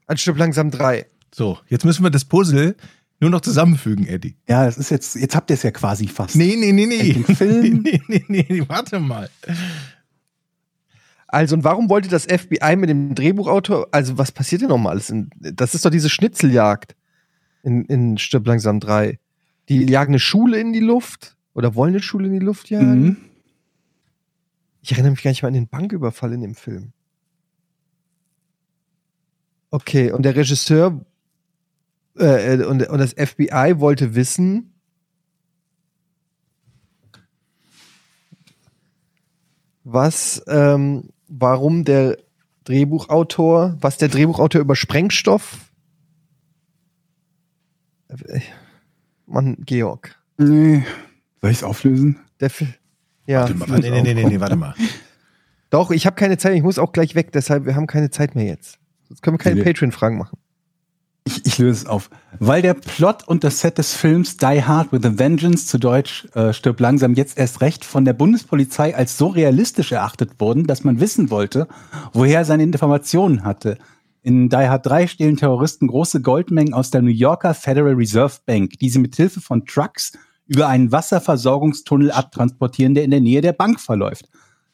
An 0.08 0.18
Stirb 0.18 0.38
langsam 0.38 0.72
drei. 0.72 1.06
so. 1.34 1.60
Jetzt 1.68 1.86
müssen 1.86 2.04
wir 2.04 2.10
das 2.10 2.26
Puzzle 2.26 2.76
nur 3.20 3.30
noch 3.30 3.42
zusammenfügen, 3.42 4.06
Eddie. 4.08 4.36
Ja, 4.48 4.66
das 4.66 4.78
ist 4.78 4.92
jetzt, 4.92 5.16
jetzt 5.16 5.36
habt 5.36 5.50
ihr 5.50 5.56
es 5.56 5.64
ja 5.64 5.72
quasi 5.72 6.08
fast. 6.08 6.36
Nee, 6.36 6.56
nee, 6.56 6.72
nee, 6.72 6.86
nee. 6.86 7.14
Den 7.14 7.36
Film. 7.36 7.82
nee, 7.84 8.02
nee, 8.08 8.24
nee, 8.28 8.46
nee, 8.48 8.64
warte 8.68 9.00
mal. 9.00 9.30
Also 11.28 11.56
und 11.56 11.64
warum 11.64 11.90
wollte 11.90 12.10
das 12.10 12.26
FBI 12.26 12.76
mit 12.76 12.90
dem 12.90 13.16
Drehbuchautor? 13.16 13.88
Also 13.92 14.18
was 14.18 14.32
passiert 14.32 14.62
denn 14.62 14.70
nochmal 14.70 14.94
alles? 14.94 15.10
In, 15.10 15.30
das 15.40 15.74
ist 15.74 15.84
doch 15.84 15.90
diese 15.90 16.10
Schnitzeljagd 16.10 16.96
in, 17.64 17.86
in 17.86 18.18
Stirb 18.18 18.46
langsam 18.46 18.80
drei. 18.80 19.20
Die 19.68 19.84
jagen 19.84 20.12
eine 20.12 20.20
Schule 20.20 20.60
in 20.60 20.72
die 20.72 20.80
Luft 20.80 21.36
oder 21.54 21.76
wollen 21.76 21.94
eine 21.94 22.04
Schule 22.04 22.28
in 22.28 22.34
die 22.34 22.46
Luft 22.46 22.70
jagen. 22.70 23.04
Mhm. 23.04 23.18
Ich 24.82 24.92
erinnere 24.92 25.12
mich 25.12 25.24
gar 25.24 25.32
nicht 25.32 25.42
mal 25.42 25.50
an 25.50 25.56
den 25.56 25.68
Banküberfall 25.68 26.32
in 26.32 26.42
dem 26.42 26.56
Film. 26.56 26.94
Okay, 29.72 30.12
und 30.12 30.24
der 30.24 30.36
Regisseur 30.36 31.04
äh, 32.18 32.56
äh, 32.56 32.64
und, 32.66 32.88
und 32.88 32.98
das 33.00 33.14
FBI 33.14 33.76
wollte 33.80 34.16
wissen, 34.16 34.74
was, 39.84 40.44
ähm, 40.48 41.10
warum 41.28 41.84
der 41.84 42.18
Drehbuchautor, 42.66 43.78
was 43.80 43.98
der 43.98 44.10
Drehbuchautor 44.10 44.62
über 44.62 44.76
Sprengstoff. 44.76 45.58
Äh, 48.10 48.42
Mann, 49.26 49.58
Georg. 49.66 50.16
Nee. 50.38 50.84
Soll 51.42 51.52
ich 51.52 51.58
es 51.58 51.64
auflösen? 51.64 52.20
Der 52.40 52.50
Fi- 52.50 52.68
ja. 53.26 53.42
Warte 53.42 53.56
mal, 53.56 53.80
nee, 53.80 53.90
nee, 53.90 54.02
nee, 54.02 54.14
nee, 54.14 54.24
nee, 54.26 54.40
warte 54.40 54.56
mal. 54.56 54.74
Doch, 55.70 55.92
ich 55.92 56.06
habe 56.06 56.16
keine 56.16 56.38
Zeit, 56.38 56.56
ich 56.56 56.64
muss 56.64 56.80
auch 56.80 56.94
gleich 56.94 57.16
weg, 57.16 57.32
deshalb 57.34 57.66
wir 57.66 57.76
haben 57.76 57.88
keine 57.88 58.10
Zeit 58.10 58.36
mehr 58.36 58.46
jetzt. 58.46 58.80
Sonst 59.08 59.22
können 59.22 59.36
wir 59.36 59.44
keine. 59.44 59.64
Patreon-Fragen 59.64 60.18
machen. 60.18 60.38
Ich, 61.26 61.46
ich 61.46 61.58
löse 61.58 61.84
es 61.84 61.86
auf. 61.86 62.10
Weil 62.40 62.62
der 62.62 62.74
Plot 62.74 63.28
und 63.28 63.44
das 63.44 63.60
Set 63.60 63.78
des 63.78 63.94
Films 63.94 64.38
Die 64.38 64.64
Hard 64.64 64.94
with 64.94 65.04
a 65.04 65.20
Vengeance, 65.20 65.68
zu 65.68 65.78
Deutsch 65.78 66.26
äh, 66.34 66.54
stirbt 66.54 66.80
langsam 66.80 67.16
jetzt 67.16 67.38
erst 67.38 67.60
recht, 67.60 67.84
von 67.84 68.06
der 68.06 68.14
Bundespolizei 68.14 68.96
als 68.96 69.18
so 69.18 69.28
realistisch 69.28 69.92
erachtet 69.92 70.40
wurden, 70.40 70.68
dass 70.68 70.86
man 70.86 71.02
wissen 71.02 71.30
wollte, 71.30 71.68
woher 72.14 72.40
er 72.40 72.46
seine 72.46 72.64
Informationen 72.64 73.44
hatte. 73.44 73.78
In 74.24 74.50
Die 74.50 74.56
Hard 74.56 74.86
3 74.86 75.08
stehlen 75.08 75.38
Terroristen 75.38 75.88
große 75.88 76.22
Goldmengen 76.22 76.74
aus 76.74 76.92
der 76.92 77.02
New 77.02 77.12
Yorker 77.12 77.54
Federal 77.54 77.94
Reserve 77.94 78.36
Bank, 78.46 78.80
die 78.80 78.90
sie 78.90 79.00
mit 79.00 79.16
Hilfe 79.16 79.42
von 79.42 79.66
Trucks 79.66 80.14
über 80.48 80.68
einen 80.68 80.92
Wasserversorgungstunnel 80.92 82.12
abtransportieren, 82.12 82.96
der 82.96 83.04
in 83.04 83.12
der 83.12 83.22
Nähe 83.22 83.42
der 83.42 83.54
Bank 83.54 83.80
verläuft. 83.82 84.30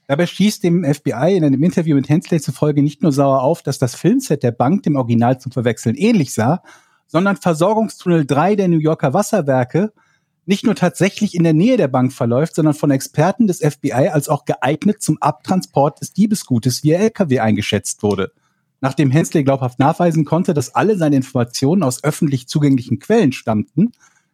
Dabei 0.08 0.26
schießt 0.26 0.64
dem 0.64 0.84
FBI 0.84 1.36
in 1.36 1.46
einem 1.46 1.64
Interview 1.64 1.96
mit 1.96 2.10
Hensley 2.10 2.42
zufolge 2.42 2.84
nicht 2.84 3.02
nur 3.02 3.12
sauer 3.12 3.42
auf, 3.42 3.64
dass 3.64 3.80
das 3.80 3.96
Filmset 3.96 4.44
der 4.44 4.52
Bank 4.52 4.84
dem 4.84 4.96
Original 4.96 5.40
zum 5.40 5.52
Verwechseln 5.52 5.96
ähnlich 5.96 6.34
sah, 6.34 6.62
sondern 7.08 7.38
Versorgungstunnel 7.38 8.26
3 8.26 8.56
der 8.56 8.68
New 8.68 8.80
Yorker 8.80 9.14
Wasserwerke 9.14 9.94
nicht 10.46 10.66
nur 10.66 10.76
tatsächlich 10.76 11.36
in 11.36 11.44
der 11.44 11.54
Nähe 11.54 11.78
der 11.78 11.88
Bank 11.88 12.12
verläuft, 12.12 12.56
sondern 12.56 12.74
von 12.74 12.92
Experten 12.92 13.48
des 13.48 13.60
FBI 13.60 14.10
als 14.10 14.28
auch 14.28 14.44
geeignet 14.44 15.02
zum 15.02 15.22
Abtransport 15.22 16.02
des 16.02 16.12
Diebesgutes 16.12 16.84
via 16.84 17.00
LKW 17.00 17.40
eingeschätzt 17.40 18.04
wurde. 18.04 18.34
Nachdem 18.82 19.12
Hensley 19.12 19.46
glaubhaft 19.46 19.80
nachweisen 19.80 20.26
konnte, 20.26 20.54
dass 20.54 20.76
alle 20.76 20.98
seine 20.98 21.16
Informationen 21.16 21.84
aus 21.84 22.04
öffentlich 22.04 22.50
zugänglichen 22.50 23.00
Quellen 23.00 23.32
stammten, 23.32 23.94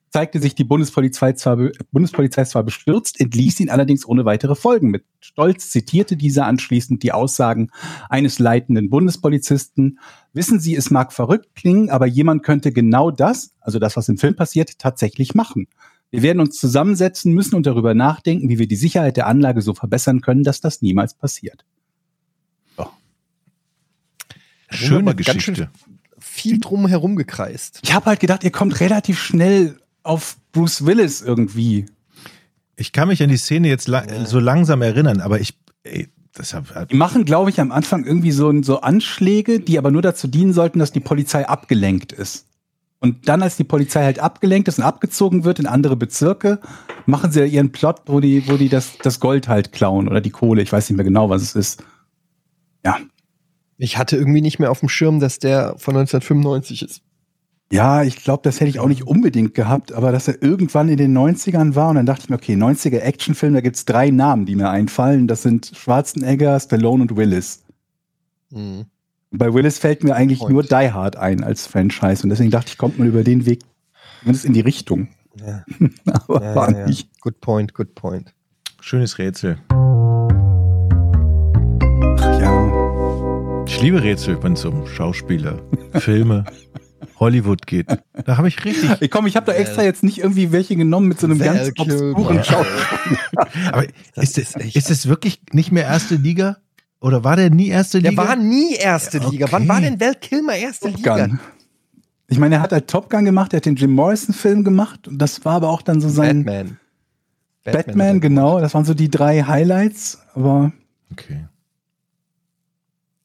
zeigte 0.09 0.39
sich 0.39 0.55
die 0.55 0.63
Bundespolizei 0.63 1.33
zwar, 1.33 1.57
Bundespolizei 1.91 2.45
zwar 2.45 2.63
bestürzt, 2.63 3.19
entließ 3.19 3.59
ihn 3.59 3.69
allerdings 3.69 4.05
ohne 4.05 4.25
weitere 4.25 4.55
Folgen. 4.55 4.89
Mit 4.89 5.05
Stolz 5.19 5.69
zitierte 5.69 6.17
dieser 6.17 6.45
anschließend 6.45 7.03
die 7.03 7.11
Aussagen 7.11 7.69
eines 8.09 8.39
leitenden 8.39 8.89
Bundespolizisten. 8.89 9.99
Wissen 10.33 10.59
Sie, 10.59 10.75
es 10.75 10.89
mag 10.89 11.13
verrückt 11.13 11.55
klingen, 11.55 11.89
aber 11.89 12.05
jemand 12.07 12.43
könnte 12.43 12.71
genau 12.71 13.11
das, 13.11 13.53
also 13.59 13.79
das, 13.79 13.95
was 13.97 14.09
im 14.09 14.17
Film 14.17 14.35
passiert, 14.35 14.79
tatsächlich 14.79 15.35
machen. 15.35 15.67
Wir 16.11 16.23
werden 16.23 16.39
uns 16.39 16.57
zusammensetzen 16.59 17.33
müssen 17.33 17.55
und 17.55 17.67
darüber 17.67 17.93
nachdenken, 17.93 18.49
wie 18.49 18.57
wir 18.57 18.67
die 18.67 18.75
Sicherheit 18.75 19.15
der 19.15 19.27
Anlage 19.27 19.61
so 19.61 19.75
verbessern 19.75 20.21
können, 20.21 20.43
dass 20.43 20.59
das 20.59 20.81
niemals 20.81 21.13
passiert. 21.13 21.65
Schöne 24.71 25.11
aber 25.11 25.13
ganz 25.15 25.41
schön- 25.41 25.53
Geschichte. 25.55 25.69
Viel 26.19 26.59
drum 26.59 26.85
herum 26.87 27.15
gekreist. 27.15 27.79
Ich 27.83 27.93
habe 27.93 28.05
halt 28.07 28.19
gedacht, 28.19 28.43
ihr 28.43 28.51
kommt 28.51 28.79
relativ 28.81 29.19
schnell 29.19 29.79
auf 30.03 30.37
Bruce 30.51 30.85
Willis 30.85 31.21
irgendwie. 31.21 31.85
Ich 32.75 32.91
kann 32.91 33.07
mich 33.07 33.21
an 33.21 33.29
die 33.29 33.37
Szene 33.37 33.67
jetzt 33.67 33.87
la 33.87 34.25
so 34.25 34.39
langsam 34.39 34.81
erinnern, 34.81 35.21
aber 35.21 35.39
ich, 35.39 35.57
ey, 35.83 36.07
das 36.33 36.53
hab, 36.53 36.87
Die 36.89 36.95
machen, 36.95 37.25
glaube 37.25 37.49
ich, 37.49 37.59
am 37.59 37.71
Anfang 37.71 38.05
irgendwie 38.05 38.31
so, 38.31 38.61
so 38.61 38.81
Anschläge, 38.81 39.59
die 39.59 39.77
aber 39.77 39.91
nur 39.91 40.01
dazu 40.01 40.27
dienen 40.27 40.53
sollten, 40.53 40.79
dass 40.79 40.91
die 40.91 40.99
Polizei 40.99 41.47
abgelenkt 41.47 42.13
ist. 42.13 42.45
Und 43.01 43.29
dann, 43.29 43.41
als 43.41 43.55
die 43.55 43.63
Polizei 43.63 44.03
halt 44.03 44.19
abgelenkt 44.19 44.67
ist 44.67 44.77
und 44.77 44.83
abgezogen 44.83 45.43
wird 45.45 45.59
in 45.59 45.67
andere 45.67 45.95
Bezirke, 45.95 46.59
machen 47.05 47.31
sie 47.31 47.45
ihren 47.45 47.71
Plot, 47.71 48.01
wo 48.07 48.19
die, 48.19 48.47
wo 48.49 48.57
die 48.57 48.69
das, 48.69 48.97
das 49.01 49.19
Gold 49.19 49.47
halt 49.47 49.71
klauen 49.71 50.07
oder 50.07 50.21
die 50.21 50.31
Kohle. 50.31 50.61
Ich 50.61 50.71
weiß 50.71 50.89
nicht 50.89 50.97
mehr 50.97 51.05
genau, 51.05 51.29
was 51.29 51.41
es 51.41 51.55
ist. 51.55 51.83
Ja. 52.85 52.99
Ich 53.77 53.97
hatte 53.97 54.17
irgendwie 54.17 54.41
nicht 54.41 54.59
mehr 54.59 54.71
auf 54.71 54.81
dem 54.81 54.89
Schirm, 54.89 55.21
dass 55.21 55.39
der 55.39 55.75
von 55.77 55.95
1995 55.95 56.83
ist. 56.83 57.01
Ja, 57.71 58.01
ich 58.01 58.23
glaube, 58.23 58.41
das 58.43 58.59
hätte 58.59 58.69
ich 58.69 58.79
auch 58.79 58.87
nicht 58.87 59.05
unbedingt 59.05 59.53
gehabt, 59.53 59.91
aber 59.93 60.11
dass 60.11 60.27
er 60.27 60.41
irgendwann 60.41 60.89
in 60.89 60.97
den 60.97 61.15
90ern 61.15 61.75
war 61.75 61.89
und 61.89 61.95
dann 61.95 62.07
dachte 62.07 62.23
ich 62.23 62.29
mir, 62.29 62.35
okay, 62.37 62.55
90er 62.55 62.99
Actionfilm, 62.99 63.53
da 63.53 63.61
gibt's 63.61 63.85
drei 63.85 64.09
Namen, 64.09 64.47
die 64.47 64.55
mir 64.55 64.71
einfallen. 64.71 65.27
Das 65.27 65.43
sind 65.43 65.71
Schwarzenegger, 65.75 66.59
Stallone 66.59 67.03
und 67.03 67.15
Willis. 67.15 67.63
Mhm. 68.49 68.85
Bei 69.31 69.53
Willis 69.53 69.77
fällt 69.77 70.03
mir 70.03 70.15
eigentlich 70.15 70.39
Point. 70.39 70.51
nur 70.51 70.63
Die 70.63 70.91
Hard 70.91 71.15
ein 71.15 71.43
als 71.43 71.67
Franchise 71.67 72.23
und 72.23 72.29
deswegen 72.29 72.49
dachte 72.49 72.69
ich, 72.71 72.79
kommt 72.79 72.97
man 72.97 73.07
über 73.07 73.23
den 73.23 73.45
Weg 73.45 73.59
zumindest 74.21 74.45
in 74.45 74.53
die 74.53 74.61
Richtung. 74.61 75.09
Ja, 75.39 75.63
Aber 76.27 76.43
ja, 76.43 76.55
war 76.55 76.71
ja, 76.71 76.79
ja. 76.79 76.87
nicht. 76.87 77.09
Good 77.21 77.39
point, 77.39 77.75
good 77.75 77.93
point. 77.93 78.33
schönes 78.81 79.19
Rätsel. 79.19 79.59
Ach 82.17 82.41
ja. 82.41 83.63
Ich 83.67 83.79
liebe 83.79 84.01
Rätsel, 84.01 84.41
wenn 84.41 84.53
es 84.53 84.65
um 84.65 84.87
Schauspieler, 84.87 85.61
Filme, 85.93 86.45
Hollywood 87.19 87.67
geht. 87.67 87.87
Da 88.25 88.37
habe 88.37 88.47
ich 88.47 88.63
richtig. 88.63 88.89
Ich 89.01 89.11
komm, 89.11 89.27
ich 89.27 89.35
habe 89.35 89.45
da 89.45 89.53
extra 89.53 89.83
jetzt 89.83 90.03
nicht 90.03 90.19
irgendwie 90.19 90.51
welche 90.51 90.75
genommen 90.75 91.07
mit 91.07 91.19
so 91.19 91.27
einem 91.27 91.37
ganz 91.39 91.59
Val 91.59 91.71
obskuren 91.77 92.43
Schau. 92.43 92.65
Aber 93.71 93.85
Das 94.15 94.37
ist, 94.37 94.55
echt- 94.55 94.75
ist 94.75 94.89
es 94.89 95.07
wirklich 95.07 95.41
nicht 95.51 95.71
mehr 95.71 95.83
erste 95.83 96.15
Liga? 96.15 96.57
Oder 97.01 97.23
war 97.23 97.35
der 97.35 97.49
nie 97.49 97.67
erste 97.69 98.01
Der 98.01 98.11
Liga? 98.11 98.27
war 98.27 98.35
nie 98.35 98.75
erste 98.75 99.19
Liga. 99.19 99.47
Wann 99.51 99.63
Okay. 99.63 99.69
war 99.69 99.81
denn 99.81 99.99
Val 99.99 100.15
Kilmer 100.15 100.55
erste 100.55 100.89
Liga? 100.89 101.25
Gun. 101.27 101.39
Ich 102.27 102.37
meine, 102.37 102.55
er 102.55 102.61
hat 102.61 102.71
halt 102.71 102.87
Top 102.87 103.09
Gun 103.09 103.25
gemacht, 103.25 103.53
er 103.53 103.57
hat 103.57 103.65
den 103.65 103.75
Jim 103.75 103.91
Morrison-Film 103.91 104.63
gemacht 104.63 105.07
und 105.07 105.17
das 105.17 105.43
war 105.45 105.53
aber 105.55 105.69
auch 105.69 105.81
dann 105.81 105.99
so 106.01 106.09
sein 106.09 106.45
Batman. 106.45 106.77
Batman, 107.63 108.15
er 108.17 108.19
genau. 108.19 108.59
Das 108.59 108.73
waren 108.73 108.85
so 108.85 108.93
die 108.93 109.09
drei 109.09 109.41
Highlights. 109.43 110.19
Aber 110.35 110.71
Okay. 111.11 111.45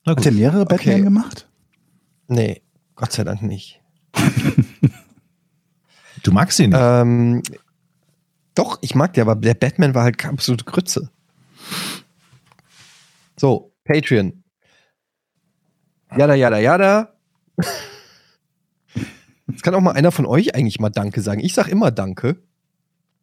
Na 0.07 0.17
hat 0.17 0.25
er 0.27 0.33
mehrere 0.33 0.65
Batman 0.67 0.95
Okay. 0.97 1.03
gemacht? 1.03 1.49
Nee, 2.29 2.63
Gott 2.95 3.13
sei 3.13 3.25
Dank 3.25 3.43
nicht. 3.43 3.81
Du 6.23 6.33
magst 6.33 6.59
ihn 6.59 6.71
nicht. 6.71 6.81
Ähm, 6.81 7.43
doch, 8.55 8.79
ich 8.81 8.95
mag 8.95 9.13
den, 9.13 9.23
aber 9.23 9.35
der 9.37 9.55
Batman 9.55 9.95
war 9.95 10.05
halt 10.05 10.25
absolute 10.25 10.65
Grütze. 10.65 11.11
So, 13.37 13.73
Patreon. 13.85 14.45
Jada, 16.17 16.35
jada, 16.35 16.59
jada. 16.59 17.15
Jetzt 19.49 19.63
kann 19.63 19.75
auch 19.75 19.81
mal 19.81 19.93
einer 19.93 20.13
von 20.13 20.27
euch 20.27 20.55
eigentlich 20.55 20.81
mal 20.81 20.91
Danke 20.91 21.21
sagen. 21.21 21.41
Ich 21.41 21.55
sag 21.55 21.69
immer 21.69 21.91
Danke. 21.91 22.37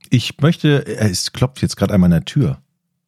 Ich 0.09 0.39
möchte, 0.39 0.85
äh, 0.85 1.09
es 1.09 1.31
klopft 1.31 1.61
jetzt 1.61 1.77
gerade 1.77 1.93
einmal 1.93 2.07
an 2.07 2.19
der 2.19 2.26
Tür. 2.26 2.61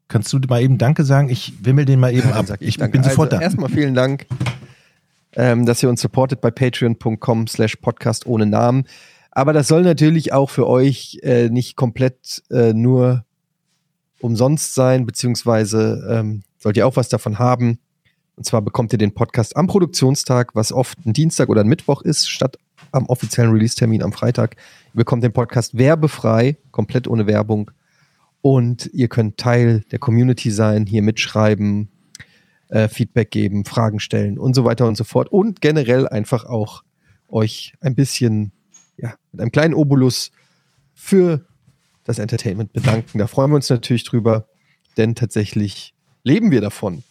Kannst 0.08 0.32
du 0.32 0.40
mal 0.48 0.62
eben 0.62 0.78
Danke 0.78 1.04
sagen? 1.04 1.30
Ich 1.30 1.66
wimmel 1.66 1.86
den 1.86 2.00
mal 2.00 2.14
eben 2.14 2.30
Dann 2.30 2.50
ab. 2.50 2.58
Ich, 2.60 2.78
danke. 2.78 2.98
bin 2.98 3.04
sofort 3.04 3.34
also, 3.34 3.40
da. 3.40 3.44
Erstmal 3.44 3.70
vielen 3.70 3.94
Dank, 3.94 4.26
ähm, 5.36 5.66
dass 5.66 5.82
ihr 5.84 5.90
uns 5.90 6.02
supportet 6.02 6.42
bei 6.42 6.52
patreon.com 6.52 7.48
slash 7.48 7.78
podcast 7.78 8.26
ohne 8.26 8.46
Namen. 8.46 8.86
Aber 9.32 9.54
das 9.54 9.68
soll 9.68 9.82
natürlich 9.82 10.32
auch 10.32 10.50
für 10.50 10.68
euch 10.68 11.20
äh, 11.24 11.50
nicht 11.50 11.76
komplett 11.76 12.44
äh, 12.52 12.74
nur 12.74 13.26
umsonst 14.20 14.76
sein, 14.76 15.06
beziehungsweise 15.06 16.08
ähm, 16.10 16.44
sollt 16.60 16.78
ihr 16.78 16.88
auch 16.88 16.96
was 16.96 17.10
davon 17.10 17.40
haben. 17.40 17.80
Und 18.36 18.46
zwar 18.46 18.62
bekommt 18.62 18.94
ihr 18.94 19.00
den 19.00 19.14
Podcast 19.14 19.58
am 19.58 19.68
Produktionstag, 19.68 20.56
was 20.56 20.72
oft 20.72 21.06
ein 21.06 21.14
Dienstag 21.14 21.50
oder 21.50 21.62
ein 21.62 21.68
Mittwoch 21.68 22.02
ist, 22.02 22.30
statt 22.30 22.58
am 22.92 23.06
offiziellen 23.08 23.52
Release-Termin 23.52 24.04
am 24.04 24.14
Freitag. 24.14 24.56
Ihr 24.94 25.00
bekommt 25.00 25.24
den 25.24 25.34
Podcast 25.34 25.78
werbefrei, 25.78 26.58
komplett 26.72 27.08
ohne 27.08 27.28
Werbung. 27.28 27.72
Und 28.42 28.90
ihr 28.94 29.08
könnt 29.08 29.38
Teil 29.38 29.84
der 29.92 30.00
Community 30.00 30.52
sein, 30.52 30.86
hier 30.86 31.02
mitschreiben, 31.02 31.90
äh, 32.70 32.88
Feedback 32.88 33.32
geben, 33.32 33.66
Fragen 33.66 34.00
stellen 34.00 34.38
und 34.38 34.54
so 34.56 34.66
weiter 34.66 34.88
und 34.88 34.96
so 34.98 35.04
fort. 35.04 35.32
Und 35.32 35.62
generell 35.62 36.08
einfach 36.08 36.46
auch 36.46 36.84
euch 37.30 37.74
ein 37.82 37.96
bisschen, 37.96 38.52
ja, 38.98 39.14
mit 39.32 39.42
einem 39.42 39.52
kleinen 39.52 39.74
Obolus 39.74 40.32
für 40.94 41.46
das 42.04 42.20
Entertainment 42.20 42.74
bedanken. 42.74 43.18
Da 43.18 43.28
freuen 43.28 43.52
wir 43.52 43.56
uns 43.56 43.70
natürlich 43.70 44.04
drüber, 44.04 44.48
denn 44.98 45.16
tatsächlich 45.16 45.94
leben 46.24 46.52
wir 46.52 46.62
davon. 46.62 47.04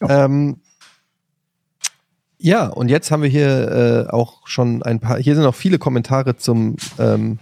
Ja, 0.00 0.24
ähm, 0.24 0.60
ja 2.38 2.66
und 2.66 2.88
jetzt 2.88 3.10
haben 3.10 3.22
wir 3.22 3.28
hier 3.28 4.06
äh, 4.08 4.10
auch 4.10 4.46
schon 4.46 4.82
ein 4.82 5.00
paar, 5.00 5.18
hier 5.18 5.34
sind 5.34 5.44
noch 5.44 5.54
viele 5.54 5.78
Kommentare 5.78 6.36
zum, 6.36 6.76
ähm, 6.98 7.38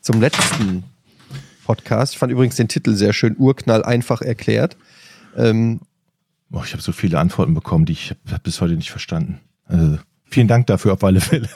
zum 0.00 0.20
letzten 0.20 0.84
Podcast. 1.64 2.14
Ich 2.14 2.18
fand 2.18 2.32
übrigens 2.32 2.56
den 2.56 2.68
Titel 2.68 2.94
sehr 2.94 3.12
schön, 3.12 3.36
Urknall 3.38 3.84
einfach 3.84 4.22
erklärt. 4.22 4.76
Ähm, 5.36 5.80
Oh, 6.50 6.62
ich 6.64 6.72
habe 6.72 6.82
so 6.82 6.92
viele 6.92 7.18
Antworten 7.18 7.54
bekommen, 7.54 7.84
die 7.84 7.92
ich 7.92 8.14
hab 8.30 8.42
bis 8.42 8.60
heute 8.60 8.74
nicht 8.74 8.90
verstanden. 8.90 9.40
Also, 9.64 9.98
vielen 10.24 10.48
Dank 10.48 10.66
dafür 10.66 10.94
auf 10.94 11.04
alle 11.04 11.20
Fälle. 11.20 11.48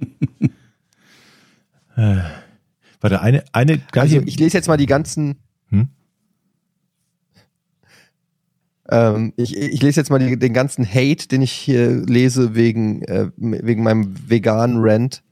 äh, 1.96 2.22
Warte, 3.00 3.22
eine, 3.22 3.44
eine 3.52 3.72
Also 3.74 3.86
gleiche. 3.92 4.22
ich 4.26 4.38
lese 4.38 4.56
jetzt 4.56 4.68
mal 4.68 4.76
die 4.76 4.86
ganzen. 4.86 5.36
Hm? 5.68 5.88
Ähm, 8.90 9.32
ich, 9.36 9.56
ich 9.56 9.80
lese 9.80 10.00
jetzt 10.00 10.10
mal 10.10 10.18
die, 10.18 10.38
den 10.38 10.52
ganzen 10.52 10.86
Hate, 10.86 11.28
den 11.28 11.42
ich 11.42 11.52
hier 11.52 12.04
lese 12.04 12.54
wegen, 12.54 13.02
äh, 13.02 13.30
wegen 13.36 13.82
meinem 13.82 14.14
veganen 14.28 14.78
Rant. 14.80 15.22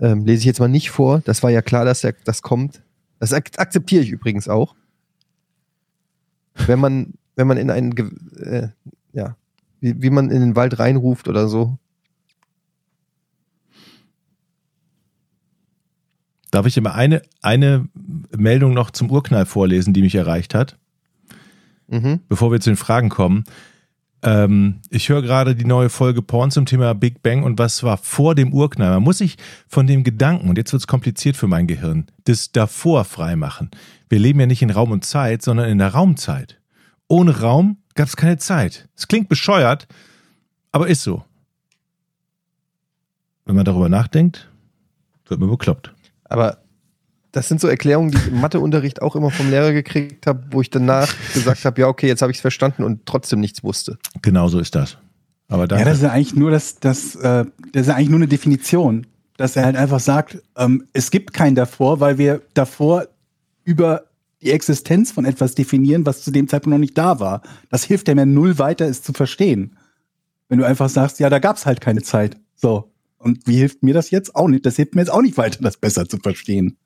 Ähm, 0.00 0.24
lese 0.24 0.40
ich 0.40 0.44
jetzt 0.44 0.60
mal 0.60 0.68
nicht 0.68 0.90
vor. 0.90 1.20
Das 1.24 1.42
war 1.42 1.50
ja 1.50 1.62
klar, 1.62 1.84
dass 1.84 2.00
der, 2.00 2.14
das 2.24 2.42
kommt. 2.42 2.82
Das 3.18 3.32
ak 3.32 3.50
akzeptiere 3.56 4.02
ich 4.02 4.10
übrigens 4.10 4.48
auch. 4.48 4.74
Wenn 6.66 6.78
man, 6.78 7.14
wenn 7.36 7.46
man 7.46 7.58
in 7.58 7.70
einen, 7.70 7.96
äh, 8.38 8.68
ja, 9.12 9.36
wie, 9.80 10.02
wie 10.02 10.10
man 10.10 10.30
in 10.30 10.40
den 10.40 10.56
Wald 10.56 10.78
reinruft 10.78 11.28
oder 11.28 11.48
so. 11.48 11.78
Darf 16.50 16.66
ich 16.66 16.76
immer 16.76 16.94
eine, 16.94 17.22
eine 17.42 17.88
Meldung 18.36 18.72
noch 18.72 18.90
zum 18.90 19.10
Urknall 19.10 19.46
vorlesen, 19.46 19.92
die 19.92 20.02
mich 20.02 20.14
erreicht 20.14 20.54
hat, 20.54 20.78
Mhm. 21.88 22.20
bevor 22.28 22.50
wir 22.50 22.60
zu 22.60 22.70
den 22.70 22.76
Fragen 22.76 23.10
kommen? 23.10 23.44
Ähm, 24.22 24.80
ich 24.90 25.08
höre 25.08 25.22
gerade 25.22 25.54
die 25.54 25.66
neue 25.66 25.88
Folge 25.88 26.22
Porn 26.22 26.50
zum 26.50 26.66
Thema 26.66 26.94
Big 26.94 27.22
Bang 27.22 27.42
und 27.44 27.58
was 27.58 27.82
war 27.82 27.96
vor 27.96 28.34
dem 28.34 28.52
Urknall. 28.52 28.90
Man 28.94 29.02
muss 29.02 29.18
sich 29.18 29.36
von 29.68 29.86
dem 29.86 30.02
Gedanken, 30.02 30.48
und 30.48 30.56
jetzt 30.56 30.72
wird 30.72 30.80
es 30.82 30.86
kompliziert 30.86 31.36
für 31.36 31.46
mein 31.46 31.66
Gehirn, 31.66 32.06
das 32.24 32.50
davor 32.50 33.04
freimachen. 33.04 33.70
Wir 34.08 34.18
leben 34.18 34.40
ja 34.40 34.46
nicht 34.46 34.62
in 34.62 34.70
Raum 34.70 34.90
und 34.90 35.04
Zeit, 35.04 35.42
sondern 35.42 35.68
in 35.68 35.78
der 35.78 35.88
Raumzeit. 35.88 36.58
Ohne 37.08 37.40
Raum 37.40 37.78
gab 37.94 38.08
es 38.08 38.16
keine 38.16 38.38
Zeit. 38.38 38.88
Es 38.96 39.08
klingt 39.08 39.28
bescheuert, 39.28 39.86
aber 40.72 40.88
ist 40.88 41.02
so. 41.02 41.24
Wenn 43.44 43.56
man 43.56 43.64
darüber 43.64 43.88
nachdenkt, 43.88 44.50
wird 45.26 45.40
man 45.40 45.48
bekloppt. 45.48 45.94
Aber 46.24 46.58
das 47.32 47.48
sind 47.48 47.60
so 47.60 47.68
Erklärungen, 47.68 48.10
die 48.10 48.18
ich 48.18 48.28
im 48.28 48.40
Matheunterricht 48.40 49.02
auch 49.02 49.14
immer 49.14 49.30
vom 49.30 49.50
Lehrer 49.50 49.72
gekriegt 49.72 50.26
habe, 50.26 50.44
wo 50.50 50.60
ich 50.62 50.70
danach 50.70 51.12
gesagt 51.34 51.64
habe, 51.64 51.80
ja, 51.80 51.86
okay, 51.86 52.08
jetzt 52.08 52.22
habe 52.22 52.32
ich 52.32 52.38
es 52.38 52.40
verstanden 52.40 52.82
und 52.82 53.06
trotzdem 53.06 53.40
nichts 53.40 53.62
wusste. 53.62 53.98
Genau 54.22 54.48
so 54.48 54.58
ist 54.58 54.74
das. 54.74 54.96
Aber 55.48 55.68
Ja, 55.68 55.84
das 55.84 55.98
ist 55.98 56.02
ja 56.02 56.10
eigentlich 56.10 56.34
nur 56.34 56.50
das, 56.50 56.80
das, 56.80 57.14
äh, 57.14 57.44
das 57.72 57.82
ist 57.82 57.88
ja 57.88 57.94
eigentlich 57.94 58.08
nur 58.08 58.18
eine 58.18 58.28
Definition, 58.28 59.06
dass 59.36 59.54
er 59.54 59.64
halt 59.64 59.76
einfach 59.76 60.00
sagt, 60.00 60.42
ähm, 60.56 60.86
es 60.92 61.10
gibt 61.10 61.34
kein 61.34 61.54
davor, 61.54 62.00
weil 62.00 62.18
wir 62.18 62.42
davor 62.54 63.06
über 63.64 64.04
die 64.42 64.50
Existenz 64.50 65.12
von 65.12 65.24
etwas 65.24 65.54
definieren, 65.54 66.04
was 66.06 66.22
zu 66.22 66.30
dem 66.30 66.48
Zeitpunkt 66.48 66.72
noch 66.74 66.80
nicht 66.80 66.98
da 66.98 67.20
war. 67.20 67.42
Das 67.70 67.84
hilft 67.84 68.08
dem 68.08 68.18
ja 68.18 68.26
null 68.26 68.58
weiter, 68.58 68.86
es 68.86 69.02
zu 69.02 69.12
verstehen. 69.12 69.76
Wenn 70.48 70.58
du 70.58 70.66
einfach 70.66 70.88
sagst, 70.88 71.18
ja, 71.18 71.30
da 71.30 71.38
gab's 71.38 71.66
halt 71.66 71.80
keine 71.80 72.02
Zeit. 72.02 72.36
So. 72.54 72.92
Und 73.18 73.46
wie 73.46 73.56
hilft 73.56 73.82
mir 73.82 73.94
das 73.94 74.10
jetzt? 74.10 74.36
Auch 74.36 74.48
nicht. 74.48 74.66
Das 74.66 74.76
hilft 74.76 74.94
mir 74.94 75.00
jetzt 75.00 75.10
auch 75.10 75.22
nicht 75.22 75.36
weiter, 75.36 75.62
das 75.62 75.78
besser 75.78 76.08
zu 76.08 76.18
verstehen. 76.18 76.76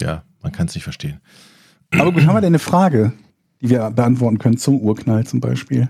ja, 0.00 0.24
man 0.42 0.52
kann 0.52 0.66
es 0.66 0.74
nicht 0.74 0.84
verstehen. 0.84 1.20
Aber 1.90 2.12
gut, 2.12 2.26
haben 2.26 2.34
wir 2.34 2.40
denn 2.40 2.48
eine 2.48 2.58
Frage, 2.58 3.12
die 3.60 3.70
wir 3.70 3.90
beantworten 3.90 4.38
können 4.38 4.58
zum 4.58 4.80
Urknall 4.80 5.26
zum 5.26 5.40
Beispiel? 5.40 5.88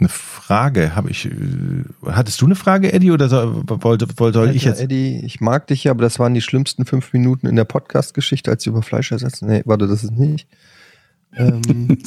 Eine 0.00 0.08
Frage 0.08 0.96
habe 0.96 1.10
ich. 1.10 1.26
Äh, 1.26 1.84
hattest 2.06 2.40
du 2.40 2.46
eine 2.46 2.56
Frage, 2.56 2.90
Eddie, 2.92 3.10
oder 3.10 3.28
soll, 3.28 3.62
wollte, 3.68 4.08
wollte 4.18 4.38
soll 4.38 4.56
ich 4.56 4.66
Alter, 4.66 4.78
jetzt? 4.78 4.80
Eddie, 4.80 5.20
ich 5.24 5.42
mag 5.42 5.66
dich 5.66 5.84
ja, 5.84 5.90
aber 5.90 6.02
das 6.02 6.18
waren 6.18 6.32
die 6.32 6.40
schlimmsten 6.40 6.86
fünf 6.86 7.12
Minuten 7.12 7.46
in 7.46 7.54
der 7.54 7.64
Podcast-Geschichte, 7.64 8.50
als 8.50 8.62
sie 8.62 8.70
über 8.70 8.82
Fleisch 8.82 9.12
ersetzen. 9.12 9.46
Nee, 9.46 9.62
warte, 9.66 9.86
das 9.86 10.02
ist 10.02 10.12
nicht. 10.12 10.48
Ähm, 11.36 11.60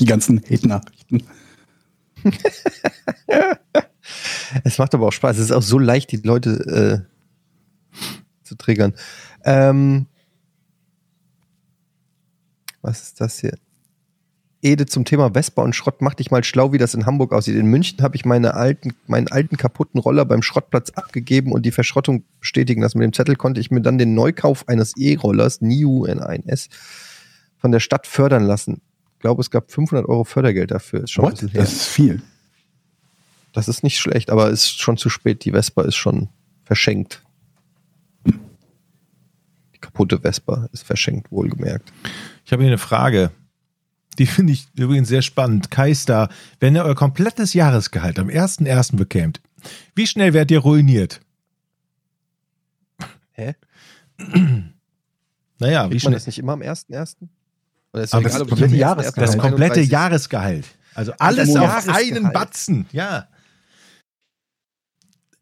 die 0.00 0.04
ganzen 0.06 0.40
Hate-Nachrichten. 0.40 1.22
es 4.64 4.78
macht 4.78 4.94
aber 4.94 5.06
auch 5.06 5.12
Spaß. 5.12 5.36
Es 5.36 5.44
ist 5.44 5.52
auch 5.52 5.62
so 5.62 5.78
leicht, 5.78 6.10
die 6.12 6.16
Leute 6.16 7.04
äh, 7.94 7.98
zu 8.42 8.56
triggern. 8.56 8.94
Ähm, 9.44 10.06
was 12.80 13.02
ist 13.02 13.20
das 13.20 13.38
hier? 13.38 13.58
Ede 14.62 14.86
zum 14.86 15.04
Thema 15.04 15.34
Vespa 15.34 15.62
und 15.62 15.74
Schrott, 15.76 16.00
mach 16.00 16.14
dich 16.14 16.30
mal 16.30 16.42
schlau, 16.42 16.72
wie 16.72 16.78
das 16.78 16.94
in 16.94 17.06
Hamburg 17.06 17.32
aussieht. 17.32 17.56
In 17.56 17.66
München 17.66 18.02
habe 18.02 18.16
ich 18.16 18.24
meine 18.24 18.54
alten, 18.54 18.94
meinen 19.06 19.28
alten 19.28 19.56
kaputten 19.56 20.00
Roller 20.00 20.24
beim 20.24 20.42
Schrottplatz 20.42 20.90
abgegeben 20.90 21.52
und 21.52 21.66
die 21.66 21.72
Verschrottung 21.72 22.24
bestätigen 22.40 22.82
lassen. 22.82 22.98
Mit 22.98 23.04
dem 23.04 23.12
Zettel 23.12 23.36
konnte 23.36 23.60
ich 23.60 23.70
mir 23.70 23.82
dann 23.82 23.98
den 23.98 24.14
Neukauf 24.14 24.66
eines 24.68 24.96
E-Rollers, 24.96 25.60
NIU 25.60 26.06
N1S, 26.06 26.68
von 27.58 27.70
der 27.70 27.80
Stadt 27.80 28.06
fördern 28.06 28.44
lassen. 28.44 28.80
Ich 29.14 29.20
glaube, 29.20 29.40
es 29.40 29.50
gab 29.50 29.70
500 29.70 30.08
Euro 30.08 30.24
Fördergeld 30.24 30.70
dafür. 30.70 31.04
Ist 31.04 31.12
schon. 31.12 31.30
Das 31.30 31.42
ist 31.42 31.84
viel. 31.84 32.22
Das 33.52 33.68
ist 33.68 33.82
nicht 33.82 33.98
schlecht, 33.98 34.30
aber 34.30 34.50
ist 34.50 34.80
schon 34.80 34.96
zu 34.96 35.08
spät. 35.08 35.44
Die 35.44 35.52
Vespa 35.52 35.82
ist 35.82 35.96
schon 35.96 36.28
verschenkt. 36.64 37.22
Die 38.26 39.78
kaputte 39.80 40.18
Vespa 40.20 40.68
ist 40.72 40.84
verschenkt, 40.84 41.30
wohlgemerkt. 41.30 41.92
Ich 42.44 42.52
habe 42.52 42.62
hier 42.62 42.70
eine 42.70 42.78
Frage. 42.78 43.30
Die 44.18 44.26
finde 44.26 44.52
ich 44.54 44.66
übrigens 44.74 45.08
sehr 45.08 45.22
spannend. 45.22 45.70
Kaista, 45.70 46.28
wenn 46.60 46.74
ihr 46.74 46.84
euer 46.84 46.94
komplettes 46.94 47.52
Jahresgehalt 47.54 48.18
am 48.18 48.28
1.1. 48.28 48.96
bekämt, 48.96 49.40
wie 49.94 50.06
schnell 50.06 50.32
werdet 50.32 50.50
ihr 50.52 50.60
ruiniert? 50.60 51.20
Hä? 53.32 53.54
Naja, 55.58 55.86
wie 55.86 55.92
Kriegt 55.92 56.04
man 56.04 56.10
schnell? 56.10 56.12
das 56.14 56.26
nicht 56.26 56.38
immer 56.38 56.52
am 56.52 56.60
1.1.? 56.60 57.16
Oder 57.94 58.02
ist 58.02 58.12
Aber 58.12 58.28
doch 58.28 58.38
das 58.38 58.46
komplette 58.46 58.76
Jahresgehalt. 58.76 59.28
Das 59.28 59.36
1.1. 59.36 59.40
komplette 59.40 59.72
31. 59.80 59.90
Jahresgehalt. 59.90 60.66
Also 60.94 61.12
alles 61.18 61.56
Alter, 61.56 61.78
auf 61.78 61.88
einen 61.88 62.30
Batzen. 62.30 62.86
Ja. 62.92 63.26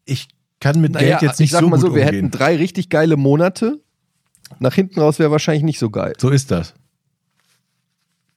Ich 0.05 0.29
kann 0.61 0.79
mit 0.79 0.93
Naja, 0.93 1.17
Geld 1.17 1.21
jetzt 1.31 1.39
nicht 1.41 1.47
ich 1.47 1.51
sag 1.51 1.61
so 1.61 1.67
mal 1.67 1.77
so, 1.79 1.87
wir 1.93 2.03
umgehen. 2.03 2.05
hätten 2.15 2.31
drei 2.31 2.55
richtig 2.55 2.89
geile 2.89 3.17
Monate. 3.17 3.81
Nach 4.59 4.73
hinten 4.73 5.01
raus 5.01 5.19
wäre 5.19 5.31
wahrscheinlich 5.31 5.63
nicht 5.63 5.79
so 5.79 5.89
geil. 5.89 6.13
So 6.17 6.29
ist 6.29 6.49
das. 6.49 6.73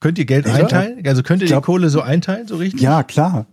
Könnt 0.00 0.18
ihr 0.18 0.24
Geld 0.26 0.46
Ja. 0.46 0.54
einteilen? 0.54 1.02
Also 1.06 1.22
könnt 1.22 1.42
ihr 1.42 1.48
glaub- 1.48 1.62
die 1.62 1.66
Kohle 1.66 1.90
so 1.90 2.00
einteilen, 2.02 2.46
so 2.46 2.56
richtig? 2.56 2.80
Ja, 2.80 3.02
klar. 3.02 3.46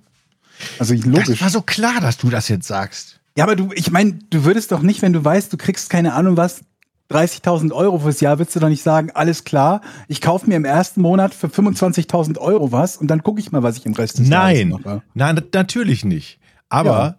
Also 0.80 0.94
Das 0.96 1.06
logisch. 1.06 1.42
war 1.42 1.50
so 1.50 1.62
klar, 1.62 2.00
dass 2.02 2.18
du 2.18 2.30
das 2.30 2.48
jetzt 2.48 2.68
sagst. 2.68 3.20
Ja, 3.38 3.44
aber 3.44 3.56
du, 3.56 3.72
ich 3.74 3.92
meine, 3.92 4.14
du 4.30 4.46
würdest 4.46 4.72
doch 4.72 4.82
nicht, 4.82 5.02
wenn 5.02 5.12
du 5.12 5.24
weißt, 5.24 5.52
du 5.52 5.58
kriegst 5.58 5.90
keine 5.90 6.14
Ahnung 6.14 6.38
was, 6.38 6.62
30.000 7.10 7.72
Euro 7.74 8.00
fürs 8.00 8.20
Jahr, 8.22 8.40
würdest 8.40 8.56
du 8.56 8.60
doch 8.60 8.70
nicht 8.70 8.82
sagen, 8.82 9.12
alles 9.14 9.44
klar, 9.44 9.82
ich 10.08 10.22
kaufe 10.22 10.48
mir 10.48 10.56
im 10.56 10.66
ersten 10.66 11.02
Monat 11.02 11.34
für 11.36 11.48
25.000 11.50 12.38
Euro 12.40 12.72
was 12.72 12.98
und 12.98 13.08
dann 13.08 13.22
gucke 13.22 13.40
ich 13.40 13.52
mal, 13.52 13.62
was 13.62 13.78
ich 13.78 13.86
im 13.86 13.94
Rest 13.94 14.18
des 14.20 14.28
Nein, 14.30 14.70
Jahres 14.70 14.86
mache. 14.86 15.02
nein, 15.14 15.36
nat- 15.36 15.54
natürlich 15.54 16.06
nicht. 16.06 16.40
Aber 16.70 16.90
Ja. 16.90 17.16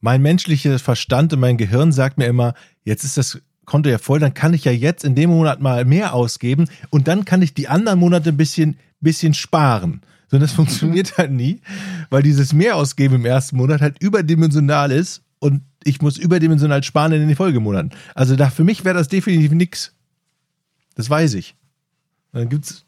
mein 0.00 0.22
menschlicher 0.22 0.78
Verstand 0.78 1.32
und 1.32 1.40
mein 1.40 1.56
Gehirn 1.56 1.90
sagt 1.90 2.18
mir 2.18 2.26
immer, 2.26 2.54
jetzt 2.84 3.02
ist 3.04 3.16
das 3.16 3.40
Konto 3.64 3.88
ja 3.90 3.98
voll, 3.98 4.18
dann 4.20 4.34
kann 4.34 4.54
ich 4.54 4.64
ja 4.64 4.72
jetzt 4.72 5.04
in 5.04 5.14
dem 5.14 5.30
Monat 5.30 5.60
mal 5.60 5.84
mehr 5.84 6.14
ausgeben 6.14 6.66
und 6.90 7.08
dann 7.08 7.24
kann 7.24 7.42
ich 7.42 7.54
die 7.54 7.68
anderen 7.68 7.98
Monate 7.98 8.30
ein 8.30 8.36
bisschen, 8.36 8.76
bisschen 9.00 9.34
sparen. 9.34 10.00
So, 10.28 10.38
das 10.38 10.52
funktioniert 10.54 11.18
halt 11.18 11.30
nie, 11.32 11.60
weil 12.10 12.22
dieses 12.22 12.52
Mehrausgeben 12.52 13.16
im 13.18 13.24
ersten 13.26 13.56
Monat 13.56 13.80
halt 13.80 13.96
überdimensional 14.02 14.90
ist 14.90 15.22
und 15.38 15.62
ich 15.84 16.00
muss 16.00 16.16
überdimensional 16.16 16.82
sparen 16.82 17.12
in 17.12 17.26
den 17.26 17.36
Folgemonaten. 17.36 17.90
Also 18.14 18.36
da 18.36 18.50
für 18.50 18.64
mich 18.64 18.84
wäre 18.84 18.96
das 18.96 19.08
definitiv 19.08 19.52
nix. 19.52 19.92
Das 20.94 21.10
weiß 21.10 21.34
ich. 21.34 21.54
Dann 22.32 22.48
gibt's 22.48 22.84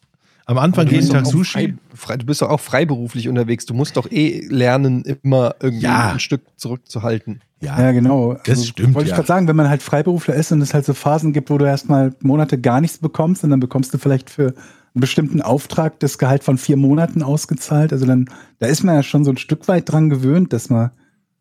am 0.46 0.58
Anfang 0.58 0.88
jeden 0.88 1.08
Tag 1.08 1.26
auch 1.26 1.30
Sushi. 1.30 1.74
Frei, 1.94 2.16
du 2.16 2.24
bist 2.24 2.40
doch 2.40 2.48
auch 2.50 2.60
freiberuflich 2.60 3.28
unterwegs. 3.28 3.66
Du 3.66 3.74
musst 3.74 3.96
doch 3.96 4.10
eh 4.10 4.46
lernen, 4.48 5.02
immer 5.22 5.56
irgendwie 5.60 5.84
Ja. 5.84 6.12
ein 6.12 6.20
Stück 6.20 6.42
zurückzuhalten. 6.56 7.40
Ja, 7.60 7.80
Ja, 7.80 7.92
genau. 7.92 8.36
Das 8.44 8.66
stimmt, 8.66 8.94
Wollte 8.94 9.06
ich 9.06 9.10
ja. 9.10 9.16
gerade 9.16 9.28
sagen, 9.28 9.48
wenn 9.48 9.56
man 9.56 9.68
halt 9.68 9.82
Freiberufler 9.82 10.34
ist 10.34 10.52
und 10.52 10.60
es 10.60 10.74
halt 10.74 10.84
so 10.84 10.94
Phasen 10.94 11.32
gibt, 11.32 11.50
wo 11.50 11.58
du 11.58 11.64
erstmal 11.64 12.14
Monate 12.20 12.60
gar 12.60 12.80
nichts 12.80 12.98
bekommst 12.98 13.44
und 13.44 13.50
dann 13.50 13.60
bekommst 13.60 13.94
du 13.94 13.98
vielleicht 13.98 14.30
für 14.30 14.48
einen 14.48 15.00
bestimmten 15.00 15.42
Auftrag 15.42 15.98
das 16.00 16.18
Gehalt 16.18 16.44
von 16.44 16.58
vier 16.58 16.76
Monaten 16.76 17.22
ausgezahlt. 17.22 17.92
Also 17.92 18.06
dann, 18.06 18.28
da 18.58 18.66
ist 18.66 18.82
man 18.82 18.94
ja 18.94 19.02
schon 19.02 19.24
so 19.24 19.30
ein 19.30 19.36
Stück 19.36 19.68
weit 19.68 19.90
dran 19.90 20.10
gewöhnt, 20.10 20.52
dass 20.52 20.70
man 20.70 20.90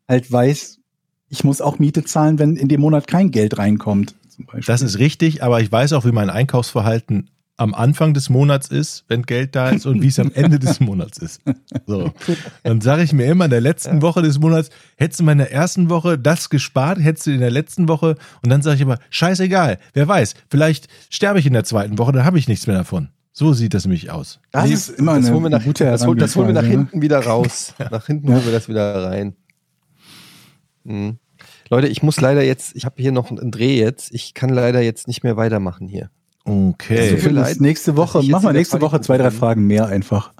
halt 0.08 0.30
weiß, 0.30 0.78
ich 1.28 1.44
muss 1.44 1.60
auch 1.60 1.78
Miete 1.78 2.04
zahlen, 2.04 2.38
wenn 2.38 2.56
in 2.56 2.68
dem 2.68 2.80
Monat 2.80 3.06
kein 3.06 3.30
Geld 3.30 3.58
reinkommt. 3.58 4.14
Das 4.66 4.82
ist 4.82 4.98
richtig, 4.98 5.42
aber 5.42 5.60
ich 5.60 5.72
weiß 5.72 5.94
auch, 5.94 6.04
wie 6.04 6.12
mein 6.12 6.30
Einkaufsverhalten 6.30 7.30
am 7.58 7.74
Anfang 7.74 8.12
des 8.12 8.28
Monats 8.28 8.68
ist, 8.68 9.04
wenn 9.08 9.22
Geld 9.22 9.56
da 9.56 9.70
ist 9.70 9.86
und 9.86 10.02
wie 10.02 10.08
es 10.08 10.18
am 10.18 10.30
Ende 10.34 10.58
des 10.58 10.80
Monats 10.80 11.18
ist. 11.18 11.40
So. 11.86 12.12
Dann 12.62 12.80
sage 12.80 13.02
ich 13.02 13.12
mir 13.12 13.26
immer 13.26 13.46
in 13.46 13.50
der 13.50 13.60
letzten 13.60 14.02
Woche 14.02 14.22
des 14.22 14.38
Monats, 14.38 14.70
hättest 14.96 15.20
du 15.20 15.24
mal 15.24 15.32
in 15.32 15.38
der 15.38 15.52
ersten 15.52 15.88
Woche 15.88 16.18
das 16.18 16.50
gespart, 16.50 16.98
hättest 16.98 17.26
du 17.26 17.30
in 17.30 17.40
der 17.40 17.50
letzten 17.50 17.88
Woche 17.88 18.16
und 18.42 18.50
dann 18.50 18.62
sage 18.62 18.76
ich 18.76 18.82
aber, 18.82 18.98
scheißegal, 19.10 19.78
wer 19.94 20.06
weiß, 20.08 20.34
vielleicht 20.50 20.88
sterbe 21.08 21.38
ich 21.38 21.46
in 21.46 21.54
der 21.54 21.64
zweiten 21.64 21.98
Woche, 21.98 22.12
dann 22.12 22.24
habe 22.24 22.38
ich 22.38 22.48
nichts 22.48 22.66
mehr 22.66 22.76
davon. 22.76 23.08
So 23.32 23.52
sieht 23.52 23.74
das 23.74 23.84
nämlich 23.84 24.10
aus. 24.10 24.40
das 24.50 24.64
Nee, 24.64 24.72
ist 24.72 24.88
immer 24.88 25.14
das 25.14 25.26
eine 25.26 25.34
holen 25.34 25.44
wir 25.44 25.50
nach, 25.50 25.64
gute 25.64 25.84
das, 25.84 26.06
holen, 26.06 26.18
das 26.18 26.36
holen 26.36 26.46
wir 26.48 26.54
nach 26.54 26.62
ne? 26.62 26.68
hinten 26.68 27.02
wieder 27.02 27.20
raus. 27.20 27.74
Nach 27.90 28.06
hinten 28.06 28.32
holen 28.32 28.44
wir 28.44 28.52
das 28.52 28.68
wieder 28.68 29.04
rein. 29.04 29.36
Mhm. 30.84 31.18
Leute, 31.68 31.88
ich 31.88 32.02
muss 32.02 32.20
leider 32.20 32.42
jetzt, 32.42 32.74
ich 32.76 32.84
habe 32.84 33.02
hier 33.02 33.12
noch 33.12 33.30
einen 33.30 33.50
Dreh 33.50 33.78
jetzt. 33.78 34.14
Ich 34.14 34.34
kann 34.34 34.50
leider 34.50 34.80
jetzt 34.80 35.06
nicht 35.08 35.22
mehr 35.22 35.36
weitermachen 35.36 35.88
hier. 35.88 36.10
Okay. 36.46 37.12
Also 37.12 37.28
leid, 37.30 37.50
das 37.50 37.60
nächste 37.60 37.96
Woche, 37.96 38.22
wir 38.22 38.38
wieder 38.38 38.52
nächste 38.52 38.80
Woche 38.80 39.00
zwei, 39.00 39.18
drei. 39.18 39.30
Fragen 39.30 39.66
mehr 39.66 39.86
einfach. 39.86 40.32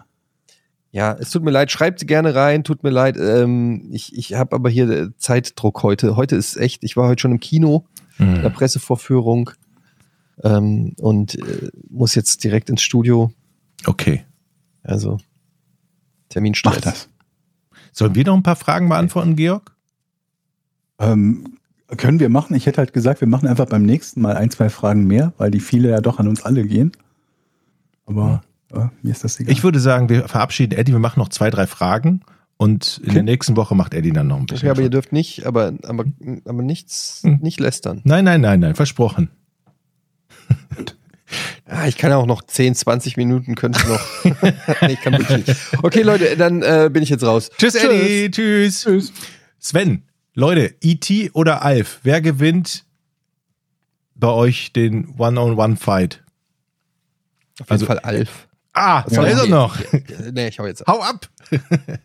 Ja, 0.93 1.13
es 1.19 1.31
tut 1.31 1.43
mir 1.43 1.51
leid, 1.51 1.71
schreibt 1.71 1.99
sie 1.99 2.07
gerne 2.07 2.35
rein, 2.35 2.65
tut 2.65 2.83
mir 2.83 2.91
leid. 2.91 3.17
Ähm, 3.19 3.89
ich 3.93 4.17
ich 4.17 4.35
habe 4.35 4.55
aber 4.55 4.71
hier 4.71 4.89
äh, 4.89 5.09
Zeitdruck 5.19 5.83
heute. 5.83 6.17
Heute 6.17 6.37
ist 6.37 6.57
echt, 6.57 6.85
ich 6.85 6.97
war 6.97 7.09
heute 7.09 7.21
schon 7.21 7.33
im 7.33 7.41
Kino. 7.41 7.85
Mhm. 8.19 8.43
der 8.43 8.51
Pressevorführung 8.51 9.51
ähm, 10.43 10.95
und 11.01 11.35
äh, 11.35 11.71
muss 11.91 12.15
jetzt 12.15 12.45
direkt 12.45 12.71
ins 12.71 12.83
Studio. 12.83 13.33
Okay. 13.85 14.25
Also 14.83 15.19
Terminstress. 16.29 16.75
Mach 16.75 16.81
das. 16.81 17.09
Sollen 17.93 18.15
wir 18.15 18.25
noch 18.25 18.35
ein 18.35 18.43
paar 18.43 18.57
Fragen 18.57 18.89
beantworten, 18.89 19.37
Georg? 19.37 19.75
Ähm, 20.99 21.59
können 21.97 22.19
wir 22.21 22.29
machen. 22.29 22.55
Ich 22.57 22.67
hätte 22.67 22.79
halt 22.79 22.93
gesagt, 22.93 23.21
wir 23.21 23.29
machen 23.29 23.47
einfach 23.49 23.67
beim 23.67 23.85
nächsten 23.85 24.21
Mal 24.21 24.37
ein, 24.37 24.51
zwei 24.51 24.69
Fragen 24.71 25.07
mehr, 25.07 25.33
weil 25.39 25.51
die 25.51 25.61
viele 25.61 25.91
ja 25.91 26.01
doch 26.01 26.19
an 26.19 26.27
uns 26.29 26.43
alle 26.43 26.65
gehen. 26.65 26.93
Aber 28.07 28.43
ja, 28.75 28.91
mir 29.03 29.11
ist 29.13 29.25
das 29.25 29.39
egal. 29.41 29.53
Ich 29.53 29.63
würde 29.63 29.79
sagen, 29.81 30.09
wir 30.09 30.29
verabschieden 30.29 30.77
Eddie, 30.79 30.93
wir 30.93 30.99
machen 30.99 31.21
noch 31.21 31.29
zwei, 31.29 31.51
drei 31.51 31.67
Fragen 31.67 32.23
und 32.57 32.99
in 32.99 33.05
Okay. 33.11 33.15
der 33.15 33.23
nächsten 33.23 33.57
Woche 33.57 33.75
macht 33.75 33.95
Eddie 33.95 34.13
dann 34.13 34.27
noch 34.29 34.39
ein 34.39 34.47
bisschen. 34.47 34.67
Okay, 34.69 34.71
aber 34.71 34.83
ihr 34.83 34.91
dürft 34.91 35.13
nicht, 35.13 35.47
aber, 35.47 35.75
aber, 35.85 36.05
aber 36.45 36.63
nichts, 36.63 37.21
Hm. 37.23 37.39
nicht 37.43 37.61
lästern. 37.61 38.01
nein, 38.05 38.25
nein, 38.25 38.41
nein, 38.41 38.61
nein, 38.61 38.75
versprochen. 38.75 39.31
Ah, 41.69 41.89
ich 41.89 41.97
kann 41.97 42.11
ja 42.11 42.17
auch 42.17 42.27
noch 42.27 42.43
10, 42.45 42.77
20 42.77 43.17
Minuten, 43.17 43.57
könnte 43.57 43.81
ich 43.83 43.89
noch. 43.89 44.43
nee, 44.83 44.93
ich 44.93 45.01
kann 45.01 45.15
wirklich 45.19 45.49
nicht. 45.49 45.61
Okay, 45.83 46.03
Leute, 46.03 46.37
dann 46.37 46.63
äh, 46.63 46.89
bin 46.93 47.03
ich 47.03 47.09
jetzt 47.09 47.25
raus. 47.25 47.51
Tschüss, 47.59 47.75
Eddie, 47.75 48.31
tschüss. 48.31 48.83
Tschüss. 48.85 49.13
Sven, 49.59 50.03
Leute, 50.39 50.75
E.T. 50.83 51.31
oder 51.33 51.63
Alf, 51.65 52.01
wer 52.03 52.21
gewinnt 52.21 52.85
bei 54.15 54.29
euch 54.29 54.71
den 54.75 55.09
One-on-One-Fight? 55.19 56.23
Auf 57.55 57.61
jeden 57.61 57.71
Also- 57.71 57.87
Fall 57.87 57.99
Alf. 58.01 58.47
Ah, 58.75 59.03
Was 59.05 59.15
da 59.15 59.23
soll 59.23 59.31
ist 59.31 59.39
er 59.41 59.47
noch. 59.49 59.79
Nee, 60.33 60.49
ich 60.49 60.59
hau 60.59 60.67
jetzt 60.67 60.87
ab. 60.87 60.95
Hau 60.95 61.01
ab! 61.03 61.31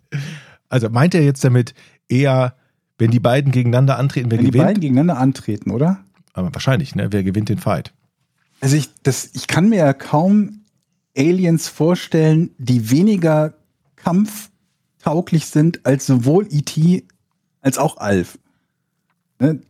also 0.69 0.89
meint 0.89 1.13
er 1.13 1.21
jetzt 1.25 1.43
damit 1.43 1.73
eher, 2.07 2.55
wenn 2.97 3.11
die 3.11 3.19
beiden 3.19 3.51
gegeneinander 3.51 3.97
antreten, 3.99 4.31
wer 4.31 4.37
Wenn 4.37 4.45
die 4.45 4.51
gewinnt? 4.51 4.67
beiden 4.67 4.79
gegeneinander 4.81 5.17
antreten, 5.17 5.71
oder? 5.71 5.99
Aber 6.31 6.53
wahrscheinlich, 6.53 6.95
ne? 6.95 7.11
Wer 7.11 7.23
gewinnt 7.25 7.49
den 7.49 7.57
Fight? 7.57 7.93
Also 8.61 8.77
ich, 8.77 8.89
das, 9.03 9.31
ich 9.33 9.47
kann 9.47 9.67
mir 9.67 9.79
ja 9.79 9.91
kaum 9.91 10.61
Aliens 11.17 11.67
vorstellen, 11.67 12.51
die 12.57 12.89
weniger 12.89 13.55
kampftauglich 13.97 15.47
sind 15.47 15.85
als 15.85 16.05
sowohl 16.05 16.47
E.T. 16.49 17.05
als 17.61 17.77
auch 17.77 17.97
Alf. 17.97 18.38
Ne? 19.39 19.61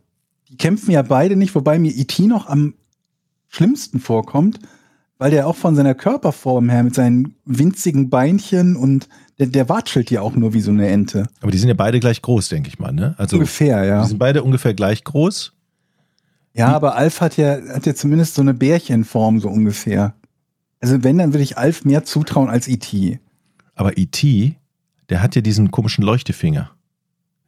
Die 0.48 0.56
kämpfen 0.56 0.90
ja 0.90 1.02
beide 1.02 1.36
nicht, 1.36 1.54
wobei 1.54 1.78
mir 1.78 1.92
E.T. 1.92 2.26
noch 2.26 2.46
am 2.46 2.74
schlimmsten 3.48 4.00
vorkommt, 4.00 4.58
weil 5.18 5.30
der 5.30 5.46
auch 5.46 5.56
von 5.56 5.76
seiner 5.76 5.94
Körperform 5.94 6.68
her 6.68 6.82
mit 6.82 6.94
seinen 6.94 7.36
winzigen 7.44 8.10
Beinchen 8.10 8.76
und 8.76 9.08
der, 9.38 9.46
der 9.46 9.68
watschelt 9.68 10.10
ja 10.10 10.20
auch 10.20 10.34
nur 10.34 10.52
wie 10.52 10.60
so 10.60 10.70
eine 10.70 10.88
Ente. 10.88 11.26
Aber 11.40 11.50
die 11.50 11.58
sind 11.58 11.68
ja 11.68 11.74
beide 11.74 12.00
gleich 12.00 12.22
groß, 12.22 12.48
denke 12.48 12.68
ich 12.68 12.78
mal, 12.78 12.92
ne? 12.92 13.14
Also 13.18 13.36
Ungefähr, 13.36 13.84
ja. 13.84 14.02
die 14.02 14.08
sind 14.08 14.18
beide 14.18 14.42
ungefähr 14.42 14.74
gleich 14.74 15.04
groß. 15.04 15.52
Ja, 16.54 16.68
aber 16.68 16.96
Alf 16.96 17.20
hat 17.20 17.36
ja, 17.36 17.58
hat 17.68 17.86
ja 17.86 17.94
zumindest 17.94 18.34
so 18.34 18.42
eine 18.42 18.52
Bärchenform, 18.52 19.40
so 19.40 19.48
ungefähr. 19.48 20.14
Also 20.80 21.02
wenn, 21.02 21.18
dann 21.18 21.32
würde 21.32 21.44
ich 21.44 21.56
Alf 21.56 21.84
mehr 21.84 22.04
zutrauen 22.04 22.50
als 22.50 22.68
E.T. 22.68 23.20
Aber 23.74 23.96
E.T., 23.96 24.56
der 25.08 25.22
hat 25.22 25.34
ja 25.34 25.40
diesen 25.40 25.70
komischen 25.70 26.04
Leuchtefinger. 26.04 26.70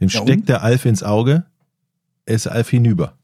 Dem 0.01 0.09
Ja, 0.09 0.23
steckt 0.23 0.49
der 0.49 0.63
Alf 0.63 0.85
ins 0.85 1.03
Auge, 1.03 1.45
er 2.27 2.35
ist 2.35 2.47
Alf 2.47 2.71
hinüber. 2.71 3.15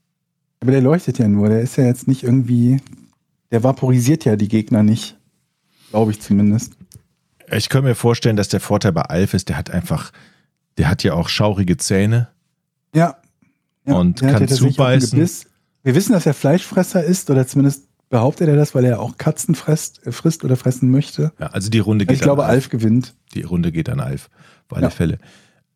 Aber 0.61 0.73
der 0.73 0.81
leuchtet 0.83 1.19
ja 1.19 1.27
nur, 1.29 1.49
der 1.49 1.63
ist 1.63 1.77
ja 1.77 1.85
jetzt 1.85 2.07
nicht 2.07 2.23
irgendwie, 2.23 2.81
der 3.51 3.63
vaporisiert 3.63 4.25
ja 4.25 4.37
die 4.37 4.49
Gegner 4.49 4.83
nicht. 4.83 5.17
Glaube 5.91 6.13
ich 6.13 6.21
zumindest. 6.21 6.75
Ich 7.51 7.69
könnte 7.69 7.89
mir 7.89 7.95
vorstellen, 7.95 8.37
dass 8.37 8.49
der 8.49 8.61
Vorteil 8.61 8.93
bei 8.93 9.03
Alf 9.03 9.35
ist, 9.35 9.49
der 9.49 9.57
hat 9.57 9.71
einfach, 9.71 10.13
der 10.79 10.89
hat 10.89 11.03
ja 11.03 11.15
auch 11.15 11.29
schaurige 11.29 11.77
Zähne. 11.77 12.29
Ja. 12.95 13.17
ja 13.87 13.95
Und 13.95 14.21
der 14.21 14.29
hat 14.35 14.39
kann 14.41 14.49
ja 14.49 14.55
zubeißen. 14.55 15.19
Wir 15.83 15.95
wissen, 15.95 16.13
dass 16.13 16.27
er 16.27 16.35
Fleischfresser 16.35 17.03
ist, 17.03 17.31
oder 17.31 17.47
zumindest 17.47 17.89
behauptet 18.11 18.49
er 18.49 18.57
das, 18.57 18.75
weil 18.75 18.85
er 18.85 19.01
auch 19.01 19.17
Katzen 19.17 19.55
frisst, 19.55 20.07
äh, 20.07 20.13
frisst 20.13 20.45
oder 20.45 20.57
fressen 20.57 20.91
möchte. 20.91 21.33
Ja, 21.39 21.47
also 21.47 21.71
die 21.71 21.79
Runde 21.79 22.05
geht 22.05 22.17
Ich 22.17 22.23
glaube, 22.23 22.45
an 22.45 22.51
Alf 22.51 22.69
gewinnt. 22.69 23.15
Die 23.35 23.43
Runde 23.43 23.73
geht 23.73 23.89
an 23.89 24.01
Alf, 24.01 24.29
auf 24.69 24.77
alle 24.77 24.87
Ja. 24.87 24.91
Fälle. 24.91 25.19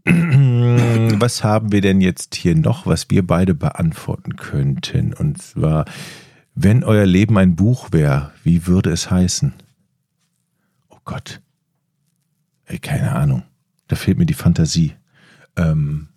Was 1.20 1.44
haben 1.44 1.72
wir 1.72 1.80
denn 1.80 2.00
jetzt 2.00 2.34
hier 2.34 2.54
noch, 2.54 2.86
was 2.86 3.08
wir 3.08 3.26
beide 3.26 3.54
beantworten 3.54 4.36
könnten? 4.36 5.14
Und 5.14 5.40
zwar, 5.40 5.86
wenn 6.54 6.84
euer 6.84 7.06
Leben 7.06 7.38
ein 7.38 7.56
Buch 7.56 7.88
wäre, 7.92 8.32
wie 8.42 8.66
würde 8.66 8.90
es 8.90 9.10
heißen? 9.10 9.54
Oh 10.90 10.98
Gott. 11.04 11.40
Ey, 12.66 12.78
keine 12.78 13.12
Ahnung. 13.12 13.44
Da 13.88 13.96
fehlt 13.96 14.18
mir 14.18 14.26
die 14.26 14.34
Fantasie. 14.34 14.94
Ähm, 15.56 16.08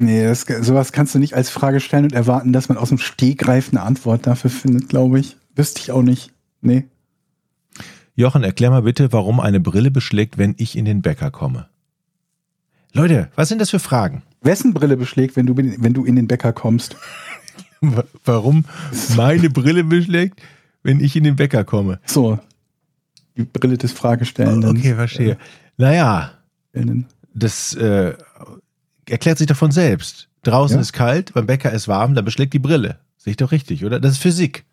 Nee, 0.00 0.22
das, 0.22 0.42
sowas 0.42 0.92
kannst 0.92 1.16
du 1.16 1.18
nicht 1.18 1.34
als 1.34 1.50
Frage 1.50 1.80
stellen 1.80 2.04
und 2.04 2.12
erwarten, 2.12 2.52
dass 2.52 2.68
man 2.68 2.78
aus 2.78 2.90
dem 2.90 2.98
Stegreif 2.98 3.70
eine 3.70 3.82
Antwort 3.82 4.28
dafür 4.28 4.48
findet, 4.48 4.88
glaube 4.88 5.18
ich. 5.18 5.36
Wüsste 5.56 5.80
ich 5.80 5.90
auch 5.90 6.02
nicht. 6.02 6.30
Nee. 6.60 6.84
Jochen, 8.14 8.44
erklär 8.44 8.70
mal 8.70 8.82
bitte, 8.82 9.12
warum 9.12 9.40
eine 9.40 9.58
Brille 9.58 9.90
beschlägt, 9.90 10.38
wenn 10.38 10.54
ich 10.56 10.78
in 10.78 10.84
den 10.84 11.02
Bäcker 11.02 11.32
komme. 11.32 11.68
Leute, 12.98 13.28
was 13.36 13.48
sind 13.48 13.60
das 13.60 13.70
für 13.70 13.78
Fragen? 13.78 14.22
Wessen 14.42 14.74
Brille 14.74 14.96
beschlägt, 14.96 15.36
wenn 15.36 15.46
du, 15.46 15.56
wenn 15.56 15.92
du 15.94 16.04
in 16.04 16.16
den 16.16 16.26
Bäcker 16.28 16.52
kommst? 16.52 16.96
Wa- 17.80 18.04
Warum 18.24 18.64
meine 19.16 19.50
Brille 19.50 19.84
beschlägt, 19.84 20.40
wenn 20.82 21.00
ich 21.00 21.14
in 21.16 21.24
den 21.24 21.36
Bäcker 21.36 21.64
komme? 21.64 22.00
So. 22.06 22.38
Die 23.36 23.44
Brille 23.44 23.78
des 23.78 23.92
Fragestellenden. 23.92 24.76
Okay, 24.76 24.94
verstehe. 24.94 25.38
Naja, 25.76 26.32
Stellenden. 26.70 27.06
das 27.34 27.74
äh, 27.74 28.14
erklärt 29.08 29.38
sich 29.38 29.46
doch 29.46 29.56
von 29.56 29.70
selbst. 29.70 30.28
Draußen 30.42 30.76
Ja. 30.76 30.80
ist 30.80 30.92
kalt, 30.92 31.34
beim 31.34 31.46
Bäcker 31.46 31.72
ist 31.72 31.88
warm, 31.88 32.14
da 32.14 32.22
beschlägt 32.22 32.52
die 32.52 32.58
Brille. 32.58 32.98
Sehe 33.16 33.32
ich 33.32 33.36
doch 33.36 33.52
richtig, 33.52 33.84
oder? 33.84 34.00
Das 34.00 34.12
ist 34.12 34.18
Physik. 34.18 34.64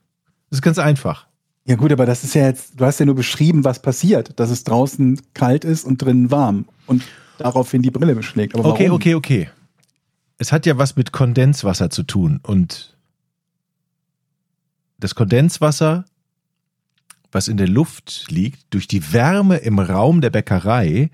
Das 0.50 0.58
ist 0.60 0.62
ganz 0.64 0.78
einfach. 0.80 1.28
Ja 1.66 1.76
gut, 1.76 1.92
aber 1.92 2.06
das 2.06 2.24
ist 2.24 2.36
ja 2.36 2.46
jetzt, 2.46 2.80
du 2.80 2.86
hast 2.86 3.00
ja 3.00 3.06
nur 3.06 3.16
beschrieben, 3.16 3.64
was 3.64 3.82
passiert, 3.82 4.40
dass 4.40 4.50
es 4.52 4.64
draußen 4.64 5.20
kalt 5.34 5.66
ist 5.66 5.84
und 5.84 6.02
drinnen 6.02 6.30
warm 6.32 6.66
und 6.86 7.02
daraufhin 7.38 7.82
die 7.82 7.92
Brille 7.92 8.16
beschlägt. 8.16 8.56
Aber 8.56 8.70
Okay, 8.70 8.86
warum? 8.86 8.96
okay, 8.96 9.16
okay. 9.16 9.50
Es 10.38 10.52
hat 10.52 10.66
ja 10.66 10.78
was 10.78 10.96
mit 10.96 11.12
Kondenswasser 11.12 11.90
zu 11.90 12.04
tun 12.04 12.40
und 12.44 12.96
das 14.98 15.16
Kondenswasser, 15.16 16.06
was 17.32 17.48
in 17.48 17.58
der 17.58 17.68
Luft 17.68 18.26
liegt, 18.30 18.74
durch 18.74 18.88
die 18.88 19.14
Wärme 19.14 19.58
im 19.58 19.80
Raum 19.80 20.22
der 20.22 20.30
Bäckerei, 20.30 21.10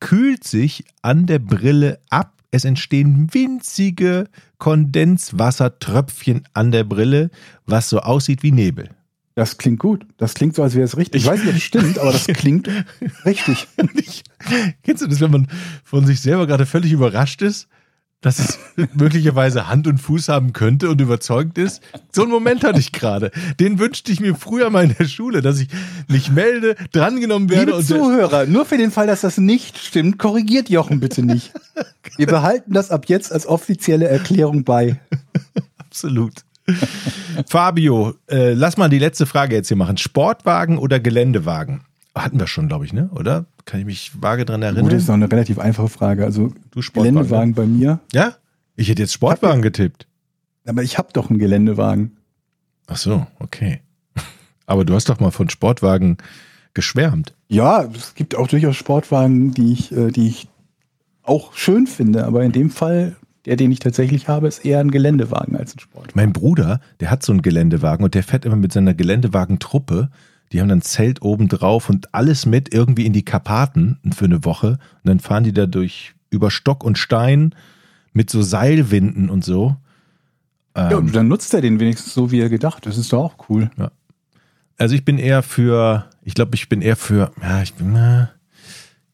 kühlt 0.00 0.44
sich 0.44 0.84
an 1.02 1.26
der 1.26 1.38
Brille 1.38 1.98
ab. 2.10 2.32
Es 2.50 2.64
entstehen 2.64 3.32
winzige 3.32 4.28
Kondenswassertröpfchen 4.58 6.46
an 6.54 6.70
der 6.70 6.84
Brille, 6.84 7.30
was 7.66 7.88
so 7.88 8.00
aussieht 8.00 8.42
wie 8.42 8.52
Nebel. 8.52 8.90
Das 9.36 9.58
klingt 9.58 9.78
gut. 9.78 10.06
Das 10.16 10.32
klingt 10.32 10.56
so, 10.56 10.62
als 10.62 10.74
wäre 10.74 10.86
es 10.86 10.96
richtig. 10.96 11.22
Ich 11.22 11.28
weiß 11.28 11.40
nicht, 11.40 11.50
ob 11.50 11.56
es 11.56 11.62
stimmt, 11.62 11.98
aber 11.98 12.10
das 12.10 12.26
klingt 12.26 12.70
richtig. 13.26 13.68
Ich, 13.94 14.24
kennst 14.82 15.02
du 15.02 15.06
das, 15.06 15.20
wenn 15.20 15.30
man 15.30 15.48
von 15.84 16.06
sich 16.06 16.20
selber 16.22 16.46
gerade 16.46 16.64
völlig 16.64 16.90
überrascht 16.90 17.42
ist, 17.42 17.68
dass 18.22 18.38
es 18.38 18.58
möglicherweise 18.94 19.68
Hand 19.68 19.86
und 19.88 19.98
Fuß 19.98 20.30
haben 20.30 20.54
könnte 20.54 20.88
und 20.88 21.02
überzeugt 21.02 21.58
ist? 21.58 21.82
So 22.10 22.22
einen 22.22 22.30
Moment 22.30 22.64
hatte 22.64 22.80
ich 22.80 22.92
gerade. 22.92 23.30
Den 23.60 23.78
wünschte 23.78 24.10
ich 24.10 24.20
mir 24.20 24.34
früher 24.36 24.70
mal 24.70 24.84
in 24.84 24.94
der 24.98 25.04
Schule, 25.06 25.42
dass 25.42 25.60
ich 25.60 25.68
mich 26.08 26.30
melde, 26.30 26.74
drangenommen 26.92 27.50
werde 27.50 27.72
Liebe 27.72 27.84
Zuhörer, 27.84 28.46
nur 28.46 28.64
für 28.64 28.78
den 28.78 28.90
Fall, 28.90 29.06
dass 29.06 29.20
das 29.20 29.36
nicht 29.36 29.76
stimmt, 29.76 30.18
korrigiert 30.18 30.70
Jochen 30.70 30.98
bitte 30.98 31.22
nicht. 31.22 31.52
Wir 32.16 32.26
behalten 32.26 32.72
das 32.72 32.90
ab 32.90 33.04
jetzt 33.08 33.32
als 33.32 33.46
offizielle 33.46 34.08
Erklärung 34.08 34.64
bei. 34.64 34.98
absolut. 35.76 36.32
Fabio, 37.48 38.14
äh, 38.28 38.52
lass 38.52 38.76
mal 38.76 38.88
die 38.88 38.98
letzte 38.98 39.26
Frage 39.26 39.54
jetzt 39.54 39.68
hier 39.68 39.76
machen. 39.76 39.96
Sportwagen 39.96 40.78
oder 40.78 41.00
Geländewagen? 41.00 41.82
Hatten 42.14 42.40
wir 42.40 42.46
schon, 42.46 42.68
glaube 42.68 42.84
ich, 42.86 42.92
ne? 42.92 43.10
Oder? 43.14 43.44
Kann 43.66 43.80
ich 43.80 43.86
mich 43.86 44.12
vage 44.20 44.44
dran 44.44 44.60
Gut, 44.60 44.64
erinnern? 44.70 44.90
das 44.90 45.02
ist 45.02 45.08
noch 45.08 45.14
eine 45.14 45.30
relativ 45.30 45.58
einfache 45.58 45.88
Frage. 45.88 46.24
Also 46.24 46.52
Du 46.70 46.82
Sportwagen, 46.82 47.14
Geländewagen 47.14 47.54
bei 47.54 47.66
mir. 47.66 48.00
Ja? 48.12 48.34
Ich 48.74 48.88
hätte 48.88 49.02
jetzt 49.02 49.12
Sportwagen 49.12 49.62
getippt. 49.62 50.06
Aber 50.66 50.82
ich 50.82 50.98
habe 50.98 51.08
doch 51.12 51.30
einen 51.30 51.38
Geländewagen. 51.38 52.16
Ach 52.86 52.96
so, 52.96 53.26
okay. 53.38 53.80
Aber 54.66 54.84
du 54.84 54.94
hast 54.94 55.08
doch 55.08 55.20
mal 55.20 55.30
von 55.30 55.50
Sportwagen 55.50 56.16
geschwärmt. 56.74 57.34
Ja, 57.48 57.84
es 57.94 58.14
gibt 58.14 58.34
auch 58.34 58.48
durchaus 58.48 58.76
Sportwagen, 58.76 59.52
die 59.52 59.72
ich, 59.72 59.92
äh, 59.92 60.10
die 60.10 60.28
ich 60.28 60.48
auch 61.22 61.54
schön 61.54 61.86
finde. 61.86 62.24
Aber 62.24 62.44
in 62.44 62.52
dem 62.52 62.70
Fall, 62.70 63.16
der, 63.46 63.56
den 63.56 63.70
ich 63.70 63.78
tatsächlich 63.78 64.28
habe, 64.28 64.48
ist 64.48 64.64
eher 64.64 64.80
ein 64.80 64.90
Geländewagen 64.90 65.56
als 65.56 65.74
ein 65.74 65.78
Sportwagen. 65.78 66.12
Mein 66.14 66.32
Bruder, 66.32 66.80
der 67.00 67.10
hat 67.10 67.22
so 67.22 67.32
einen 67.32 67.42
Geländewagen 67.42 68.04
und 68.04 68.14
der 68.14 68.24
fährt 68.24 68.44
immer 68.44 68.56
mit 68.56 68.72
seiner 68.72 68.92
Geländewagen-Truppe. 68.92 70.10
Die 70.52 70.60
haben 70.60 70.68
dann 70.68 70.78
ein 70.78 70.82
Zelt 70.82 71.22
oben 71.22 71.48
drauf 71.48 71.88
und 71.88 72.12
alles 72.14 72.44
mit 72.44 72.74
irgendwie 72.74 73.06
in 73.06 73.12
die 73.12 73.24
Karpaten 73.24 73.98
für 74.14 74.26
eine 74.26 74.44
Woche. 74.44 74.78
Und 75.02 75.04
dann 75.04 75.20
fahren 75.20 75.44
die 75.44 75.52
da 75.52 75.66
durch 75.66 76.14
über 76.30 76.50
Stock 76.50 76.84
und 76.84 76.98
Stein 76.98 77.54
mit 78.12 78.30
so 78.30 78.42
Seilwinden 78.42 79.30
und 79.30 79.44
so. 79.44 79.76
Ja, 80.76 80.90
Ähm, 80.90 80.98
und 80.98 81.14
dann 81.14 81.28
nutzt 81.28 81.54
er 81.54 81.60
den 81.60 81.78
wenigstens 81.80 82.14
so, 82.14 82.30
wie 82.32 82.40
er 82.40 82.48
gedacht. 82.48 82.84
Das 82.84 82.98
ist 82.98 83.12
doch 83.12 83.22
auch 83.22 83.48
cool. 83.48 83.70
also 84.76 84.94
ich 84.94 85.04
bin 85.04 85.18
eher 85.18 85.42
für, 85.42 86.06
ich 86.22 86.34
glaube, 86.34 86.54
ich 86.54 86.68
bin 86.68 86.82
eher 86.82 86.96
für, 86.96 87.32
ja, 87.40 87.62
ich 87.62 87.74
bin 87.74 87.94
äh, 87.94 88.26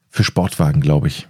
für 0.09 0.24
Sportwagen, 0.24 0.80
glaube 0.80 1.09
ich. 1.09 1.28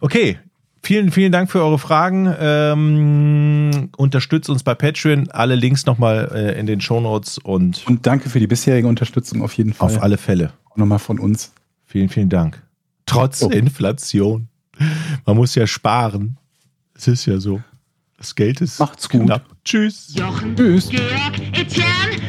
Okay, 0.00 0.38
Vielen, 0.82 1.10
vielen 1.10 1.32
Dank 1.32 1.50
für 1.50 1.60
eure 1.64 1.80
Fragen. 1.80 2.32
Ähm, 2.38 3.88
unterstützt 3.96 4.48
uns 4.48 4.62
bei 4.62 4.72
Patreon. 4.76 5.28
Alle 5.32 5.56
Links 5.56 5.84
nochmal 5.84 6.30
äh, 6.32 6.60
in 6.60 6.66
den 6.66 6.80
Shownotes 6.80 7.38
und 7.38 7.84
Und 7.88 8.06
danke 8.06 8.30
für 8.30 8.38
die 8.38 8.46
bisherige 8.46 8.86
Unterstützung 8.86 9.42
auf 9.42 9.52
jeden 9.54 9.72
Fall. 9.74 9.88
auf 9.88 10.00
alle 10.00 10.16
Fälle. 10.16 10.52
Nochmal 10.76 11.00
von 11.00 11.18
uns. 11.18 11.52
Vielen, 11.86 12.08
vielen 12.08 12.28
Dank. 12.28 12.62
Trotz 13.04 13.42
Oh. 13.42 13.48
Inflation. 13.50 14.46
Man 15.24 15.36
muss 15.36 15.56
ja 15.56 15.66
sparen. 15.66 16.36
Es 16.94 17.08
ist 17.08 17.26
ja 17.26 17.38
so. 17.38 17.60
Das 18.18 18.36
Geld 18.36 18.60
ist 18.60 18.78
Macht's 18.78 19.08
gut. 19.08 19.22
knapp. 19.24 19.44
Tschüss. 19.64 20.14
Jochen, 20.14 20.54
Tschüss. 20.54 20.88
Georg, 20.88 21.34
Etienne, 21.52 22.22